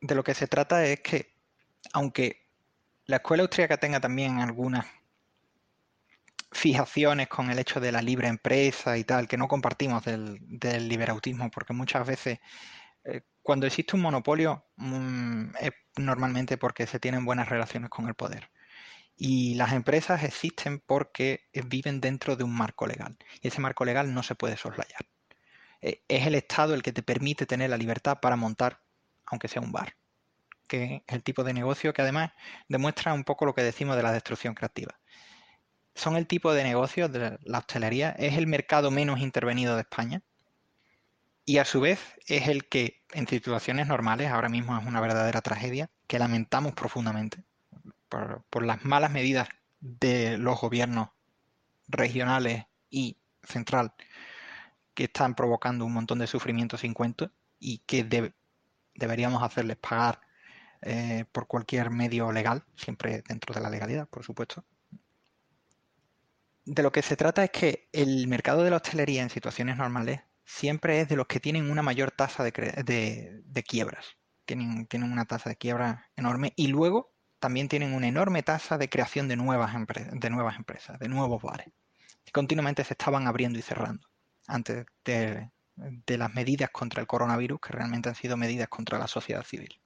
de 0.00 0.14
lo 0.14 0.24
que 0.24 0.34
se 0.34 0.46
trata 0.46 0.84
es 0.86 1.00
que, 1.00 1.34
aunque 1.92 2.46
la 3.06 3.16
escuela 3.16 3.42
austríaca 3.42 3.78
tenga 3.78 4.00
también 4.00 4.40
algunas 4.40 4.86
fijaciones 6.50 7.28
con 7.28 7.50
el 7.50 7.58
hecho 7.58 7.80
de 7.80 7.92
la 7.92 8.02
libre 8.02 8.28
empresa 8.28 8.96
y 8.98 9.04
tal, 9.04 9.28
que 9.28 9.36
no 9.36 9.48
compartimos 9.48 10.04
del, 10.04 10.38
del 10.40 10.88
liberautismo, 10.88 11.50
porque 11.50 11.72
muchas 11.72 12.06
veces 12.06 12.40
eh, 13.04 13.22
cuando 13.42 13.66
existe 13.66 13.96
un 13.96 14.02
monopolio 14.02 14.66
mm, 14.76 15.56
es 15.60 15.72
normalmente 15.96 16.58
porque 16.58 16.86
se 16.86 17.00
tienen 17.00 17.24
buenas 17.24 17.48
relaciones 17.48 17.90
con 17.90 18.08
el 18.08 18.14
poder. 18.14 18.50
Y 19.16 19.54
las 19.56 19.72
empresas 19.72 20.22
existen 20.22 20.80
porque 20.80 21.48
viven 21.66 22.00
dentro 22.00 22.36
de 22.36 22.44
un 22.44 22.54
marco 22.54 22.86
legal. 22.86 23.16
Y 23.42 23.48
ese 23.48 23.60
marco 23.60 23.84
legal 23.84 24.14
no 24.14 24.22
se 24.22 24.34
puede 24.36 24.56
soslayar. 24.56 25.06
Eh, 25.80 26.02
es 26.08 26.26
el 26.26 26.34
Estado 26.34 26.74
el 26.74 26.82
que 26.82 26.92
te 26.92 27.02
permite 27.02 27.46
tener 27.46 27.70
la 27.70 27.76
libertad 27.76 28.20
para 28.20 28.36
montar, 28.36 28.80
aunque 29.26 29.48
sea 29.48 29.62
un 29.62 29.72
bar. 29.72 29.96
Que 30.68 31.02
es 31.06 31.14
el 31.14 31.22
tipo 31.24 31.44
de 31.44 31.54
negocio 31.54 31.92
que 31.92 32.02
además 32.02 32.32
demuestra 32.68 33.14
un 33.14 33.24
poco 33.24 33.46
lo 33.46 33.54
que 33.54 33.62
decimos 33.62 33.96
de 33.96 34.02
la 34.02 34.12
destrucción 34.12 34.54
creativa. 34.54 34.98
Son 35.98 36.16
el 36.16 36.28
tipo 36.28 36.52
de 36.52 36.62
negocio 36.62 37.08
de 37.08 37.38
la 37.42 37.58
hostelería, 37.58 38.10
es 38.12 38.38
el 38.38 38.46
mercado 38.46 38.92
menos 38.92 39.18
intervenido 39.18 39.74
de 39.74 39.80
España 39.80 40.22
y 41.44 41.58
a 41.58 41.64
su 41.64 41.80
vez 41.80 41.98
es 42.28 42.46
el 42.46 42.68
que 42.68 43.02
en 43.12 43.26
situaciones 43.26 43.88
normales, 43.88 44.30
ahora 44.30 44.48
mismo 44.48 44.78
es 44.78 44.86
una 44.86 45.00
verdadera 45.00 45.40
tragedia, 45.42 45.90
que 46.06 46.20
lamentamos 46.20 46.74
profundamente 46.74 47.42
por, 48.08 48.64
las 48.64 48.84
malas 48.84 49.10
medidas 49.10 49.48
de 49.80 50.38
los 50.38 50.60
gobiernos 50.60 51.08
regionales 51.88 52.66
y 52.90 53.16
central 53.42 53.92
que 54.94 55.04
están 55.04 55.34
provocando 55.34 55.84
un 55.84 55.94
montón 55.94 56.20
de 56.20 56.28
sufrimiento 56.28 56.78
sin 56.78 56.94
cuento 56.94 57.32
y 57.58 57.78
que 57.78 58.32
deberíamos 58.94 59.42
hacerles 59.42 59.78
pagar 59.78 60.20
eh, 60.82 61.24
por 61.32 61.48
cualquier 61.48 61.90
medio 61.90 62.30
legal, 62.30 62.64
siempre 62.76 63.24
dentro 63.26 63.52
de 63.52 63.60
la 63.62 63.70
legalidad, 63.70 64.06
por 64.06 64.22
supuesto. 64.22 64.64
De 66.70 66.82
lo 66.82 66.92
que 66.92 67.00
se 67.00 67.16
trata 67.16 67.44
es 67.44 67.50
que 67.50 67.88
el 67.92 68.28
mercado 68.28 68.62
de 68.62 68.68
la 68.68 68.76
hostelería 68.76 69.22
en 69.22 69.30
situaciones 69.30 69.78
normales 69.78 70.20
siempre 70.44 71.00
es 71.00 71.08
de 71.08 71.16
los 71.16 71.26
que 71.26 71.40
tienen 71.40 71.70
una 71.70 71.80
mayor 71.80 72.10
tasa 72.10 72.44
de, 72.44 72.52
quiebras. 73.66 74.04
Tienen, 74.44 74.86
tienen, 74.86 75.10
una 75.10 75.24
tasa 75.24 75.48
de 75.48 75.56
quiebra 75.56 76.10
enorme 76.14 76.52
y 76.56 76.66
luego 76.66 77.14
también 77.38 77.68
tienen 77.68 77.94
una 77.94 78.06
enorme 78.06 78.42
tasa 78.42 78.76
de 78.76 78.90
creación 78.90 79.28
de 79.28 79.36
nuevas, 79.36 79.74
de 80.12 80.30
nuevas 80.30 80.56
empresas, 80.56 80.98
de 80.98 81.08
nuevos 81.08 81.40
bares. 81.40 81.68
Continuamente 82.34 82.84
se 82.84 82.92
estaban 82.92 83.26
abriendo 83.26 83.58
y 83.58 83.62
cerrando 83.62 84.06
antes 84.46 84.84
de, 85.06 85.48
de 85.74 86.18
las 86.18 86.34
medidas 86.34 86.68
contra 86.68 87.00
el 87.00 87.06
coronavirus, 87.06 87.60
que 87.60 87.72
realmente 87.72 88.10
han 88.10 88.14
sido 88.14 88.36
medidas 88.36 88.68
contra 88.68 88.98
la 88.98 89.06
sociedad 89.06 89.42
civil. 89.42 89.80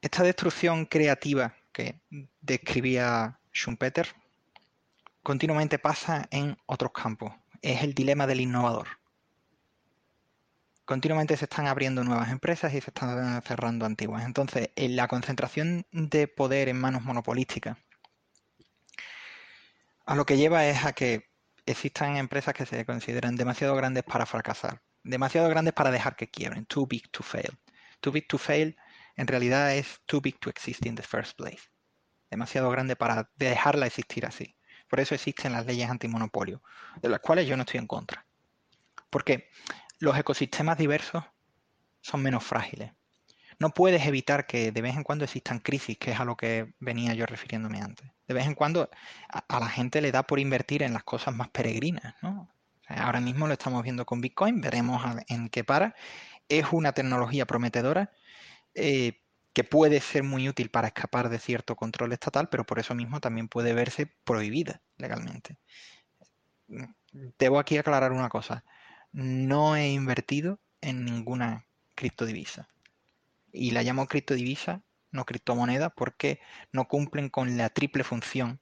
Esta 0.00 0.24
destrucción 0.24 0.86
creativa 0.86 1.54
que 1.70 2.00
describía 2.40 3.38
Schumpeter 3.56 4.14
continuamente 5.22 5.78
pasa 5.78 6.28
en 6.30 6.58
otros 6.66 6.92
campos, 6.92 7.32
es 7.62 7.82
el 7.82 7.94
dilema 7.94 8.26
del 8.26 8.42
innovador. 8.42 8.86
Continuamente 10.84 11.38
se 11.38 11.46
están 11.46 11.66
abriendo 11.66 12.04
nuevas 12.04 12.30
empresas 12.30 12.74
y 12.74 12.80
se 12.82 12.90
están 12.90 13.42
cerrando 13.42 13.86
antiguas. 13.86 14.24
Entonces, 14.26 14.70
en 14.76 14.94
la 14.94 15.08
concentración 15.08 15.86
de 15.90 16.28
poder 16.28 16.68
en 16.68 16.78
manos 16.78 17.02
monopolísticas, 17.02 17.78
a 20.04 20.14
lo 20.14 20.26
que 20.26 20.36
lleva 20.36 20.66
es 20.66 20.84
a 20.84 20.92
que 20.92 21.30
existan 21.64 22.18
empresas 22.18 22.54
que 22.54 22.66
se 22.66 22.84
consideran 22.84 23.36
demasiado 23.36 23.74
grandes 23.74 24.04
para 24.04 24.26
fracasar, 24.26 24.82
demasiado 25.02 25.48
grandes 25.48 25.72
para 25.72 25.90
dejar 25.90 26.14
que 26.14 26.28
quiebren, 26.28 26.66
too 26.66 26.86
big 26.86 27.10
to 27.10 27.22
fail. 27.22 27.58
Too 28.00 28.12
big 28.12 28.28
to 28.28 28.36
fail 28.36 28.76
en 29.16 29.26
realidad 29.26 29.74
es 29.74 29.98
too 30.04 30.20
big 30.20 30.38
to 30.40 30.50
exist 30.50 30.84
in 30.84 30.94
the 30.94 31.02
first 31.02 31.38
place. 31.38 31.62
Demasiado 32.30 32.70
grande 32.70 32.96
para 32.96 33.30
dejarla 33.36 33.86
existir 33.86 34.26
así. 34.26 34.56
Por 34.88 35.00
eso 35.00 35.14
existen 35.14 35.52
las 35.52 35.66
leyes 35.66 35.90
antimonopolio, 35.90 36.62
de 37.00 37.08
las 37.08 37.20
cuales 37.20 37.46
yo 37.46 37.56
no 37.56 37.62
estoy 37.62 37.78
en 37.78 37.86
contra. 37.86 38.26
Porque 39.10 39.50
los 39.98 40.16
ecosistemas 40.16 40.78
diversos 40.78 41.24
son 42.00 42.22
menos 42.22 42.44
frágiles. 42.44 42.92
No 43.58 43.70
puedes 43.70 44.06
evitar 44.06 44.46
que 44.46 44.70
de 44.70 44.82
vez 44.82 44.94
en 44.96 45.02
cuando 45.02 45.24
existan 45.24 45.60
crisis, 45.60 45.96
que 45.98 46.12
es 46.12 46.20
a 46.20 46.24
lo 46.24 46.36
que 46.36 46.74
venía 46.78 47.14
yo 47.14 47.24
refiriéndome 47.24 47.80
antes. 47.80 48.10
De 48.28 48.34
vez 48.34 48.46
en 48.46 48.54
cuando 48.54 48.90
a, 49.28 49.58
la 49.58 49.68
gente 49.68 50.02
le 50.02 50.12
da 50.12 50.24
por 50.24 50.38
invertir 50.38 50.82
en 50.82 50.92
las 50.92 51.04
cosas 51.04 51.34
más 51.34 51.48
peregrinas. 51.48 52.14
ahora 52.88 53.20
mismo 53.20 53.46
lo 53.46 53.54
estamos 53.54 53.82
viendo 53.82 54.04
con 54.04 54.20
Bitcoin, 54.20 54.60
veremos 54.60 55.02
en 55.28 55.48
qué 55.48 55.64
para. 55.64 55.94
Es 56.48 56.66
una 56.70 56.92
tecnología 56.92 57.46
prometedora, 57.46 58.12
eh, 58.74 59.22
que 59.56 59.64
puede 59.64 60.02
ser 60.02 60.22
muy 60.22 60.50
útil 60.50 60.68
para 60.68 60.88
escapar 60.88 61.30
de 61.30 61.38
cierto 61.38 61.76
control 61.76 62.12
estatal, 62.12 62.50
pero 62.50 62.66
por 62.66 62.78
eso 62.78 62.94
mismo 62.94 63.22
también 63.22 63.48
puede 63.48 63.72
verse 63.72 64.04
prohibida 64.04 64.82
legalmente. 64.98 65.56
Debo 67.38 67.58
aquí 67.58 67.78
aclarar 67.78 68.12
una 68.12 68.28
cosa. 68.28 68.66
No 69.12 69.74
he 69.74 69.88
invertido 69.88 70.60
en 70.82 71.06
ninguna 71.06 71.64
criptodivisa. 71.94 72.68
Y 73.50 73.70
la 73.70 73.82
llamo 73.82 74.06
criptodivisa, 74.06 74.82
no 75.10 75.24
criptomoneda, 75.24 75.88
porque 75.88 76.38
no 76.70 76.86
cumplen 76.86 77.30
con 77.30 77.56
la 77.56 77.70
triple 77.70 78.04
función 78.04 78.60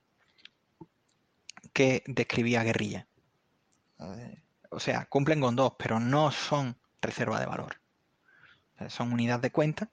que 1.73 2.05
describía 2.07 2.63
Guerrilla. 2.63 3.09
O 4.71 4.79
sea, 4.79 5.07
cumplen 5.07 5.41
con 5.41 5.57
dos, 5.57 5.73
pero 5.77 5.99
no 5.99 6.31
son 6.31 6.77
reserva 7.03 7.41
de 7.41 7.47
valor. 7.47 7.81
Son 8.87 9.13
unidad 9.13 9.41
de 9.41 9.51
cuenta 9.51 9.91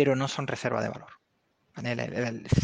pero 0.00 0.16
no 0.16 0.28
son 0.28 0.46
reserva 0.46 0.80
de 0.80 0.88
valor. 0.88 1.12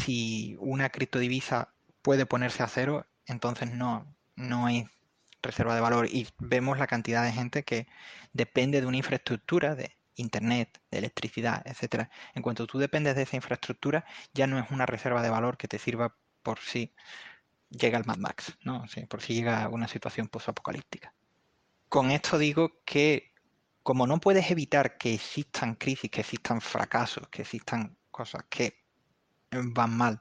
si 0.03 0.57
una 0.59 0.89
criptodivisa 0.89 1.75
puede 2.01 2.25
ponerse 2.25 2.63
a 2.63 2.67
cero, 2.67 3.05
entonces 3.27 3.71
no, 3.73 4.07
no 4.37 4.65
hay 4.65 4.89
reserva 5.43 5.75
de 5.75 5.83
valor. 5.83 6.07
Y 6.07 6.29
vemos 6.39 6.79
la 6.79 6.87
cantidad 6.87 7.23
de 7.23 7.33
gente 7.33 7.63
que 7.63 7.89
depende 8.33 8.81
de 8.81 8.87
una 8.87 8.97
infraestructura 8.97 9.75
de 9.75 9.99
internet, 10.15 10.81
de 10.91 10.97
electricidad, 10.97 11.61
etcétera. 11.67 12.09
En 12.35 12.43
cuanto 12.43 12.67
tú 12.67 12.79
dependes 12.79 13.17
de 13.17 13.25
esa 13.25 13.37
infraestructura, 13.37 14.07
ya 14.33 14.47
no 14.47 14.59
es 14.59 14.71
una 14.71 14.87
reserva 14.87 15.21
de 15.21 15.29
valor 15.29 15.59
que 15.59 15.69
te 15.69 15.79
sirva 15.79 16.17
por 16.43 16.59
si 16.61 16.95
llega 17.69 17.99
el 17.99 18.07
Mad 18.07 18.17
Max, 18.17 18.57
¿no? 18.63 18.87
por 19.11 19.21
si 19.21 19.35
llega 19.35 19.69
una 19.69 19.89
situación 19.89 20.29
post-apocalíptica. 20.29 21.13
Con 21.91 22.13
esto 22.13 22.39
digo 22.39 22.81
que 22.87 23.35
como 23.87 24.09
no 24.09 24.19
puedes 24.19 24.51
evitar 24.51 24.99
que 24.99 25.15
existan 25.15 25.77
crisis, 25.77 26.11
que 26.11 26.23
existan 26.23 26.61
fracasos, 26.61 27.29
que 27.29 27.43
existan 27.43 27.97
cosas 28.11 28.43
que 28.49 28.83
van 29.53 29.97
mal, 29.97 30.21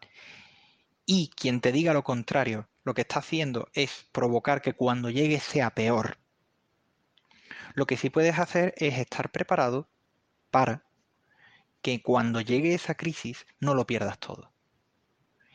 y 1.04 1.32
quien 1.36 1.62
te 1.62 1.72
diga 1.72 1.92
lo 1.92 2.04
contrario, 2.04 2.70
lo 2.84 2.94
que 2.94 3.02
está 3.02 3.18
haciendo 3.18 3.68
es 3.74 4.06
provocar 4.12 4.62
que 4.62 4.74
cuando 4.74 5.10
llegue 5.10 5.40
sea 5.40 5.72
peor, 5.72 6.20
lo 7.74 7.88
que 7.88 7.98
sí 7.98 8.12
puedes 8.12 8.38
hacer 8.38 8.76
es 8.78 9.00
estar 9.00 9.32
preparado 9.32 9.90
para 10.52 10.86
que 11.82 12.04
cuando 12.04 12.42
llegue 12.42 12.76
esa 12.76 12.94
crisis 12.94 13.48
no 13.60 13.74
lo 13.74 13.88
pierdas 13.88 14.20
todo. 14.20 14.54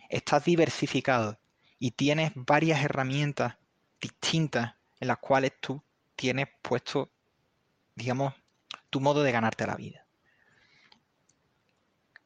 Estás 0.09 0.45
diversificado 0.45 1.39
y 1.79 1.93
tienes 1.93 2.33
varias 2.35 2.83
herramientas 2.83 3.55
distintas 4.01 4.75
en 4.99 5.07
las 5.07 5.19
cuales 5.19 5.53
tú 5.61 5.81
tienes 6.17 6.49
puesto, 6.61 7.13
digamos, 8.01 8.35
tu 8.89 9.01
modo 9.01 9.23
de 9.23 9.31
ganarte 9.31 9.67
la 9.67 9.77
vida. 9.77 10.07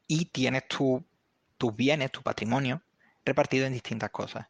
Y 0.07 0.25
tienes 0.25 0.63
tus 0.67 1.75
bienes, 1.75 2.11
tu 2.11 2.21
patrimonio 2.21 2.81
repartido 3.25 3.65
en 3.65 3.73
distintas 3.73 4.11
cosas. 4.11 4.47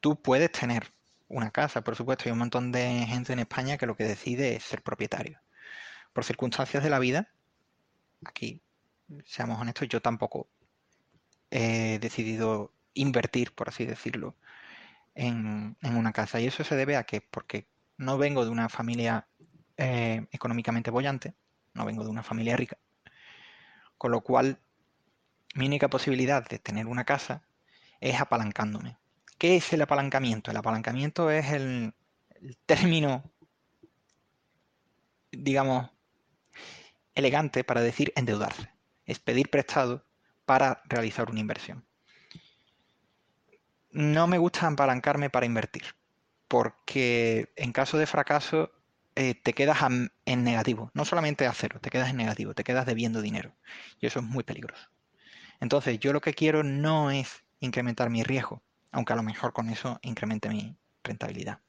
Tú 0.00 0.20
puedes 0.20 0.50
tener 0.50 0.92
una 1.28 1.50
casa, 1.50 1.82
por 1.82 1.94
supuesto, 1.96 2.24
hay 2.26 2.32
un 2.32 2.38
montón 2.38 2.72
de 2.72 3.06
gente 3.06 3.32
en 3.32 3.40
España 3.40 3.78
que 3.78 3.86
lo 3.86 3.96
que 3.96 4.04
decide 4.04 4.56
es 4.56 4.64
ser 4.64 4.82
propietario. 4.82 5.40
Por 6.12 6.24
circunstancias 6.24 6.82
de 6.82 6.90
la 6.90 6.98
vida, 6.98 7.28
aquí, 8.24 8.60
seamos 9.24 9.60
honestos, 9.60 9.88
yo 9.88 10.00
tampoco 10.00 10.48
he 11.50 11.98
decidido 12.00 12.72
invertir, 12.94 13.52
por 13.54 13.68
así 13.68 13.84
decirlo, 13.84 14.34
en, 15.14 15.76
una 15.82 16.12
casa. 16.12 16.40
Y 16.40 16.46
eso 16.46 16.64
se 16.64 16.76
debe 16.76 16.96
a 16.96 17.04
que, 17.04 17.20
porque 17.20 17.66
no 17.96 18.18
vengo 18.18 18.44
de 18.44 18.50
una 18.50 18.68
familia 18.68 19.26
eh, 19.76 20.26
económicamente 20.32 20.90
bollante, 20.90 21.34
no 21.74 21.84
vengo 21.84 22.04
de 22.04 22.10
una 22.10 22.22
familia 22.22 22.56
rica, 22.56 22.78
con 23.98 24.10
lo 24.10 24.20
cual 24.22 24.58
mi 25.54 25.66
única 25.66 25.88
posibilidad 25.88 26.46
de 26.48 26.58
tener 26.58 26.86
una 26.86 27.04
casa 27.04 27.42
es 28.00 28.20
apalancándome. 28.20 28.98
¿Qué 29.38 29.56
es 29.56 29.72
el 29.72 29.82
apalancamiento? 29.82 30.50
El 30.50 30.56
apalancamiento 30.56 31.30
es 31.30 31.52
el, 31.52 31.94
el 32.40 32.56
término, 32.66 33.30
digamos, 35.30 35.90
elegante 37.14 37.64
para 37.64 37.80
decir 37.80 38.12
endeudarse. 38.16 38.70
Es 39.04 39.18
pedir 39.18 39.50
prestado 39.50 40.04
para 40.44 40.82
realizar 40.86 41.30
una 41.30 41.40
inversión 41.40 41.86
no 43.96 44.26
me 44.26 44.36
gusta 44.36 44.66
apalancarme 44.66 45.30
para 45.30 45.46
invertir, 45.46 45.84
porque 46.48 47.50
en 47.56 47.72
caso 47.72 47.96
de 47.96 48.06
fracaso 48.06 48.70
eh, 49.16 49.34
te 49.34 49.54
quedas 49.54 49.78
en 50.26 50.44
negativo, 50.44 50.90
no 50.92 51.06
solamente 51.06 51.46
a 51.46 51.54
cero, 51.54 51.78
te 51.80 51.88
quedas 51.88 52.10
en 52.10 52.16
negativo, 52.16 52.52
te 52.54 52.64
quedas 52.64 52.84
debiendo 52.84 53.22
dinero 53.22 53.56
y 53.98 54.06
eso 54.06 54.18
es 54.18 54.24
muy 54.26 54.44
peligroso. 54.44 54.90
Entonces 55.58 55.98
yo 55.98 56.12
lo 56.12 56.20
que 56.20 56.34
quiero 56.34 56.62
no 56.62 57.10
es 57.10 57.44
incrementar 57.60 58.10
mi 58.10 58.22
riesgo, 58.22 58.62
aunque 58.92 59.14
a 59.14 59.16
lo 59.16 59.22
mejor 59.22 59.54
con 59.54 59.70
eso 59.70 59.98
incremente 60.02 60.50
mi 60.50 60.76
rentabilidad. 61.02 61.60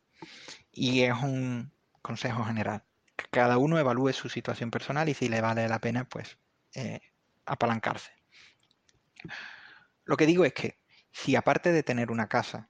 Y 0.74 1.03
es 1.03 1.14
un 1.14 1.72
consejo 2.02 2.44
general, 2.44 2.84
que 3.15 3.26
cada 3.30 3.57
uno 3.57 3.80
evalúe 3.80 4.11
su 4.11 4.28
situación 4.28 4.69
personal 4.69 5.07
y 5.07 5.14
si 5.14 5.30
le 5.30 5.40
vale 5.40 5.69
la 5.69 5.80
pena, 5.80 6.03
pues 6.03 6.38
eh, 6.74 6.99
apalancarse. 7.45 8.11
Lo 10.03 10.18
que 10.18 10.26
digo 10.26 10.44
es 10.44 10.53
que 10.53 10.78
si 11.11 11.38
aparte 11.38 11.72
de 11.72 11.84
tener 11.84 12.11
una 12.11 12.28
casa, 12.28 12.68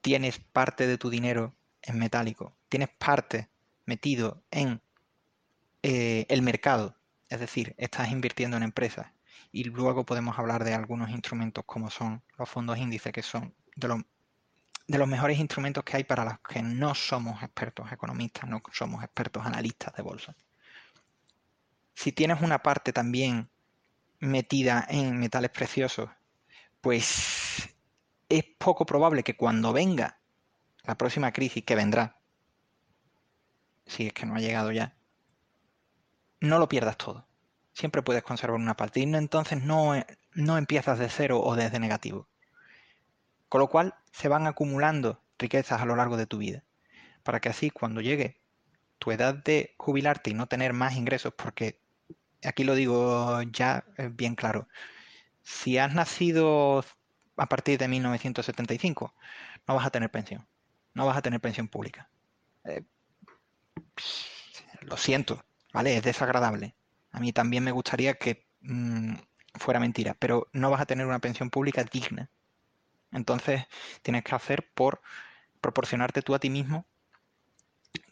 tienes 0.00 0.40
parte 0.40 0.88
de 0.88 0.98
tu 0.98 1.08
dinero 1.08 1.54
en 1.82 1.98
metálico, 1.98 2.56
tienes 2.68 2.88
parte 2.88 3.48
metido 3.86 4.42
en 4.50 4.80
eh, 5.82 6.26
el 6.28 6.42
mercado, 6.42 6.96
es 7.28 7.40
decir, 7.40 7.74
estás 7.78 8.10
invirtiendo 8.10 8.56
en 8.56 8.62
empresas, 8.62 9.06
y 9.52 9.64
luego 9.64 10.04
podemos 10.04 10.38
hablar 10.38 10.64
de 10.64 10.74
algunos 10.74 11.10
instrumentos 11.10 11.64
como 11.64 11.90
son 11.90 12.22
los 12.36 12.48
fondos 12.48 12.78
índices, 12.78 13.12
que 13.12 13.22
son 13.22 13.54
de 13.74 13.88
los, 13.88 14.02
de 14.86 14.98
los 14.98 15.08
mejores 15.08 15.38
instrumentos 15.38 15.84
que 15.84 15.96
hay 15.96 16.04
para 16.04 16.24
los 16.24 16.38
que 16.40 16.62
no 16.62 16.94
somos 16.94 17.42
expertos 17.42 17.90
economistas, 17.90 18.48
no 18.48 18.60
somos 18.72 19.02
expertos 19.02 19.46
analistas 19.46 19.94
de 19.94 20.02
bolsa. 20.02 20.36
Si 21.94 22.12
tienes 22.12 22.42
una 22.42 22.62
parte 22.62 22.92
también 22.92 23.48
metida 24.18 24.86
en 24.90 25.18
metales 25.18 25.50
preciosos 25.50 26.10
pues 26.86 27.68
es 28.28 28.44
poco 28.58 28.86
probable 28.86 29.24
que 29.24 29.36
cuando 29.36 29.72
venga 29.72 30.20
la 30.84 30.96
próxima 30.96 31.32
crisis 31.32 31.64
que 31.64 31.74
vendrá, 31.74 32.20
si 33.86 34.08
es 34.08 34.12
que 34.12 34.26
no 34.26 34.34
ha 34.34 34.40
llegado 34.40 34.72
ya, 34.72 34.96
no 36.40 36.58
lo 36.58 36.68
pierdas 36.68 36.96
todo. 36.96 37.26
Siempre 37.72 38.02
puedes 38.02 38.22
conservar 38.22 38.58
una 38.58 38.76
parte 38.76 39.00
y 39.00 39.02
entonces 39.02 39.62
no, 39.62 39.94
no 40.32 40.58
empiezas 40.58 40.98
de 40.98 41.08
cero 41.08 41.40
o 41.42 41.56
desde 41.56 41.78
negativo. 41.78 42.28
Con 43.48 43.60
lo 43.60 43.68
cual 43.68 43.94
se 44.12 44.28
van 44.28 44.46
acumulando 44.46 45.22
riquezas 45.38 45.80
a 45.80 45.84
lo 45.84 45.96
largo 45.96 46.16
de 46.16 46.26
tu 46.26 46.38
vida, 46.38 46.64
para 47.22 47.40
que 47.40 47.48
así 47.48 47.70
cuando 47.70 48.00
llegue 48.00 48.40
tu 48.98 49.12
edad 49.12 49.34
de 49.34 49.74
jubilarte 49.78 50.30
y 50.30 50.34
no 50.34 50.46
tener 50.46 50.72
más 50.72 50.96
ingresos, 50.96 51.34
porque 51.34 51.80
aquí 52.42 52.64
lo 52.64 52.74
digo 52.74 53.42
ya 53.42 53.84
bien 54.12 54.34
claro, 54.34 54.68
si 55.42 55.78
has 55.78 55.94
nacido 55.94 56.84
a 57.36 57.46
partir 57.46 57.78
de 57.78 57.88
1975, 57.88 59.14
no 59.68 59.74
vas 59.74 59.86
a 59.86 59.90
tener 59.90 60.10
pensión. 60.10 60.46
No 60.94 61.06
vas 61.06 61.16
a 61.16 61.22
tener 61.22 61.40
pensión 61.40 61.68
pública. 61.68 62.08
Eh, 62.64 62.82
lo 64.82 64.96
siento, 64.96 65.44
¿vale? 65.72 65.96
Es 65.96 66.02
desagradable. 66.02 66.74
A 67.12 67.20
mí 67.20 67.32
también 67.32 67.64
me 67.64 67.72
gustaría 67.72 68.14
que 68.14 68.46
mm, 68.60 69.14
fuera 69.54 69.80
mentira, 69.80 70.14
pero 70.18 70.48
no 70.52 70.70
vas 70.70 70.80
a 70.80 70.86
tener 70.86 71.06
una 71.06 71.18
pensión 71.18 71.50
pública 71.50 71.84
digna. 71.84 72.30
Entonces 73.12 73.64
tienes 74.02 74.24
que 74.24 74.34
hacer 74.34 74.70
por 74.74 75.00
proporcionarte 75.60 76.22
tú 76.22 76.34
a 76.34 76.38
ti 76.38 76.50
mismo 76.50 76.86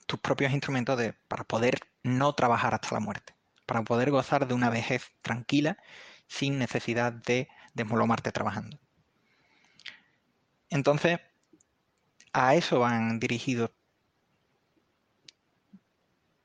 tus 0.06 0.20
propios 0.20 0.52
instrumentos 0.52 0.98
de, 0.98 1.15
para 1.28 1.44
poder 1.44 1.81
no 2.02 2.35
trabajar 2.35 2.74
hasta 2.74 2.94
la 2.94 3.01
muerte, 3.01 3.35
para 3.66 3.82
poder 3.82 4.11
gozar 4.11 4.47
de 4.47 4.55
una 4.55 4.70
vejez 4.70 5.12
tranquila 5.23 5.78
sin 6.27 6.59
necesidad 6.59 7.12
de 7.12 7.48
desmolomarte 7.74 8.32
trabajando. 8.32 8.78
Entonces, 10.70 11.20
a 12.32 12.55
eso 12.55 12.81
van 12.81 13.20
dirigidos 13.20 13.70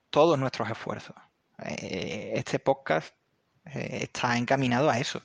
todos 0.10 0.38
nuestros 0.38 0.70
esfuerzos. 0.70 1.16
Eh, 1.64 2.34
este 2.36 2.60
podcast 2.60 3.14
eh, 3.66 4.00
está 4.04 4.38
encaminado 4.38 4.90
a 4.90 5.00
eso, 5.00 5.22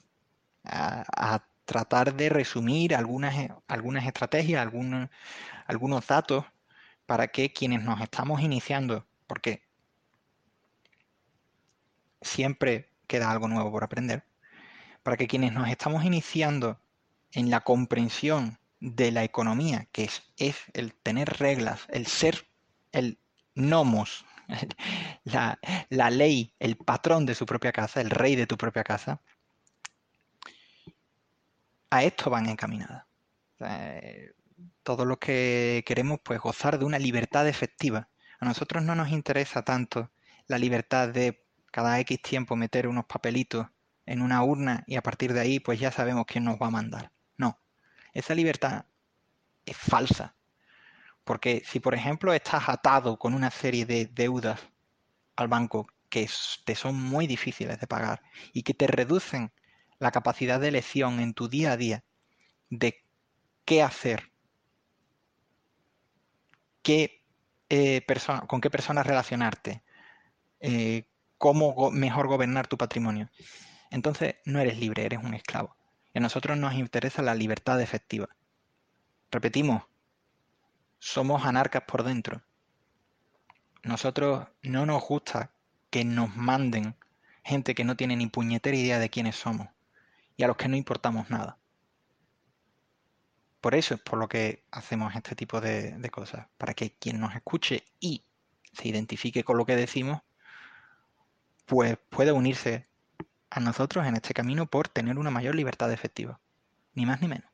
a, 0.65 1.43
tratar 1.65 2.13
de 2.13 2.29
resumir 2.29 2.95
algunas, 2.95 3.35
algunas 3.69 4.05
estrategias, 4.05 4.61
algunos, 4.61 5.09
algunos 5.67 6.07
datos 6.07 6.45
para 7.07 7.29
que 7.29 7.55
quienes 7.55 7.83
nos 7.83 8.03
estamos 8.03 8.43
iniciando, 8.43 9.07
porque 9.27 9.63
siempre 12.21 12.91
queda 13.07 13.31
algo 13.31 13.49
nuevo 13.49 13.73
por 13.73 13.83
aprender, 13.83 14.25
para 15.03 15.17
que 15.17 15.27
quienes 15.27 15.55
nos 15.55 15.69
estamos 15.69 16.05
iniciando 16.05 16.79
en 17.33 17.49
la 17.49 17.63
comprensión 17.63 18.59
de 18.81 19.11
la 19.11 19.25
economía, 19.25 19.87
que 19.91 20.05
es, 20.05 20.23
es 20.37 20.57
el 20.75 20.93
tener 20.93 21.39
reglas, 21.39 21.87
el 21.89 22.07
ser 22.07 22.47
el 22.93 23.19
nomos, 23.55 24.27
la, 25.25 25.59
la, 25.89 26.11
ley, 26.11 26.55
el 26.59 26.77
patrón 26.77 27.27
de 27.27 27.35
su 27.35 27.47
propia 27.47 27.73
casa, 27.73 28.01
el 28.01 28.11
rey 28.11 28.37
de 28.37 28.47
tu 28.47 28.57
propia 28.57 28.85
casa, 28.85 29.21
a 31.91 32.03
esto 32.03 32.31
van 32.31 32.49
encaminadas. 32.49 33.07
todo 34.83 35.05
lo 35.05 35.19
que 35.19 35.83
queremos, 35.87 36.21
pues 36.23 36.41
gozar 36.41 36.79
de 36.79 36.85
una 36.85 36.99
libertad 36.99 37.49
efectiva. 37.49 38.09
A 38.41 38.45
nosotros 38.45 38.83
no 38.83 38.95
nos 38.95 39.11
interesa 39.11 39.63
tanto 39.63 40.11
la 40.49 40.59
libertad 40.59 41.09
de 41.09 41.45
cada 41.71 41.99
X 42.01 42.21
tiempo 42.23 42.57
meter 42.57 42.87
unos 42.89 43.07
papelitos 43.07 43.67
en 44.07 44.23
una 44.23 44.43
urna 44.43 44.85
y 44.87 44.97
a 44.97 45.03
partir 45.03 45.33
de 45.33 45.41
ahí 45.41 45.61
pues 45.61 45.81
ya 45.81 45.91
sabemos 45.91 46.27
quién 46.27 46.45
nos 46.45 46.61
va 46.61 46.67
a 46.67 46.71
mandar. 46.71 47.13
No, 47.37 47.59
esa 48.13 48.35
libertad 48.35 48.87
es 49.65 49.77
falsa. 49.77 50.37
Porque 51.25 51.63
si 51.67 51.81
por 51.81 51.95
ejemplo 51.95 52.33
estás 52.33 52.69
atado 52.69 53.19
con 53.19 53.35
una 53.35 53.51
serie 53.51 53.87
de 53.87 54.07
deudas 54.07 54.61
al 55.37 55.49
banco 55.49 55.87
que 56.11 56.29
te 56.65 56.75
son 56.75 57.01
muy 57.01 57.27
difíciles 57.27 57.81
de 57.81 57.87
pagar 57.87 58.23
y 58.53 58.63
que 58.63 58.75
te 58.75 58.87
reducen 58.87 59.53
la 59.99 60.13
capacidad 60.13 60.61
de 60.61 60.69
elección 60.69 61.21
en 61.21 61.35
tu 61.35 61.49
día 61.49 61.73
a 61.73 61.77
día 61.77 62.05
de 62.71 63.05
qué 63.65 63.83
hacer, 63.83 64.31
qué, 66.83 67.25
eh, 67.69 68.05
con 68.47 68.61
qué 68.61 68.71
personas 68.71 69.07
relacionarte, 69.07 69.83
eh, 70.61 71.09
cómo 71.39 71.91
mejor 71.91 72.29
gobernar 72.29 72.67
tu 72.69 72.77
patrimonio. 72.77 73.31
Entonces 73.91 74.37
no 74.45 74.61
eres 74.61 74.79
libre, 74.79 75.05
eres 75.05 75.21
un 75.23 75.35
esclavo. 75.35 75.77
Y 76.13 76.19
a 76.19 76.21
nosotros 76.21 76.57
nos 76.59 76.75
interesa 76.75 77.23
la 77.23 77.35
libertad 77.35 77.81
efectiva. 77.81 78.29
Repetimos, 79.31 79.83
somos 81.05 81.45
anarcas 81.45 81.83
por 81.83 82.03
dentro. 82.03 82.41
Nosotros 83.83 84.49
no 84.63 84.87
nos 84.87 85.07
gusta 85.07 85.51
que 85.91 86.03
nos 86.03 86.35
manden 86.35 86.97
gente 87.45 87.75
que 87.75 87.85
no 87.85 87.95
tiene 87.95 88.17
ni 88.17 88.27
puñetera 88.27 88.75
idea 88.75 88.99
de 88.99 89.11
quiénes 89.11 89.37
somos 89.37 89.69
y 90.39 90.45
a 90.45 90.47
los 90.47 90.57
que 90.57 90.67
no 90.67 90.77
importamos 90.77 91.29
nada. 91.29 91.59
Por 93.61 93.75
eso 93.75 93.95
es 93.95 94.01
por 94.01 94.19
lo 94.19 94.29
que 94.29 94.65
hacemos 94.71 95.15
este 95.15 95.37
tipo 95.37 95.61
de, 95.61 95.93
de 95.93 96.11
cosas, 96.11 96.47
para 96.57 96.73
que 96.73 96.97
quien 96.97 97.21
nos 97.21 97.35
escuche 97.35 97.85
y 98.01 98.25
se 98.73 98.89
identifique 98.89 99.45
con 99.45 99.59
lo 99.59 99.67
que 99.67 99.77
decimos, 99.77 100.23
pues 101.67 101.99
pueda 102.09 102.33
unirse 102.33 102.89
a 103.51 103.61
nosotros 103.61 104.07
en 104.07 104.15
este 104.17 104.33
camino 104.33 104.65
por 104.65 104.89
tener 104.89 105.19
una 105.19 105.31
mayor 105.31 105.55
libertad 105.55 105.93
efectiva. 105.93 106.41
Ni 106.95 107.05
más 107.05 107.21
ni 107.21 107.29
menos. 107.29 107.54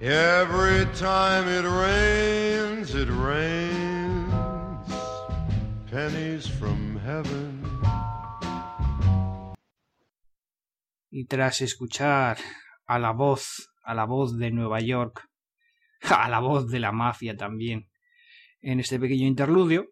Every 0.00 0.86
time 0.94 1.48
it 1.48 1.64
rains, 1.64 2.94
it 2.94 3.08
rains 3.10 4.32
pennies 5.90 6.48
from 6.48 6.98
heaven. 7.00 7.62
Y 11.10 11.24
tras 11.24 11.62
escuchar 11.62 12.38
a 12.86 12.98
la 12.98 13.12
voz, 13.12 13.70
a 13.82 13.94
la 13.94 14.04
voz 14.04 14.38
de 14.38 14.50
Nueva 14.50 14.80
York, 14.80 15.28
a 16.02 16.28
la 16.28 16.38
voz 16.38 16.68
de 16.68 16.78
la 16.78 16.92
mafia 16.92 17.36
también, 17.36 17.88
en 18.60 18.80
este 18.80 19.00
pequeño 19.00 19.26
interludio, 19.26 19.88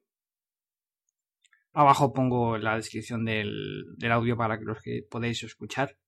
Abajo 1.79 2.15
pongo 2.15 2.57
la 2.57 2.77
descripción 2.77 3.27
del, 3.27 3.99
audio 4.11 4.35
para 4.35 4.59
que 4.59 4.65
los 4.65 4.81
que 4.81 5.03
podéis 5.11 5.43
escuchar. 5.43 5.99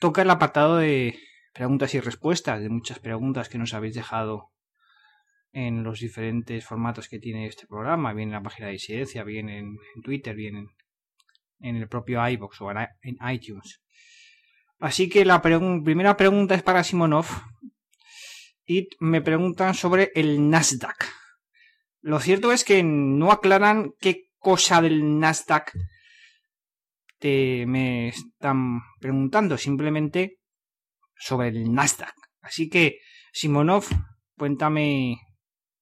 Toca 0.00 0.22
el 0.22 0.30
apartado 0.30 0.78
de 0.78 1.16
preguntas 1.54 1.94
y 1.94 2.00
respuestas, 2.00 2.60
de 2.60 2.68
muchas 2.68 2.98
preguntas 2.98 3.48
que 3.48 3.58
nos 3.58 3.72
habéis 3.72 3.94
dejado 3.94 4.50
en 5.52 5.84
los 5.84 6.00
diferentes 6.00 6.66
formatos 6.66 7.08
que 7.08 7.20
tiene 7.20 7.46
este 7.46 7.68
programa, 7.68 8.12
bien 8.12 8.30
en 8.30 8.34
la 8.34 8.42
página 8.42 8.66
de 8.66 8.74
Incidencia, 8.74 9.22
bien 9.22 9.48
en, 9.48 9.76
Twitter, 10.02 10.34
bien 10.34 10.66
en, 11.60 11.76
el 11.76 11.88
propio 11.88 12.28
iBox 12.28 12.60
o 12.60 12.70
en, 12.72 13.16
iTunes. 13.32 13.80
Así 14.80 15.08
que 15.08 15.24
la 15.24 15.40
primera 15.40 16.16
pregunta 16.16 16.56
es 16.56 16.62
para 16.64 16.82
Simonov 16.82 17.26
y 18.66 18.88
me 18.98 19.22
preguntan 19.22 19.74
sobre 19.74 20.10
el 20.16 20.50
Nasdaq. 20.50 21.06
Lo 22.00 22.18
cierto 22.18 22.50
es 22.50 22.64
que 22.64 22.82
no 22.82 23.30
aclaran 23.30 23.92
qué 24.00 24.30
cosa 24.38 24.82
del 24.82 25.20
Nasdaq 25.20 25.72
te 27.20 27.64
me 27.66 28.08
están 28.08 28.80
preguntando, 29.00 29.56
simplemente 29.56 30.40
sobre 31.24 31.48
el 31.48 31.72
Nasdaq. 31.72 32.14
Así 32.42 32.68
que, 32.68 32.98
Simonov, 33.32 33.86
cuéntame 34.36 35.16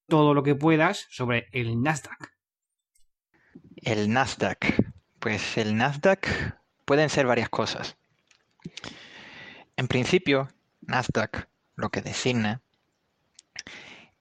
todo 0.07 0.35
lo 0.35 0.45
que 0.45 0.55
puedas 0.55 1.09
sobre 1.11 1.49
el 1.51 1.83
Nasdaq. 1.83 2.31
El 3.77 4.13
Nasdaq. 4.13 4.65
Pues 5.19 5.59
el 5.59 5.77
Nasdaq 5.77 6.29
pueden 6.85 7.11
ser 7.11 7.27
varias 7.27 7.49
cosas. 7.49 7.97
En 9.77 9.89
principio, 9.89 10.49
Nasdaq 10.83 11.49
lo 11.75 11.91
que 11.91 12.03
designa 12.03 12.63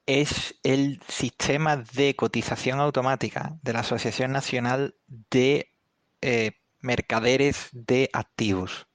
es 0.06 0.56
el 0.64 1.00
sistema 1.06 1.76
de 1.76 2.16
cotización 2.16 2.80
automática 2.80 3.56
de 3.62 3.72
la 3.72 3.80
Asociación 3.80 4.32
Nacional 4.32 4.96
de 5.06 5.72
eh, 6.20 6.58
Mercaderes 6.80 7.68
de 7.70 8.10
Activos. 8.12 8.88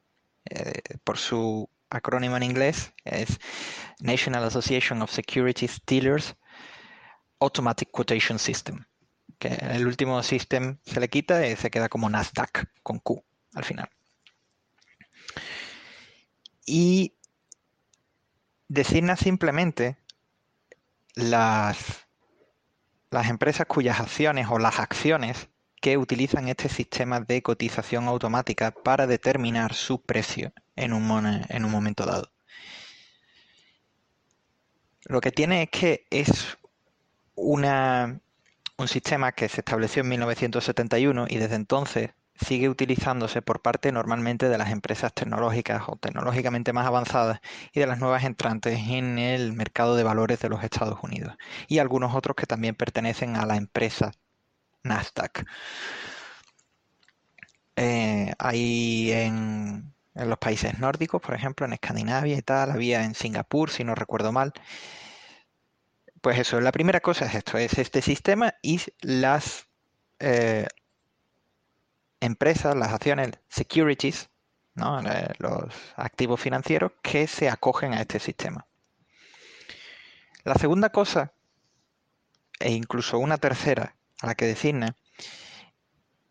Eh, 0.49 0.81
por 1.03 1.17
su 1.17 1.69
acrónimo 1.89 2.38
en 2.38 2.43
inglés 2.43 2.93
es 3.03 3.39
National 3.99 4.43
Association 4.43 5.01
of 5.01 5.11
Securities 5.11 5.81
Dealers 5.85 6.35
Automatic 7.39 7.89
Quotation 7.91 8.39
System. 8.39 8.85
Que 9.39 9.49
el 9.49 9.85
último 9.85 10.23
system 10.23 10.80
se 10.84 10.99
le 10.99 11.09
quita 11.09 11.45
y 11.47 11.55
se 11.55 11.69
queda 11.69 11.89
como 11.89 12.09
Nasdaq 12.09 12.69
con 12.81 12.99
Q 12.99 13.23
al 13.53 13.64
final. 13.64 13.89
Y 16.65 17.14
designa 18.68 19.15
simplemente 19.15 19.97
las, 21.14 21.77
las 23.11 23.30
empresas 23.30 23.68
cuyas 23.68 23.99
acciones 23.99 24.47
o 24.49 24.59
las 24.59 24.80
acciones 24.80 25.49
que 25.81 25.97
utilizan 25.97 26.47
este 26.49 26.69
sistema 26.69 27.19
de 27.19 27.43
cotización 27.43 28.07
automática 28.07 28.72
para 28.72 29.05
determinar 29.05 29.73
su 29.73 30.01
precio 30.01 30.51
en 30.77 30.93
un, 30.93 31.45
en 31.49 31.65
un 31.65 31.71
momento 31.71 32.05
dado. 32.05 32.31
Lo 35.05 35.21
que 35.21 35.31
tiene 35.31 35.63
es 35.63 35.69
que 35.69 36.07
es 36.09 36.57
una, 37.35 38.19
un 38.77 38.87
sistema 38.87 39.31
que 39.31 39.49
se 39.49 39.61
estableció 39.61 40.01
en 40.01 40.09
1971 40.09 41.27
y 41.29 41.37
desde 41.37 41.55
entonces 41.55 42.11
sigue 42.39 42.69
utilizándose 42.69 43.41
por 43.41 43.61
parte 43.61 43.91
normalmente 43.91 44.49
de 44.49 44.57
las 44.57 44.69
empresas 44.69 45.13
tecnológicas 45.13 45.83
o 45.87 45.95
tecnológicamente 45.95 46.73
más 46.73 46.85
avanzadas 46.85 47.39
y 47.73 47.79
de 47.79 47.87
las 47.87 47.99
nuevas 47.99 48.23
entrantes 48.23 48.79
en 48.87 49.17
el 49.17 49.53
mercado 49.53 49.95
de 49.95 50.03
valores 50.03 50.39
de 50.39 50.49
los 50.49 50.63
Estados 50.63 50.99
Unidos 51.01 51.35
y 51.67 51.79
algunos 51.79 52.13
otros 52.13 52.35
que 52.35 52.45
también 52.45 52.75
pertenecen 52.75 53.35
a 53.35 53.45
la 53.45 53.57
empresa 53.57 54.11
Nasdaq. 54.83 55.45
Eh, 57.75 58.33
hay 58.39 59.11
en, 59.11 59.93
en 60.18 60.30
los 60.30 60.39
países 60.39 60.80
nórdicos, 60.80 61.22
por 61.22 61.35
ejemplo, 61.35 61.65
en 61.65 61.73
Escandinavia 61.73 62.38
y 62.38 62.41
tal, 62.41 62.72
había 62.72 63.03
en 63.03 63.14
Singapur, 63.14 63.69
si 63.69 63.84
no 63.84 63.95
recuerdo 63.95 64.31
mal. 64.31 64.53
Pues 66.22 66.39
eso, 66.39 66.60
la 66.60 66.72
primera 66.72 66.99
cosa 66.99 67.26
es 67.26 67.35
esto, 67.35 67.57
es 67.57 67.77
este 67.77 68.02
sistema 68.02 68.56
y 68.61 68.81
las 69.02 69.68
eh, 70.19 70.68
empresas, 72.19 72.76
las 72.76 72.91
acciones, 72.91 73.31
securities, 73.48 74.30
eh, 74.76 75.27
los 75.38 75.73
activos 75.95 76.41
financieros 76.41 76.91
que 77.02 77.27
se 77.27 77.49
acogen 77.49 77.94
a 77.94 78.02
este 78.02 78.19
sistema. 78.19 78.65
La 80.44 80.56
segunda 80.56 80.89
cosa, 80.89 81.34
e 82.60 82.72
incluso 82.72 83.19
una 83.19 83.38
tercera 83.38 83.95
a 84.22 84.27
la 84.27 84.35
que 84.35 84.45
designa, 84.45 84.95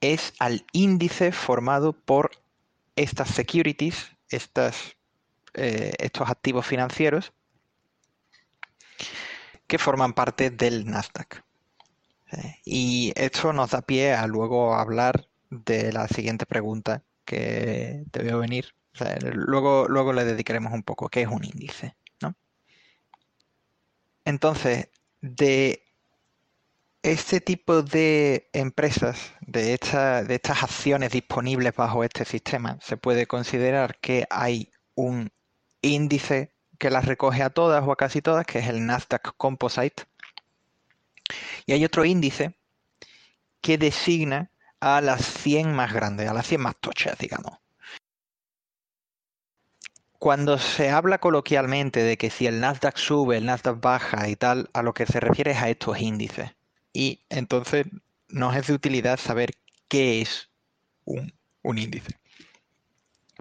es 0.00 0.34
al 0.40 0.64
índice 0.72 1.32
formado 1.32 1.92
por 1.92 2.30
estas 2.96 3.28
securities, 3.28 4.10
estas, 4.28 4.96
eh, 5.54 5.92
estos 5.98 6.28
activos 6.28 6.66
financieros 6.66 7.32
que 9.66 9.78
forman 9.78 10.14
parte 10.14 10.50
del 10.50 10.86
Nasdaq. 10.86 11.44
Eh, 12.32 12.56
y 12.64 13.12
esto 13.14 13.52
nos 13.52 13.70
da 13.70 13.82
pie 13.82 14.14
a 14.14 14.26
luego 14.26 14.74
hablar 14.74 15.28
de 15.50 15.92
la 15.92 16.08
siguiente 16.08 16.46
pregunta 16.46 17.02
que 17.24 18.04
te 18.10 18.22
veo 18.22 18.38
venir. 18.38 18.74
luego, 19.32 19.86
luego 19.88 20.12
le 20.12 20.24
dedicaremos 20.24 20.72
un 20.72 20.82
poco, 20.82 21.08
¿qué 21.08 21.22
es 21.22 21.28
un 21.28 21.44
índice? 21.44 21.96
¿no? 22.22 22.34
Entonces, 24.24 24.88
de 25.20 25.85
este 27.06 27.40
tipo 27.40 27.82
de 27.82 28.50
empresas, 28.52 29.32
de, 29.40 29.74
estas 29.74 30.62
acciones 30.64 31.12
disponibles 31.12 31.72
bajo 31.76 32.02
este 32.02 32.24
sistema, 32.24 32.78
se 32.82 32.96
puede 32.96 33.28
considerar 33.28 33.98
que 34.00 34.26
hay 34.28 34.72
un 34.96 35.30
índice 35.82 36.52
que 36.78 36.90
las 36.90 37.04
recoge 37.04 37.44
a 37.44 37.50
todas 37.50 37.86
o 37.86 37.92
a 37.92 37.96
casi 37.96 38.22
todas, 38.22 38.44
que 38.44 38.58
es 38.58 38.66
el 38.66 38.84
Nasdaq 38.86 39.36
Composite. 39.36 40.02
Y 41.64 41.74
hay 41.74 41.84
otro 41.84 42.04
índice 42.04 42.56
que 43.60 43.78
designa 43.78 44.50
a 44.80 45.00
las 45.00 45.24
100 45.24 45.72
más 45.72 45.92
grandes, 45.92 46.28
a 46.28 46.34
las 46.34 46.48
100 46.48 46.60
más 46.60 46.74
tochas, 46.80 47.16
digamos. 47.18 47.56
Cuando 50.18 50.58
se 50.58 50.90
habla 50.90 51.18
coloquialmente 51.18 52.02
de 52.02 52.18
que 52.18 52.30
si 52.30 52.48
el 52.48 52.58
Nasdaq 52.58 52.96
sube, 52.96 53.36
el 53.36 53.46
Nasdaq 53.46 53.80
baja 53.80 54.28
y 54.28 54.34
tal, 54.34 54.70
a 54.72 54.82
lo 54.82 54.92
que 54.92 55.06
se 55.06 55.20
refiere 55.20 55.52
es 55.52 55.58
a 55.58 55.68
estos 55.68 56.00
índices. 56.00 56.55
Y 56.96 57.20
entonces 57.28 57.84
nos 58.28 58.56
es 58.56 58.68
de 58.68 58.72
utilidad 58.72 59.18
saber 59.18 59.50
qué 59.86 60.22
es 60.22 60.48
un, 61.04 61.30
índice. 61.62 62.18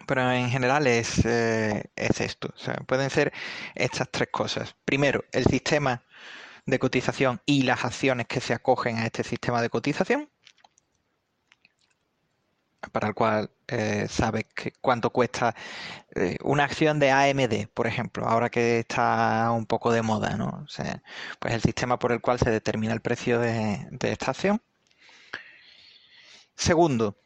Pero 0.05 0.29
en 0.29 0.49
general 0.49 0.87
es, 0.87 1.25
eh, 1.25 1.85
es 1.95 2.19
esto. 2.19 2.53
pueden 2.85 3.09
ser 3.09 3.31
estas 3.73 4.09
tres 4.11 4.27
cosas. 4.29 4.75
Primero, 4.83 5.23
el 5.31 5.45
sistema 5.45 6.03
de 6.65 6.79
cotización 6.79 7.41
y 7.45 7.61
las 7.61 7.85
acciones 7.85 8.27
que 8.27 8.41
se 8.41 8.53
acogen 8.53 8.97
a 8.97 9.05
este 9.05 9.23
sistema 9.23 9.61
de 9.61 9.69
cotización, 9.69 10.29
para 12.91 13.09
el 13.09 13.13
cual 13.13 13.51
eh, 13.67 14.07
sabes 14.09 14.45
cuánto 14.81 15.09
cuesta 15.11 15.55
eh, 16.15 16.37
una 16.43 16.63
acción 16.65 16.99
de 16.99 17.11
AMD, 17.11 17.67
por 17.73 17.87
ejemplo, 17.87 18.25
ahora 18.27 18.49
que 18.49 18.79
está 18.79 19.51
un 19.51 19.65
poco 19.65 19.91
de 19.91 20.01
moda, 20.01 20.37
¿no? 20.37 20.65
pues 21.39 21.53
el 21.53 21.61
sistema 21.61 21.99
por 21.99 22.11
el 22.11 22.21
cual 22.21 22.39
se 22.39 22.51
determina 22.51 22.93
el 22.93 23.01
precio 23.01 23.39
de, 23.39 23.87
de 23.91 24.11
esta 24.11 24.31
acción. 24.31 24.61
Segundo, 26.55 27.17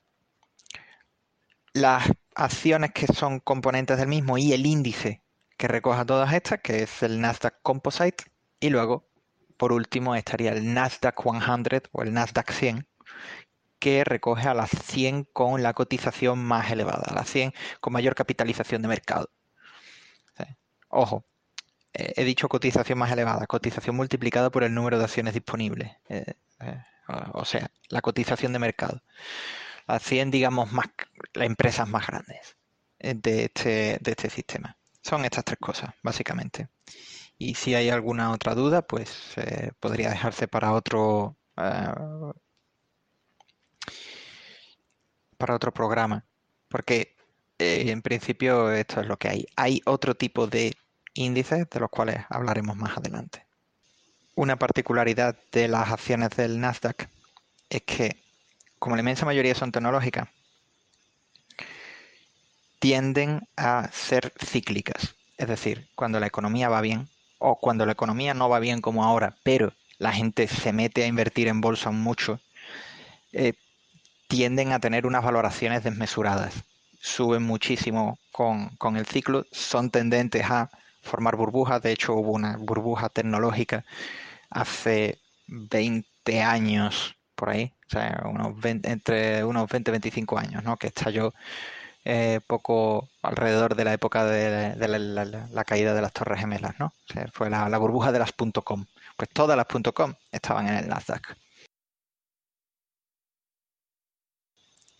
las 1.73 2.09
acciones 2.35 2.91
que 2.93 3.07
son 3.07 3.39
componentes 3.39 3.97
del 3.97 4.07
mismo 4.07 4.37
y 4.37 4.53
el 4.53 4.65
índice 4.65 5.23
que 5.57 5.67
recoja 5.67 6.05
todas 6.05 6.33
estas, 6.33 6.61
que 6.61 6.83
es 6.83 7.03
el 7.03 7.19
Nasdaq 7.19 7.61
Composite, 7.61 8.23
y 8.61 8.69
luego, 8.69 9.09
por 9.57 9.73
último, 9.73 10.15
estaría 10.15 10.51
el 10.51 10.73
Nasdaq 10.73 11.21
100 11.21 11.83
o 11.91 12.01
el 12.01 12.13
Nasdaq 12.13 12.51
100, 12.51 12.87
que 13.79 14.03
recoge 14.03 14.47
a 14.47 14.53
las 14.53 14.69
100 14.69 15.25
con 15.33 15.63
la 15.63 15.73
cotización 15.73 16.39
más 16.39 16.71
elevada, 16.71 17.03
a 17.07 17.15
las 17.15 17.29
100 17.29 17.53
con 17.79 17.93
mayor 17.93 18.15
capitalización 18.15 18.81
de 18.81 18.87
mercado. 18.87 19.29
Ojo, 20.89 21.23
eh, 21.93 22.13
he 22.15 22.23
dicho 22.23 22.49
cotización 22.49 22.97
más 22.99 23.11
elevada, 23.11 23.45
cotización 23.47 23.95
multiplicada 23.95 24.49
por 24.49 24.63
el 24.63 24.73
número 24.73 24.97
de 24.97 25.05
acciones 25.05 25.33
disponibles, 25.33 25.91
eh, 26.09 26.33
eh, 26.59 26.83
o 27.33 27.45
sea, 27.45 27.71
la 27.89 28.01
cotización 28.01 28.53
de 28.53 28.59
mercado. 28.59 29.01
Las 29.87 30.03
100, 30.03 30.31
digamos, 30.31 30.71
más, 30.71 30.87
las 31.33 31.45
empresas 31.45 31.87
más 31.87 32.05
grandes 32.07 32.57
de 32.99 33.45
este, 33.45 33.97
de 34.01 34.11
este 34.11 34.29
sistema. 34.29 34.77
Son 35.01 35.25
estas 35.25 35.45
tres 35.45 35.59
cosas, 35.59 35.91
básicamente. 36.03 36.69
Y 37.37 37.55
si 37.55 37.73
hay 37.73 37.89
alguna 37.89 38.31
otra 38.31 38.53
duda, 38.53 38.83
pues 38.83 39.33
podría 39.79 40.09
dejarse 40.09 40.47
para 40.47 40.73
otro 40.73 41.37
para 45.39 45.55
otro 45.55 45.73
programa, 45.73 46.25
porque 46.67 47.15
eh, 47.57 47.85
en 47.87 48.01
principio 48.01 48.71
esto 48.71 49.01
es 49.01 49.07
lo 49.07 49.17
que 49.17 49.29
hay. 49.29 49.47
Hay 49.55 49.81
otro 49.85 50.13
tipo 50.13 50.45
de 50.47 50.75
índices 51.13 51.67
de 51.69 51.79
los 51.79 51.89
cuales 51.89 52.17
hablaremos 52.29 52.75
más 52.75 52.97
adelante. 52.97 53.45
Una 54.35 54.57
particularidad 54.57 55.37
de 55.51 55.67
las 55.67 55.89
acciones 55.89 56.29
del 56.31 56.59
Nasdaq 56.59 57.09
es 57.69 57.81
que, 57.83 58.21
como 58.77 58.95
la 58.95 59.01
inmensa 59.01 59.25
mayoría 59.25 59.55
son 59.55 59.71
tecnológicas, 59.71 60.27
tienden 62.79 63.47
a 63.55 63.89
ser 63.91 64.33
cíclicas. 64.45 65.15
Es 65.37 65.47
decir, 65.47 65.89
cuando 65.95 66.19
la 66.19 66.27
economía 66.27 66.69
va 66.69 66.81
bien 66.81 67.09
o 67.37 67.57
cuando 67.57 67.85
la 67.85 67.93
economía 67.93 68.33
no 68.33 68.49
va 68.49 68.59
bien 68.59 68.81
como 68.81 69.05
ahora, 69.05 69.37
pero 69.43 69.73
la 69.97 70.11
gente 70.11 70.47
se 70.47 70.73
mete 70.73 71.03
a 71.03 71.07
invertir 71.07 71.47
en 71.47 71.61
bolsa 71.61 71.91
mucho, 71.91 72.41
eh, 73.31 73.53
tienden 74.29 74.71
a 74.71 74.79
tener 74.79 75.07
unas 75.07 75.23
valoraciones 75.23 75.83
desmesuradas. 75.83 76.53
Suben 77.01 77.43
muchísimo 77.43 78.19
con, 78.31 78.95
el 78.95 79.05
ciclo, 79.07 79.45
son 79.51 79.89
tendentes 79.89 80.45
a 80.49 80.69
formar 81.01 81.35
burbujas. 81.35 81.81
De 81.81 81.91
hecho, 81.91 82.13
hubo 82.13 82.31
una 82.31 82.55
burbuja 82.57 83.09
tecnológica 83.09 83.83
hace 84.51 85.17
20 85.47 86.41
años 86.41 87.15
por 87.35 87.49
ahí, 87.49 87.73
o 87.87 87.89
sea, 87.89 88.23
unos 88.25 88.53
entre 88.63 89.43
unos 89.43 89.67
20 89.67 89.89
y 89.89 89.93
25 89.93 90.37
años, 90.37 90.63
¿no? 90.63 90.77
que 90.77 90.87
estalló 90.87 91.33
eh, 92.05 92.39
poco 92.45 93.09
alrededor 93.23 93.75
de 93.75 93.83
la 93.85 93.93
época 93.93 94.25
de, 94.25 94.75
la, 94.77 95.63
caída 95.63 95.93
de 95.95 96.01
las 96.01 96.13
Torres 96.13 96.39
Gemelas. 96.39 96.75
¿no? 96.79 96.93
fue 97.33 97.49
la, 97.49 97.77
burbuja 97.79 98.11
de 98.11 98.19
las 98.19 98.31
.com. 98.63 98.85
Pues 99.17 99.29
todas 99.31 99.57
las 99.57 99.65
.com 99.93 100.13
estaban 100.31 100.67
en 100.67 100.75
el 100.75 100.87
Nasdaq. 100.87 101.35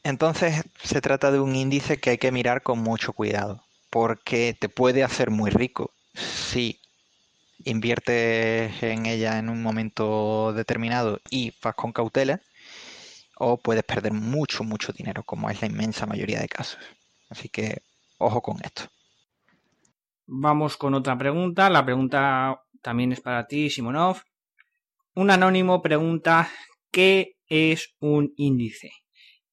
Entonces 0.04 0.64
se 0.82 1.02
trata 1.02 1.32
de 1.32 1.40
un 1.40 1.56
índice 1.56 1.98
que 1.98 2.12
hay 2.12 2.18
que 2.18 2.32
mirar 2.32 2.64
con 2.64 2.80
mucho 2.80 3.14
cuidado, 3.14 3.64
porque 3.90 4.56
te 4.60 4.70
puede 4.70 5.04
hacer 5.04 5.30
muy 5.30 5.50
rico 5.52 5.92
si 6.14 6.80
inviertes 7.66 8.82
en 8.82 9.06
ella 9.06 9.38
en 9.38 9.50
un 9.50 9.62
momento 9.62 10.54
determinado 10.54 11.20
y 11.30 11.54
vas 11.62 11.76
con 11.76 11.92
cautela, 11.92 12.42
o 13.38 13.58
puedes 13.58 13.84
perder 13.84 14.14
mucho, 14.14 14.64
mucho 14.64 14.92
dinero, 14.92 15.24
como 15.24 15.50
es 15.50 15.62
la 15.62 15.68
inmensa 15.68 16.06
mayoría 16.06 16.40
de 16.40 16.48
casos. 16.48 16.80
Así 17.30 17.50
que 17.50 17.82
ojo 18.18 18.42
con 18.42 18.58
esto. 18.64 18.84
Vamos 20.26 20.78
con 20.78 20.94
otra 20.94 21.18
pregunta. 21.18 21.70
La 21.70 21.84
pregunta 21.84 22.62
también 22.82 23.12
es 23.12 23.22
para 23.22 23.48
ti, 23.48 23.70
Simonov. 23.70 24.22
Un 25.16 25.32
anónimo 25.32 25.82
pregunta, 25.82 26.50
¿qué 26.92 27.36
es 27.48 27.96
un 28.00 28.34
índice? 28.38 28.92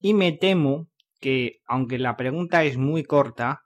Y 0.01 0.14
me 0.14 0.32
temo 0.32 0.89
que, 1.20 1.62
aunque 1.66 1.98
la 1.98 2.16
pregunta 2.16 2.64
es 2.64 2.77
muy 2.77 3.05
corta, 3.05 3.64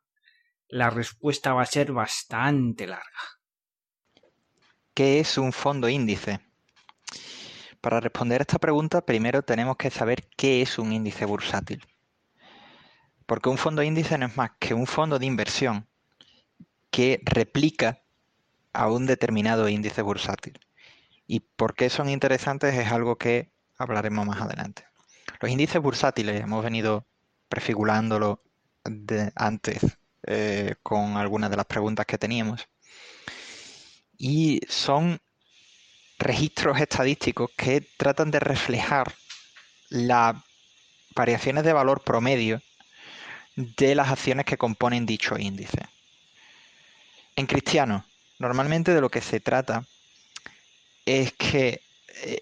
la 0.69 0.91
respuesta 0.91 1.53
va 1.53 1.63
a 1.63 1.67
ser 1.67 1.93
bastante 1.93 2.87
larga. 2.87 3.05
¿Qué 4.95 5.21
es 5.21 5.39
un 5.39 5.53
fondo 5.53 5.89
índice? 5.89 6.41
Para 7.81 8.01
responder 8.01 8.41
a 8.41 8.43
esta 8.43 8.59
pregunta, 8.59 9.05
primero 9.05 9.43
tenemos 9.43 9.77
que 9.77 9.91
saber 9.91 10.29
qué 10.37 10.63
es 10.63 10.79
un 10.79 10.93
índice 10.93 11.25
bursátil. 11.25 11.83
Porque 13.27 13.49
un 13.49 13.59
fondo 13.59 13.83
índice 13.83 14.19
no 14.19 14.27
es 14.27 14.37
más 14.37 14.51
que 14.59 14.75
un 14.75 14.87
fondo 14.87 15.19
de 15.19 15.27
inversión 15.27 15.89
que 16.91 17.23
replica 17.25 18.03
a 18.73 18.89
un 18.89 19.07
determinado 19.07 19.69
índice 19.69 20.03
bursátil. 20.03 20.61
Y 21.27 21.41
por 21.41 21.75
qué 21.75 21.91
son 21.91 22.09
interesantes 22.09 22.75
es 22.75 22.93
algo 22.93 23.17
que 23.17 23.53
hablaremos 23.79 24.27
más 24.27 24.41
adelante. 24.41 24.90
Los 25.41 25.51
índices 25.51 25.81
bursátiles 25.81 26.41
hemos 26.41 26.63
venido 26.63 27.07
prefigurándolo 27.49 28.43
antes 29.35 29.99
eh, 30.27 30.75
con 30.83 31.17
algunas 31.17 31.51
de 31.51 31.57
las 31.57 31.67
preguntas 31.67 32.05
que 32.05 32.19
teníamos. 32.19 32.69
Y 34.19 34.61
son 34.69 35.19
registros 36.19 36.79
estadísticos 36.79 37.51
que 37.57 37.81
tratan 37.97 38.31
de 38.31 38.39
reflejar 38.39 39.15
las 39.89 40.37
variaciones 41.15 41.65
de 41.65 41.73
valor 41.73 42.03
promedio 42.05 42.61
de 43.57 43.95
las 43.95 44.11
acciones 44.11 44.45
que 44.45 44.59
componen 44.59 45.07
dicho 45.07 45.39
índice. 45.39 45.89
En 47.35 47.47
cristiano, 47.47 48.05
normalmente 48.39 48.93
de 48.93 49.01
lo 49.01 49.09
que 49.09 49.23
se 49.23 49.41
trata 49.41 49.87
es 51.07 51.33
que 51.33 51.81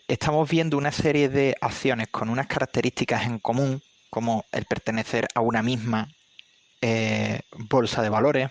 estamos 0.09 0.49
viendo 0.49 0.77
una 0.77 0.93
serie 0.93 1.29
de 1.29 1.57
acciones 1.61 2.09
con 2.09 2.29
unas 2.29 2.47
características 2.47 3.27
en 3.27 3.39
común, 3.39 3.83
como 4.11 4.45
el 4.53 4.65
pertenecer 4.65 5.29
a 5.35 5.41
una 5.41 5.63
misma 5.63 6.09
eh, 6.81 7.41
bolsa 7.53 8.03
de 8.03 8.09
valores, 8.09 8.51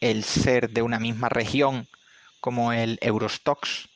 el 0.00 0.24
ser 0.24 0.70
de 0.70 0.82
una 0.82 0.98
misma 0.98 1.28
región, 1.28 1.88
como 2.40 2.72
el 2.72 2.98
Eurostox, 3.02 3.88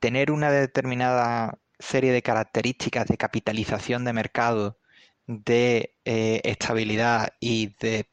tener 0.00 0.30
una 0.30 0.50
determinada 0.50 1.58
serie 1.78 2.12
de 2.12 2.22
características 2.22 3.06
de 3.06 3.16
capitalización 3.16 4.04
de 4.04 4.12
mercado, 4.12 4.78
de 5.26 5.94
eh, 6.04 6.40
estabilidad 6.44 7.32
y 7.40 7.74
de 7.80 8.08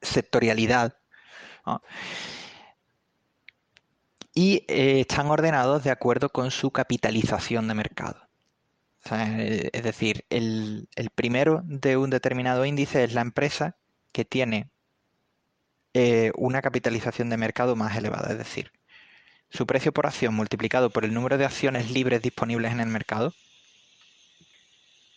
sectorialidad 0.00 0.96
y 4.38 4.64
eh, 4.68 5.00
están 5.00 5.26
ordenados 5.26 5.82
de 5.82 5.90
acuerdo 5.90 6.28
con 6.30 6.52
su 6.52 6.70
capitalización 6.70 7.66
de 7.66 7.74
mercado. 7.74 8.28
Eh, 9.10 9.68
es 9.72 9.82
decir, 9.82 10.26
el, 10.30 10.88
primero 11.16 11.62
de 11.64 11.96
un 11.96 12.08
determinado 12.08 12.64
índice 12.64 13.02
es 13.02 13.14
la 13.14 13.22
empresa 13.22 13.76
que 14.12 14.24
tiene 14.24 14.70
eh, 15.92 16.30
una 16.36 16.62
capitalización 16.62 17.30
de 17.30 17.36
mercado 17.36 17.74
más 17.74 17.96
elevada, 17.96 18.30
es 18.30 18.38
decir, 18.38 18.70
su 19.50 19.66
precio 19.66 19.92
por 19.92 20.06
acción 20.06 20.34
multiplicado 20.34 20.90
por 20.90 21.04
el 21.04 21.12
número 21.12 21.36
de 21.36 21.44
acciones 21.44 21.90
libres 21.90 22.22
disponibles 22.22 22.70
en 22.70 22.78
el 22.78 22.90
mercado 22.90 23.34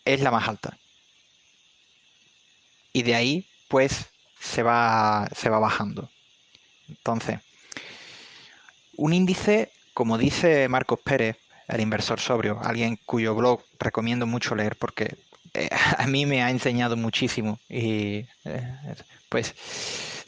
es 0.04 0.22
la 0.22 0.32
más 0.32 0.48
alta. 0.48 0.80
Y 2.92 3.04
de 3.04 3.14
ahí, 3.14 3.48
pues, 3.68 4.08
se 4.40 4.64
va, 4.64 5.28
se 5.36 5.52
va 5.52 5.60
bajando. 5.60 6.10
Entonces, 6.90 7.40
un 9.02 9.14
índice, 9.14 9.72
como 9.96 10.20
dice 10.20 10.70
Marcos 10.70 11.00
Pérez, 11.04 11.38
el 11.68 11.82
inversor 11.82 12.20
sobrio, 12.20 12.60
alguien 12.64 13.00
cuyo 13.06 13.34
blog 13.34 13.64
recomiendo 13.80 14.28
mucho 14.28 14.54
leer 14.54 14.76
porque 14.76 15.18
eh, 15.56 15.70
a 15.98 16.06
mí 16.06 16.28
me 16.28 16.44
ha 16.44 16.52
enseñado 16.52 16.96
muchísimo 16.96 17.60
y 17.68 18.26
eh, 18.46 18.96
pues 19.28 19.56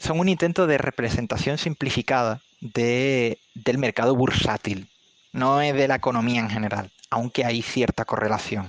son 0.00 0.18
un 0.18 0.28
intento 0.28 0.66
de 0.66 0.78
representación 0.78 1.56
simplificada 1.56 2.40
de, 2.60 3.38
del 3.54 3.78
mercado 3.78 4.16
bursátil, 4.16 4.88
no 5.32 5.60
es 5.60 5.72
de 5.74 5.86
la 5.86 5.96
economía 5.96 6.40
en 6.40 6.50
general, 6.50 6.90
aunque 7.10 7.44
hay 7.44 7.62
cierta 7.62 8.04
correlación. 8.04 8.66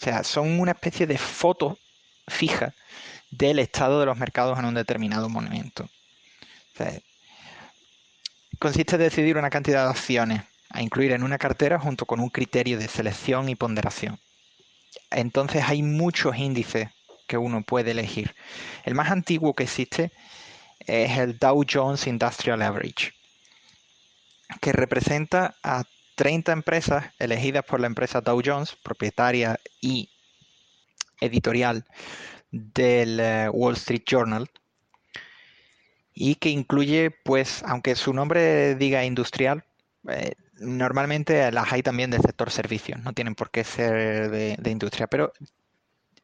O 0.00 0.04
sea, 0.04 0.24
son 0.24 0.58
una 0.58 0.72
especie 0.72 1.06
de 1.06 1.18
foto 1.18 1.78
fija 2.28 2.72
del 3.30 3.58
estado 3.58 4.00
de 4.00 4.06
los 4.06 4.16
mercados 4.16 4.58
en 4.58 4.64
un 4.64 4.74
determinado 4.74 5.28
momento. 5.28 5.84
O 5.84 6.76
sea, 6.78 6.98
consiste 8.58 8.96
en 8.96 9.02
decidir 9.02 9.36
una 9.36 9.50
cantidad 9.50 9.84
de 9.84 9.90
acciones 9.90 10.42
a 10.70 10.82
incluir 10.82 11.12
en 11.12 11.22
una 11.22 11.38
cartera 11.38 11.78
junto 11.78 12.04
con 12.06 12.20
un 12.20 12.28
criterio 12.28 12.78
de 12.78 12.88
selección 12.88 13.48
y 13.48 13.54
ponderación. 13.54 14.18
Entonces 15.10 15.64
hay 15.66 15.82
muchos 15.82 16.36
índices 16.36 16.88
que 17.26 17.38
uno 17.38 17.62
puede 17.62 17.92
elegir. 17.92 18.34
El 18.84 18.94
más 18.94 19.10
antiguo 19.10 19.54
que 19.54 19.64
existe 19.64 20.12
es 20.80 21.18
el 21.18 21.38
Dow 21.38 21.64
Jones 21.70 22.06
Industrial 22.06 22.60
Average, 22.62 23.12
que 24.60 24.72
representa 24.72 25.56
a 25.62 25.84
30 26.16 26.52
empresas 26.52 27.12
elegidas 27.18 27.64
por 27.64 27.80
la 27.80 27.86
empresa 27.86 28.20
Dow 28.20 28.40
Jones, 28.44 28.76
propietaria 28.82 29.60
y 29.80 30.10
editorial 31.20 31.84
del 32.50 33.20
eh, 33.20 33.48
Wall 33.50 33.74
Street 33.74 34.02
Journal, 34.06 34.50
y 36.20 36.34
que 36.34 36.50
incluye, 36.50 37.12
pues, 37.12 37.62
aunque 37.64 37.94
su 37.94 38.12
nombre 38.12 38.74
diga 38.74 39.04
industrial, 39.04 39.64
eh, 40.08 40.32
normalmente 40.58 41.52
las 41.52 41.72
hay 41.72 41.84
también 41.84 42.10
del 42.10 42.22
sector 42.22 42.50
servicios, 42.50 43.00
no 43.04 43.12
tienen 43.12 43.36
por 43.36 43.52
qué 43.52 43.62
ser 43.62 44.28
de, 44.28 44.70
industria, 44.70 45.06
pero 45.06 45.32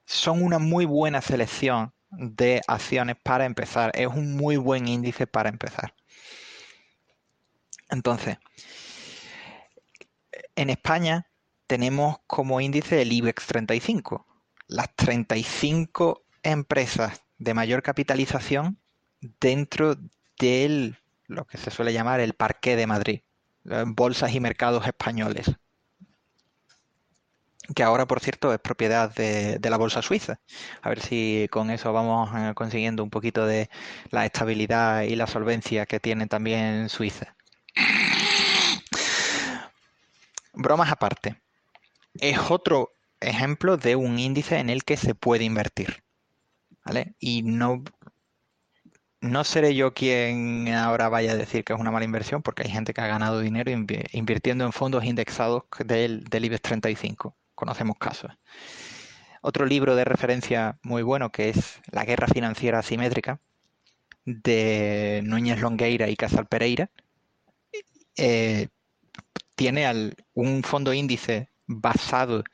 son 0.04 0.42
una 0.42 0.58
muy 0.58 0.84
buena 0.84 1.20
selección 1.20 1.94
de 2.10 2.60
acciones 2.66 3.14
para 3.22 3.44
empezar. 3.44 3.92
Es 3.94 4.08
un 4.08 4.36
muy 4.36 4.56
buen 4.56 4.88
índice 4.88 5.28
para 5.28 5.48
empezar. 5.48 5.94
Entonces, 7.88 8.38
en 10.56 10.70
España 10.70 11.30
tenemos 11.68 12.16
como 12.26 12.60
índice 12.60 13.00
el 13.00 13.12
IBEX 13.12 13.46
35, 13.46 14.26
las 14.66 14.92
35 14.96 16.24
empresas 16.42 17.22
de 17.38 17.54
mayor 17.54 17.80
capitalización 17.84 18.80
dentro 19.40 19.96
de 20.38 20.94
lo 21.26 21.44
que 21.46 21.58
se 21.58 21.70
suele 21.70 21.92
llamar 21.92 22.20
el 22.20 22.34
Parque 22.34 22.76
de 22.76 22.86
Madrid, 22.86 23.20
bolsas 23.86 24.34
y 24.34 24.40
mercados 24.40 24.86
españoles, 24.86 25.56
que 27.74 27.82
ahora, 27.82 28.06
por 28.06 28.20
cierto, 28.20 28.52
es 28.52 28.60
propiedad 28.60 29.14
de, 29.14 29.58
la 29.62 29.76
bolsa 29.76 30.02
suiza. 30.02 30.40
A 30.82 30.88
ver 30.90 31.00
si 31.00 31.48
con 31.50 31.70
eso 31.70 31.92
vamos 31.92 32.30
eh, 32.36 32.52
consiguiendo 32.54 33.02
un 33.02 33.10
poquito 33.10 33.46
de 33.46 33.70
la 34.10 34.26
estabilidad 34.26 35.02
y 35.02 35.16
la 35.16 35.26
solvencia 35.26 35.86
que 35.86 36.00
tiene 36.00 36.26
también 36.26 36.88
Suiza. 36.88 37.34
Bromas 40.52 40.92
aparte, 40.92 41.40
es 42.14 42.38
otro 42.50 42.90
ejemplo 43.20 43.76
de 43.76 43.96
un 43.96 44.18
índice 44.18 44.58
en 44.58 44.70
el 44.70 44.84
que 44.84 44.96
se 44.96 45.14
puede 45.14 45.44
invertir. 45.44 46.02
¿Vale? 46.84 47.14
Y 47.18 47.42
no 47.42 47.82
no 49.24 49.42
seré 49.42 49.74
yo 49.74 49.94
quien 49.94 50.68
ahora 50.68 51.08
vaya 51.08 51.32
a 51.32 51.36
decir 51.36 51.64
que 51.64 51.72
es 51.72 51.80
una 51.80 51.90
mala 51.90 52.04
inversión, 52.04 52.42
porque 52.42 52.62
hay 52.62 52.70
gente 52.70 52.92
que 52.92 53.00
ha 53.00 53.06
ganado 53.06 53.40
dinero 53.40 53.70
invirtiendo 53.70 54.64
en 54.64 54.72
fondos 54.72 55.04
indexados 55.04 55.64
del, 55.84 56.24
del 56.24 56.44
IBEX 56.44 56.60
35. 56.62 57.34
Conocemos 57.54 57.96
casos. 57.98 58.32
Otro 59.40 59.64
libro 59.64 59.96
de 59.96 60.04
referencia 60.04 60.78
muy 60.82 61.02
bueno 61.02 61.30
que 61.32 61.48
es 61.48 61.80
La 61.90 62.04
guerra 62.04 62.28
financiera 62.28 62.80
asimétrica 62.80 63.40
de 64.26 65.22
Núñez 65.24 65.60
Longueira 65.60 66.08
y 66.08 66.16
Casal 66.16 66.46
Pereira. 66.46 66.90
Eh, 68.16 68.68
tiene 69.54 70.12
un 70.34 70.62
fondo 70.62 70.92
índice 70.92 71.48
basado 71.66 72.44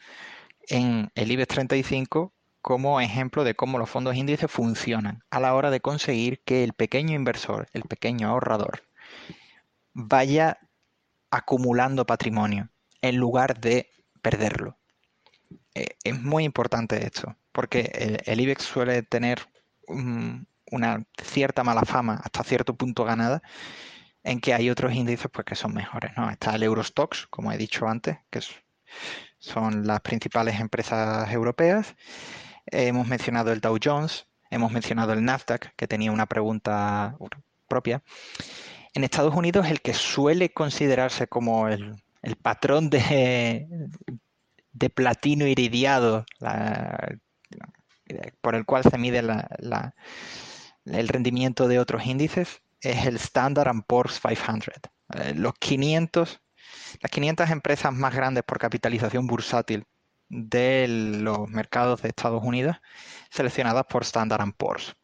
en 0.69 1.11
el 1.17 1.33
IBEX 1.33 1.49
35 1.49 2.33
como 2.63 3.01
ejemplo 3.01 3.45
de 3.45 3.55
cómo 3.55 3.79
los 3.79 3.91
fondos 3.91 4.17
índices 4.17 4.51
funcionan 4.51 5.23
a 5.31 5.41
la 5.41 5.55
hora 5.55 5.71
de 5.71 5.81
conseguir 5.81 6.41
que 6.41 6.65
el 6.65 6.73
pequeño 6.73 7.15
inversor, 7.15 7.69
el 7.73 7.83
pequeño 7.83 8.29
ahorrador, 8.29 8.83
vaya 9.93 10.59
acumulando 11.31 12.07
patrimonio 12.07 12.69
en 13.03 13.17
lugar 13.17 13.61
de 13.61 13.91
perderlo. 14.21 14.77
Eh, 15.75 15.97
es 16.05 16.21
muy 16.21 16.45
importante 16.45 17.05
esto, 17.05 17.37
porque 17.53 18.23
el, 18.27 18.41
IBEX 18.41 18.65
suele 18.65 19.03
tener 19.03 19.41
una 19.87 21.05
cierta 21.23 21.65
mala 21.65 21.83
fama, 21.83 22.21
hasta 22.23 22.45
cierto 22.45 22.75
punto 22.75 23.05
ganada, 23.05 23.43
en 24.23 24.41
que 24.41 24.55
hay 24.55 24.71
otros 24.71 24.93
índices 24.93 25.29
pues, 25.33 25.45
que 25.45 25.55
son 25.55 25.75
mejores. 25.75 26.13
Está 26.31 26.55
el 26.55 26.63
Eurostox, 26.63 27.27
como 27.29 27.53
he 27.53 27.57
dicho 27.57 27.89
antes, 27.89 28.19
que 28.31 28.41
son 29.39 29.87
las 29.87 30.01
principales 30.01 30.61
empresas 30.61 31.33
europeas, 31.33 31.95
hemos 32.71 33.07
mencionado 33.07 33.53
el 33.53 33.61
Dow 33.61 33.79
Jones, 33.83 34.27
hemos 34.51 34.73
mencionado 34.73 35.13
el 35.13 35.25
Nasdaq, 35.25 35.75
que 35.77 35.87
tenía 35.87 36.13
una 36.13 36.27
pregunta 36.27 37.17
propia. 37.69 38.03
En 38.95 39.05
Estados 39.05 39.35
Unidos, 39.35 39.69
el 39.69 39.81
que 39.81 39.95
suele 39.95 40.53
considerarse 40.53 41.29
como 41.29 41.69
el, 41.69 42.03
patrón 42.43 42.91
de, 42.91 43.67
platino 44.95 45.47
iridiado, 45.47 46.25
por 48.41 48.55
el 48.55 48.65
cual 48.65 48.83
se 48.83 48.99
mide 48.99 49.21
el 49.21 51.09
rendimiento 51.09 51.69
de 51.69 51.79
otros 51.79 52.05
índices, 52.05 52.63
es 52.81 53.07
el 53.07 53.17
Standard 53.17 53.73
Poor's 53.87 54.21
500. 54.21 54.75
Eh, 55.15 55.35
los 55.35 55.55
500, 55.55 56.41
las 57.01 57.11
500 57.11 57.51
empresas 57.51 57.93
más 57.93 58.15
grandes 58.15 58.45
por 58.45 58.59
capitalización 58.59 59.27
bursátil 59.27 59.85
de 60.31 60.87
los 60.89 61.49
mercados 61.49 62.01
de 62.03 62.09
Estados 62.09 62.43
Unidos 62.43 62.77
seleccionadas 63.31 63.85
por 63.87 64.03
Standard 64.05 64.53
Poor's. 64.57 64.97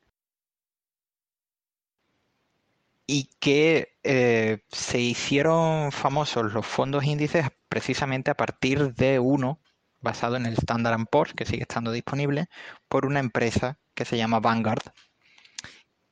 Y 3.09 3.31
que 3.39 3.99
eh, 4.03 4.65
se 4.69 4.99
hicieron 4.99 5.93
famosos 5.93 6.53
los 6.53 6.67
fondos 6.67 7.05
índices 7.05 7.49
precisamente 7.69 8.31
a 8.31 8.37
partir 8.37 8.95
de 8.95 9.19
uno 9.19 9.61
basado 10.01 10.37
en 10.37 10.47
el 10.47 10.55
Standard 10.55 11.05
Poor's, 11.11 11.35
que 11.35 11.47
sigue 11.47 11.63
estando 11.63 11.93
disponible, 11.93 12.47
por 12.89 13.07
una 13.07 13.21
empresa 13.21 13.79
que 13.95 14.05
se 14.05 14.17
llama 14.17 14.41
Vanguard, 14.41 14.93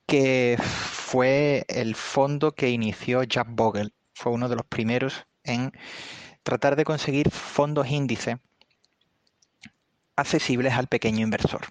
que 0.07 0.57
fue 0.61 1.65
el 1.69 1.95
fondo 1.95 2.53
que 2.53 2.71
inició 2.71 3.23
Jack 3.23 3.49
Bogle. 3.51 3.91
Fue 4.15 4.33
uno 4.33 4.49
de 4.49 4.57
los 4.57 4.67
primeros 4.67 5.27
en 5.45 5.73
tratar 6.43 6.77
de 6.77 6.85
conseguir 6.85 7.31
fondos 7.31 7.89
índices 7.89 8.37
accesibles 10.17 10.75
al 10.75 10.87
pequeño 10.87 11.21
inversor. 11.21 11.63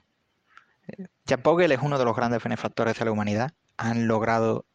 Jack 1.25 1.43
Bogle 1.43 1.73
es 1.73 1.81
uno 1.81 1.97
de 1.97 2.05
los 2.05 2.15
grandes 2.15 2.43
benefactores 2.43 2.97
de 2.97 3.05
la 3.05 3.11
humanidad. 3.11 3.51
Han 3.77 4.07
logrado, 4.07 4.65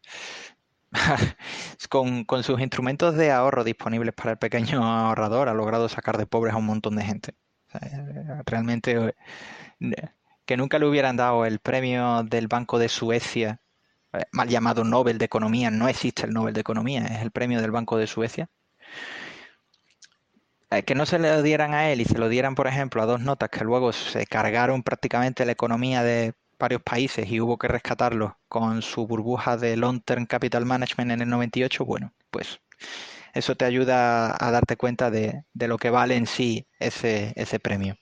con, 1.89 2.43
sus 2.43 2.61
instrumentos 2.61 3.15
de 3.15 3.31
ahorro 3.31 3.65
disponibles 3.65 4.15
para 4.15 4.33
el 4.33 4.39
pequeño 4.39 4.83
ahorrador, 4.83 5.49
ha 5.49 5.55
logrado 5.55 5.89
sacar 5.89 6.17
de 6.17 6.27
pobres 6.27 6.55
a 6.55 6.59
un 6.59 6.67
montón 6.67 6.97
de 6.97 7.05
gente. 7.05 7.35
realmente, 8.47 9.15
que 10.47 10.57
nunca 10.57 10.79
le 10.79 10.87
hubieran 10.87 11.17
dado 11.17 11.45
el 11.45 11.59
premio 11.59 12.23
del 12.25 12.49
Banco 12.49 12.79
de 12.79 12.89
Suecia, 12.89 13.61
eh, 14.15 14.25
mal 14.33 14.49
llamado 14.49 14.85
Nobel 14.85 15.19
de 15.19 15.27
Economía, 15.27 15.71
no 15.71 15.89
existe 15.89 16.25
el 16.25 16.33
Nobel 16.33 16.55
de 16.55 16.63
Economía, 16.63 17.05
es 17.05 17.21
el 17.21 17.31
premio 17.31 17.61
del 17.61 17.71
Banco 17.71 17.99
de 17.99 18.07
Suecia 18.07 18.49
que 20.85 20.95
no 20.95 21.07
se 21.07 21.19
le 21.19 21.43
dieran 21.43 21.75
a 21.75 21.91
él 21.91 22.01
y 22.01 22.05
se 22.05 22.19
lo 22.19 22.29
dieran, 22.29 22.55
por 22.55 22.67
ejemplo, 22.67 23.03
a 23.03 23.07
dos 23.07 23.21
notas 23.21 23.49
que 23.49 23.65
luego 23.65 23.93
se 23.93 24.27
cargaron 24.27 24.83
prácticamente 24.83 25.47
la 25.47 25.53
economía 25.53 26.03
de 26.03 26.35
varios 26.59 26.83
países 26.83 27.31
y 27.31 27.41
hubo 27.41 27.57
que 27.57 27.69
rescatarlos 27.69 28.33
con 28.49 28.83
su 28.83 29.07
burbuja 29.07 29.57
de 29.57 29.77
Long 29.77 30.03
Term 30.05 30.27
Capital 30.27 30.67
Management 30.67 31.13
en 31.13 31.23
el 31.23 31.29
98, 31.29 31.85
bueno, 31.85 32.13
pues 32.31 32.61
eso 33.33 33.55
te 33.55 33.65
ayuda 33.65 34.37
a 34.39 34.51
darte 34.51 34.77
cuenta 34.77 35.11
de, 35.11 35.45
lo 35.55 35.79
que 35.79 35.91
vale 35.91 36.17
en 36.17 36.27
sí 36.27 36.67
ese, 36.79 37.33
ese 37.37 37.61
premio. 37.61 37.97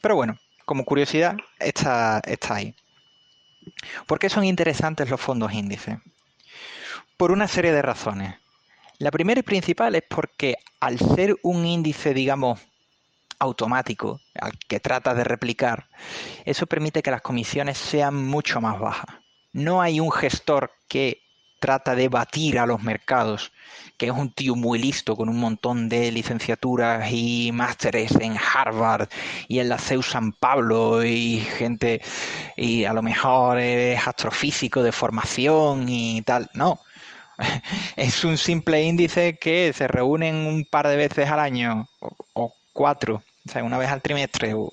Pero 0.00 0.14
bueno, 0.14 0.38
como 0.64 0.84
curiosidad, 0.84 1.36
está, 1.58 2.20
está 2.24 2.56
ahí. 2.56 2.74
¿Por 4.06 4.18
qué 4.18 4.28
son 4.28 4.44
interesantes 4.44 5.10
los 5.10 5.20
fondos 5.20 5.52
índices? 5.52 5.98
Por 7.16 7.32
una 7.32 7.48
serie 7.48 7.72
de 7.72 7.82
razones. 7.82 8.36
La 8.98 9.10
primera 9.10 9.40
y 9.40 9.42
principal 9.42 9.94
es 9.94 10.04
porque 10.08 10.56
al 10.80 10.98
ser 10.98 11.36
un 11.42 11.66
índice, 11.66 12.14
digamos, 12.14 12.60
automático, 13.38 14.20
al 14.40 14.52
que 14.68 14.80
trata 14.80 15.14
de 15.14 15.22
replicar, 15.22 15.88
eso 16.46 16.66
permite 16.66 17.02
que 17.02 17.10
las 17.10 17.20
comisiones 17.20 17.76
sean 17.76 18.26
mucho 18.26 18.60
más 18.62 18.80
bajas. 18.80 19.16
No 19.52 19.82
hay 19.82 20.00
un 20.00 20.10
gestor 20.10 20.70
que 20.88 21.22
trata 21.60 21.94
de 21.94 22.08
batir 22.08 22.58
a 22.58 22.66
los 22.66 22.82
mercados, 22.82 23.52
que 23.96 24.06
es 24.06 24.12
un 24.12 24.32
tío 24.32 24.54
muy 24.54 24.78
listo 24.78 25.16
con 25.16 25.28
un 25.28 25.38
montón 25.38 25.88
de 25.88 26.12
licenciaturas 26.12 27.10
y 27.10 27.50
másteres 27.52 28.12
en 28.20 28.36
Harvard 28.36 29.08
y 29.48 29.58
en 29.58 29.68
la 29.68 29.78
CEU 29.78 30.02
San 30.02 30.32
Pablo 30.32 31.04
y 31.04 31.40
gente 31.40 32.02
y 32.56 32.84
a 32.84 32.92
lo 32.92 33.02
mejor 33.02 33.58
es 33.58 34.06
astrofísico 34.06 34.82
de 34.82 34.92
formación 34.92 35.88
y 35.88 36.22
tal. 36.22 36.50
No, 36.54 36.80
es 37.96 38.24
un 38.24 38.38
simple 38.38 38.82
índice 38.82 39.38
que 39.38 39.72
se 39.72 39.88
reúnen 39.88 40.34
un 40.34 40.64
par 40.64 40.88
de 40.88 40.96
veces 40.96 41.28
al 41.30 41.40
año 41.40 41.88
o, 42.34 42.54
cuatro, 42.72 43.22
o 43.46 43.50
sea, 43.50 43.64
una 43.64 43.78
vez 43.78 43.90
al 43.90 44.02
trimestre, 44.02 44.52
o, 44.54 44.70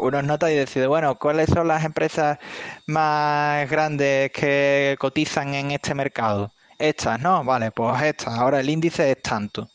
unos 0.00 0.24
nota 0.24 0.50
y 0.50 0.56
decide, 0.56 0.86
bueno, 0.86 1.18
¿cuáles 1.18 1.48
son 1.50 1.68
las 1.68 1.84
empresas 1.84 2.38
más 2.86 3.68
grandes 3.68 4.30
que 4.30 4.96
cotizan 4.98 5.54
en 5.54 5.72
este 5.72 5.94
mercado? 5.94 6.52
Estas, 6.78 7.20
¿no? 7.20 7.44
Vale, 7.44 7.72
pues 7.72 8.00
estas. 8.02 8.38
Ahora 8.38 8.60
el 8.60 8.70
índice 8.70 9.10
es 9.10 9.20
tanto. 9.20 9.68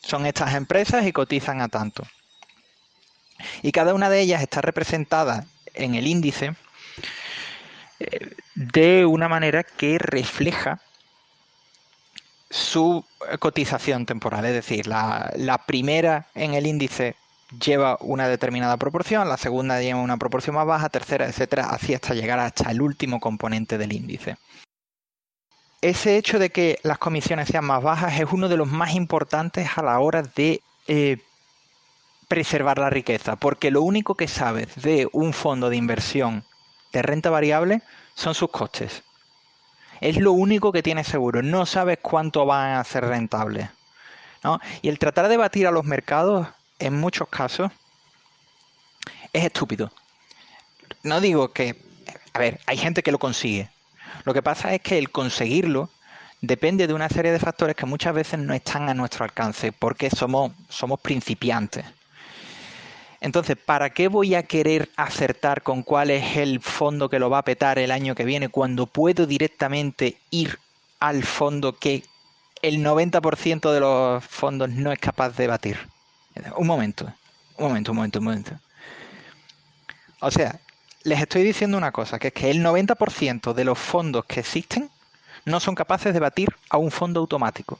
Son 0.00 0.26
estas 0.26 0.54
empresas 0.54 1.04
y 1.06 1.12
cotizan 1.12 1.60
a 1.60 1.68
tanto. 1.68 2.04
Y 3.62 3.72
cada 3.72 3.94
una 3.94 4.08
de 4.08 4.20
ellas 4.20 4.42
está 4.42 4.60
representada 4.60 5.46
en 5.74 5.94
el 5.94 6.06
índice 6.06 6.54
eh, 7.98 8.30
de 8.54 9.04
una 9.06 9.28
manera 9.28 9.64
que 9.64 9.98
refleja 9.98 10.80
su 12.50 13.04
cotización 13.38 14.06
temporal. 14.06 14.44
Es 14.44 14.52
decir, 14.52 14.86
la, 14.86 15.32
la, 15.36 15.58
primera 15.58 16.26
en 16.34 16.54
el 16.54 16.66
índice 16.66 17.14
lleva 17.58 17.96
una 18.00 18.28
determinada 18.28 18.76
proporción, 18.76 19.28
la 19.28 19.36
segunda 19.36 19.80
lleva 19.80 20.00
una 20.00 20.16
proporción 20.16 20.56
más 20.56 20.66
baja, 20.66 20.88
tercera, 20.88 21.26
etcétera, 21.26 21.70
así 21.70 21.94
hasta 21.94 22.14
llegar 22.14 22.38
hasta 22.38 22.70
el 22.70 22.82
último 22.82 23.20
componente 23.20 23.78
del 23.78 23.92
índice. 23.92 24.36
Ese 25.80 26.16
hecho 26.18 26.38
de 26.38 26.50
que 26.50 26.78
las 26.82 26.98
comisiones 26.98 27.48
sean 27.48 27.64
más 27.64 27.82
bajas 27.82 28.20
es 28.20 28.26
uno 28.30 28.48
de 28.48 28.56
los 28.56 28.68
más 28.68 28.94
importantes 28.94 29.70
a 29.76 29.82
la 29.82 29.98
hora 29.98 30.22
de 30.22 30.60
eh, 30.86 31.16
preservar 32.28 32.78
la 32.78 32.90
riqueza, 32.90 33.36
porque 33.36 33.70
lo 33.70 33.82
único 33.82 34.14
que 34.14 34.28
sabes 34.28 34.74
de 34.76 35.08
un 35.12 35.32
fondo 35.32 35.70
de 35.70 35.76
inversión 35.76 36.44
de 36.92 37.02
renta 37.02 37.30
variable 37.30 37.82
son 38.14 38.34
sus 38.34 38.50
costes. 38.50 39.02
Es 40.00 40.16
lo 40.16 40.32
único 40.32 40.72
que 40.72 40.82
tienes 40.82 41.06
seguro, 41.06 41.42
no 41.42 41.66
sabes 41.66 41.98
cuánto 42.00 42.46
van 42.46 42.76
a 42.76 42.84
ser 42.84 43.04
rentables. 43.04 43.68
Y 44.82 44.88
el 44.88 44.98
tratar 44.98 45.28
de 45.28 45.36
batir 45.36 45.66
a 45.66 45.70
los 45.70 45.84
mercados 45.84 46.48
en 46.78 46.98
muchos 46.98 47.28
casos 47.28 47.70
es 49.32 49.44
estúpido. 49.44 49.92
No 51.02 51.20
digo 51.20 51.52
que, 51.52 51.76
a 52.32 52.38
ver, 52.38 52.60
hay 52.66 52.78
gente 52.78 53.02
que 53.02 53.12
lo 53.12 53.18
consigue. 53.18 53.68
Lo 54.24 54.34
que 54.34 54.42
pasa 54.42 54.74
es 54.74 54.80
que 54.80 54.98
el 54.98 55.10
conseguirlo 55.10 55.90
depende 56.40 56.86
de 56.86 56.94
una 56.94 57.08
serie 57.08 57.32
de 57.32 57.38
factores 57.38 57.76
que 57.76 57.86
muchas 57.86 58.14
veces 58.14 58.38
no 58.38 58.54
están 58.54 58.88
a 58.88 58.94
nuestro 58.94 59.24
alcance 59.24 59.72
porque 59.72 60.10
somos, 60.10 60.52
somos 60.68 61.00
principiantes. 61.00 61.84
Entonces, 63.20 63.56
¿para 63.56 63.90
qué 63.90 64.08
voy 64.08 64.34
a 64.34 64.44
querer 64.44 64.88
acertar 64.96 65.62
con 65.62 65.82
cuál 65.82 66.10
es 66.10 66.36
el 66.36 66.60
fondo 66.60 67.10
que 67.10 67.18
lo 67.18 67.28
va 67.28 67.38
a 67.38 67.44
petar 67.44 67.78
el 67.78 67.90
año 67.90 68.14
que 68.14 68.24
viene 68.24 68.48
cuando 68.48 68.86
puedo 68.86 69.26
directamente 69.26 70.16
ir 70.30 70.58
al 71.00 71.22
fondo 71.22 71.76
que 71.76 72.02
el 72.62 72.82
90% 72.82 73.72
de 73.72 73.80
los 73.80 74.24
fondos 74.24 74.70
no 74.70 74.90
es 74.90 74.98
capaz 74.98 75.36
de 75.36 75.46
batir? 75.46 75.78
Un 76.56 76.66
momento, 76.66 77.12
un 77.58 77.68
momento, 77.68 77.92
un 77.92 77.96
momento, 77.96 78.18
un 78.20 78.24
momento. 78.24 78.52
O 80.20 80.30
sea, 80.30 80.58
les 81.02 81.20
estoy 81.20 81.42
diciendo 81.42 81.76
una 81.76 81.92
cosa, 81.92 82.18
que 82.18 82.28
es 82.28 82.34
que 82.34 82.50
el 82.50 82.64
90% 82.64 83.52
de 83.52 83.64
los 83.64 83.78
fondos 83.78 84.24
que 84.24 84.40
existen 84.40 84.90
no 85.44 85.60
son 85.60 85.74
capaces 85.74 86.14
de 86.14 86.20
batir 86.20 86.48
a 86.70 86.78
un 86.78 86.90
fondo 86.90 87.20
automático. 87.20 87.78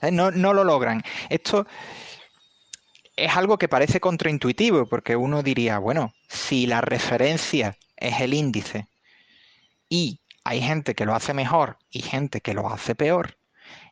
¿Eh? 0.00 0.10
No, 0.10 0.32
no 0.32 0.52
lo 0.52 0.64
logran. 0.64 1.04
Esto 1.28 1.66
es 3.16 3.36
algo 3.36 3.58
que 3.58 3.68
parece 3.68 4.00
contraintuitivo, 4.00 4.86
porque 4.86 5.16
uno 5.16 5.42
diría, 5.42 5.78
bueno, 5.78 6.14
si 6.28 6.66
la 6.66 6.80
referencia 6.80 7.76
es 7.96 8.20
el 8.20 8.34
índice 8.34 8.88
y 9.88 10.20
hay 10.44 10.60
gente 10.60 10.94
que 10.94 11.06
lo 11.06 11.14
hace 11.14 11.34
mejor 11.34 11.78
y 11.90 12.02
gente 12.02 12.40
que 12.40 12.54
lo 12.54 12.68
hace 12.68 12.94
peor, 12.94 13.38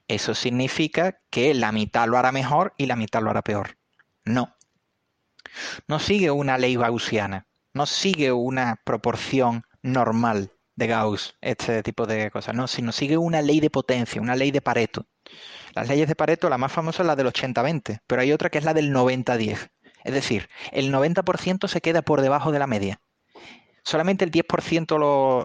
eso 0.08 0.34
significa 0.34 1.20
que 1.30 1.54
la 1.54 1.72
mitad 1.72 2.08
lo 2.08 2.18
hará 2.18 2.32
mejor 2.32 2.74
y 2.76 2.86
la 2.86 2.96
mitad 2.96 3.22
lo 3.22 3.30
hará 3.30 3.42
peor. 3.42 3.78
No. 4.24 4.56
No 5.86 5.98
sigue 5.98 6.30
una 6.30 6.58
ley 6.58 6.76
gaussiana, 6.76 7.46
no 7.74 7.86
sigue 7.86 8.32
una 8.32 8.80
proporción 8.84 9.64
normal 9.82 10.52
de 10.76 10.86
Gauss, 10.86 11.36
este 11.40 11.82
tipo 11.82 12.06
de 12.06 12.30
cosas, 12.30 12.54
no, 12.54 12.66
sino 12.66 12.92
sigue 12.92 13.16
una 13.16 13.42
ley 13.42 13.60
de 13.60 13.70
potencia, 13.70 14.20
una 14.20 14.36
ley 14.36 14.50
de 14.50 14.62
Pareto. 14.62 15.06
Las 15.74 15.88
leyes 15.88 16.08
de 16.08 16.14
Pareto, 16.14 16.48
la 16.48 16.58
más 16.58 16.72
famosa 16.72 17.02
es 17.02 17.06
la 17.06 17.16
del 17.16 17.26
80-20, 17.26 18.00
pero 18.06 18.22
hay 18.22 18.32
otra 18.32 18.50
que 18.50 18.58
es 18.58 18.64
la 18.64 18.74
del 18.74 18.92
90-10. 18.92 19.70
Es 20.04 20.14
decir, 20.14 20.48
el 20.72 20.92
90% 20.92 21.68
se 21.68 21.80
queda 21.80 22.02
por 22.02 22.20
debajo 22.20 22.52
de 22.52 22.58
la 22.58 22.66
media. 22.66 23.00
Solamente 23.84 24.24
el 24.24 24.30
10% 24.30 24.98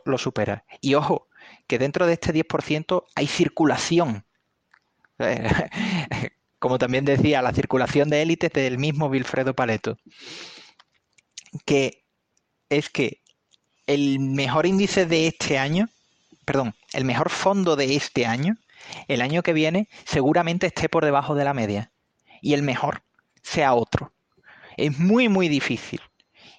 lo, 0.06 0.18
supera. 0.18 0.66
Y 0.82 0.96
ojo, 0.96 1.28
que 1.68 1.80
dentro 1.80 2.06
de 2.06 2.14
este 2.14 2.34
10% 2.34 3.06
hay 3.16 3.28
circulación 3.28 4.26
Como 6.60 6.78
también 6.78 7.06
decía, 7.06 7.42
la 7.42 7.54
circulación 7.54 8.10
de 8.10 8.22
élites 8.22 8.52
del 8.52 8.78
mismo 8.78 9.08
Wilfredo 9.08 9.54
Paleto. 9.56 9.98
Que 11.66 12.04
es 12.70 12.90
que 12.90 13.22
el 13.86 14.20
mejor 14.20 14.66
índice 14.66 15.06
de 15.06 15.28
este 15.28 15.58
año, 15.58 15.88
perdón, 16.46 16.76
el 16.94 17.06
mejor 17.06 17.30
fondo 17.30 17.76
de 17.76 17.96
este 17.96 18.26
año, 18.26 18.58
el 19.08 19.22
año 19.22 19.44
que 19.44 19.54
viene 19.54 19.90
seguramente 20.06 20.68
esté 20.68 20.90
por 20.90 21.06
debajo 21.06 21.36
de 21.36 21.46
la 21.46 21.54
media. 21.54 21.92
Y 22.42 22.54
el 22.54 22.64
mejor 22.64 23.04
sea 23.42 23.74
otro. 23.74 24.14
Es 24.78 25.00
muy, 25.00 25.30
muy 25.30 25.50
difícil. 25.50 26.02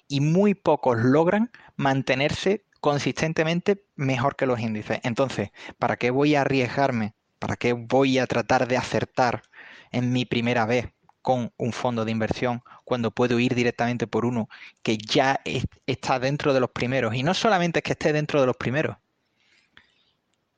Y 0.07 0.21
muy 0.21 0.55
pocos 0.55 0.97
logran 0.97 1.51
mantenerse 1.75 2.65
consistentemente 2.81 3.83
mejor 3.95 4.35
que 4.35 4.45
los 4.45 4.59
índices. 4.59 4.99
Entonces, 5.03 5.51
¿para 5.77 5.97
qué 5.97 6.11
voy 6.11 6.35
a 6.35 6.41
arriesgarme 6.41 7.13
¿Para 7.39 7.55
qué 7.55 7.73
voy 7.73 8.19
a 8.19 8.27
tratar 8.27 8.67
de 8.67 8.77
acertar 8.77 9.43
en 9.91 10.11
mi 10.11 10.25
primera 10.25 10.65
vez 10.65 10.89
con 11.21 11.53
un 11.57 11.71
fondo 11.71 12.05
de 12.05 12.11
inversión 12.11 12.61
cuando 12.83 13.11
puedo 13.11 13.39
ir 13.39 13.55
directamente 13.55 14.07
por 14.07 14.25
uno 14.25 14.49
que 14.83 14.97
ya 14.97 15.41
está 15.85 16.19
dentro 16.19 16.53
de 16.53 16.59
los 16.59 16.71
primeros? 16.71 17.15
Y 17.15 17.23
no 17.23 17.33
solamente 17.33 17.79
es 17.79 17.83
que 17.83 17.93
esté 17.93 18.11
dentro 18.13 18.41
de 18.41 18.47
los 18.47 18.57
primeros, 18.57 18.97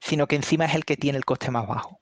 sino 0.02 0.28
que 0.28 0.36
encima 0.36 0.65
es 0.65 0.76
el 0.76 0.84
que 0.84 0.98
tiene 0.98 1.18
el 1.18 1.26
coste 1.26 1.52
más 1.52 1.68
bajo. 1.68 2.02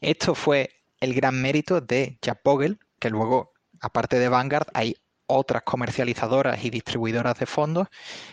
Esto 0.00 0.34
fue 0.34 0.70
el 1.00 1.14
gran 1.14 1.40
mérito 1.40 1.80
de 1.80 2.18
Jack 2.22 2.40
Bogle, 2.44 2.78
que 3.00 3.10
luego, 3.10 3.52
aparte 3.80 4.18
de 4.18 4.28
Vanguard, 4.28 4.68
hay 4.74 4.94
otras 5.26 5.62
comercializadoras 5.62 6.62
y 6.64 6.70
distribuidoras 6.70 7.38
de 7.38 7.46
fondos. 7.46 7.88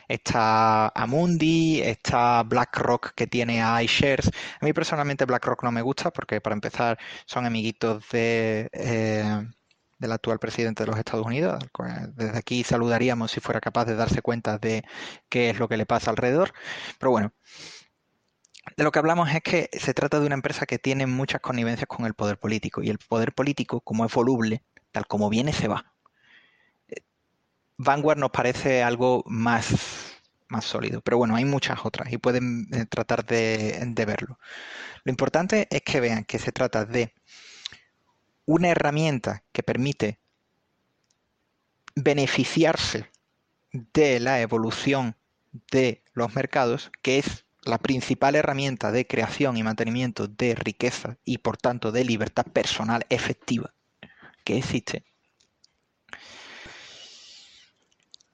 Está 0.07 0.89
Amundi, 0.89 1.81
está 1.81 2.43
BlackRock 2.43 3.13
que 3.15 3.27
tiene 3.27 3.61
a 3.61 3.81
iShares. 3.81 4.29
A 4.59 4.65
mí 4.65 4.73
personalmente 4.73 5.25
BlackRock 5.25 5.63
no 5.63 5.71
me 5.71 5.81
gusta 5.81 6.11
porque 6.11 6.41
para 6.41 6.53
empezar 6.53 6.99
son 7.25 7.45
amiguitos 7.45 8.03
de, 8.11 8.69
eh, 8.73 9.47
del 9.97 10.11
actual 10.11 10.39
presidente 10.39 10.83
de 10.83 10.87
los 10.87 10.99
Estados 10.99 11.25
Unidos. 11.25 11.63
Desde 12.15 12.37
aquí 12.37 12.63
saludaríamos 12.63 13.31
si 13.31 13.39
fuera 13.39 13.61
capaz 13.61 13.85
de 13.85 13.95
darse 13.95 14.21
cuenta 14.21 14.57
de 14.57 14.83
qué 15.29 15.49
es 15.51 15.59
lo 15.59 15.69
que 15.69 15.77
le 15.77 15.85
pasa 15.85 16.11
alrededor. 16.11 16.53
Pero 16.99 17.11
bueno. 17.11 17.33
De 18.77 18.83
lo 18.83 18.91
que 18.91 18.99
hablamos 18.99 19.29
es 19.33 19.41
que 19.41 19.69
se 19.73 19.93
trata 19.93 20.19
de 20.19 20.25
una 20.25 20.35
empresa 20.35 20.65
que 20.65 20.79
tiene 20.79 21.05
muchas 21.05 21.41
connivencias 21.41 21.87
con 21.87 22.05
el 22.05 22.13
poder 22.13 22.37
político 22.37 22.81
y 22.81 22.89
el 22.89 22.97
poder 22.97 23.33
político, 23.33 23.81
como 23.81 24.05
es 24.05 24.13
voluble, 24.13 24.63
tal 24.91 25.07
como 25.07 25.29
viene, 25.29 25.53
se 25.53 25.67
va. 25.67 25.93
Vanguard 27.77 28.19
nos 28.19 28.31
parece 28.31 28.83
algo 28.83 29.23
más, 29.25 30.15
más 30.47 30.65
sólido, 30.65 31.01
pero 31.01 31.17
bueno, 31.17 31.35
hay 31.35 31.45
muchas 31.45 31.79
otras 31.83 32.11
y 32.13 32.17
pueden 32.17 32.67
eh, 32.71 32.85
tratar 32.85 33.25
de, 33.25 33.81
de 33.85 34.05
verlo. 34.05 34.37
Lo 35.03 35.09
importante 35.09 35.67
es 35.71 35.81
que 35.81 35.99
vean 35.99 36.23
que 36.23 36.37
se 36.37 36.51
trata 36.51 36.85
de 36.85 37.13
una 38.45 38.69
herramienta 38.69 39.43
que 39.51 39.63
permite 39.63 40.19
beneficiarse 41.95 43.09
de 43.71 44.19
la 44.19 44.41
evolución 44.41 45.15
de 45.71 46.03
los 46.13 46.35
mercados, 46.35 46.91
que 47.01 47.19
es 47.19 47.45
la 47.63 47.77
principal 47.77 48.35
herramienta 48.35 48.91
de 48.91 49.05
creación 49.05 49.57
y 49.57 49.63
mantenimiento 49.63 50.27
de 50.27 50.55
riqueza 50.55 51.17
y 51.23 51.39
por 51.39 51.57
tanto 51.57 51.91
de 51.91 52.03
libertad 52.03 52.45
personal 52.45 53.05
efectiva 53.09 53.73
que 54.43 54.57
existe 54.57 55.05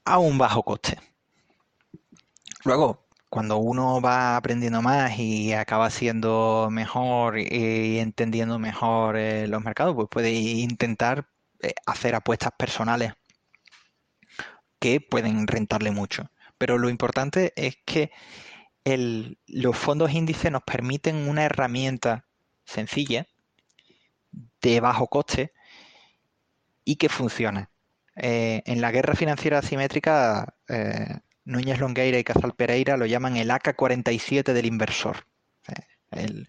a 0.05 0.19
un 0.19 0.37
bajo 0.37 0.63
coste. 0.63 0.97
Luego, 2.63 3.07
cuando 3.29 3.57
uno 3.57 4.01
va 4.01 4.37
aprendiendo 4.37 4.81
más 4.81 5.19
y 5.19 5.53
acaba 5.53 5.89
siendo 5.89 6.69
mejor 6.71 7.37
y 7.39 7.99
entendiendo 7.99 8.57
mejor 8.57 9.17
eh, 9.17 9.47
los 9.47 9.61
mercados, 9.63 9.95
pues 9.95 10.07
puede 10.09 10.31
intentar 10.31 11.27
eh, 11.61 11.73
hacer 11.85 12.15
apuestas 12.15 12.51
personales 12.57 13.13
que 14.79 15.01
pueden 15.01 15.47
rentarle 15.47 15.91
mucho. 15.91 16.29
Pero 16.57 16.77
lo 16.77 16.89
importante 16.89 17.53
es 17.55 17.77
que 17.85 18.11
los 19.47 19.77
fondos 19.77 20.11
índices 20.13 20.51
nos 20.51 20.63
permiten 20.63 21.27
una 21.27 21.43
herramienta 21.43 22.25
sencilla, 22.65 23.27
de 24.61 24.79
bajo 24.79 25.07
coste 25.07 25.53
y 26.83 26.95
que 26.95 27.09
funciona. 27.09 27.69
Eh, 28.15 28.63
en 28.65 28.81
la 28.81 28.91
guerra 28.91 29.15
financiera 29.15 29.59
asimétrica, 29.59 30.55
eh, 30.67 31.19
Núñez 31.45 31.79
Longueira 31.79 32.17
y 32.17 32.23
Casal 32.23 32.53
Pereira 32.55 32.97
lo 32.97 33.05
llaman 33.05 33.37
el 33.37 33.51
AK-47 33.51 34.53
del 34.53 34.65
inversor. 34.65 35.27
Eh, 35.67 35.85
el, 36.11 36.47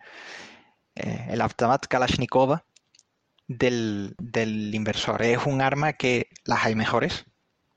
el 0.94 1.40
Automat 1.40 1.86
Kalashnikov 1.86 2.60
del, 3.47 4.15
del, 4.19 4.74
inversor. 4.74 5.23
Es 5.23 5.47
un 5.47 5.60
arma 5.60 5.94
que 5.94 6.28
las 6.44 6.65
hay 6.65 6.74
mejores, 6.74 7.27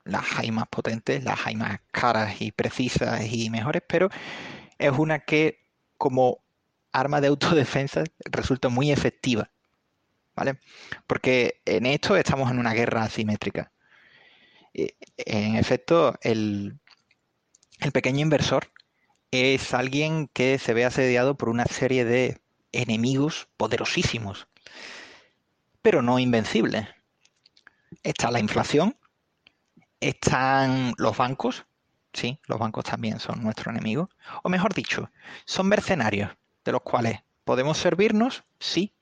las 0.04 0.38
hay 0.38 0.50
más 0.50 0.68
potentes, 0.68 1.24
las 1.24 1.46
hay 1.46 1.56
más 1.56 1.80
caras 1.90 2.40
y 2.40 2.52
precisas 2.52 3.24
y 3.30 3.50
mejores, 3.50 3.82
pero 3.86 4.08
es 4.78 4.92
una 4.92 5.20
que 5.20 5.60
como 5.98 6.42
arma 6.92 7.20
de 7.20 7.28
autodefensa 7.28 8.04
resulta 8.24 8.68
muy 8.68 8.90
efectiva. 8.90 9.50
¿Vale? 10.34 10.58
Porque 11.06 11.60
en 11.66 11.84
esto 11.84 12.16
estamos 12.16 12.50
en 12.50 12.58
una 12.58 12.72
guerra 12.72 13.02
asimétrica. 13.04 13.70
Eh, 14.72 14.94
en 15.18 15.56
efecto, 15.56 16.18
el, 16.22 16.78
el 17.80 17.92
pequeño 17.92 18.20
inversor 18.20 18.72
es 19.30 19.74
alguien 19.74 20.28
que 20.32 20.58
se 20.58 20.72
ve 20.72 20.84
asediado 20.84 21.36
por 21.36 21.50
una 21.50 21.66
serie 21.66 22.04
de 22.04 22.40
enemigos 22.72 23.48
poderosísimos, 23.58 24.48
pero 25.82 26.00
no 26.00 26.18
invencibles. 26.18 26.86
Está 28.02 28.30
la 28.30 28.40
inflación, 28.40 28.96
están 30.02 30.94
los 30.98 31.16
bancos, 31.16 31.64
sí, 32.12 32.38
los 32.46 32.58
bancos 32.58 32.84
también 32.84 33.20
son 33.20 33.42
nuestro 33.42 33.70
enemigo, 33.70 34.10
o 34.42 34.48
mejor 34.48 34.74
dicho, 34.74 35.10
son 35.44 35.68
mercenarios 35.68 36.30
de 36.64 36.72
los 36.72 36.82
cuales 36.82 37.20
podemos 37.44 37.78
servirnos, 37.78 38.44
sí, 38.58 38.94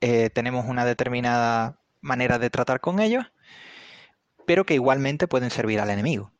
eh, 0.00 0.30
tenemos 0.30 0.66
una 0.66 0.84
determinada 0.84 1.78
manera 2.00 2.38
de 2.38 2.50
tratar 2.50 2.80
con 2.80 3.00
ellos, 3.00 3.24
pero 4.46 4.64
que 4.64 4.74
igualmente 4.74 5.28
pueden 5.28 5.50
servir 5.50 5.80
al 5.80 5.90
enemigo. 5.90 6.32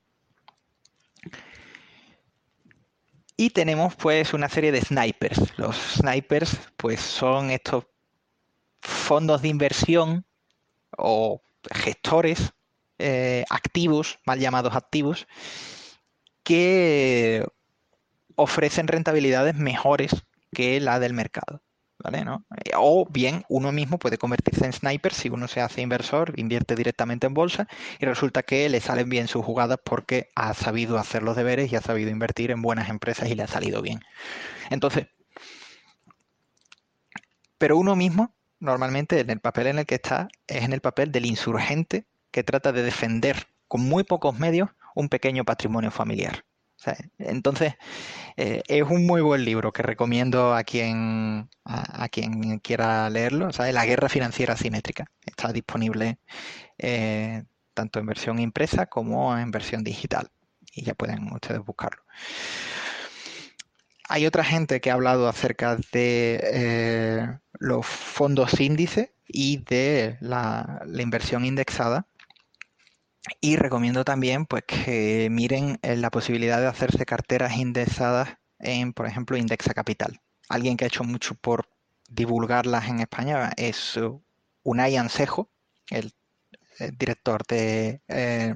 Y 3.37 3.51
tenemos 3.51 3.97
pues 3.97 4.35
una 4.35 4.49
serie 4.49 4.73
de 4.73 4.83
snipers. 4.83 5.59
Los 5.59 5.77
snipers 5.77 6.59
pues 6.77 7.01
son 7.01 7.51
estos 7.51 7.87
fondos 8.83 9.41
de 9.43 9.49
inversión 9.49 10.27
o 10.99 11.43
gestores 11.73 12.53
eh, 13.01 13.45
activos, 13.51 14.19
mal 14.25 14.39
llamados 14.39 14.75
activos, 14.77 15.27
que 16.43 17.45
ofrecen 18.37 18.89
rentabilidades 18.89 19.55
mejores 19.55 20.13
que 20.53 20.81
la 20.81 20.99
del 20.99 21.15
mercado. 21.15 21.63
¿Vale? 22.03 22.25
¿No? 22.25 22.47
O 22.79 23.07
bien 23.11 23.45
uno 23.51 23.73
mismo 23.73 23.99
puede 23.99 24.17
convertirse 24.17 24.65
en 24.65 24.73
sniper 24.73 25.13
si 25.13 25.29
uno 25.29 25.49
se 25.49 25.61
hace 25.61 25.83
inversor, 25.83 26.33
invierte 26.39 26.75
directamente 26.75 27.27
en 27.27 27.35
bolsa 27.35 27.69
y 27.99 28.07
resulta 28.07 28.43
que 28.43 28.71
le 28.71 28.81
salen 28.81 29.11
bien 29.11 29.29
sus 29.29 29.45
jugadas 29.45 29.79
porque 29.85 30.31
ha 30.35 30.55
sabido 30.55 30.97
hacer 30.97 31.23
los 31.23 31.37
deberes 31.37 31.71
y 31.71 31.77
ha 31.77 31.83
sabido 31.83 32.09
invertir 32.09 32.53
en 32.53 32.63
buenas 32.63 32.89
empresas 32.89 33.29
y 33.29 33.35
le 33.35 33.43
ha 33.43 33.49
salido 33.49 33.83
bien. 33.83 34.01
Entonces, 34.71 35.09
pero 37.59 37.77
uno 37.77 37.95
mismo 37.97 38.35
normalmente 38.61 39.21
en 39.21 39.29
el 39.29 39.41
papel 39.41 39.67
en 39.67 39.81
el 39.81 39.87
que 39.87 39.97
está 39.97 40.29
es 40.47 40.65
en 40.65 40.73
el 40.73 40.81
papel 40.81 41.13
del 41.13 41.27
insurgente 41.27 42.07
que 42.31 42.45
trata 42.45 42.73
de 42.73 42.83
defender 42.83 43.47
con 43.69 43.83
muy 43.83 44.05
pocos 44.05 44.39
medios 44.39 44.71
un 44.95 45.09
pequeño 45.09 45.45
patrimonio 45.45 45.91
familiar 45.91 46.45
entonces, 47.19 47.75
eh, 48.37 48.63
es 48.67 48.83
un 48.83 49.07
muy 49.07 49.21
buen 49.21 49.45
libro 49.45 49.73
que 49.73 49.83
recomiendo 49.83 50.55
a 50.55 50.65
quien, 50.65 51.49
a, 51.65 52.09
quien 52.09 52.59
quiera 52.61 53.09
leerlo. 53.11 53.51
La 53.73 53.87
guerra 53.87 54.09
financiera 54.09 54.55
asimétrica. 54.55 55.07
Está 55.27 55.53
disponible 55.53 56.19
eh, 56.79 57.45
tanto 57.75 57.99
en 57.99 58.07
versión 58.07 58.39
impresa 58.39 58.87
como 58.87 59.37
en 59.37 59.51
versión 59.51 59.85
digital. 59.85 60.31
Y 60.73 60.85
ya 60.85 60.95
pueden 60.95 61.31
ustedes 61.33 61.61
buscarlo. 61.65 62.03
Hay 64.09 64.27
otra 64.27 64.43
gente 64.43 64.81
que 64.81 64.91
ha 64.91 64.95
hablado 64.95 65.29
acerca 65.29 65.77
de 65.93 66.41
eh, 66.43 67.39
los 67.59 67.87
fondos 67.87 68.59
índice 68.61 69.15
y 69.27 69.59
de 69.59 70.17
la 70.21 70.83
inversión 70.99 71.45
indexada 71.45 72.07
y 73.41 73.57
recomiendo 73.57 74.05
también 74.05 74.47
pues, 74.47 74.65
que 74.67 75.29
miren 75.31 75.79
eh, 75.83 75.97
la 75.97 76.11
posibilidad 76.11 76.61
de 76.61 76.67
hacerse 76.67 77.05
carteras 77.05 77.57
indexadas 77.57 78.37
en, 78.59 78.93
por 78.93 79.07
ejemplo, 79.07 79.37
Indexa 79.37 79.75
Capital. 79.75 80.21
Alguien 80.49 80.77
que 80.77 80.85
ha 80.85 80.89
hecho 80.89 81.05
mucho 81.05 81.35
por 81.35 81.69
divulgarlas 82.09 82.89
en 82.89 83.01
España 83.01 83.53
es 83.57 83.97
uh, 83.97 84.21
Unai 84.63 84.97
Ansejo, 84.97 85.49
el, 85.91 86.13
director 86.97 87.47
de 87.47 88.01
eh, 88.09 88.55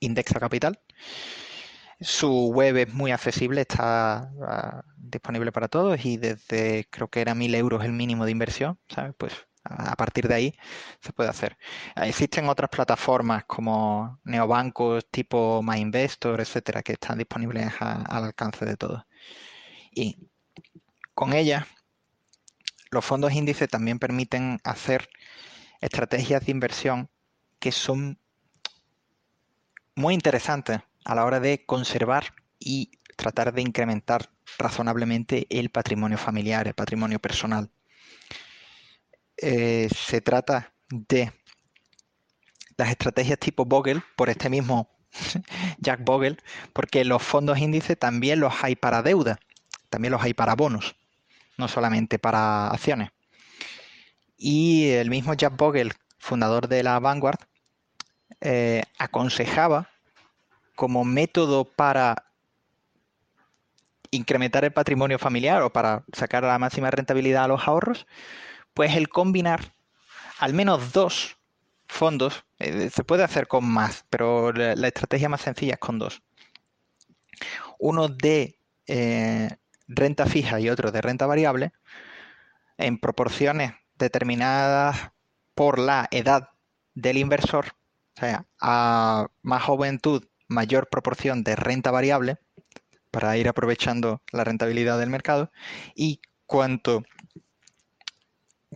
Indexa 0.00 0.38
Capital. 0.38 0.78
Su 2.00 2.52
web 2.52 2.76
es 2.76 2.92
muy 2.92 3.10
accesible, 3.10 3.62
está 3.62 4.30
ah, 4.42 4.84
disponible 4.96 5.50
para 5.50 5.68
todos 5.68 6.04
y 6.04 6.16
desde 6.16 6.86
creo 6.90 7.08
que 7.08 7.22
era 7.22 7.34
mil 7.34 7.54
euros 7.54 7.84
el 7.84 7.92
mínimo 7.92 8.24
de 8.24 8.30
inversión, 8.30 8.78
¿sabes? 8.88 9.14
Pues 9.16 9.32
a 9.68 9.96
partir 9.96 10.28
de 10.28 10.34
ahí 10.34 10.58
se 11.00 11.12
puede 11.12 11.30
hacer. 11.30 11.56
Existen 11.96 12.48
otras 12.48 12.70
plataformas 12.70 13.44
como 13.44 14.20
neobancos 14.24 15.06
tipo 15.10 15.62
MyInvestor, 15.62 16.40
etcétera, 16.40 16.82
que 16.82 16.92
están 16.92 17.18
disponibles 17.18 17.72
al 17.80 18.24
alcance 18.24 18.64
de 18.64 18.76
todos. 18.76 19.02
Y 19.92 20.28
con 21.14 21.32
ellas, 21.32 21.64
los 22.90 23.04
fondos 23.04 23.32
índices 23.32 23.68
también 23.68 23.98
permiten 23.98 24.60
hacer 24.64 25.08
estrategias 25.80 26.44
de 26.44 26.52
inversión 26.52 27.10
que 27.58 27.72
son 27.72 28.18
muy 29.94 30.14
interesantes 30.14 30.80
a 31.04 31.14
la 31.14 31.24
hora 31.24 31.40
de 31.40 31.64
conservar 31.64 32.34
y 32.58 32.90
tratar 33.16 33.52
de 33.52 33.62
incrementar 33.62 34.30
razonablemente 34.58 35.46
el 35.50 35.70
patrimonio 35.70 36.18
familiar, 36.18 36.68
el 36.68 36.74
patrimonio 36.74 37.18
personal. 37.18 37.70
Eh, 39.38 39.88
se 39.94 40.20
trata 40.20 40.72
de 40.88 41.32
las 42.76 42.90
estrategias 42.90 43.38
tipo 43.38 43.64
Bogle, 43.64 44.02
por 44.16 44.28
este 44.28 44.48
mismo 44.48 44.88
Jack 45.78 46.04
Bogle, 46.04 46.36
porque 46.72 47.04
los 47.04 47.22
fondos 47.22 47.58
índices 47.58 47.98
también 47.98 48.40
los 48.40 48.52
hay 48.62 48.76
para 48.76 49.02
deuda, 49.02 49.38
también 49.90 50.12
los 50.12 50.22
hay 50.22 50.34
para 50.34 50.54
bonos, 50.54 50.96
no 51.56 51.68
solamente 51.68 52.18
para 52.18 52.68
acciones. 52.68 53.10
Y 54.36 54.90
el 54.90 55.10
mismo 55.10 55.34
Jack 55.34 55.56
Bogle, 55.56 55.92
fundador 56.18 56.68
de 56.68 56.82
la 56.82 56.98
Vanguard, 56.98 57.38
eh, 58.40 58.82
aconsejaba 58.98 59.88
como 60.74 61.04
método 61.04 61.64
para 61.64 62.26
incrementar 64.10 64.64
el 64.64 64.72
patrimonio 64.72 65.18
familiar 65.18 65.62
o 65.62 65.72
para 65.72 66.04
sacar 66.12 66.42
la 66.42 66.58
máxima 66.58 66.90
rentabilidad 66.90 67.44
a 67.44 67.48
los 67.48 67.66
ahorros, 67.66 68.06
pues 68.76 68.94
el 68.94 69.08
combinar 69.08 69.72
al 70.38 70.52
menos 70.52 70.92
dos 70.92 71.38
fondos, 71.88 72.44
eh, 72.58 72.90
se 72.90 73.04
puede 73.04 73.24
hacer 73.24 73.48
con 73.48 73.64
más, 73.64 74.04
pero 74.10 74.52
la, 74.52 74.86
estrategia 74.86 75.30
más 75.30 75.40
sencilla 75.40 75.72
es 75.74 75.78
con 75.78 75.98
dos. 75.98 76.22
Uno 77.78 78.08
de 78.08 78.58
eh, 78.86 79.48
renta 79.88 80.26
fija 80.26 80.60
y 80.60 80.68
otro 80.68 80.92
de 80.92 81.00
renta 81.00 81.26
variable, 81.26 81.72
en 82.76 82.98
proporciones 82.98 83.72
determinadas 83.94 85.10
por 85.54 85.78
la 85.78 86.06
edad 86.10 86.50
del 86.94 87.16
inversor, 87.16 87.68
o 88.14 88.20
sea, 88.20 88.44
a 88.60 89.28
más 89.40 89.62
juventud, 89.62 90.22
mayor 90.48 90.90
proporción 90.90 91.44
de 91.44 91.56
renta 91.56 91.90
variable, 91.90 92.36
para 93.10 93.38
ir 93.38 93.48
aprovechando 93.48 94.20
la 94.32 94.44
rentabilidad 94.44 94.98
del 94.98 95.08
mercado, 95.08 95.50
y 95.94 96.20
cuanto 96.44 97.04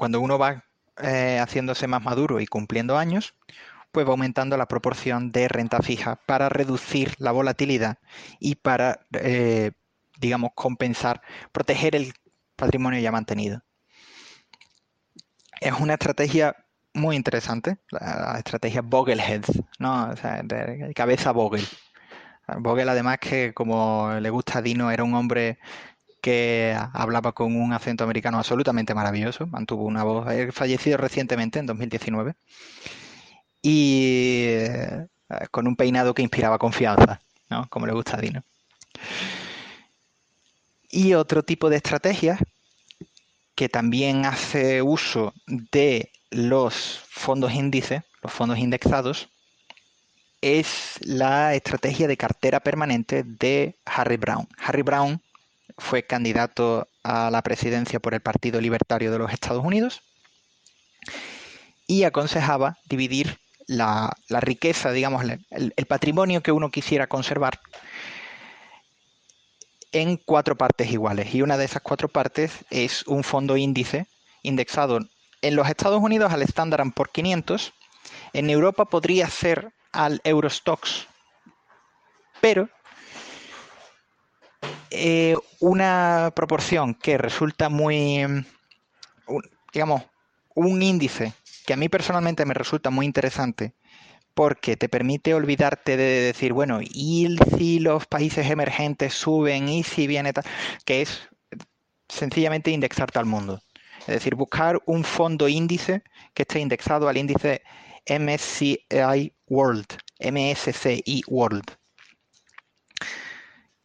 cuando 0.01 0.19
uno 0.23 0.39
va 0.39 0.65
eh, 1.03 1.39
haciéndose 1.43 1.87
más 1.87 2.03
maduro 2.03 2.41
y 2.41 2.47
cumpliendo 2.47 2.97
años, 2.97 3.35
pues 3.93 4.07
va 4.07 4.13
aumentando 4.13 4.57
la 4.57 4.65
proporción 4.65 5.31
de 5.31 5.47
renta 5.47 5.83
fija 5.83 6.17
para 6.25 6.49
reducir 6.49 7.15
la 7.19 7.33
volatilidad 7.33 7.99
y 8.39 8.55
para, 8.55 9.07
eh, 9.13 9.73
digamos, 10.19 10.53
compensar, 10.55 11.21
proteger 11.53 11.97
el 11.97 12.15
patrimonio 12.57 12.99
ya 12.99 13.13
mantenido. 13.13 13.63
Es 15.61 15.75
una 15.79 15.93
estrategia 15.93 16.57
muy 16.95 17.15
interesante, 17.15 17.77
la 17.91 18.37
estrategia 18.39 18.81
Boglehead, 18.81 19.45
¿no? 19.79 20.09
O 20.09 20.17
sea, 20.17 20.41
de 20.43 20.95
cabeza 20.95 21.33
Bogle. 21.33 21.67
Bogle, 22.59 22.91
además, 22.91 23.19
que 23.19 23.53
como 23.53 24.13
le 24.19 24.31
gusta 24.31 24.59
a 24.59 24.63
Dino, 24.63 24.91
era 24.91 25.05
un 25.05 25.15
hombre 25.15 25.59
que 26.21 26.77
hablaba 26.93 27.33
con 27.33 27.57
un 27.57 27.73
acento 27.73 28.05
americano 28.05 28.39
absolutamente 28.39 28.95
maravilloso, 28.95 29.47
mantuvo 29.47 29.85
una 29.85 30.05
voz, 30.05 30.27
fallecido 30.53 30.97
recientemente 30.97 31.59
en 31.59 31.67
2019, 31.67 32.35
y 33.63 34.45
eh, 34.49 35.07
con 35.51 35.67
un 35.67 35.77
peinado 35.77 36.15
que 36.15 36.23
inspiraba 36.23 36.59
confianza, 36.59 37.21
¿no? 37.49 37.67
como 37.69 37.87
le 37.87 37.93
gusta 37.93 38.17
a 38.17 38.21
Dino. 38.21 38.43
Y 40.91 41.15
otro 41.15 41.43
tipo 41.43 41.71
de 41.71 41.77
estrategia 41.77 42.39
que 43.55 43.69
también 43.69 44.27
hace 44.27 44.83
uso 44.83 45.35
de 45.47 46.11
los 46.31 47.01
fondos 47.09 47.53
índices, 47.53 48.03
los 48.23 48.33
fondos 48.33 48.59
indexados, 48.59 49.29
es 50.41 50.99
la 51.03 51.55
estrategia 51.55 52.09
de 52.09 52.17
cartera 52.17 52.61
permanente 52.61 53.23
de 53.25 53.79
Harry 53.85 54.17
Brown. 54.17 54.49
Harry 54.59 54.83
Brown 54.83 55.21
fue 55.81 56.05
candidato 56.05 56.86
a 57.02 57.31
la 57.31 57.43
presidencia 57.43 57.98
por 57.98 58.15
el 58.15 58.20
Partido 58.20 58.61
Libertario 58.61 59.11
de 59.11 59.19
los 59.19 59.32
Estados 59.32 59.65
Unidos 59.65 60.02
y 61.86 62.05
aconsejaba 62.05 62.78
dividir 62.85 63.40
la, 63.66 64.12
riqueza, 64.28 64.93
digamos, 64.93 65.24
el, 65.51 65.86
patrimonio 65.86 66.43
que 66.43 66.52
uno 66.52 66.70
quisiera 66.70 67.07
conservar 67.07 67.61
en 69.93 70.16
cuatro 70.16 70.57
partes 70.57 70.90
iguales. 70.90 71.35
Y 71.35 71.43
una 71.43 71.57
de 71.57 71.65
esas 71.65 71.82
cuatro 71.82 72.09
partes 72.09 72.52
es 72.70 73.07
un 73.07 73.24
fondo 73.24 73.57
índice 73.57 74.07
indexado 74.43 75.01
en 75.43 75.57
los 75.57 75.69
Estados 75.69 76.01
Unidos 76.01 76.32
al 76.32 76.43
Standard 76.43 76.93
por 76.93 77.11
500. 77.11 77.73
En 78.32 78.51
Europa 78.51 78.85
podría 78.85 79.28
ser 79.28 79.73
al 79.93 80.20
Eurostox, 80.24 81.09
pero 82.40 82.69
eh, 84.91 85.37
una 85.61 86.33
proporción 86.35 86.95
que 86.95 87.19
resulta 87.19 87.69
muy, 87.69 88.45
digamos, 89.73 90.03
un 90.55 90.83
índice 90.83 91.33
que 91.67 91.75
a 91.75 91.77
mí 91.77 91.89
personalmente 91.89 92.45
me 92.45 92.55
resulta 92.55 92.91
muy 92.91 93.07
interesante 93.07 93.75
porque 94.35 94.77
te 94.77 94.89
permite 94.89 95.35
olvidarte 95.35 95.97
de 95.97 96.21
decir, 96.21 96.53
bueno, 96.53 96.81
y 96.83 97.37
si 97.57 97.79
los 97.79 98.07
países 98.07 98.51
emergentes 98.51 99.15
suben 99.15 99.69
y 99.69 99.83
si 99.83 100.07
viene 100.07 100.33
tal, 100.33 100.45
que 100.85 101.03
es 101.03 101.29
sencillamente 102.09 102.71
indexarte 102.71 103.19
al 103.19 103.27
mundo. 103.27 103.61
Es 104.01 104.07
decir, 104.15 104.35
buscar 104.35 104.81
un 104.87 105.05
fondo 105.05 105.47
índice 105.47 106.03
que 106.35 106.43
esté 106.43 106.61
indexado 106.61 107.09
al 107.09 107.17
índice 107.17 107.62
MSCI 108.09 109.33
World, 109.47 109.87
MSCI 110.21 111.23
World, 111.29 111.77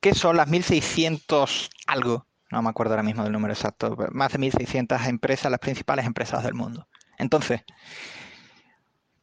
que 0.05 0.13
son 0.13 0.37
las 0.37 0.47
1600 0.47 1.71
algo, 1.87 2.27
no 2.51 2.61
me 2.61 2.69
acuerdo 2.69 2.93
ahora 2.93 3.01
mismo 3.01 3.23
del 3.23 3.31
número 3.31 3.55
exacto, 3.55 3.97
más 4.11 4.31
de 4.31 4.37
1600 4.37 5.03
empresas, 5.07 5.49
las 5.49 5.59
principales 5.59 6.05
empresas 6.05 6.43
del 6.43 6.53
mundo. 6.53 6.87
Entonces, 7.17 7.61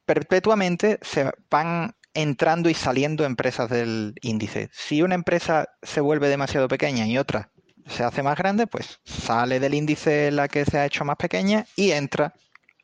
perpetuamente 0.05 0.99
se 1.03 1.31
van 1.49 1.95
entrando 2.15 2.69
y 2.69 2.75
saliendo 2.75 3.25
empresas 3.25 3.71
del 3.71 4.17
índice. 4.23 4.71
Si 4.73 5.03
una 5.03 5.15
empresa 5.15 5.69
se 5.85 6.01
vuelve 6.01 6.29
demasiado 6.29 6.67
pequeña 6.67 7.07
y 7.07 7.17
otra 7.17 7.53
se 7.87 8.03
hace 8.03 8.25
más 8.25 8.37
grande, 8.37 8.67
pues 8.67 8.99
sale 9.05 9.61
del 9.61 9.75
índice 9.75 10.33
la 10.33 10.49
que 10.49 10.65
se 10.65 10.79
ha 10.79 10.87
hecho 10.87 11.05
más 11.05 11.17
pequeña 11.17 11.65
y 11.77 11.93
entra 11.93 12.35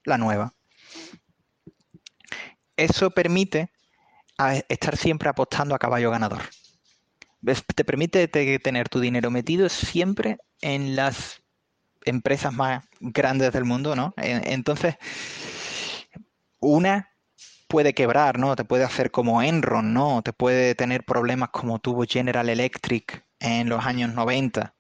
la 0.05 0.19
nueva. 0.19 0.55
Eso 2.77 3.11
permite 3.11 3.73
estar 4.69 4.97
siempre 4.97 5.29
apostando 5.29 5.75
a 5.75 5.81
caballo 5.81 6.12
ganador. 6.12 6.43
Te 7.74 7.85
permite 7.85 8.27
tener 8.28 8.89
tu 8.89 9.01
dinero 9.01 9.31
metido 9.31 9.69
siempre 9.69 10.39
en 10.60 10.97
las 10.97 11.43
empresas 12.05 12.52
más 12.52 12.85
grandes 13.01 13.52
del 13.52 13.65
mundo, 13.65 13.94
¿no? 13.94 14.12
Entonces, 14.16 14.97
una 16.59 17.10
puede 17.69 17.94
quebrar, 17.94 18.39
¿no? 18.39 18.56
Te 18.56 18.65
puede 18.65 18.85
hacer 18.85 19.10
como 19.10 19.43
Enron, 19.43 19.93
¿no? 19.93 20.23
Te 20.23 20.32
puede 20.32 20.74
tener 20.74 21.05
problemas 21.05 21.51
como 21.51 21.78
tuvo 21.78 22.05
General 22.09 22.48
Electric 22.48 23.24
en 23.40 23.69
los 23.69 23.85
años 23.85 24.15
90. 24.15 24.74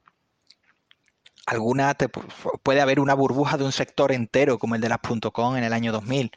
Alguna 1.46 1.96
puede 2.62 2.80
haber 2.80 2.98
una 2.98 3.14
burbuja 3.14 3.56
de 3.56 3.64
un 3.64 3.72
sector 3.72 4.12
entero 4.12 4.58
como 4.58 4.74
el 4.74 4.80
de 4.80 4.88
las 4.88 4.98
.com 5.32 5.56
en 5.56 5.64
el 5.64 5.72
año 5.72 5.92
2000. 5.92 6.32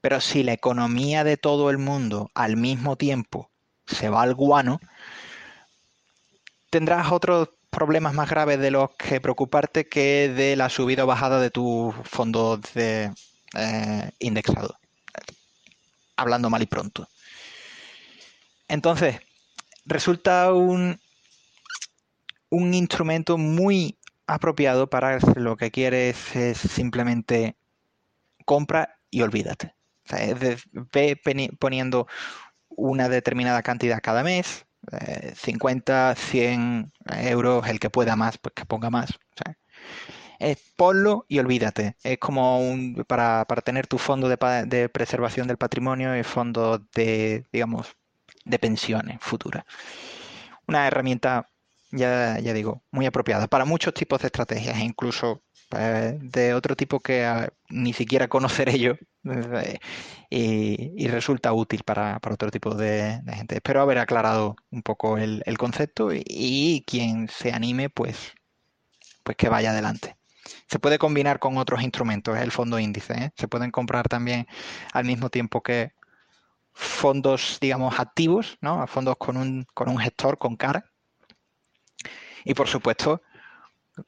Pero 0.00 0.20
si 0.20 0.42
la 0.42 0.52
economía 0.52 1.24
de 1.24 1.36
todo 1.36 1.70
el 1.70 1.78
mundo 1.78 2.30
al 2.34 2.56
mismo 2.56 2.96
tiempo 2.96 3.50
se 3.86 4.08
va 4.08 4.22
al 4.22 4.34
guano, 4.34 4.80
tendrás 6.70 7.12
otros 7.12 7.48
problemas 7.70 8.14
más 8.14 8.30
graves 8.30 8.58
de 8.58 8.70
los 8.70 8.90
que 8.96 9.20
preocuparte 9.20 9.88
que 9.88 10.32
de 10.34 10.56
la 10.56 10.68
subida 10.68 11.04
o 11.04 11.06
bajada 11.06 11.40
de 11.40 11.50
tu 11.50 11.94
fondo 12.04 12.58
de, 12.74 13.12
eh, 13.54 14.10
indexado. 14.18 14.78
Hablando 16.16 16.48
mal 16.48 16.62
y 16.62 16.66
pronto. 16.66 17.08
Entonces, 18.68 19.20
resulta 19.84 20.52
un, 20.52 20.98
un 22.50 22.74
instrumento 22.74 23.38
muy 23.38 23.98
apropiado 24.26 24.88
para 24.88 25.18
lo 25.36 25.56
que 25.56 25.70
quieres 25.70 26.34
es 26.34 26.58
simplemente 26.58 27.56
compra 28.44 28.98
y 29.10 29.22
olvídate. 29.22 29.74
ve 30.92 31.20
poniendo 31.58 32.06
una 32.68 33.08
determinada 33.08 33.62
cantidad 33.62 34.00
cada 34.02 34.22
mes, 34.22 34.65
50, 35.34 36.12
eh, 36.12 36.14
100 36.16 36.92
euros, 37.22 37.66
el 37.68 37.80
que 37.80 37.90
pueda 37.90 38.16
más, 38.16 38.38
pues 38.38 38.54
que 38.54 38.64
ponga 38.64 38.90
más. 38.90 39.18
Es 40.38 40.58
ponlo 40.76 41.24
y 41.28 41.38
olvídate. 41.38 41.96
Es 42.02 42.18
como 42.18 42.60
un, 42.60 43.04
para, 43.06 43.44
tener 43.64 43.86
tu 43.86 43.98
fondo 43.98 44.28
de, 44.28 44.88
preservación 44.88 45.46
del 45.48 45.56
patrimonio 45.56 46.16
y 46.18 46.22
fondo 46.22 46.78
de, 46.94 47.46
digamos, 47.52 47.96
de 48.44 48.58
pensiones 48.58 49.18
futuras. 49.20 49.64
Una 50.66 50.86
herramienta, 50.86 51.48
ya, 51.90 52.38
ya 52.40 52.52
digo, 52.52 52.82
muy 52.90 53.06
apropiada 53.06 53.46
para 53.46 53.64
muchos 53.64 53.94
tipos 53.94 54.20
de 54.20 54.26
estrategias, 54.26 54.78
incluso 54.78 55.42
eh, 55.72 56.18
de 56.20 56.54
otro 56.54 56.76
tipo 56.76 57.00
que 57.00 57.24
ah, 57.24 57.48
ni 57.70 57.92
siquiera 57.92 58.28
conoceré 58.28 58.78
yo 58.78 58.94
eh, 59.24 59.78
y, 60.30 61.08
resulta 61.08 61.52
útil 61.52 61.82
para, 61.84 62.20
otro 62.30 62.50
tipo 62.50 62.74
de, 62.74 63.20
gente. 63.32 63.56
Espero 63.56 63.82
haber 63.82 63.98
aclarado 63.98 64.56
un 64.70 64.82
poco 64.82 65.18
el, 65.18 65.42
concepto 65.58 66.10
y, 66.12 66.84
quien 66.86 67.28
se 67.28 67.52
anime, 67.52 67.90
pues, 67.90 68.34
pues 69.24 69.36
que 69.36 69.48
vaya 69.48 69.70
adelante. 69.70 70.16
Se 70.68 70.78
puede 70.78 70.98
combinar 70.98 71.38
con 71.40 71.58
otros 71.58 71.82
instrumentos, 71.82 72.38
el 72.38 72.52
fondo 72.52 72.78
índice. 72.78 73.14
¿eh? 73.14 73.30
Se 73.36 73.48
pueden 73.48 73.70
comprar 73.70 74.08
también 74.08 74.46
al 74.92 75.04
mismo 75.04 75.30
tiempo 75.30 75.62
que 75.62 75.92
fondos, 76.72 77.58
digamos, 77.60 77.98
activos, 77.98 78.58
¿no? 78.60 78.86
Fondos 78.86 79.16
con 79.16 79.36
un, 79.36 79.66
con 79.74 79.88
un 79.88 79.98
gestor, 79.98 80.38
con 80.38 80.56
cara. 80.56 80.84
Y 82.44 82.54
por 82.54 82.68
supuesto, 82.68 83.22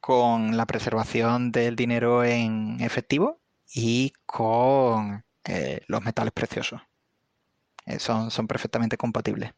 con 0.00 0.56
la 0.56 0.66
preservación 0.66 1.50
del 1.50 1.76
dinero 1.76 2.24
en 2.24 2.80
efectivo 2.80 3.40
y 3.72 4.12
con 4.26 5.24
eh, 5.44 5.80
los 5.86 6.02
metales 6.02 6.32
preciosos. 6.32 6.80
Eh, 7.86 7.98
son, 7.98 8.30
son 8.30 8.46
perfectamente 8.46 8.96
compatibles. 8.96 9.52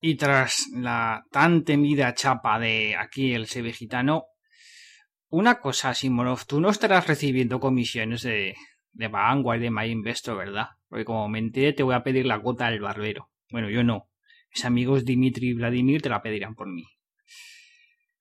Y 0.00 0.16
tras 0.16 0.68
la 0.72 1.24
tan 1.30 1.64
temida 1.64 2.14
chapa 2.14 2.58
de 2.58 2.96
aquí 2.96 3.32
el 3.32 3.46
gitano, 3.46 4.26
una 5.28 5.60
cosa, 5.60 5.94
Simonov, 5.94 6.46
tú 6.46 6.60
no 6.60 6.70
estarás 6.70 7.06
recibiendo 7.06 7.58
comisiones 7.58 8.22
de, 8.22 8.54
de 8.92 9.08
Vanguard 9.08 9.60
de 9.60 9.70
My 9.70 9.86
Investor, 9.86 10.36
¿verdad? 10.36 10.68
Porque 10.88 11.04
como 11.04 11.28
me 11.28 11.50
te 11.50 11.82
voy 11.82 11.94
a 11.94 12.02
pedir 12.02 12.26
la 12.26 12.36
gota 12.36 12.70
del 12.70 12.80
barbero. 12.80 13.30
Bueno, 13.50 13.68
yo 13.68 13.82
no. 13.82 14.08
Mis 14.50 14.64
amigos 14.64 15.04
Dimitri 15.04 15.48
y 15.48 15.54
Vladimir 15.54 16.02
te 16.02 16.08
la 16.08 16.22
pedirán 16.22 16.54
por 16.54 16.68
mí. 16.68 16.84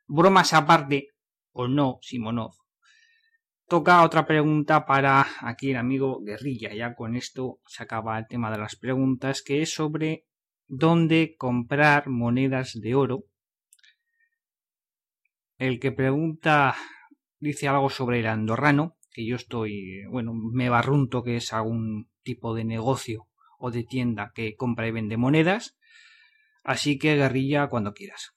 Bromas 0.08 0.54
aparte, 0.54 1.10
o 1.52 1.68
no, 1.68 1.98
Simonov. 2.02 2.54
Toca 3.68 4.04
otra 4.04 4.28
pregunta 4.28 4.86
para 4.86 5.26
aquí 5.42 5.72
el 5.72 5.78
amigo 5.78 6.22
Guerrilla. 6.22 6.72
Ya 6.74 6.94
con 6.94 7.16
esto 7.16 7.60
se 7.66 7.82
acaba 7.82 8.20
el 8.20 8.28
tema 8.28 8.52
de 8.52 8.60
las 8.60 8.76
preguntas, 8.76 9.42
que 9.42 9.64
es 9.64 9.74
sobre 9.74 10.26
dónde 10.68 11.36
comprar 11.38 12.08
monedas 12.08 12.80
de 12.80 12.94
oro. 12.94 13.24
El 15.58 15.80
que 15.80 15.92
pregunta 15.92 16.76
dice 17.40 17.68
algo 17.68 17.90
sobre 17.90 18.20
el 18.20 18.28
andorrano, 18.28 18.98
que 19.12 19.26
yo 19.26 19.36
estoy, 19.36 20.06
bueno, 20.12 20.34
me 20.34 20.70
barrunto 20.70 21.24
que 21.24 21.38
es 21.38 21.52
algún 21.52 22.12
tipo 22.22 22.54
de 22.54 22.66
negocio 22.66 23.28
o 23.58 23.72
de 23.72 23.84
tienda 23.84 24.32
que 24.36 24.56
compra 24.56 24.88
y 24.88 24.92
vende 24.92 25.18
monedas. 25.18 25.76
Así 26.64 27.00
que 27.00 27.16
guerrilla 27.16 27.68
cuando 27.68 27.94
quieras. 27.94 28.35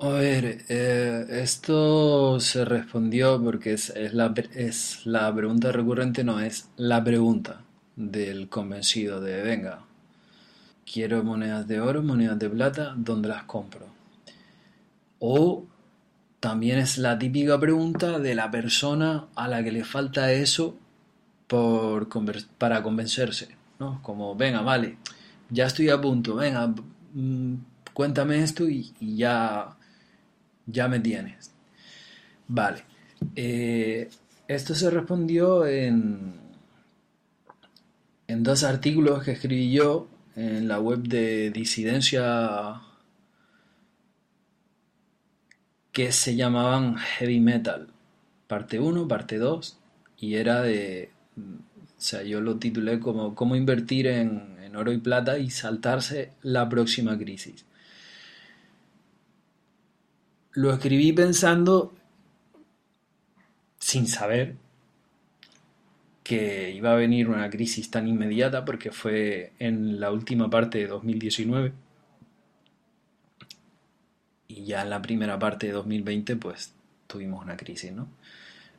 A 0.00 0.08
ver, 0.08 0.64
eh, 0.68 1.26
esto 1.30 2.40
se 2.40 2.64
respondió 2.64 3.40
porque 3.42 3.74
es, 3.74 3.92
la, 4.12 4.34
es 4.54 5.06
la 5.06 5.32
pregunta 5.34 5.70
recurrente, 5.70 6.24
no, 6.24 6.40
es 6.40 6.68
la 6.76 7.02
pregunta 7.02 7.62
del 7.94 8.48
convencido 8.48 9.20
de, 9.20 9.40
venga, 9.42 9.84
quiero 10.90 11.22
monedas 11.22 11.68
de 11.68 11.80
oro, 11.80 12.02
monedas 12.02 12.38
de 12.40 12.50
plata, 12.50 12.94
¿dónde 12.96 13.28
las 13.28 13.44
compro? 13.44 13.86
O 15.20 15.64
también 16.40 16.78
es 16.80 16.98
la 16.98 17.18
típica 17.18 17.58
pregunta 17.60 18.18
de 18.18 18.34
la 18.34 18.50
persona 18.50 19.26
a 19.36 19.46
la 19.48 19.62
que 19.62 19.72
le 19.72 19.84
falta 19.84 20.32
eso 20.32 20.76
por, 21.46 22.08
para 22.58 22.82
convencerse, 22.82 23.56
¿no? 23.78 24.02
Como, 24.02 24.34
venga, 24.34 24.60
vale, 24.60 24.98
ya 25.50 25.66
estoy 25.66 25.88
a 25.90 26.00
punto, 26.00 26.34
venga, 26.34 26.66
mm, 27.14 27.54
cuéntame 27.94 28.42
esto 28.42 28.68
y 28.68 28.92
ya 29.00 29.76
ya 30.66 30.88
me 30.88 31.00
tienes. 31.00 31.52
Vale. 32.48 32.84
Eh, 33.36 34.08
esto 34.48 34.74
se 34.74 34.90
respondió 34.90 35.66
en, 35.66 36.34
en 38.26 38.42
dos 38.42 38.64
artículos 38.64 39.22
que 39.24 39.32
escribí 39.32 39.72
yo 39.72 40.08
en 40.36 40.68
la 40.68 40.80
web 40.80 41.00
de 41.00 41.50
disidencia 41.50 42.80
que 45.92 46.12
se 46.12 46.34
llamaban 46.34 46.96
Heavy 46.96 47.40
Metal, 47.40 47.88
parte 48.48 48.80
1, 48.80 49.06
parte 49.06 49.38
2, 49.38 49.78
y 50.18 50.34
era 50.34 50.60
de 50.60 51.10
sea, 52.04 52.22
yo 52.22 52.40
lo 52.40 52.56
titulé 52.56 53.00
como 53.00 53.34
cómo 53.34 53.56
invertir 53.56 54.06
en, 54.06 54.56
en 54.62 54.76
oro 54.76 54.92
y 54.92 54.98
plata 54.98 55.38
y 55.38 55.50
saltarse 55.50 56.32
la 56.42 56.68
próxima 56.68 57.16
crisis. 57.18 57.64
Lo 60.54 60.72
escribí 60.72 61.12
pensando, 61.12 61.92
sin 63.78 64.06
saber, 64.06 64.56
que 66.24 66.72
iba 66.74 66.92
a 66.92 66.96
venir 66.96 67.28
una 67.28 67.50
crisis 67.50 67.90
tan 67.90 68.08
inmediata 68.08 68.64
porque 68.64 68.90
fue 68.90 69.52
en 69.58 70.00
la 70.00 70.10
última 70.10 70.48
parte 70.48 70.78
de 70.78 70.86
2019 70.86 71.72
y 74.48 74.64
ya 74.64 74.82
en 74.82 74.90
la 74.90 75.02
primera 75.02 75.38
parte 75.38 75.66
de 75.66 75.72
2020 75.74 76.36
pues 76.36 76.72
tuvimos 77.06 77.42
una 77.42 77.56
crisis, 77.56 77.92
¿no? 77.92 78.08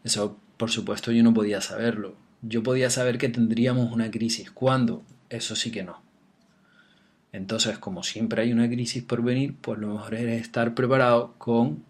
Eso 0.04 0.40
por 0.58 0.72
supuesto 0.72 1.12
yo 1.12 1.24
no 1.24 1.34
podía 1.34 1.62
saberlo. 1.62 2.16
Yo 2.42 2.64
podía 2.64 2.90
saber 2.90 3.18
que 3.18 3.30
tendríamos 3.30 3.92
una 3.92 4.10
crisis. 4.10 4.52
¿Cuándo? 4.52 5.04
Eso 5.30 5.56
sí 5.56 5.72
que 5.72 5.84
no. 5.84 6.05
Entonces, 7.36 7.78
como 7.80 8.02
siempre 8.02 8.44
hay 8.44 8.54
una 8.54 8.70
crisis 8.70 9.04
por 9.04 9.22
venir, 9.22 9.56
pues 9.60 9.78
lo 9.78 9.90
mejor 9.90 10.16
es 10.16 10.42
estar 10.42 10.74
preparado 10.74 11.34
con 11.38 11.84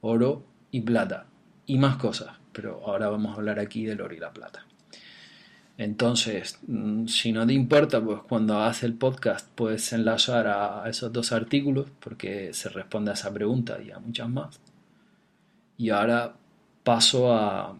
oro 0.00 0.42
y 0.70 0.80
plata 0.80 1.26
y 1.66 1.76
más 1.76 1.96
cosas. 1.96 2.30
Pero 2.52 2.80
ahora 2.86 3.10
vamos 3.10 3.32
a 3.32 3.34
hablar 3.36 3.58
aquí 3.58 3.84
del 3.84 4.00
oro 4.00 4.14
y 4.14 4.18
la 4.18 4.32
plata. 4.32 4.64
Entonces, 5.76 6.58
mm, 6.66 7.08
si 7.08 7.30
no 7.30 7.46
te 7.46 7.52
importa, 7.52 8.02
pues 8.02 8.20
cuando 8.26 8.56
hagas 8.56 8.84
el 8.84 8.94
podcast 8.94 9.46
puedes 9.54 9.92
enlazar 9.92 10.46
a 10.46 10.88
esos 10.88 11.12
dos 11.12 11.30
artículos 11.32 11.90
porque 12.00 12.54
se 12.54 12.70
responde 12.70 13.10
a 13.10 13.14
esa 13.14 13.30
pregunta 13.30 13.78
y 13.82 13.90
a 13.90 13.98
muchas 13.98 14.30
más. 14.30 14.58
Y 15.76 15.90
ahora 15.90 16.34
paso 16.82 17.34
a, 17.34 17.76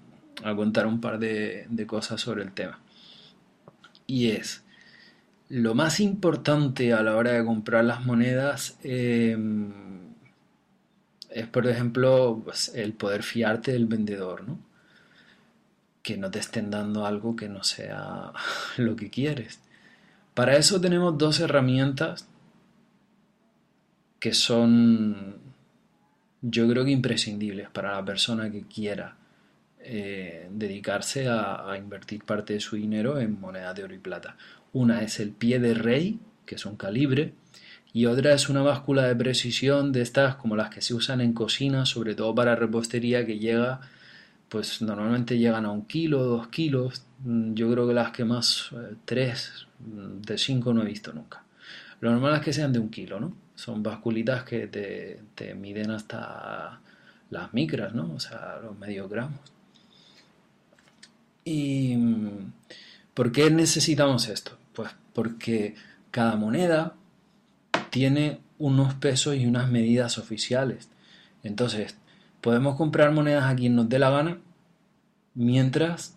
contar 0.55 0.87
un 0.87 1.01
par 1.01 1.19
de, 1.19 1.67
cosas 1.87 2.21
sobre 2.21 2.43
el 2.43 2.53
tema. 2.53 2.79
Y 4.07 4.29
es, 4.33 4.66
lo 5.49 5.75
más 5.75 6.01
importante 6.01 6.93
a 6.93 7.03
la 7.03 7.17
hora 7.17 7.33
de 7.33 7.45
comprar 7.45 7.85
las 7.85 8.05
monedas 8.05 8.79
em, 8.83 9.73
es, 11.31 11.47
por 11.47 11.67
ejemplo, 11.67 12.43
pues, 12.45 12.73
el 12.75 12.95
poder 12.95 13.23
fiarte 13.23 13.73
del 13.73 13.87
vendedor, 13.87 14.47
¿no? 14.47 14.59
que 16.03 16.17
no 16.17 16.31
te 16.31 16.39
estén 16.39 16.71
dando 16.71 17.05
algo 17.05 17.35
que 17.35 17.49
no 17.49 17.65
sea 17.65 18.33
lo 18.77 18.97
que 18.97 19.11
quieres. 19.11 19.61
Para 20.35 20.57
eso 20.57 20.81
tenemos 20.81 21.19
dos 21.19 21.41
herramientas 21.41 22.29
que 24.21 24.33
son, 24.33 25.39
yo 26.43 26.69
creo 26.69 26.85
que 26.85 26.91
imprescindibles 26.91 27.71
para 27.71 27.93
la 27.93 28.05
persona 28.05 28.51
que 28.51 28.63
quiera 28.63 29.17
eh, 29.81 30.49
dedicarse 30.51 31.29
a, 31.29 31.71
a, 31.71 31.77
invertir 31.77 32.25
parte 32.25 32.55
de 32.55 32.61
su 32.61 32.77
dinero 32.77 33.19
en 33.19 33.41
moneda 33.41 33.73
de 33.75 33.85
oro 33.85 33.95
y 33.95 33.99
plata. 33.99 34.37
Una 34.73 35.03
es 35.03 35.21
el 35.21 35.31
pie 35.31 35.59
de 35.59 35.75
rey, 35.75 36.19
que 36.45 36.57
es 36.57 36.67
un 36.67 36.77
calibre, 36.77 37.35
y 37.93 38.07
otra 38.07 38.35
es 38.35 38.49
una 38.49 38.63
báscula 38.63 39.05
de 39.05 39.17
precisión 39.17 39.93
de 39.93 40.03
estas 40.03 40.37
como 40.37 40.57
las 40.57 40.71
que 40.71 40.83
se 40.83 40.95
usan 40.95 41.21
en 41.21 41.33
cocina, 41.33 41.87
sobre 41.87 42.15
todo 42.15 42.35
para 42.35 42.55
repostería, 42.55 43.25
que 43.25 43.39
llega 43.39 43.81
pues 44.49 44.81
normalmente 44.83 45.39
llegan 45.39 45.65
a 45.65 45.71
un 45.71 45.87
kilo, 45.87 46.23
dos 46.25 46.49
kilos. 46.49 47.03
Mm, 47.25 47.55
yo 47.55 47.71
creo 47.71 47.87
que 47.89 47.95
las 47.95 48.11
que 48.13 48.25
más, 48.25 48.71
eh, 48.73 48.95
tres 49.05 49.67
mm, 49.81 50.23
de 50.23 50.39
cinco 50.39 50.73
no 50.73 50.83
he 50.83 50.87
visto 50.87 51.13
nunca. 51.13 51.43
Lo 52.01 52.11
normal 52.11 52.35
es 52.37 52.41
que 52.43 52.53
sean 52.53 52.73
de 52.73 52.79
un 52.79 52.91
kilo, 52.91 53.19
¿no? 53.21 53.35
Son 53.55 53.83
basculitas 53.83 54.45
que 54.45 54.67
te, 54.69 55.21
te 55.35 55.55
miden 55.55 55.91
hasta 55.91 56.81
las 57.31 57.55
micras, 57.55 57.95
¿no? 57.95 58.13
O 58.15 58.21
sea, 58.21 58.59
los 58.63 58.79
medio 58.79 59.09
gramos. 59.09 59.41
¿Y 61.45 61.97
mm, 61.97 62.53
por 63.17 63.33
qué 63.33 63.51
necesitamos 63.51 64.29
esto? 64.29 64.57
Pues 64.73 64.91
porque 65.13 65.75
cada 66.13 66.37
moneda 66.37 66.95
tiene 67.91 68.39
unos 68.59 68.95
pesos 68.95 69.35
y 69.35 69.47
unas 69.47 69.69
medidas 69.69 70.19
oficiales. 70.19 70.89
Entonces, 71.43 71.97
Podemos 72.47 72.77
comprar 72.77 73.11
monedas 73.11 73.51
a 73.51 73.57
quien 73.57 73.75
nos 73.75 73.89
dé 73.89 73.99
la 73.99 74.11
gana, 74.11 74.39
mientras 75.35 76.17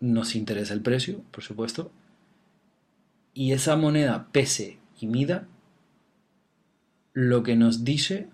nos 0.00 0.34
interesa 0.34 0.72
el 0.72 0.80
precio, 0.80 1.20
por 1.30 1.44
supuesto, 1.44 1.90
y 3.34 3.52
esa 3.52 3.76
moneda 3.76 4.28
pese 4.32 4.78
y 4.98 5.06
mida 5.06 5.46
lo 7.12 7.42
que 7.42 7.56
nos 7.56 7.84
dice 7.84 8.30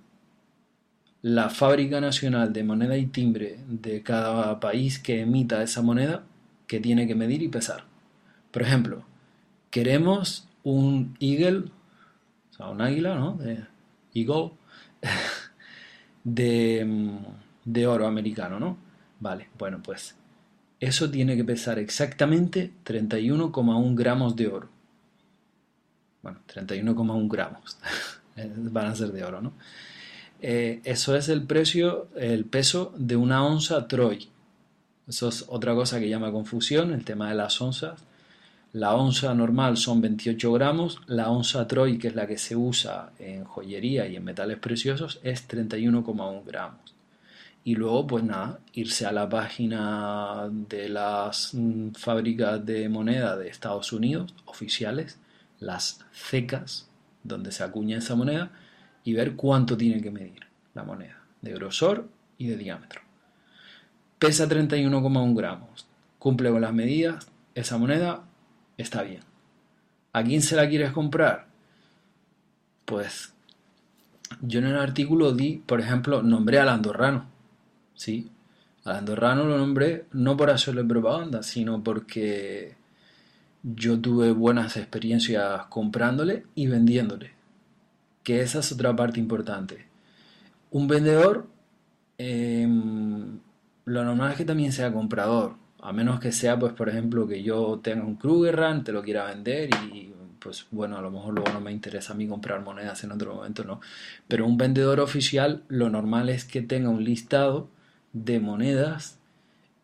la 1.20 1.50
fábrica 1.50 2.00
nacional 2.00 2.52
de 2.52 2.62
moneda 2.62 2.96
y 2.96 3.06
timbre 3.06 3.58
de 3.66 4.04
cada 4.04 4.60
país 4.60 5.00
que 5.00 5.22
emita 5.22 5.64
esa 5.64 5.82
moneda 5.82 6.22
que 6.68 6.78
tiene 6.78 7.08
que 7.08 7.16
medir 7.16 7.42
y 7.42 7.48
pesar. 7.48 7.91
Por 8.52 8.62
ejemplo, 8.62 9.02
queremos 9.70 10.46
un 10.62 11.16
eagle, 11.18 11.70
o 12.50 12.54
sea, 12.54 12.68
un 12.68 12.80
águila, 12.80 13.16
¿no? 13.16 13.34
De 13.34 13.64
eagle, 14.14 14.52
de, 16.24 17.86
oro 17.86 18.06
americano, 18.06 18.60
¿no? 18.60 18.76
Vale, 19.18 19.48
bueno, 19.58 19.80
pues 19.82 20.14
eso 20.78 21.10
tiene 21.10 21.36
que 21.36 21.44
pesar 21.44 21.78
exactamente 21.78 22.72
31,1 22.84 23.94
gramos 23.96 24.36
de 24.36 24.48
oro. 24.48 24.68
Bueno, 26.22 26.38
31,1 26.46 27.28
gramos 27.28 27.78
van 28.36 28.86
a 28.86 28.94
ser 28.94 29.12
de 29.12 29.24
oro, 29.24 29.40
¿no? 29.40 29.54
Eh, 30.40 30.80
eso 30.84 31.16
es 31.16 31.28
el 31.28 31.44
precio, 31.44 32.08
el 32.16 32.44
peso 32.44 32.92
de 32.96 33.16
una 33.16 33.44
onza 33.46 33.86
Troy. 33.88 34.28
Eso 35.06 35.28
es 35.28 35.44
otra 35.48 35.74
cosa 35.74 36.00
que 36.00 36.08
llama 36.08 36.32
confusión, 36.32 36.92
el 36.92 37.04
tema 37.04 37.28
de 37.28 37.36
las 37.36 37.60
onzas. 37.60 38.04
La 38.72 38.94
onza 38.94 39.34
normal 39.34 39.76
son 39.76 40.00
28 40.00 40.50
gramos, 40.52 41.00
la 41.06 41.28
onza 41.28 41.66
Troy, 41.66 41.98
que 41.98 42.08
es 42.08 42.14
la 42.14 42.26
que 42.26 42.38
se 42.38 42.56
usa 42.56 43.12
en 43.18 43.44
joyería 43.44 44.06
y 44.06 44.16
en 44.16 44.24
metales 44.24 44.58
preciosos, 44.58 45.20
es 45.22 45.46
31,1 45.46 46.42
gramos. 46.46 46.94
Y 47.64 47.74
luego, 47.74 48.06
pues 48.06 48.24
nada, 48.24 48.60
irse 48.72 49.04
a 49.04 49.12
la 49.12 49.28
página 49.28 50.48
de 50.50 50.88
las 50.88 51.52
mm, 51.52 51.90
fábricas 51.90 52.64
de 52.64 52.88
moneda 52.88 53.36
de 53.36 53.48
Estados 53.48 53.92
Unidos, 53.92 54.34
oficiales, 54.46 55.18
las 55.60 56.00
CECAS, 56.12 56.88
donde 57.22 57.52
se 57.52 57.62
acuña 57.62 57.98
esa 57.98 58.14
moneda, 58.14 58.52
y 59.04 59.12
ver 59.12 59.36
cuánto 59.36 59.76
tiene 59.76 60.00
que 60.00 60.10
medir 60.10 60.46
la 60.72 60.82
moneda, 60.82 61.22
de 61.42 61.52
grosor 61.52 62.08
y 62.38 62.46
de 62.46 62.56
diámetro. 62.56 63.02
Pesa 64.18 64.48
31,1 64.48 65.36
gramos, 65.36 65.86
cumple 66.18 66.50
con 66.50 66.62
las 66.62 66.72
medidas, 66.72 67.28
esa 67.54 67.76
moneda 67.76 68.24
está 68.76 69.02
bien. 69.02 69.22
¿A 70.12 70.22
quién 70.22 70.42
se 70.42 70.56
la 70.56 70.68
quieres 70.68 70.92
comprar? 70.92 71.46
Pues 72.84 73.32
yo 74.40 74.58
en 74.60 74.66
el 74.66 74.76
artículo 74.76 75.32
di, 75.32 75.62
por 75.64 75.80
ejemplo, 75.80 76.22
nombré 76.22 76.58
al 76.58 76.68
andorrano. 76.68 77.26
Sí, 77.94 78.30
al 78.84 78.96
andorrano 78.96 79.44
lo 79.44 79.58
nombré 79.58 80.06
no 80.12 80.36
por 80.36 80.50
hacerle 80.50 80.84
propaganda, 80.84 81.42
sino 81.42 81.82
porque 81.82 82.76
yo 83.62 84.00
tuve 84.00 84.32
buenas 84.32 84.76
experiencias 84.76 85.66
comprándole 85.66 86.44
y 86.54 86.66
vendiéndole. 86.66 87.32
Que 88.22 88.42
esa 88.42 88.60
es 88.60 88.72
otra 88.72 88.94
parte 88.96 89.20
importante. 89.20 89.86
Un 90.70 90.88
vendedor, 90.88 91.48
em, 92.18 93.38
lo 93.84 94.04
normal 94.04 94.32
es 94.32 94.36
que 94.38 94.44
también 94.44 94.72
sea 94.72 94.92
comprador. 94.92 95.56
A 95.82 95.92
menos 95.92 96.20
que 96.20 96.32
sea, 96.32 96.58
pues, 96.58 96.72
por 96.72 96.88
ejemplo, 96.88 97.26
que 97.26 97.42
yo 97.42 97.80
tenga 97.82 98.04
un 98.04 98.16
Krugerrand, 98.16 98.84
te 98.84 98.92
lo 98.92 99.02
quiera 99.02 99.26
vender 99.26 99.68
y, 99.92 100.12
pues, 100.38 100.66
bueno, 100.70 100.96
a 100.96 101.02
lo 101.02 101.10
mejor 101.10 101.34
luego 101.34 101.52
no 101.52 101.60
me 101.60 101.72
interesa 101.72 102.12
a 102.12 102.16
mí 102.16 102.26
comprar 102.28 102.62
monedas 102.62 103.02
en 103.04 103.12
otro 103.12 103.34
momento, 103.34 103.64
no. 103.64 103.80
Pero 104.28 104.46
un 104.46 104.56
vendedor 104.56 105.00
oficial, 105.00 105.64
lo 105.68 105.90
normal 105.90 106.28
es 106.28 106.44
que 106.44 106.62
tenga 106.62 106.88
un 106.88 107.04
listado 107.04 107.68
de 108.12 108.40
monedas 108.40 109.18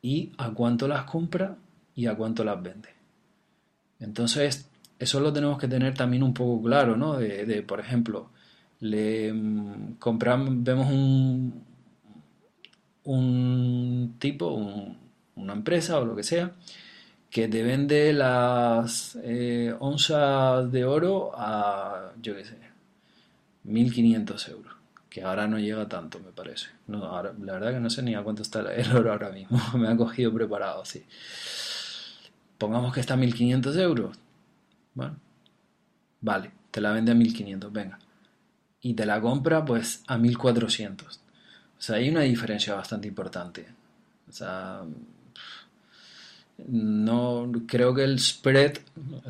y 0.01 0.33
a 0.39 0.51
cuánto 0.51 0.87
las 0.89 1.05
compra 1.05 1.57
y 1.95 2.07
a 2.07 2.15
cuánto 2.17 2.45
las 2.45 2.63
vende. 2.63 2.91
Entonces, 4.01 4.71
eso 4.99 5.21
lo 5.21 5.33
tenemos 5.33 5.59
que 5.59 5.69
tener 5.69 5.95
también 5.95 6.23
un 6.23 6.35
poco 6.35 6.63
claro, 6.63 6.97
¿no? 6.97 7.17
De, 7.19 7.63
por 7.63 7.81
ejemplo, 7.81 8.31
le 8.81 9.33
mm, 9.33 9.95
compramos, 9.99 10.63
vemos 10.63 10.89
un, 10.91 11.65
un 13.05 14.15
tipo, 14.19 14.49
un, 14.55 15.08
una 15.39 15.53
empresa 15.53 15.99
o 15.99 16.05
lo 16.05 16.15
que 16.15 16.23
sea, 16.23 16.53
que 17.31 17.49
te 17.49 17.63
vende 17.63 18.13
las 18.13 19.19
eh, 19.23 19.75
onzas 19.79 20.71
de 20.73 20.85
oro 20.85 21.33
a, 21.35 22.13
yo 22.21 22.35
qué 22.35 22.45
sé, 22.45 22.59
1500 23.65 24.49
euros. 24.49 24.75
Que 25.09 25.23
ahora 25.23 25.47
no 25.47 25.59
llega 25.59 25.89
tanto, 25.89 26.21
me 26.21 26.33
parece. 26.33 26.69
No, 26.87 27.05
ahora, 27.05 27.33
la 27.41 27.55
verdad 27.55 27.73
que 27.73 27.81
no 27.81 27.91
sé 27.91 28.03
ni 28.03 28.15
a 28.15 28.23
cuánto 28.23 28.43
está 28.43 28.61
el 28.75 28.95
oro 28.95 29.13
ahora 29.13 29.31
mismo. 29.31 29.59
me 29.79 29.89
ha 29.89 29.97
cogido 29.97 30.33
preparado, 30.33 30.85
sí. 30.85 31.05
Pongamos 32.59 32.93
que 32.93 33.01
está 33.01 33.15
a 33.15 33.17
1500 33.17 33.77
euros. 33.77 34.19
Vale, 36.21 36.51
te 36.71 36.81
la 36.81 36.93
vende 36.93 37.13
a 37.13 37.15
1500, 37.15 37.73
venga. 37.73 37.99
Y 38.81 38.95
te 38.95 39.07
la 39.07 39.21
compra 39.21 39.65
pues 39.65 40.03
a 40.07 40.19
1400. 40.19 41.21
O 41.79 41.81
sea, 41.81 41.97
hay 41.97 42.09
una 42.09 42.23
diferencia 42.23 42.75
bastante 42.75 43.09
importante. 43.09 43.67
O 44.29 44.33
sea, 44.33 44.83
no 46.67 47.51
creo 47.67 47.95
que 47.95 48.05
el 48.05 48.19
spread, 48.19 48.79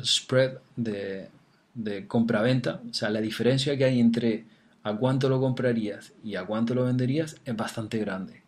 spread 0.03 0.57
de, 0.75 1.29
de 1.73 2.07
compra-venta, 2.07 2.81
o 2.89 2.93
sea, 2.93 3.09
la 3.09 3.21
diferencia 3.21 3.77
que 3.77 3.85
hay 3.85 3.99
entre 3.99 4.45
a 4.83 4.95
cuánto 4.95 5.29
lo 5.29 5.39
comprarías 5.39 6.13
y 6.23 6.35
a 6.35 6.45
cuánto 6.45 6.73
lo 6.73 6.85
venderías 6.85 7.37
es 7.45 7.55
bastante 7.55 7.99
grande. 7.99 8.41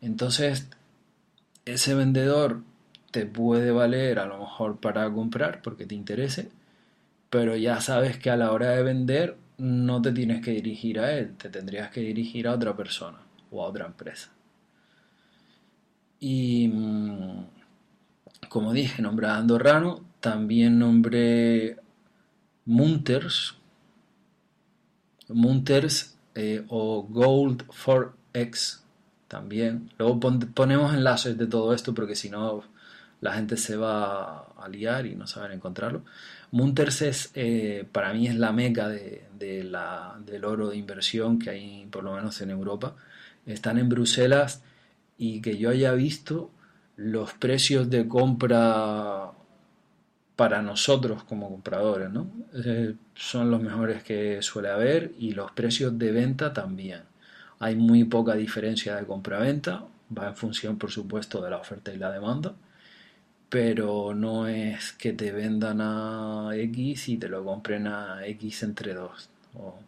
Entonces, 0.00 0.68
ese 1.64 1.94
vendedor 1.94 2.62
te 3.10 3.26
puede 3.26 3.70
valer 3.70 4.18
a 4.18 4.26
lo 4.26 4.38
mejor 4.38 4.78
para 4.80 5.10
comprar 5.12 5.62
porque 5.62 5.86
te 5.86 5.94
interese, 5.94 6.50
pero 7.28 7.56
ya 7.56 7.80
sabes 7.80 8.18
que 8.18 8.30
a 8.30 8.36
la 8.36 8.52
hora 8.52 8.70
de 8.70 8.82
vender 8.82 9.36
no 9.58 10.00
te 10.00 10.12
tienes 10.12 10.42
que 10.42 10.52
dirigir 10.52 11.00
a 11.00 11.12
él, 11.12 11.36
te 11.36 11.48
tendrías 11.48 11.90
que 11.90 12.00
dirigir 12.00 12.48
a 12.48 12.54
otra 12.54 12.76
persona 12.76 13.18
o 13.50 13.62
a 13.62 13.68
otra 13.68 13.86
empresa. 13.86 14.30
Y 16.18 16.68
mm, 16.68 17.44
como 18.50 18.72
dije, 18.72 19.00
nombré 19.00 19.28
a 19.28 19.36
Andorrano, 19.36 20.04
también 20.18 20.76
nombré 20.80 21.76
Munters, 22.64 23.54
Munters 25.28 26.18
eh, 26.34 26.64
o 26.68 27.04
Gold 27.04 27.64
4X 27.68 28.80
también. 29.28 29.90
Luego 29.98 30.18
ponemos 30.52 30.92
enlaces 30.92 31.38
de 31.38 31.46
todo 31.46 31.72
esto 31.72 31.94
porque 31.94 32.16
si 32.16 32.28
no 32.28 32.64
la 33.20 33.34
gente 33.34 33.56
se 33.56 33.76
va 33.76 34.48
a 34.58 34.68
liar 34.68 35.06
y 35.06 35.14
no 35.14 35.28
saben 35.28 35.52
encontrarlo. 35.52 36.02
Munters 36.50 37.02
es, 37.02 37.30
eh, 37.34 37.86
para 37.92 38.12
mí 38.12 38.26
es 38.26 38.34
la 38.34 38.50
meca 38.50 38.88
de, 38.88 39.28
del 39.38 40.44
oro 40.44 40.70
de 40.70 40.76
inversión 40.76 41.38
que 41.38 41.50
hay 41.50 41.86
por 41.86 42.02
lo 42.02 42.16
menos 42.16 42.40
en 42.40 42.50
Europa. 42.50 42.96
Están 43.46 43.78
en 43.78 43.88
Bruselas 43.88 44.64
y 45.16 45.40
que 45.40 45.56
yo 45.56 45.70
haya 45.70 45.92
visto 45.92 46.50
los 47.00 47.32
precios 47.32 47.88
de 47.88 48.06
compra 48.06 49.32
para 50.36 50.60
nosotros 50.60 51.24
como 51.24 51.48
compradores, 51.48 52.10
¿no? 52.10 52.30
Son 53.14 53.50
los 53.50 53.62
mejores 53.62 54.02
que 54.02 54.42
suele 54.42 54.68
haber 54.68 55.12
y 55.18 55.32
los 55.32 55.50
precios 55.52 55.98
de 55.98 56.12
venta 56.12 56.52
también. 56.52 57.02
Hay 57.58 57.74
muy 57.76 58.04
poca 58.04 58.34
diferencia 58.34 58.96
de 58.96 59.06
compra-venta, 59.06 59.84
va 60.16 60.28
en 60.28 60.36
función 60.36 60.76
por 60.78 60.90
supuesto 60.90 61.42
de 61.42 61.50
la 61.50 61.56
oferta 61.56 61.92
y 61.92 61.96
la 61.96 62.12
demanda, 62.12 62.54
pero 63.48 64.14
no 64.14 64.46
es 64.46 64.92
que 64.92 65.14
te 65.14 65.32
vendan 65.32 65.80
a 65.80 66.50
X 66.54 67.08
y 67.08 67.16
te 67.16 67.28
lo 67.28 67.44
compren 67.44 67.86
a 67.86 68.26
X 68.26 68.62
entre 68.62 68.92
dos, 68.94 69.30
o 69.54 69.78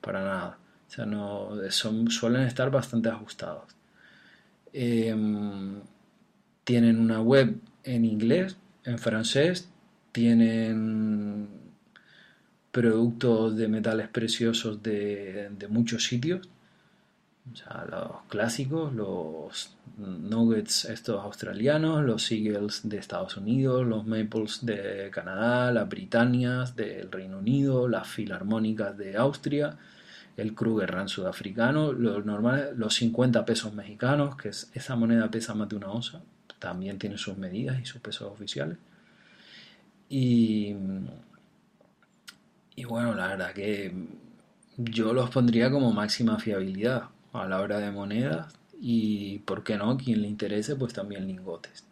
para 0.00 0.22
nada. 0.24 0.58
O 0.88 0.90
sea, 0.90 1.04
no, 1.04 1.50
son, 1.70 2.10
suelen 2.10 2.42
estar 2.42 2.70
bastante 2.70 3.10
ajustados. 3.10 3.64
Em, 4.72 5.80
tienen 6.66 6.98
una 6.98 7.20
web 7.20 7.60
en 7.84 8.04
inglés, 8.04 8.56
en 8.82 8.98
francés, 8.98 9.68
tienen 10.10 11.48
productos 12.72 13.56
de 13.56 13.68
metales 13.68 14.08
preciosos 14.08 14.82
de, 14.82 15.48
muchos 15.70 16.02
sitios. 16.02 16.48
O 17.52 17.54
sea, 17.54 17.86
los 17.88 18.22
clásicos, 18.28 18.92
los 18.92 19.76
nuggets 19.96 20.86
estos 20.86 21.22
australianos, 21.22 22.04
los 22.04 22.32
Eagles 22.32 22.80
de 22.82 22.98
Estados 22.98 23.36
Unidos, 23.36 23.86
los 23.86 24.04
Maples 24.04 24.66
de 24.66 25.08
Canadá, 25.12 25.70
las 25.70 25.88
Britannias 25.88 26.74
del 26.74 27.12
Reino 27.12 27.38
Unido, 27.38 27.86
las 27.86 28.08
Filarmónicas 28.08 28.98
de 28.98 29.16
Austria, 29.16 29.78
el 30.36 30.52
Kruger 30.56 30.90
Rand 30.90 31.10
sudafricano, 31.10 31.92
los, 31.92 32.26
normales, 32.26 32.76
los 32.76 32.92
50 32.94 33.44
pesos 33.44 33.72
mexicanos, 33.72 34.34
que 34.34 34.48
es, 34.48 34.68
esa 34.74 34.96
moneda 34.96 35.30
pesa 35.30 35.54
más 35.54 35.68
de 35.68 35.76
una 35.76 35.92
onza, 35.92 36.22
también 36.58 36.98
tiene 36.98 37.18
sus 37.18 37.36
medidas 37.36 37.80
y 37.80 37.84
sus 37.84 38.00
pesos 38.00 38.30
oficiales. 38.32 38.78
Y, 40.08 40.74
y 42.74 42.84
bueno, 42.84 43.14
la 43.14 43.28
verdad 43.28 43.52
que 43.52 43.92
yo 44.76 45.12
los 45.12 45.30
pondría 45.30 45.70
como 45.70 45.92
máxima 45.92 46.38
fiabilidad 46.38 47.04
a 47.32 47.46
la 47.46 47.60
hora 47.60 47.78
de 47.78 47.90
monedas 47.90 48.54
y, 48.80 49.38
¿por 49.40 49.64
qué 49.64 49.76
no? 49.76 49.96
Quien 49.96 50.22
le 50.22 50.28
interese, 50.28 50.76
pues 50.76 50.92
también 50.92 51.26
lingotes. 51.26 51.84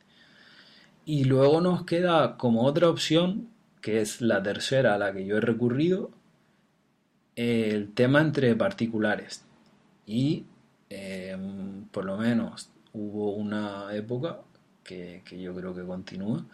Y 1.06 1.24
luego 1.24 1.60
nos 1.60 1.84
queda 1.84 2.36
como 2.36 2.64
otra 2.64 2.88
opción, 2.88 3.48
que 3.80 4.00
es 4.00 4.20
la 4.20 4.42
tercera 4.42 4.94
a 4.94 4.98
la 4.98 5.12
que 5.12 5.26
yo 5.26 5.36
he 5.36 5.40
recurrido, 5.40 6.10
el 7.36 7.92
tema 7.92 8.20
entre 8.20 8.54
particulares. 8.54 9.44
Y 10.06 10.44
em, 10.90 11.84
por 11.90 12.04
lo 12.04 12.16
menos 12.16 12.70
hubo 12.92 13.32
una 13.32 13.94
época 13.94 14.40
que, 14.84 15.22
yo 15.30 15.54
creo 15.54 15.74
que 15.74 15.82
continúa, 15.82 16.44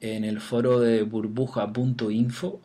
en 0.00 0.24
el 0.24 0.40
foro 0.40 0.80
de 0.80 1.02
burbuja.info 1.02 2.60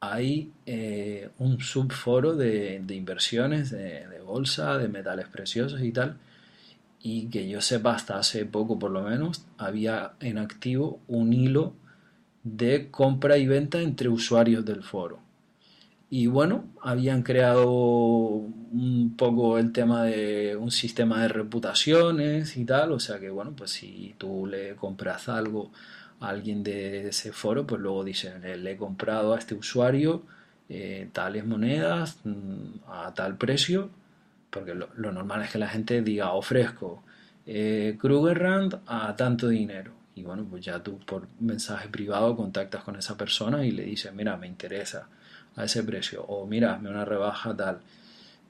hay 0.00 0.52
eh, 0.66 1.30
un 1.38 1.60
subforo 1.60 2.36
de, 2.36 2.80
de 2.84 2.94
inversiones, 2.94 3.70
de, 3.70 4.06
bolsa, 4.24 4.76
de 4.78 4.88
metales 4.88 5.28
preciosos 5.28 5.82
y 5.82 5.92
tal, 5.92 6.16
y 7.00 7.26
que 7.26 7.48
yo 7.48 7.60
sepa 7.60 7.94
hasta 7.94 8.18
hace 8.18 8.44
poco 8.44 8.78
por 8.78 8.90
lo 8.90 9.02
menos, 9.02 9.44
había 9.58 10.12
en 10.20 10.38
activo 10.38 11.00
un 11.08 11.32
hilo 11.32 11.74
de 12.42 12.90
compra 12.90 13.38
y 13.38 13.46
venta 13.46 13.80
entre 13.80 14.08
usuarios 14.08 14.64
del 14.64 14.82
foro. 14.82 15.25
Y 16.08 16.28
bueno, 16.28 16.66
habían 16.82 17.22
creado 17.22 17.68
un 17.68 19.14
poco 19.16 19.58
el 19.58 19.72
tema 19.72 20.04
de 20.04 20.56
un 20.56 20.70
sistema 20.70 21.22
de 21.22 21.28
reputaciones 21.28 22.56
y 22.56 22.64
tal, 22.64 22.92
o 22.92 23.00
sea 23.00 23.18
que 23.18 23.28
bueno, 23.30 23.54
pues 23.56 23.72
si 23.72 24.14
tú 24.18 24.46
le 24.46 24.76
compras 24.76 25.28
algo 25.28 25.72
alguien 26.20 26.62
de 26.62 27.08
ese 27.08 27.32
foro, 27.32 27.66
pues 27.66 27.80
luego 27.80 28.04
dice, 28.04 28.38
le 28.38 28.72
he 28.72 28.76
comprado 28.76 29.34
a 29.34 29.38
este 29.38 29.54
usuario 29.54 30.22
eh, 30.68 31.08
tales 31.12 31.44
monedas 31.44 32.18
mm, 32.24 32.88
a 32.88 33.12
tal 33.14 33.36
precio, 33.36 33.90
porque 34.50 34.74
lo, 34.74 34.88
normal 35.12 35.42
es 35.42 35.50
que 35.52 35.58
la 35.58 35.68
gente 35.68 36.02
diga, 36.02 36.32
ofrezco 36.32 37.02
eh, 37.46 37.96
Krugerrand 38.00 38.80
a 38.86 39.14
tanto 39.16 39.48
dinero. 39.48 39.92
Y 40.14 40.22
bueno, 40.22 40.46
pues 40.48 40.64
ya 40.64 40.82
tú 40.82 40.98
por 41.00 41.28
mensaje 41.40 41.88
privado 41.88 42.36
contactas 42.36 42.82
con 42.84 42.96
esa 42.96 43.16
persona 43.16 43.64
y 43.66 43.70
le 43.70 43.84
dices, 43.84 44.12
mira, 44.14 44.36
me 44.36 44.46
interesa 44.46 45.08
a 45.56 45.64
ese 45.64 45.82
precio, 45.82 46.22
o 46.24 46.46
mira, 46.46 46.78
me 46.78 46.90
una 46.90 47.04
rebaja 47.04 47.56
tal. 47.56 47.80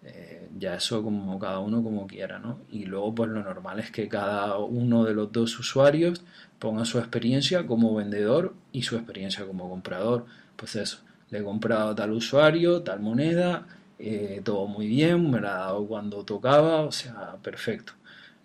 Eh, 0.05 0.49
ya 0.59 0.77
eso 0.77 1.03
como 1.03 1.39
cada 1.39 1.59
uno 1.59 1.83
como 1.83 2.07
quiera, 2.07 2.39
¿no? 2.39 2.61
Y 2.71 2.85
luego 2.85 3.15
pues 3.15 3.31
lo 3.31 3.43
normal 3.43 3.81
es 3.81 3.91
que 3.91 4.09
cada 4.09 4.59
uno 4.59 5.05
de 5.05 5.15
los 5.15 5.33
dos 5.33 5.59
usuarios 5.59 6.23
ponga 6.59 6.85
su 6.85 6.99
experiencia 6.99 7.67
como 7.67 7.95
vendedor 7.95 8.55
y 8.73 8.83
su 8.83 8.97
experiencia 8.97 9.45
como 9.47 9.69
comprador. 9.69 10.27
Pues 10.57 10.77
eso, 10.77 10.99
le 11.31 11.41
he 11.41 11.45
comprado 11.45 11.91
a 11.91 11.95
tal 11.95 12.13
usuario, 12.13 12.83
tal 12.83 13.01
moneda, 13.01 13.67
eh, 13.99 14.41
todo 14.45 14.67
muy 14.67 14.87
bien, 14.87 15.31
me 15.31 15.41
la 15.41 15.57
ha 15.57 15.59
dado 15.59 15.87
cuando 15.87 16.25
tocaba, 16.25 16.83
o 16.83 16.93
sea, 16.93 17.37
perfecto. 17.43 17.93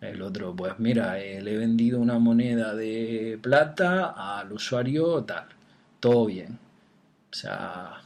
El 0.02 0.22
otro, 0.24 0.56
pues 0.56 0.80
mira, 0.80 1.20
eh, 1.20 1.42
le 1.42 1.54
he 1.54 1.58
vendido 1.58 2.00
una 2.00 2.18
moneda 2.20 2.74
de 2.76 3.38
plata 3.42 4.40
al 4.40 4.52
usuario 4.52 5.24
tal, 5.24 5.46
todo 6.00 6.26
bien. 6.26 6.58
O 7.32 7.34
sea, 7.36 8.01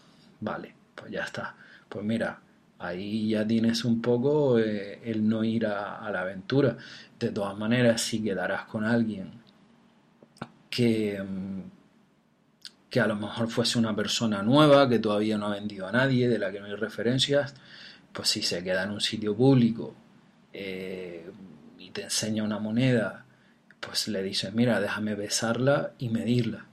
vale, 0.45 0.75
pues 0.95 1.11
ya 1.11 1.23
está. 1.23 1.55
Pues 1.89 2.05
mira, 2.05 2.39
ahí 2.79 3.29
ya 3.29 3.45
tienes 3.45 3.83
un 3.83 4.01
poco 4.01 4.59
eh, 4.59 5.01
el 5.03 5.27
no 5.27 5.43
ir 5.43 5.65
a, 5.67 6.09
la 6.11 6.21
aventura. 6.21 6.77
De 7.19 7.31
todas 7.31 7.57
maneras, 7.57 8.01
si 8.01 8.23
quedarás 8.23 8.65
con 8.65 8.85
alguien 8.85 9.31
que, 10.69 11.21
mm, 11.21 11.61
que 12.89 12.99
a 12.99 13.07
lo 13.07 13.15
mejor 13.15 13.49
fuese 13.49 13.79
una 13.79 13.95
persona 13.95 14.43
nueva, 14.43 14.87
que 14.87 14.99
todavía 14.99 15.37
no 15.37 15.47
ha 15.47 15.55
vendido 15.55 15.87
a 15.87 15.91
nadie, 15.91 16.29
de 16.29 16.39
la 16.39 16.51
que 16.51 16.59
no 16.59 16.67
hay 16.67 16.75
referencias, 16.75 17.55
pues 18.13 18.29
si 18.29 18.41
se 18.41 18.63
queda 18.63 18.83
en 18.83 18.91
un 18.91 19.01
sitio 19.01 19.35
público 19.35 19.95
eh, 20.53 21.29
y 21.79 21.89
te 21.91 22.03
enseña 22.03 22.43
una 22.43 22.59
moneda, 22.59 23.25
pues 23.79 24.07
le 24.07 24.23
dices, 24.23 24.53
mira, 24.53 24.79
déjame 24.79 25.15
besarla 25.15 25.93
y 25.99 26.09
medirla. 26.09 26.65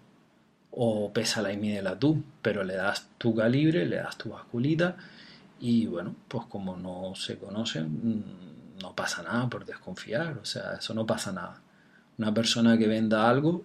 O 0.72 1.12
pésala 1.12 1.52
y 1.52 1.56
mídela 1.58 1.98
tú, 1.98 2.22
pero 2.40 2.64
le 2.64 2.74
das 2.76 3.08
tu 3.18 3.34
calibre, 3.34 3.86
le 3.86 3.96
das 3.96 4.16
tu 4.16 4.30
basculita 4.30 4.96
y 5.62 5.86
bueno, 5.86 6.16
pues 6.28 6.44
como 6.46 6.76
no 6.76 7.14
se 7.14 7.38
conocen, 7.38 7.86
mm, 7.86 8.82
no 8.82 8.94
pasa 8.96 9.22
nada 9.22 9.48
por 9.48 9.64
desconfiar, 9.64 10.38
o 10.38 10.44
sea, 10.44 10.74
eso 10.74 10.92
no 10.92 11.06
pasa 11.06 11.32
nada. 11.32 11.62
Una 12.18 12.34
persona 12.34 12.76
que 12.76 12.88
venda 12.88 13.28
algo 13.30 13.64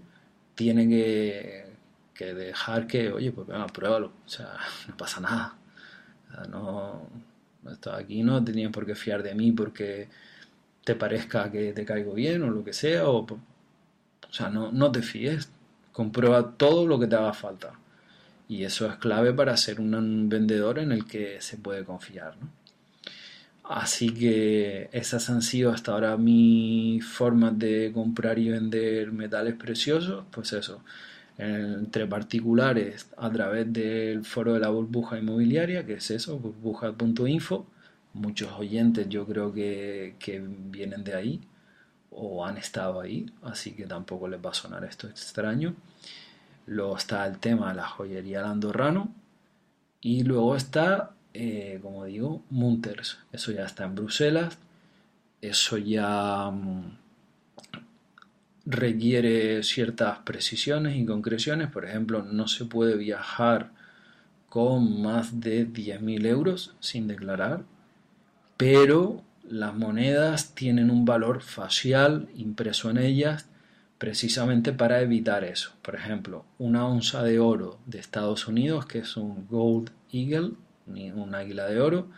tiene 0.56 0.88
que, 0.88 1.66
dejar 2.34 2.88
que, 2.88 3.12
oye, 3.12 3.32
pues 3.32 3.48
venga, 3.48 3.68
pruébalo, 3.68 4.08
o 4.26 4.30
sea, 4.30 4.58
no 4.88 4.98
pasa 4.98 5.22
nada. 5.22 5.56
no, 6.50 7.02
aquí 7.94 8.24
no 8.24 8.44
te 8.44 8.70
por 8.70 8.86
qué 8.86 8.96
fiar 8.96 9.24
de 9.24 9.36
mí 9.36 9.52
porque 9.52 10.10
te 10.84 10.96
parezca 10.96 11.52
que 11.52 11.74
te 11.74 11.86
caigo 11.86 12.14
bien 12.14 12.44
o 12.44 12.50
lo 12.52 12.64
que 12.64 12.74
sea, 12.74 13.10
o, 13.10 13.22
o 13.22 14.34
sea, 14.34 14.50
no, 14.50 14.72
no 14.72 14.92
te 14.92 15.02
fíes, 15.02 15.50
comprueba 15.98 16.52
todo 16.58 16.86
lo 16.86 17.00
que 17.00 17.08
te 17.08 17.16
haga 17.16 17.34
falta. 17.34 17.74
Y 18.48 18.66
eso 18.66 18.86
es 18.86 18.98
clave 18.98 19.34
para 19.34 19.58
ser 19.58 19.82
un 19.82 20.30
vendedor 20.30 20.78
en 20.78 20.92
el 20.92 21.06
que 21.06 21.42
se 21.42 21.58
puede 21.58 21.84
confiar. 21.86 22.36
Así 23.64 24.14
que 24.14 24.90
esas 24.92 25.28
han 25.32 25.42
sido 25.42 25.72
hasta 25.72 25.94
ahora 25.94 26.16
mis 26.18 27.04
formas 27.04 27.58
de 27.58 27.92
comprar 27.96 28.38
y 28.38 28.50
vender 28.50 29.12
metales 29.12 29.56
preciosos. 29.56 30.24
Pues 30.30 30.54
eso, 30.54 30.84
entre 31.40 32.06
particulares 32.06 33.08
a 33.18 33.32
través 33.32 33.74
del 33.74 34.24
foro 34.24 34.54
de 34.54 34.60
la 34.60 34.70
burbuja 34.70 35.18
inmobiliaria, 35.18 35.84
que 35.88 35.96
es 35.96 36.12
eso, 36.12 36.38
burbuja.info. 36.38 37.66
Muchos 38.14 38.52
oyentes 38.54 39.10
yo 39.10 39.26
creo 39.26 39.52
que, 39.52 40.16
que 40.20 40.44
vienen 40.46 41.04
de 41.04 41.16
ahí 41.16 41.42
o 42.12 42.46
han 42.46 42.58
estado 42.58 43.02
ahí, 43.02 43.32
así 43.44 43.74
que 43.74 43.86
tampoco 43.86 44.28
les 44.28 44.44
va 44.44 44.52
a 44.52 44.54
sonar 44.54 44.84
esto 44.84 45.08
extraño. 45.08 45.76
Luego 46.66 46.98
está 46.98 47.26
el 47.26 47.40
tema 47.40 47.70
de 47.70 47.76
la 47.76 47.88
joyería 47.88 48.42
Landorrano 48.42 49.14
y 50.02 50.24
luego 50.24 50.56
está 50.56 51.12
eh, 51.40 51.78
como 51.84 52.06
digo, 52.06 52.42
Munters. 52.50 53.20
Eso 53.32 53.52
ya 53.52 53.64
está 53.64 53.86
en 53.86 53.94
Bruselas. 53.94 54.58
Eso 55.40 55.78
ya 55.78 56.50
mm, 56.50 56.98
requiere 58.66 59.62
ciertas 59.62 60.18
precisiones 60.20 60.96
y 60.96 61.06
concreciones. 61.06 61.70
Por 61.70 61.86
ejemplo, 61.86 62.24
no 62.24 62.48
se 62.48 62.66
puede 62.66 62.98
viajar 62.98 63.72
con 64.50 65.04
más 65.04 65.40
de 65.40 65.68
10.000 65.68 66.26
euros 66.26 66.76
sin 66.80 67.08
declarar, 67.08 67.64
pero 68.58 69.22
las 69.50 69.74
monedas 69.76 70.54
tienen 70.54 70.90
un 70.90 71.06
valor 71.06 71.42
facial 71.42 72.30
impreso 72.36 72.90
en 72.90 72.98
ellas 72.98 73.50
precisamente 73.98 74.74
para 74.74 75.02
evitar 75.02 75.44
eso. 75.44 75.72
Por 75.82 75.96
ejemplo, 75.96 76.46
una 76.60 76.88
onza 76.88 77.24
de 77.24 77.40
oro 77.40 77.80
de 77.86 78.00
Estados 78.00 78.48
Unidos, 78.48 78.86
que 78.86 79.00
es 79.00 79.18
un 79.18 79.48
Gold 79.48 79.92
Eagle, 80.12 80.54
un 80.86 81.36
águila 81.36 81.66
de 81.66 81.80
oro. 81.82 82.10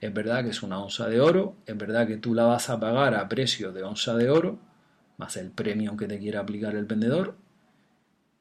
Es 0.00 0.12
verdad 0.12 0.44
que 0.44 0.50
es 0.50 0.62
una 0.62 0.78
onza 0.78 1.08
de 1.08 1.20
oro, 1.20 1.56
es 1.66 1.76
verdad 1.76 2.06
que 2.06 2.18
tú 2.18 2.34
la 2.34 2.44
vas 2.44 2.70
a 2.70 2.78
pagar 2.78 3.14
a 3.14 3.28
precio 3.28 3.72
de 3.72 3.82
onza 3.82 4.14
de 4.14 4.30
oro, 4.30 4.58
más 5.16 5.36
el 5.36 5.50
premio 5.50 5.96
que 5.96 6.06
te 6.06 6.18
quiera 6.18 6.40
aplicar 6.40 6.76
el 6.76 6.84
vendedor, 6.84 7.36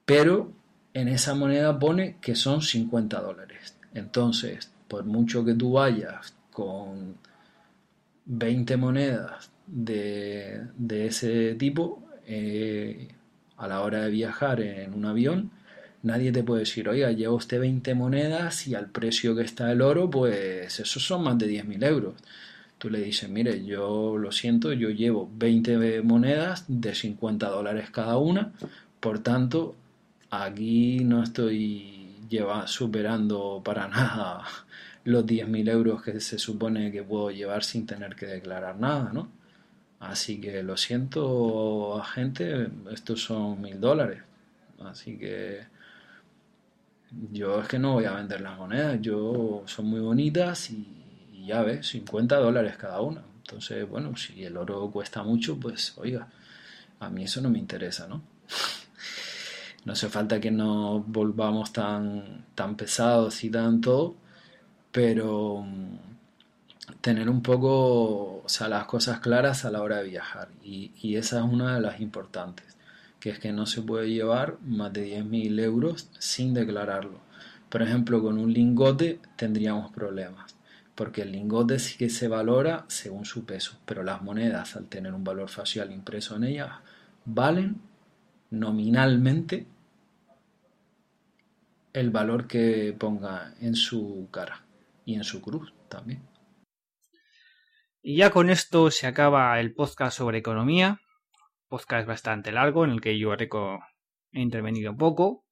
pero 0.06 0.52
en 0.94 1.08
esa 1.08 1.34
moneda 1.34 1.80
pone 1.80 2.18
que 2.22 2.36
son 2.36 2.62
50 2.62 3.22
dólares. 3.22 3.78
Entonces, 3.94 4.72
por 4.88 5.06
mucho 5.06 5.44
que 5.44 5.54
tú 5.54 5.74
vayas 5.74 6.36
con 6.52 7.16
20 8.26 8.78
monedas 8.78 9.52
de, 9.68 10.68
ese 10.90 11.56
tipo, 11.56 12.04
eh, 12.28 13.10
a 13.58 13.68
la 13.68 13.82
hora 13.82 14.02
de 14.02 14.12
viajar 14.12 14.62
en 14.62 14.94
un 14.94 15.06
avión, 15.06 15.52
Nadie 16.06 16.32
te 16.32 16.44
puede 16.44 16.60
decir, 16.60 16.88
oiga, 16.88 17.12
lleva 17.12 17.34
usted 17.34 17.60
20 17.60 17.96
monedas 17.96 18.68
y 18.68 18.76
al 18.76 18.92
precio 18.92 19.36
que 19.36 19.42
está 19.42 19.72
el 19.72 19.82
oro, 19.82 20.08
pues 20.08 20.80
esos 20.80 21.04
son 21.04 21.24
más 21.24 21.36
de 21.40 21.48
10.000 21.48 21.84
euros. 21.84 22.14
Tú 22.78 22.92
le 22.92 23.00
dices, 23.00 23.28
mire, 23.28 23.66
yo 23.66 24.16
lo 24.16 24.32
siento, 24.32 24.72
yo 24.72 24.92
llevo 24.92 25.28
20 25.36 26.04
monedas 26.04 26.66
de 26.68 26.94
50 26.94 27.50
dólares 27.50 27.90
cada 27.90 28.18
una, 28.20 28.54
por 29.00 29.18
tanto, 29.18 29.76
aquí 30.30 31.00
no 31.04 31.24
estoy 31.24 32.12
lleva, 32.30 32.68
superando 32.68 33.64
para 33.66 33.88
nada 33.90 34.44
los 35.06 35.26
10.000 35.26 35.70
euros 35.70 36.04
que 36.04 36.20
se 36.20 36.38
supone 36.40 36.92
que 36.92 37.04
puedo 37.04 37.32
llevar 37.32 37.64
sin 37.64 37.86
tener 37.86 38.16
que 38.16 38.26
declarar 38.26 38.78
nada, 38.78 39.12
¿no? 39.14 39.30
Así 40.00 40.42
que 40.42 40.62
lo 40.64 40.78
siento, 40.78 41.98
agente, 41.98 42.68
estos 42.92 43.24
son 43.24 43.62
mil 43.62 43.80
dólares. 43.80 44.22
Así 44.84 45.18
que 45.18 45.66
yo 47.32 47.62
es 47.62 47.68
que 47.68 47.80
no 47.80 47.94
voy 47.94 48.06
a 48.06 48.14
vender 48.14 48.42
las 48.42 48.58
monedas, 48.58 49.00
yo 49.02 49.64
son 49.68 49.86
muy 49.88 50.00
bonitas 50.02 50.70
y, 50.72 51.46
ya 51.46 51.62
ves, 51.62 51.88
50 51.88 52.38
dólares 52.38 52.76
cada 52.78 53.02
una. 53.02 53.24
Entonces, 53.38 53.88
bueno, 53.88 54.16
si 54.18 54.44
el 54.44 54.58
oro 54.58 54.90
cuesta 54.92 55.24
mucho, 55.24 55.60
pues 55.60 55.94
oiga, 55.98 56.28
a 57.00 57.10
mí 57.10 57.24
eso 57.24 57.42
no 57.42 57.50
me 57.50 57.60
interesa, 57.60 58.08
¿no? 58.08 58.22
no 59.86 59.94
hace 59.94 60.10
falta 60.10 60.40
que 60.40 60.52
nos 60.52 61.08
volvamos 61.08 61.72
tan, 61.72 62.46
tan 62.56 62.76
pesados 62.76 63.44
y 63.44 63.50
tanto, 63.52 64.16
pero 64.96 65.62
mm, 65.62 65.98
tener 67.02 67.30
un 67.30 67.42
poco, 67.42 68.44
o 68.46 68.48
sea, 68.48 68.70
las 68.70 68.86
cosas 68.86 69.20
claras 69.20 69.66
a 69.66 69.70
la 69.70 69.82
hora 69.82 69.98
de 69.98 70.10
viajar. 70.10 70.48
Y, 70.64 71.18
esa 71.18 71.40
es 71.40 71.44
una 71.44 71.76
de 71.76 71.82
las 71.82 72.00
importantes 72.00 72.66
que 73.20 73.32
es 73.32 73.40
que 73.40 73.52
no 73.52 73.66
se 73.66 73.82
puede 73.82 74.10
llevar 74.10 74.58
más 74.62 74.94
de 74.94 75.20
10.000 75.22 75.60
euros 75.60 76.10
sin 76.20 76.54
declararlo. 76.54 77.20
Por 77.68 77.82
ejemplo, 77.82 78.22
con 78.24 78.38
un 78.38 78.54
lingote 78.54 79.20
tendríamos 79.36 79.92
problemas, 79.92 80.56
porque 80.96 81.24
el 81.24 81.34
lingote 81.34 81.80
sí 81.80 81.98
que 81.98 82.10
se 82.10 82.30
valora 82.30 82.86
según 82.88 83.26
su 83.26 83.44
peso, 83.44 83.78
pero 83.86 84.02
las 84.02 84.22
monedas, 84.22 84.78
al 84.78 84.88
tener 84.88 85.14
un 85.14 85.26
valor 85.26 85.50
facial 85.50 85.92
impreso 85.92 86.38
en 86.38 86.46
ellas, 86.46 86.72
valen 87.26 87.82
nominalmente 88.50 89.66
el 91.92 92.12
valor 92.12 92.48
que 92.48 92.96
ponga 92.98 93.54
en 93.60 93.76
su 93.76 94.30
cara 94.32 94.65
y 95.06 95.16
en 95.16 95.24
su 95.24 95.42
cruz 95.42 95.74
también. 95.90 96.28
Y 98.02 98.18
ya 98.18 98.30
con 98.30 98.50
esto 98.50 98.92
se 98.92 99.08
acaba 99.08 99.60
el 99.60 99.74
podcast 99.74 100.18
sobre 100.18 100.40
economía 100.40 101.00
podcast 101.68 102.08
bastante 102.08 102.52
largo 102.52 102.86
en 102.86 102.92
el 102.92 103.02
que 103.02 103.18
yo 103.18 103.34
he 103.34 103.50
intervenido 104.40 104.96
poco. 104.96 105.44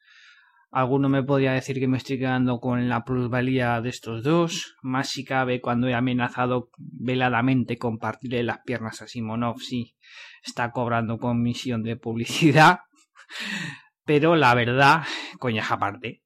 Alguno 0.72 1.08
me 1.08 1.22
podría 1.22 1.54
decir 1.54 1.80
que 1.80 1.88
me 1.88 1.98
estoy 1.98 2.18
quedando 2.18 2.60
con 2.60 2.90
la 2.90 3.04
plusvalía 3.04 3.80
de 3.82 3.90
estos 3.90 4.24
dos, 4.24 4.76
más 4.82 5.10
si 5.10 5.24
cabe 5.24 5.62
cuando 5.62 5.88
he 5.88 5.94
amenazado 5.94 6.70
veladamente 6.78 7.78
compartirle 7.78 8.42
las 8.42 8.60
piernas 8.66 9.02
a 9.02 9.08
Simonov 9.08 9.60
si 9.60 9.96
está 10.44 10.72
cobrando 10.72 11.20
comisión 11.20 11.84
de 11.84 11.96
publicidad. 11.96 12.80
Pero 14.06 14.36
la 14.36 14.56
verdad, 14.56 15.04
coña 15.40 15.64
aparte, 15.70 16.24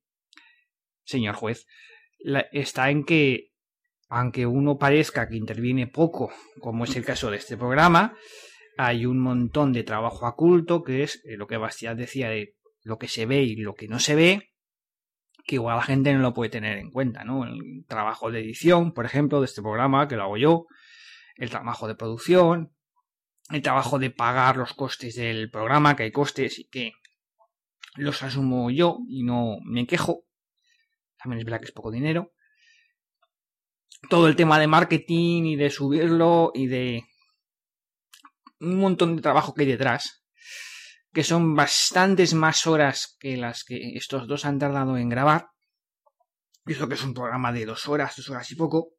señor 1.04 1.36
juez, 1.36 1.68
está 2.52 2.90
en 2.90 3.04
que, 3.04 3.52
aunque 4.10 4.46
uno 4.46 4.78
parezca 4.78 5.28
que 5.28 5.36
interviene 5.36 5.88
poco, 5.88 6.32
como 6.60 6.86
es 6.86 6.96
el 6.96 7.06
caso 7.06 7.30
de 7.32 7.38
este 7.38 7.58
programa, 7.58 8.18
hay 8.78 9.06
un 9.06 9.20
montón 9.20 9.74
de 9.74 9.84
trabajo 9.84 10.28
oculto, 10.28 10.84
que 10.84 11.04
es 11.04 11.24
eh, 11.26 11.36
lo 11.36 11.48
que 11.48 11.58
Bastián 11.58 11.98
decía 11.98 12.30
de 12.30 12.56
lo 12.84 12.98
que 12.98 13.08
se 13.08 13.26
ve 13.26 13.42
y 13.42 13.56
lo 13.56 13.74
que 13.74 13.88
no 13.88 14.00
se 14.00 14.16
ve, 14.16 14.52
que 15.46 15.56
igual 15.56 15.78
la 15.78 15.84
gente 15.84 16.14
no 16.14 16.20
lo 16.20 16.34
puede 16.34 16.52
tener 16.52 16.78
en 16.78 16.92
cuenta, 16.92 17.24
¿no? 17.24 17.46
El 17.46 17.86
trabajo 17.88 18.32
de 18.32 18.40
edición, 18.42 18.94
por 18.94 19.06
ejemplo, 19.06 19.40
de 19.40 19.46
este 19.46 19.62
programa, 19.62 20.08
que 20.08 20.16
lo 20.16 20.24
hago 20.24 20.38
yo, 20.38 20.68
el 21.36 21.50
trabajo 21.50 21.88
de 21.88 21.96
producción, 21.96 22.74
el 23.50 23.62
trabajo 23.62 23.98
de 23.98 24.12
pagar 24.12 24.58
los 24.58 24.74
costes 24.74 25.16
del 25.16 25.50
programa, 25.50 25.96
que 25.96 26.04
hay 26.04 26.12
costes 26.12 26.60
y 26.60 26.68
que 26.68 26.94
los 27.96 28.22
asumo 28.24 28.70
yo 28.70 29.00
y 29.08 29.24
no 29.24 29.58
me 29.64 29.88
quejo. 29.88 30.27
También 31.28 31.40
es 31.40 31.46
verdad 31.46 31.60
que 31.60 31.66
es 31.66 31.74
poco 31.74 31.92
dinero. 31.92 32.32
Todo 34.10 34.30
el 34.30 34.38
tema 34.38 34.58
de 34.60 34.68
marketing 34.68 35.44
y 35.44 35.56
de 35.58 35.70
subirlo 35.70 36.52
y 36.54 36.68
de 36.68 37.04
un 38.62 38.80
montón 38.80 39.18
de 39.18 39.22
trabajo 39.22 39.54
que 39.54 39.64
hay 39.64 39.68
detrás, 39.68 40.24
que 41.12 41.26
son 41.26 41.54
bastantes 41.54 42.34
más 42.34 42.66
horas 42.66 43.18
que 43.20 43.36
las 43.36 43.66
que 43.66 43.96
estos 43.96 44.26
dos 44.26 44.46
han 44.46 44.58
tardado 44.58 44.96
en 44.96 45.10
grabar. 45.10 45.50
Eso 46.66 46.88
que 46.88 46.94
es 46.96 47.04
un 47.04 47.14
programa 47.14 47.52
de 47.52 47.66
dos 47.66 47.90
horas, 47.90 48.16
dos 48.16 48.30
horas 48.30 48.50
y 48.50 48.56
poco, 48.56 48.94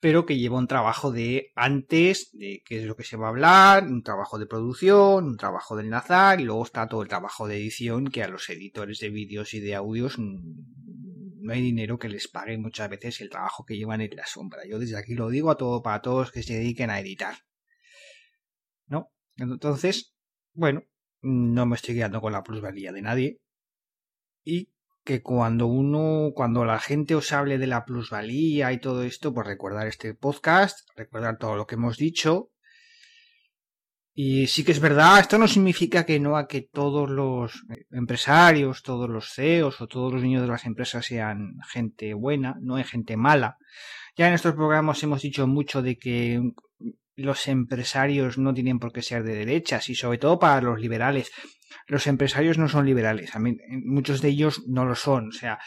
pero 0.00 0.26
que 0.26 0.38
lleva 0.38 0.58
un 0.58 0.68
trabajo 0.68 1.10
de 1.10 1.52
antes, 1.56 2.30
de 2.32 2.62
qué 2.64 2.80
es 2.80 2.84
lo 2.84 2.96
que 2.96 3.04
se 3.04 3.16
va 3.16 3.26
a 3.26 3.30
hablar, 3.30 3.84
un 3.84 4.02
trabajo 4.02 4.38
de 4.38 4.46
producción, 4.46 5.26
un 5.26 5.36
trabajo 5.36 5.76
de 5.76 5.84
enlazar, 5.84 6.40
y 6.40 6.44
luego 6.44 6.64
está 6.64 6.86
todo 6.86 7.02
el 7.02 7.08
trabajo 7.08 7.48
de 7.48 7.56
edición 7.56 8.08
que 8.08 8.22
a 8.22 8.28
los 8.28 8.48
editores 8.50 9.00
de 9.00 9.10
vídeos 9.10 9.54
y 9.54 9.60
de 9.60 9.74
audios 9.74 10.18
no 10.18 11.52
hay 11.52 11.62
dinero 11.62 11.98
que 11.98 12.08
les 12.08 12.28
pague 12.28 12.58
muchas 12.58 12.90
veces 12.90 13.20
el 13.20 13.30
trabajo 13.30 13.64
que 13.64 13.76
llevan 13.76 14.00
en 14.00 14.14
la 14.14 14.26
sombra. 14.26 14.62
Yo 14.68 14.78
desde 14.78 14.98
aquí 14.98 15.14
lo 15.14 15.30
digo 15.30 15.50
a 15.50 15.56
todo 15.56 15.82
para 15.82 16.02
todos 16.02 16.30
que 16.30 16.42
se 16.42 16.54
dediquen 16.54 16.90
a 16.90 17.00
editar. 17.00 17.36
¿no? 18.86 19.10
Entonces, 19.36 20.14
bueno, 20.52 20.82
no 21.22 21.66
me 21.66 21.76
estoy 21.76 21.94
quedando 21.94 22.20
con 22.20 22.32
la 22.32 22.42
plusvalía 22.42 22.92
de 22.92 23.02
nadie. 23.02 23.40
Y 24.44 24.70
que 25.08 25.22
cuando 25.22 25.66
uno, 25.68 26.32
cuando 26.34 26.66
la 26.66 26.78
gente 26.78 27.14
os 27.14 27.32
hable 27.32 27.56
de 27.56 27.66
la 27.66 27.86
plusvalía 27.86 28.74
y 28.74 28.78
todo 28.78 29.04
esto, 29.04 29.32
pues 29.32 29.46
recordar 29.46 29.86
este 29.86 30.12
podcast, 30.12 30.86
recordar 30.96 31.38
todo 31.38 31.56
lo 31.56 31.66
que 31.66 31.76
hemos 31.76 31.96
dicho. 31.96 32.50
Y 34.12 34.48
sí 34.48 34.64
que 34.64 34.72
es 34.72 34.80
verdad, 34.80 35.20
esto 35.20 35.38
no 35.38 35.48
significa 35.48 36.04
que 36.04 36.20
no 36.20 36.36
a 36.36 36.46
que 36.46 36.60
todos 36.60 37.08
los 37.08 37.64
empresarios, 37.90 38.82
todos 38.82 39.08
los 39.08 39.32
CEOs 39.32 39.80
o 39.80 39.86
todos 39.86 40.12
los 40.12 40.22
niños 40.22 40.42
de 40.42 40.48
las 40.48 40.66
empresas 40.66 41.06
sean 41.06 41.54
gente 41.72 42.12
buena, 42.12 42.56
no 42.60 42.76
hay 42.76 42.84
gente 42.84 43.16
mala. 43.16 43.56
Ya 44.14 44.28
en 44.28 44.34
estos 44.34 44.52
programas 44.52 45.02
hemos 45.02 45.22
dicho 45.22 45.46
mucho 45.46 45.80
de 45.80 45.96
que 45.96 46.42
los 47.16 47.48
empresarios 47.48 48.36
no 48.36 48.52
tienen 48.52 48.78
por 48.78 48.92
qué 48.92 49.00
ser 49.00 49.22
de 49.22 49.36
derechas 49.36 49.88
y 49.88 49.94
sobre 49.94 50.18
todo 50.18 50.38
para 50.38 50.60
los 50.60 50.78
liberales. 50.78 51.30
Los 51.86 52.06
empresarios 52.06 52.58
no 52.58 52.68
son 52.68 52.86
liberales, 52.86 53.32
muchos 53.84 54.22
de 54.22 54.28
ellos 54.28 54.62
no 54.66 54.84
lo 54.84 54.94
son. 54.94 55.28
O 55.28 55.32
sea, 55.32 55.58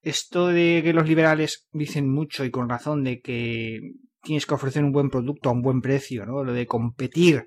esto 0.00 0.48
de 0.48 0.80
que 0.84 0.92
los 0.92 1.08
liberales 1.08 1.66
dicen 1.72 2.10
mucho 2.12 2.44
y 2.44 2.50
con 2.50 2.68
razón 2.68 3.04
de 3.04 3.20
que 3.20 3.80
tienes 4.22 4.46
que 4.46 4.54
ofrecer 4.54 4.84
un 4.84 4.92
buen 4.92 5.10
producto 5.10 5.48
a 5.48 5.52
un 5.52 5.62
buen 5.62 5.80
precio, 5.80 6.26
¿no? 6.26 6.44
Lo 6.44 6.52
de 6.52 6.66
competir, 6.66 7.46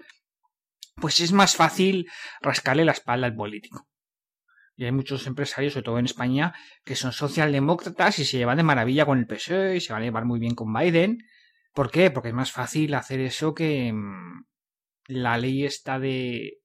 pues 0.96 1.20
es 1.20 1.32
más 1.32 1.56
fácil 1.56 2.08
rascarle 2.42 2.86
la 2.86 2.92
espalda 2.92 3.28
al 3.28 3.36
político. 3.36 3.88
Y 4.76 4.86
hay 4.86 4.92
muchos 4.92 5.28
empresarios, 5.28 5.74
sobre 5.74 5.84
todo 5.84 6.00
en 6.00 6.06
España, 6.06 6.54
que 6.84 6.96
son 6.96 7.12
socialdemócratas 7.12 8.20
y 8.20 8.26
se 8.26 8.38
llevan 8.38 8.58
de 8.58 8.64
maravilla 8.64 9.06
con 9.06 9.20
el 9.20 9.28
PSOE 9.28 9.76
y 9.76 9.82
se 9.82 9.94
van 9.94 10.02
a 10.02 10.06
llevar 10.06 10.26
muy 10.26 10.40
bien 10.40 10.56
con 10.56 10.74
Biden. 10.74 11.20
¿Por 11.74 11.92
qué? 11.92 12.10
Porque 12.10 12.30
es 12.30 12.34
más 12.34 12.52
fácil 12.52 12.94
hacer 12.96 13.20
eso 13.20 13.54
que 13.54 13.94
mm, 13.94 14.44
la 15.08 15.38
ley 15.38 15.66
está 15.66 16.00
de 16.00 16.61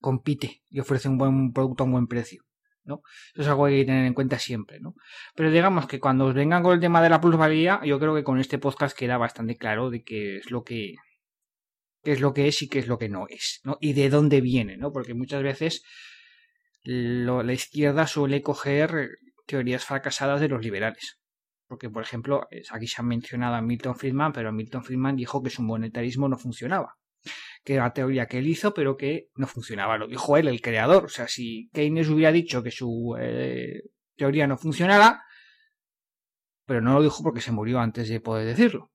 compite 0.00 0.62
y 0.68 0.80
ofrece 0.80 1.08
un 1.08 1.18
buen 1.18 1.52
producto 1.52 1.82
a 1.82 1.86
un 1.86 1.92
buen 1.92 2.06
precio. 2.06 2.42
¿no? 2.84 3.02
Eso 3.34 3.42
es 3.42 3.48
algo 3.48 3.66
que 3.66 3.74
hay 3.74 3.80
que 3.80 3.86
tener 3.86 4.06
en 4.06 4.14
cuenta 4.14 4.38
siempre, 4.38 4.80
¿no? 4.80 4.94
Pero 5.34 5.50
digamos 5.50 5.86
que 5.86 6.00
cuando 6.00 6.24
os 6.24 6.34
vengan 6.34 6.62
con 6.62 6.72
el 6.72 6.80
tema 6.80 7.02
de 7.02 7.10
la 7.10 7.20
plusvalía, 7.20 7.80
yo 7.84 7.98
creo 7.98 8.14
que 8.14 8.24
con 8.24 8.40
este 8.40 8.58
podcast 8.58 8.96
queda 8.96 9.18
bastante 9.18 9.56
claro 9.56 9.90
de 9.90 10.02
qué 10.02 10.38
es 10.38 10.50
lo 10.50 10.64
que 10.64 10.94
qué 12.02 12.12
es 12.12 12.20
lo 12.20 12.32
que 12.32 12.48
es 12.48 12.62
y 12.62 12.68
qué 12.68 12.78
es 12.78 12.86
lo 12.86 12.98
que 12.98 13.10
no 13.10 13.26
es, 13.28 13.60
¿no? 13.64 13.76
Y 13.80 13.92
de 13.92 14.08
dónde 14.08 14.40
viene, 14.40 14.78
¿no? 14.78 14.92
Porque 14.92 15.12
muchas 15.12 15.42
veces 15.42 15.82
la 16.82 17.52
izquierda 17.52 18.06
suele 18.06 18.40
coger 18.42 19.18
teorías 19.46 19.84
fracasadas 19.84 20.40
de 20.40 20.48
los 20.48 20.62
liberales. 20.62 21.18
Porque, 21.66 21.90
por 21.90 22.02
ejemplo, 22.02 22.48
aquí 22.70 22.86
se 22.86 23.00
ha 23.00 23.04
mencionado 23.04 23.56
a 23.56 23.60
Milton 23.60 23.94
Friedman, 23.94 24.32
pero 24.32 24.52
Milton 24.52 24.84
Friedman 24.84 25.16
dijo 25.16 25.42
que 25.42 25.50
su 25.50 25.62
monetarismo 25.62 26.28
no 26.28 26.38
funcionaba. 26.38 26.96
Que 27.64 27.74
era 27.74 27.84
la 27.84 27.92
teoría 27.92 28.26
que 28.26 28.38
él 28.38 28.46
hizo, 28.46 28.74
pero 28.74 28.96
que 28.96 29.28
no 29.36 29.46
funcionaba. 29.46 29.98
Lo 29.98 30.06
dijo 30.06 30.36
él, 30.36 30.48
el 30.48 30.60
creador. 30.60 31.04
O 31.04 31.08
sea, 31.08 31.28
si 31.28 31.68
Keynes 31.72 32.08
hubiera 32.08 32.32
dicho 32.32 32.62
que 32.62 32.70
su 32.70 33.16
eh, 33.20 33.82
teoría 34.16 34.46
no 34.46 34.56
funcionara, 34.56 35.22
pero 36.66 36.80
no 36.80 36.94
lo 36.94 37.02
dijo 37.02 37.22
porque 37.22 37.40
se 37.40 37.52
murió 37.52 37.80
antes 37.80 38.08
de 38.08 38.20
poder 38.20 38.46
decirlo. 38.46 38.92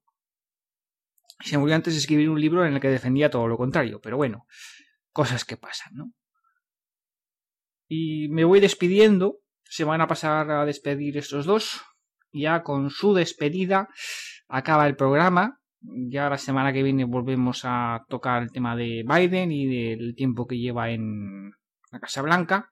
Se 1.40 1.58
murió 1.58 1.76
antes 1.76 1.94
de 1.94 2.00
escribir 2.00 2.30
un 2.30 2.40
libro 2.40 2.66
en 2.66 2.74
el 2.74 2.80
que 2.80 2.90
defendía 2.90 3.30
todo 3.30 3.48
lo 3.48 3.58
contrario. 3.58 4.00
Pero 4.02 4.18
bueno, 4.18 4.46
cosas 5.12 5.44
que 5.44 5.58
pasan, 5.58 5.94
¿no? 5.94 6.12
Y 7.88 8.30
me 8.30 8.44
voy 8.44 8.60
despidiendo. 8.60 9.40
Se 9.64 9.84
van 9.84 10.02
a 10.02 10.08
pasar 10.08 10.52
a 10.52 10.66
despedir 10.66 11.18
estos 11.18 11.46
dos. 11.46 11.82
Ya 12.32 12.64
con 12.64 12.90
su 12.90 13.14
despedida 13.14 13.90
acaba 14.48 14.88
el 14.88 14.96
programa. 14.96 15.60
Ya 15.84 16.30
la 16.30 16.38
semana 16.38 16.72
que 16.72 16.82
viene 16.82 17.04
volvemos 17.04 17.62
a 17.66 18.06
tocar 18.08 18.42
el 18.42 18.52
tema 18.52 18.76
de 18.76 19.04
Biden 19.06 19.52
y 19.52 19.68
del 19.68 20.16
tiempo 20.16 20.48
que 20.48 20.58
lleva 20.58 20.90
en 20.90 21.52
la 21.92 22.00
Casa 22.00 22.22
Blanca. 22.22 22.72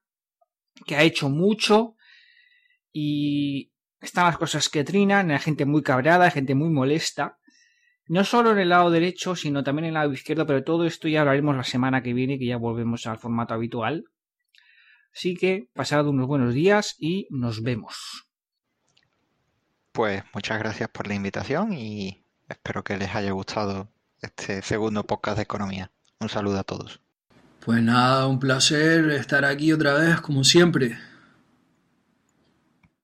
Que 0.86 0.96
ha 0.96 1.04
hecho 1.04 1.30
mucho. 1.30 1.96
Y 2.94 3.72
están 4.00 4.26
las 4.26 4.38
cosas 4.38 4.70
que 4.70 4.84
trinan. 4.84 5.32
Hay 5.32 5.40
gente 5.40 5.66
muy 5.66 5.84
cabreada, 5.84 6.26
hay 6.26 6.32
gente 6.32 6.56
muy 6.56 6.70
molesta. 6.70 7.38
No 8.08 8.24
solo 8.24 8.52
en 8.52 8.60
el 8.60 8.70
lado 8.70 8.90
derecho, 8.90 9.36
sino 9.36 9.64
también 9.64 9.86
en 9.86 9.90
el 9.90 9.94
lado 9.96 10.14
izquierdo, 10.14 10.46
pero 10.46 10.64
todo 10.64 10.86
esto 10.86 11.08
ya 11.08 11.24
lo 11.24 11.32
haremos 11.32 11.56
la 11.56 11.64
semana 11.64 12.02
que 12.02 12.14
viene, 12.14 12.40
que 12.40 12.46
ya 12.46 12.58
volvemos 12.58 13.08
al 13.08 13.20
formato 13.20 13.54
habitual. 13.54 14.06
Así 15.14 15.36
que 15.36 15.68
pasad 15.74 16.08
unos 16.08 16.28
buenos 16.28 16.54
días 16.54 16.96
y 16.98 17.28
nos 17.30 17.62
vemos. 17.62 18.28
Pues 19.92 20.24
muchas 20.34 20.60
gracias 20.60 20.90
por 20.90 21.08
la 21.08 21.16
invitación 21.16 21.74
y 21.74 22.21
espero 22.52 22.84
que 22.84 22.98
les 22.98 23.16
haya 23.16 23.32
gustado 23.32 23.88
este 24.22 24.62
segundo 24.62 25.04
podcast 25.06 25.38
de 25.38 25.44
economía. 25.44 25.92
Un 26.20 26.30
saludo 26.30 26.60
a 26.60 26.64
todos. 26.64 27.02
Pues 27.66 27.82
nada, 27.82 28.28
un 28.28 28.40
placer 28.40 29.10
estar 29.12 29.46
aquí 29.46 29.72
otra 29.72 29.94
vez, 29.94 30.22
como 30.22 30.44
siempre. 30.44 30.98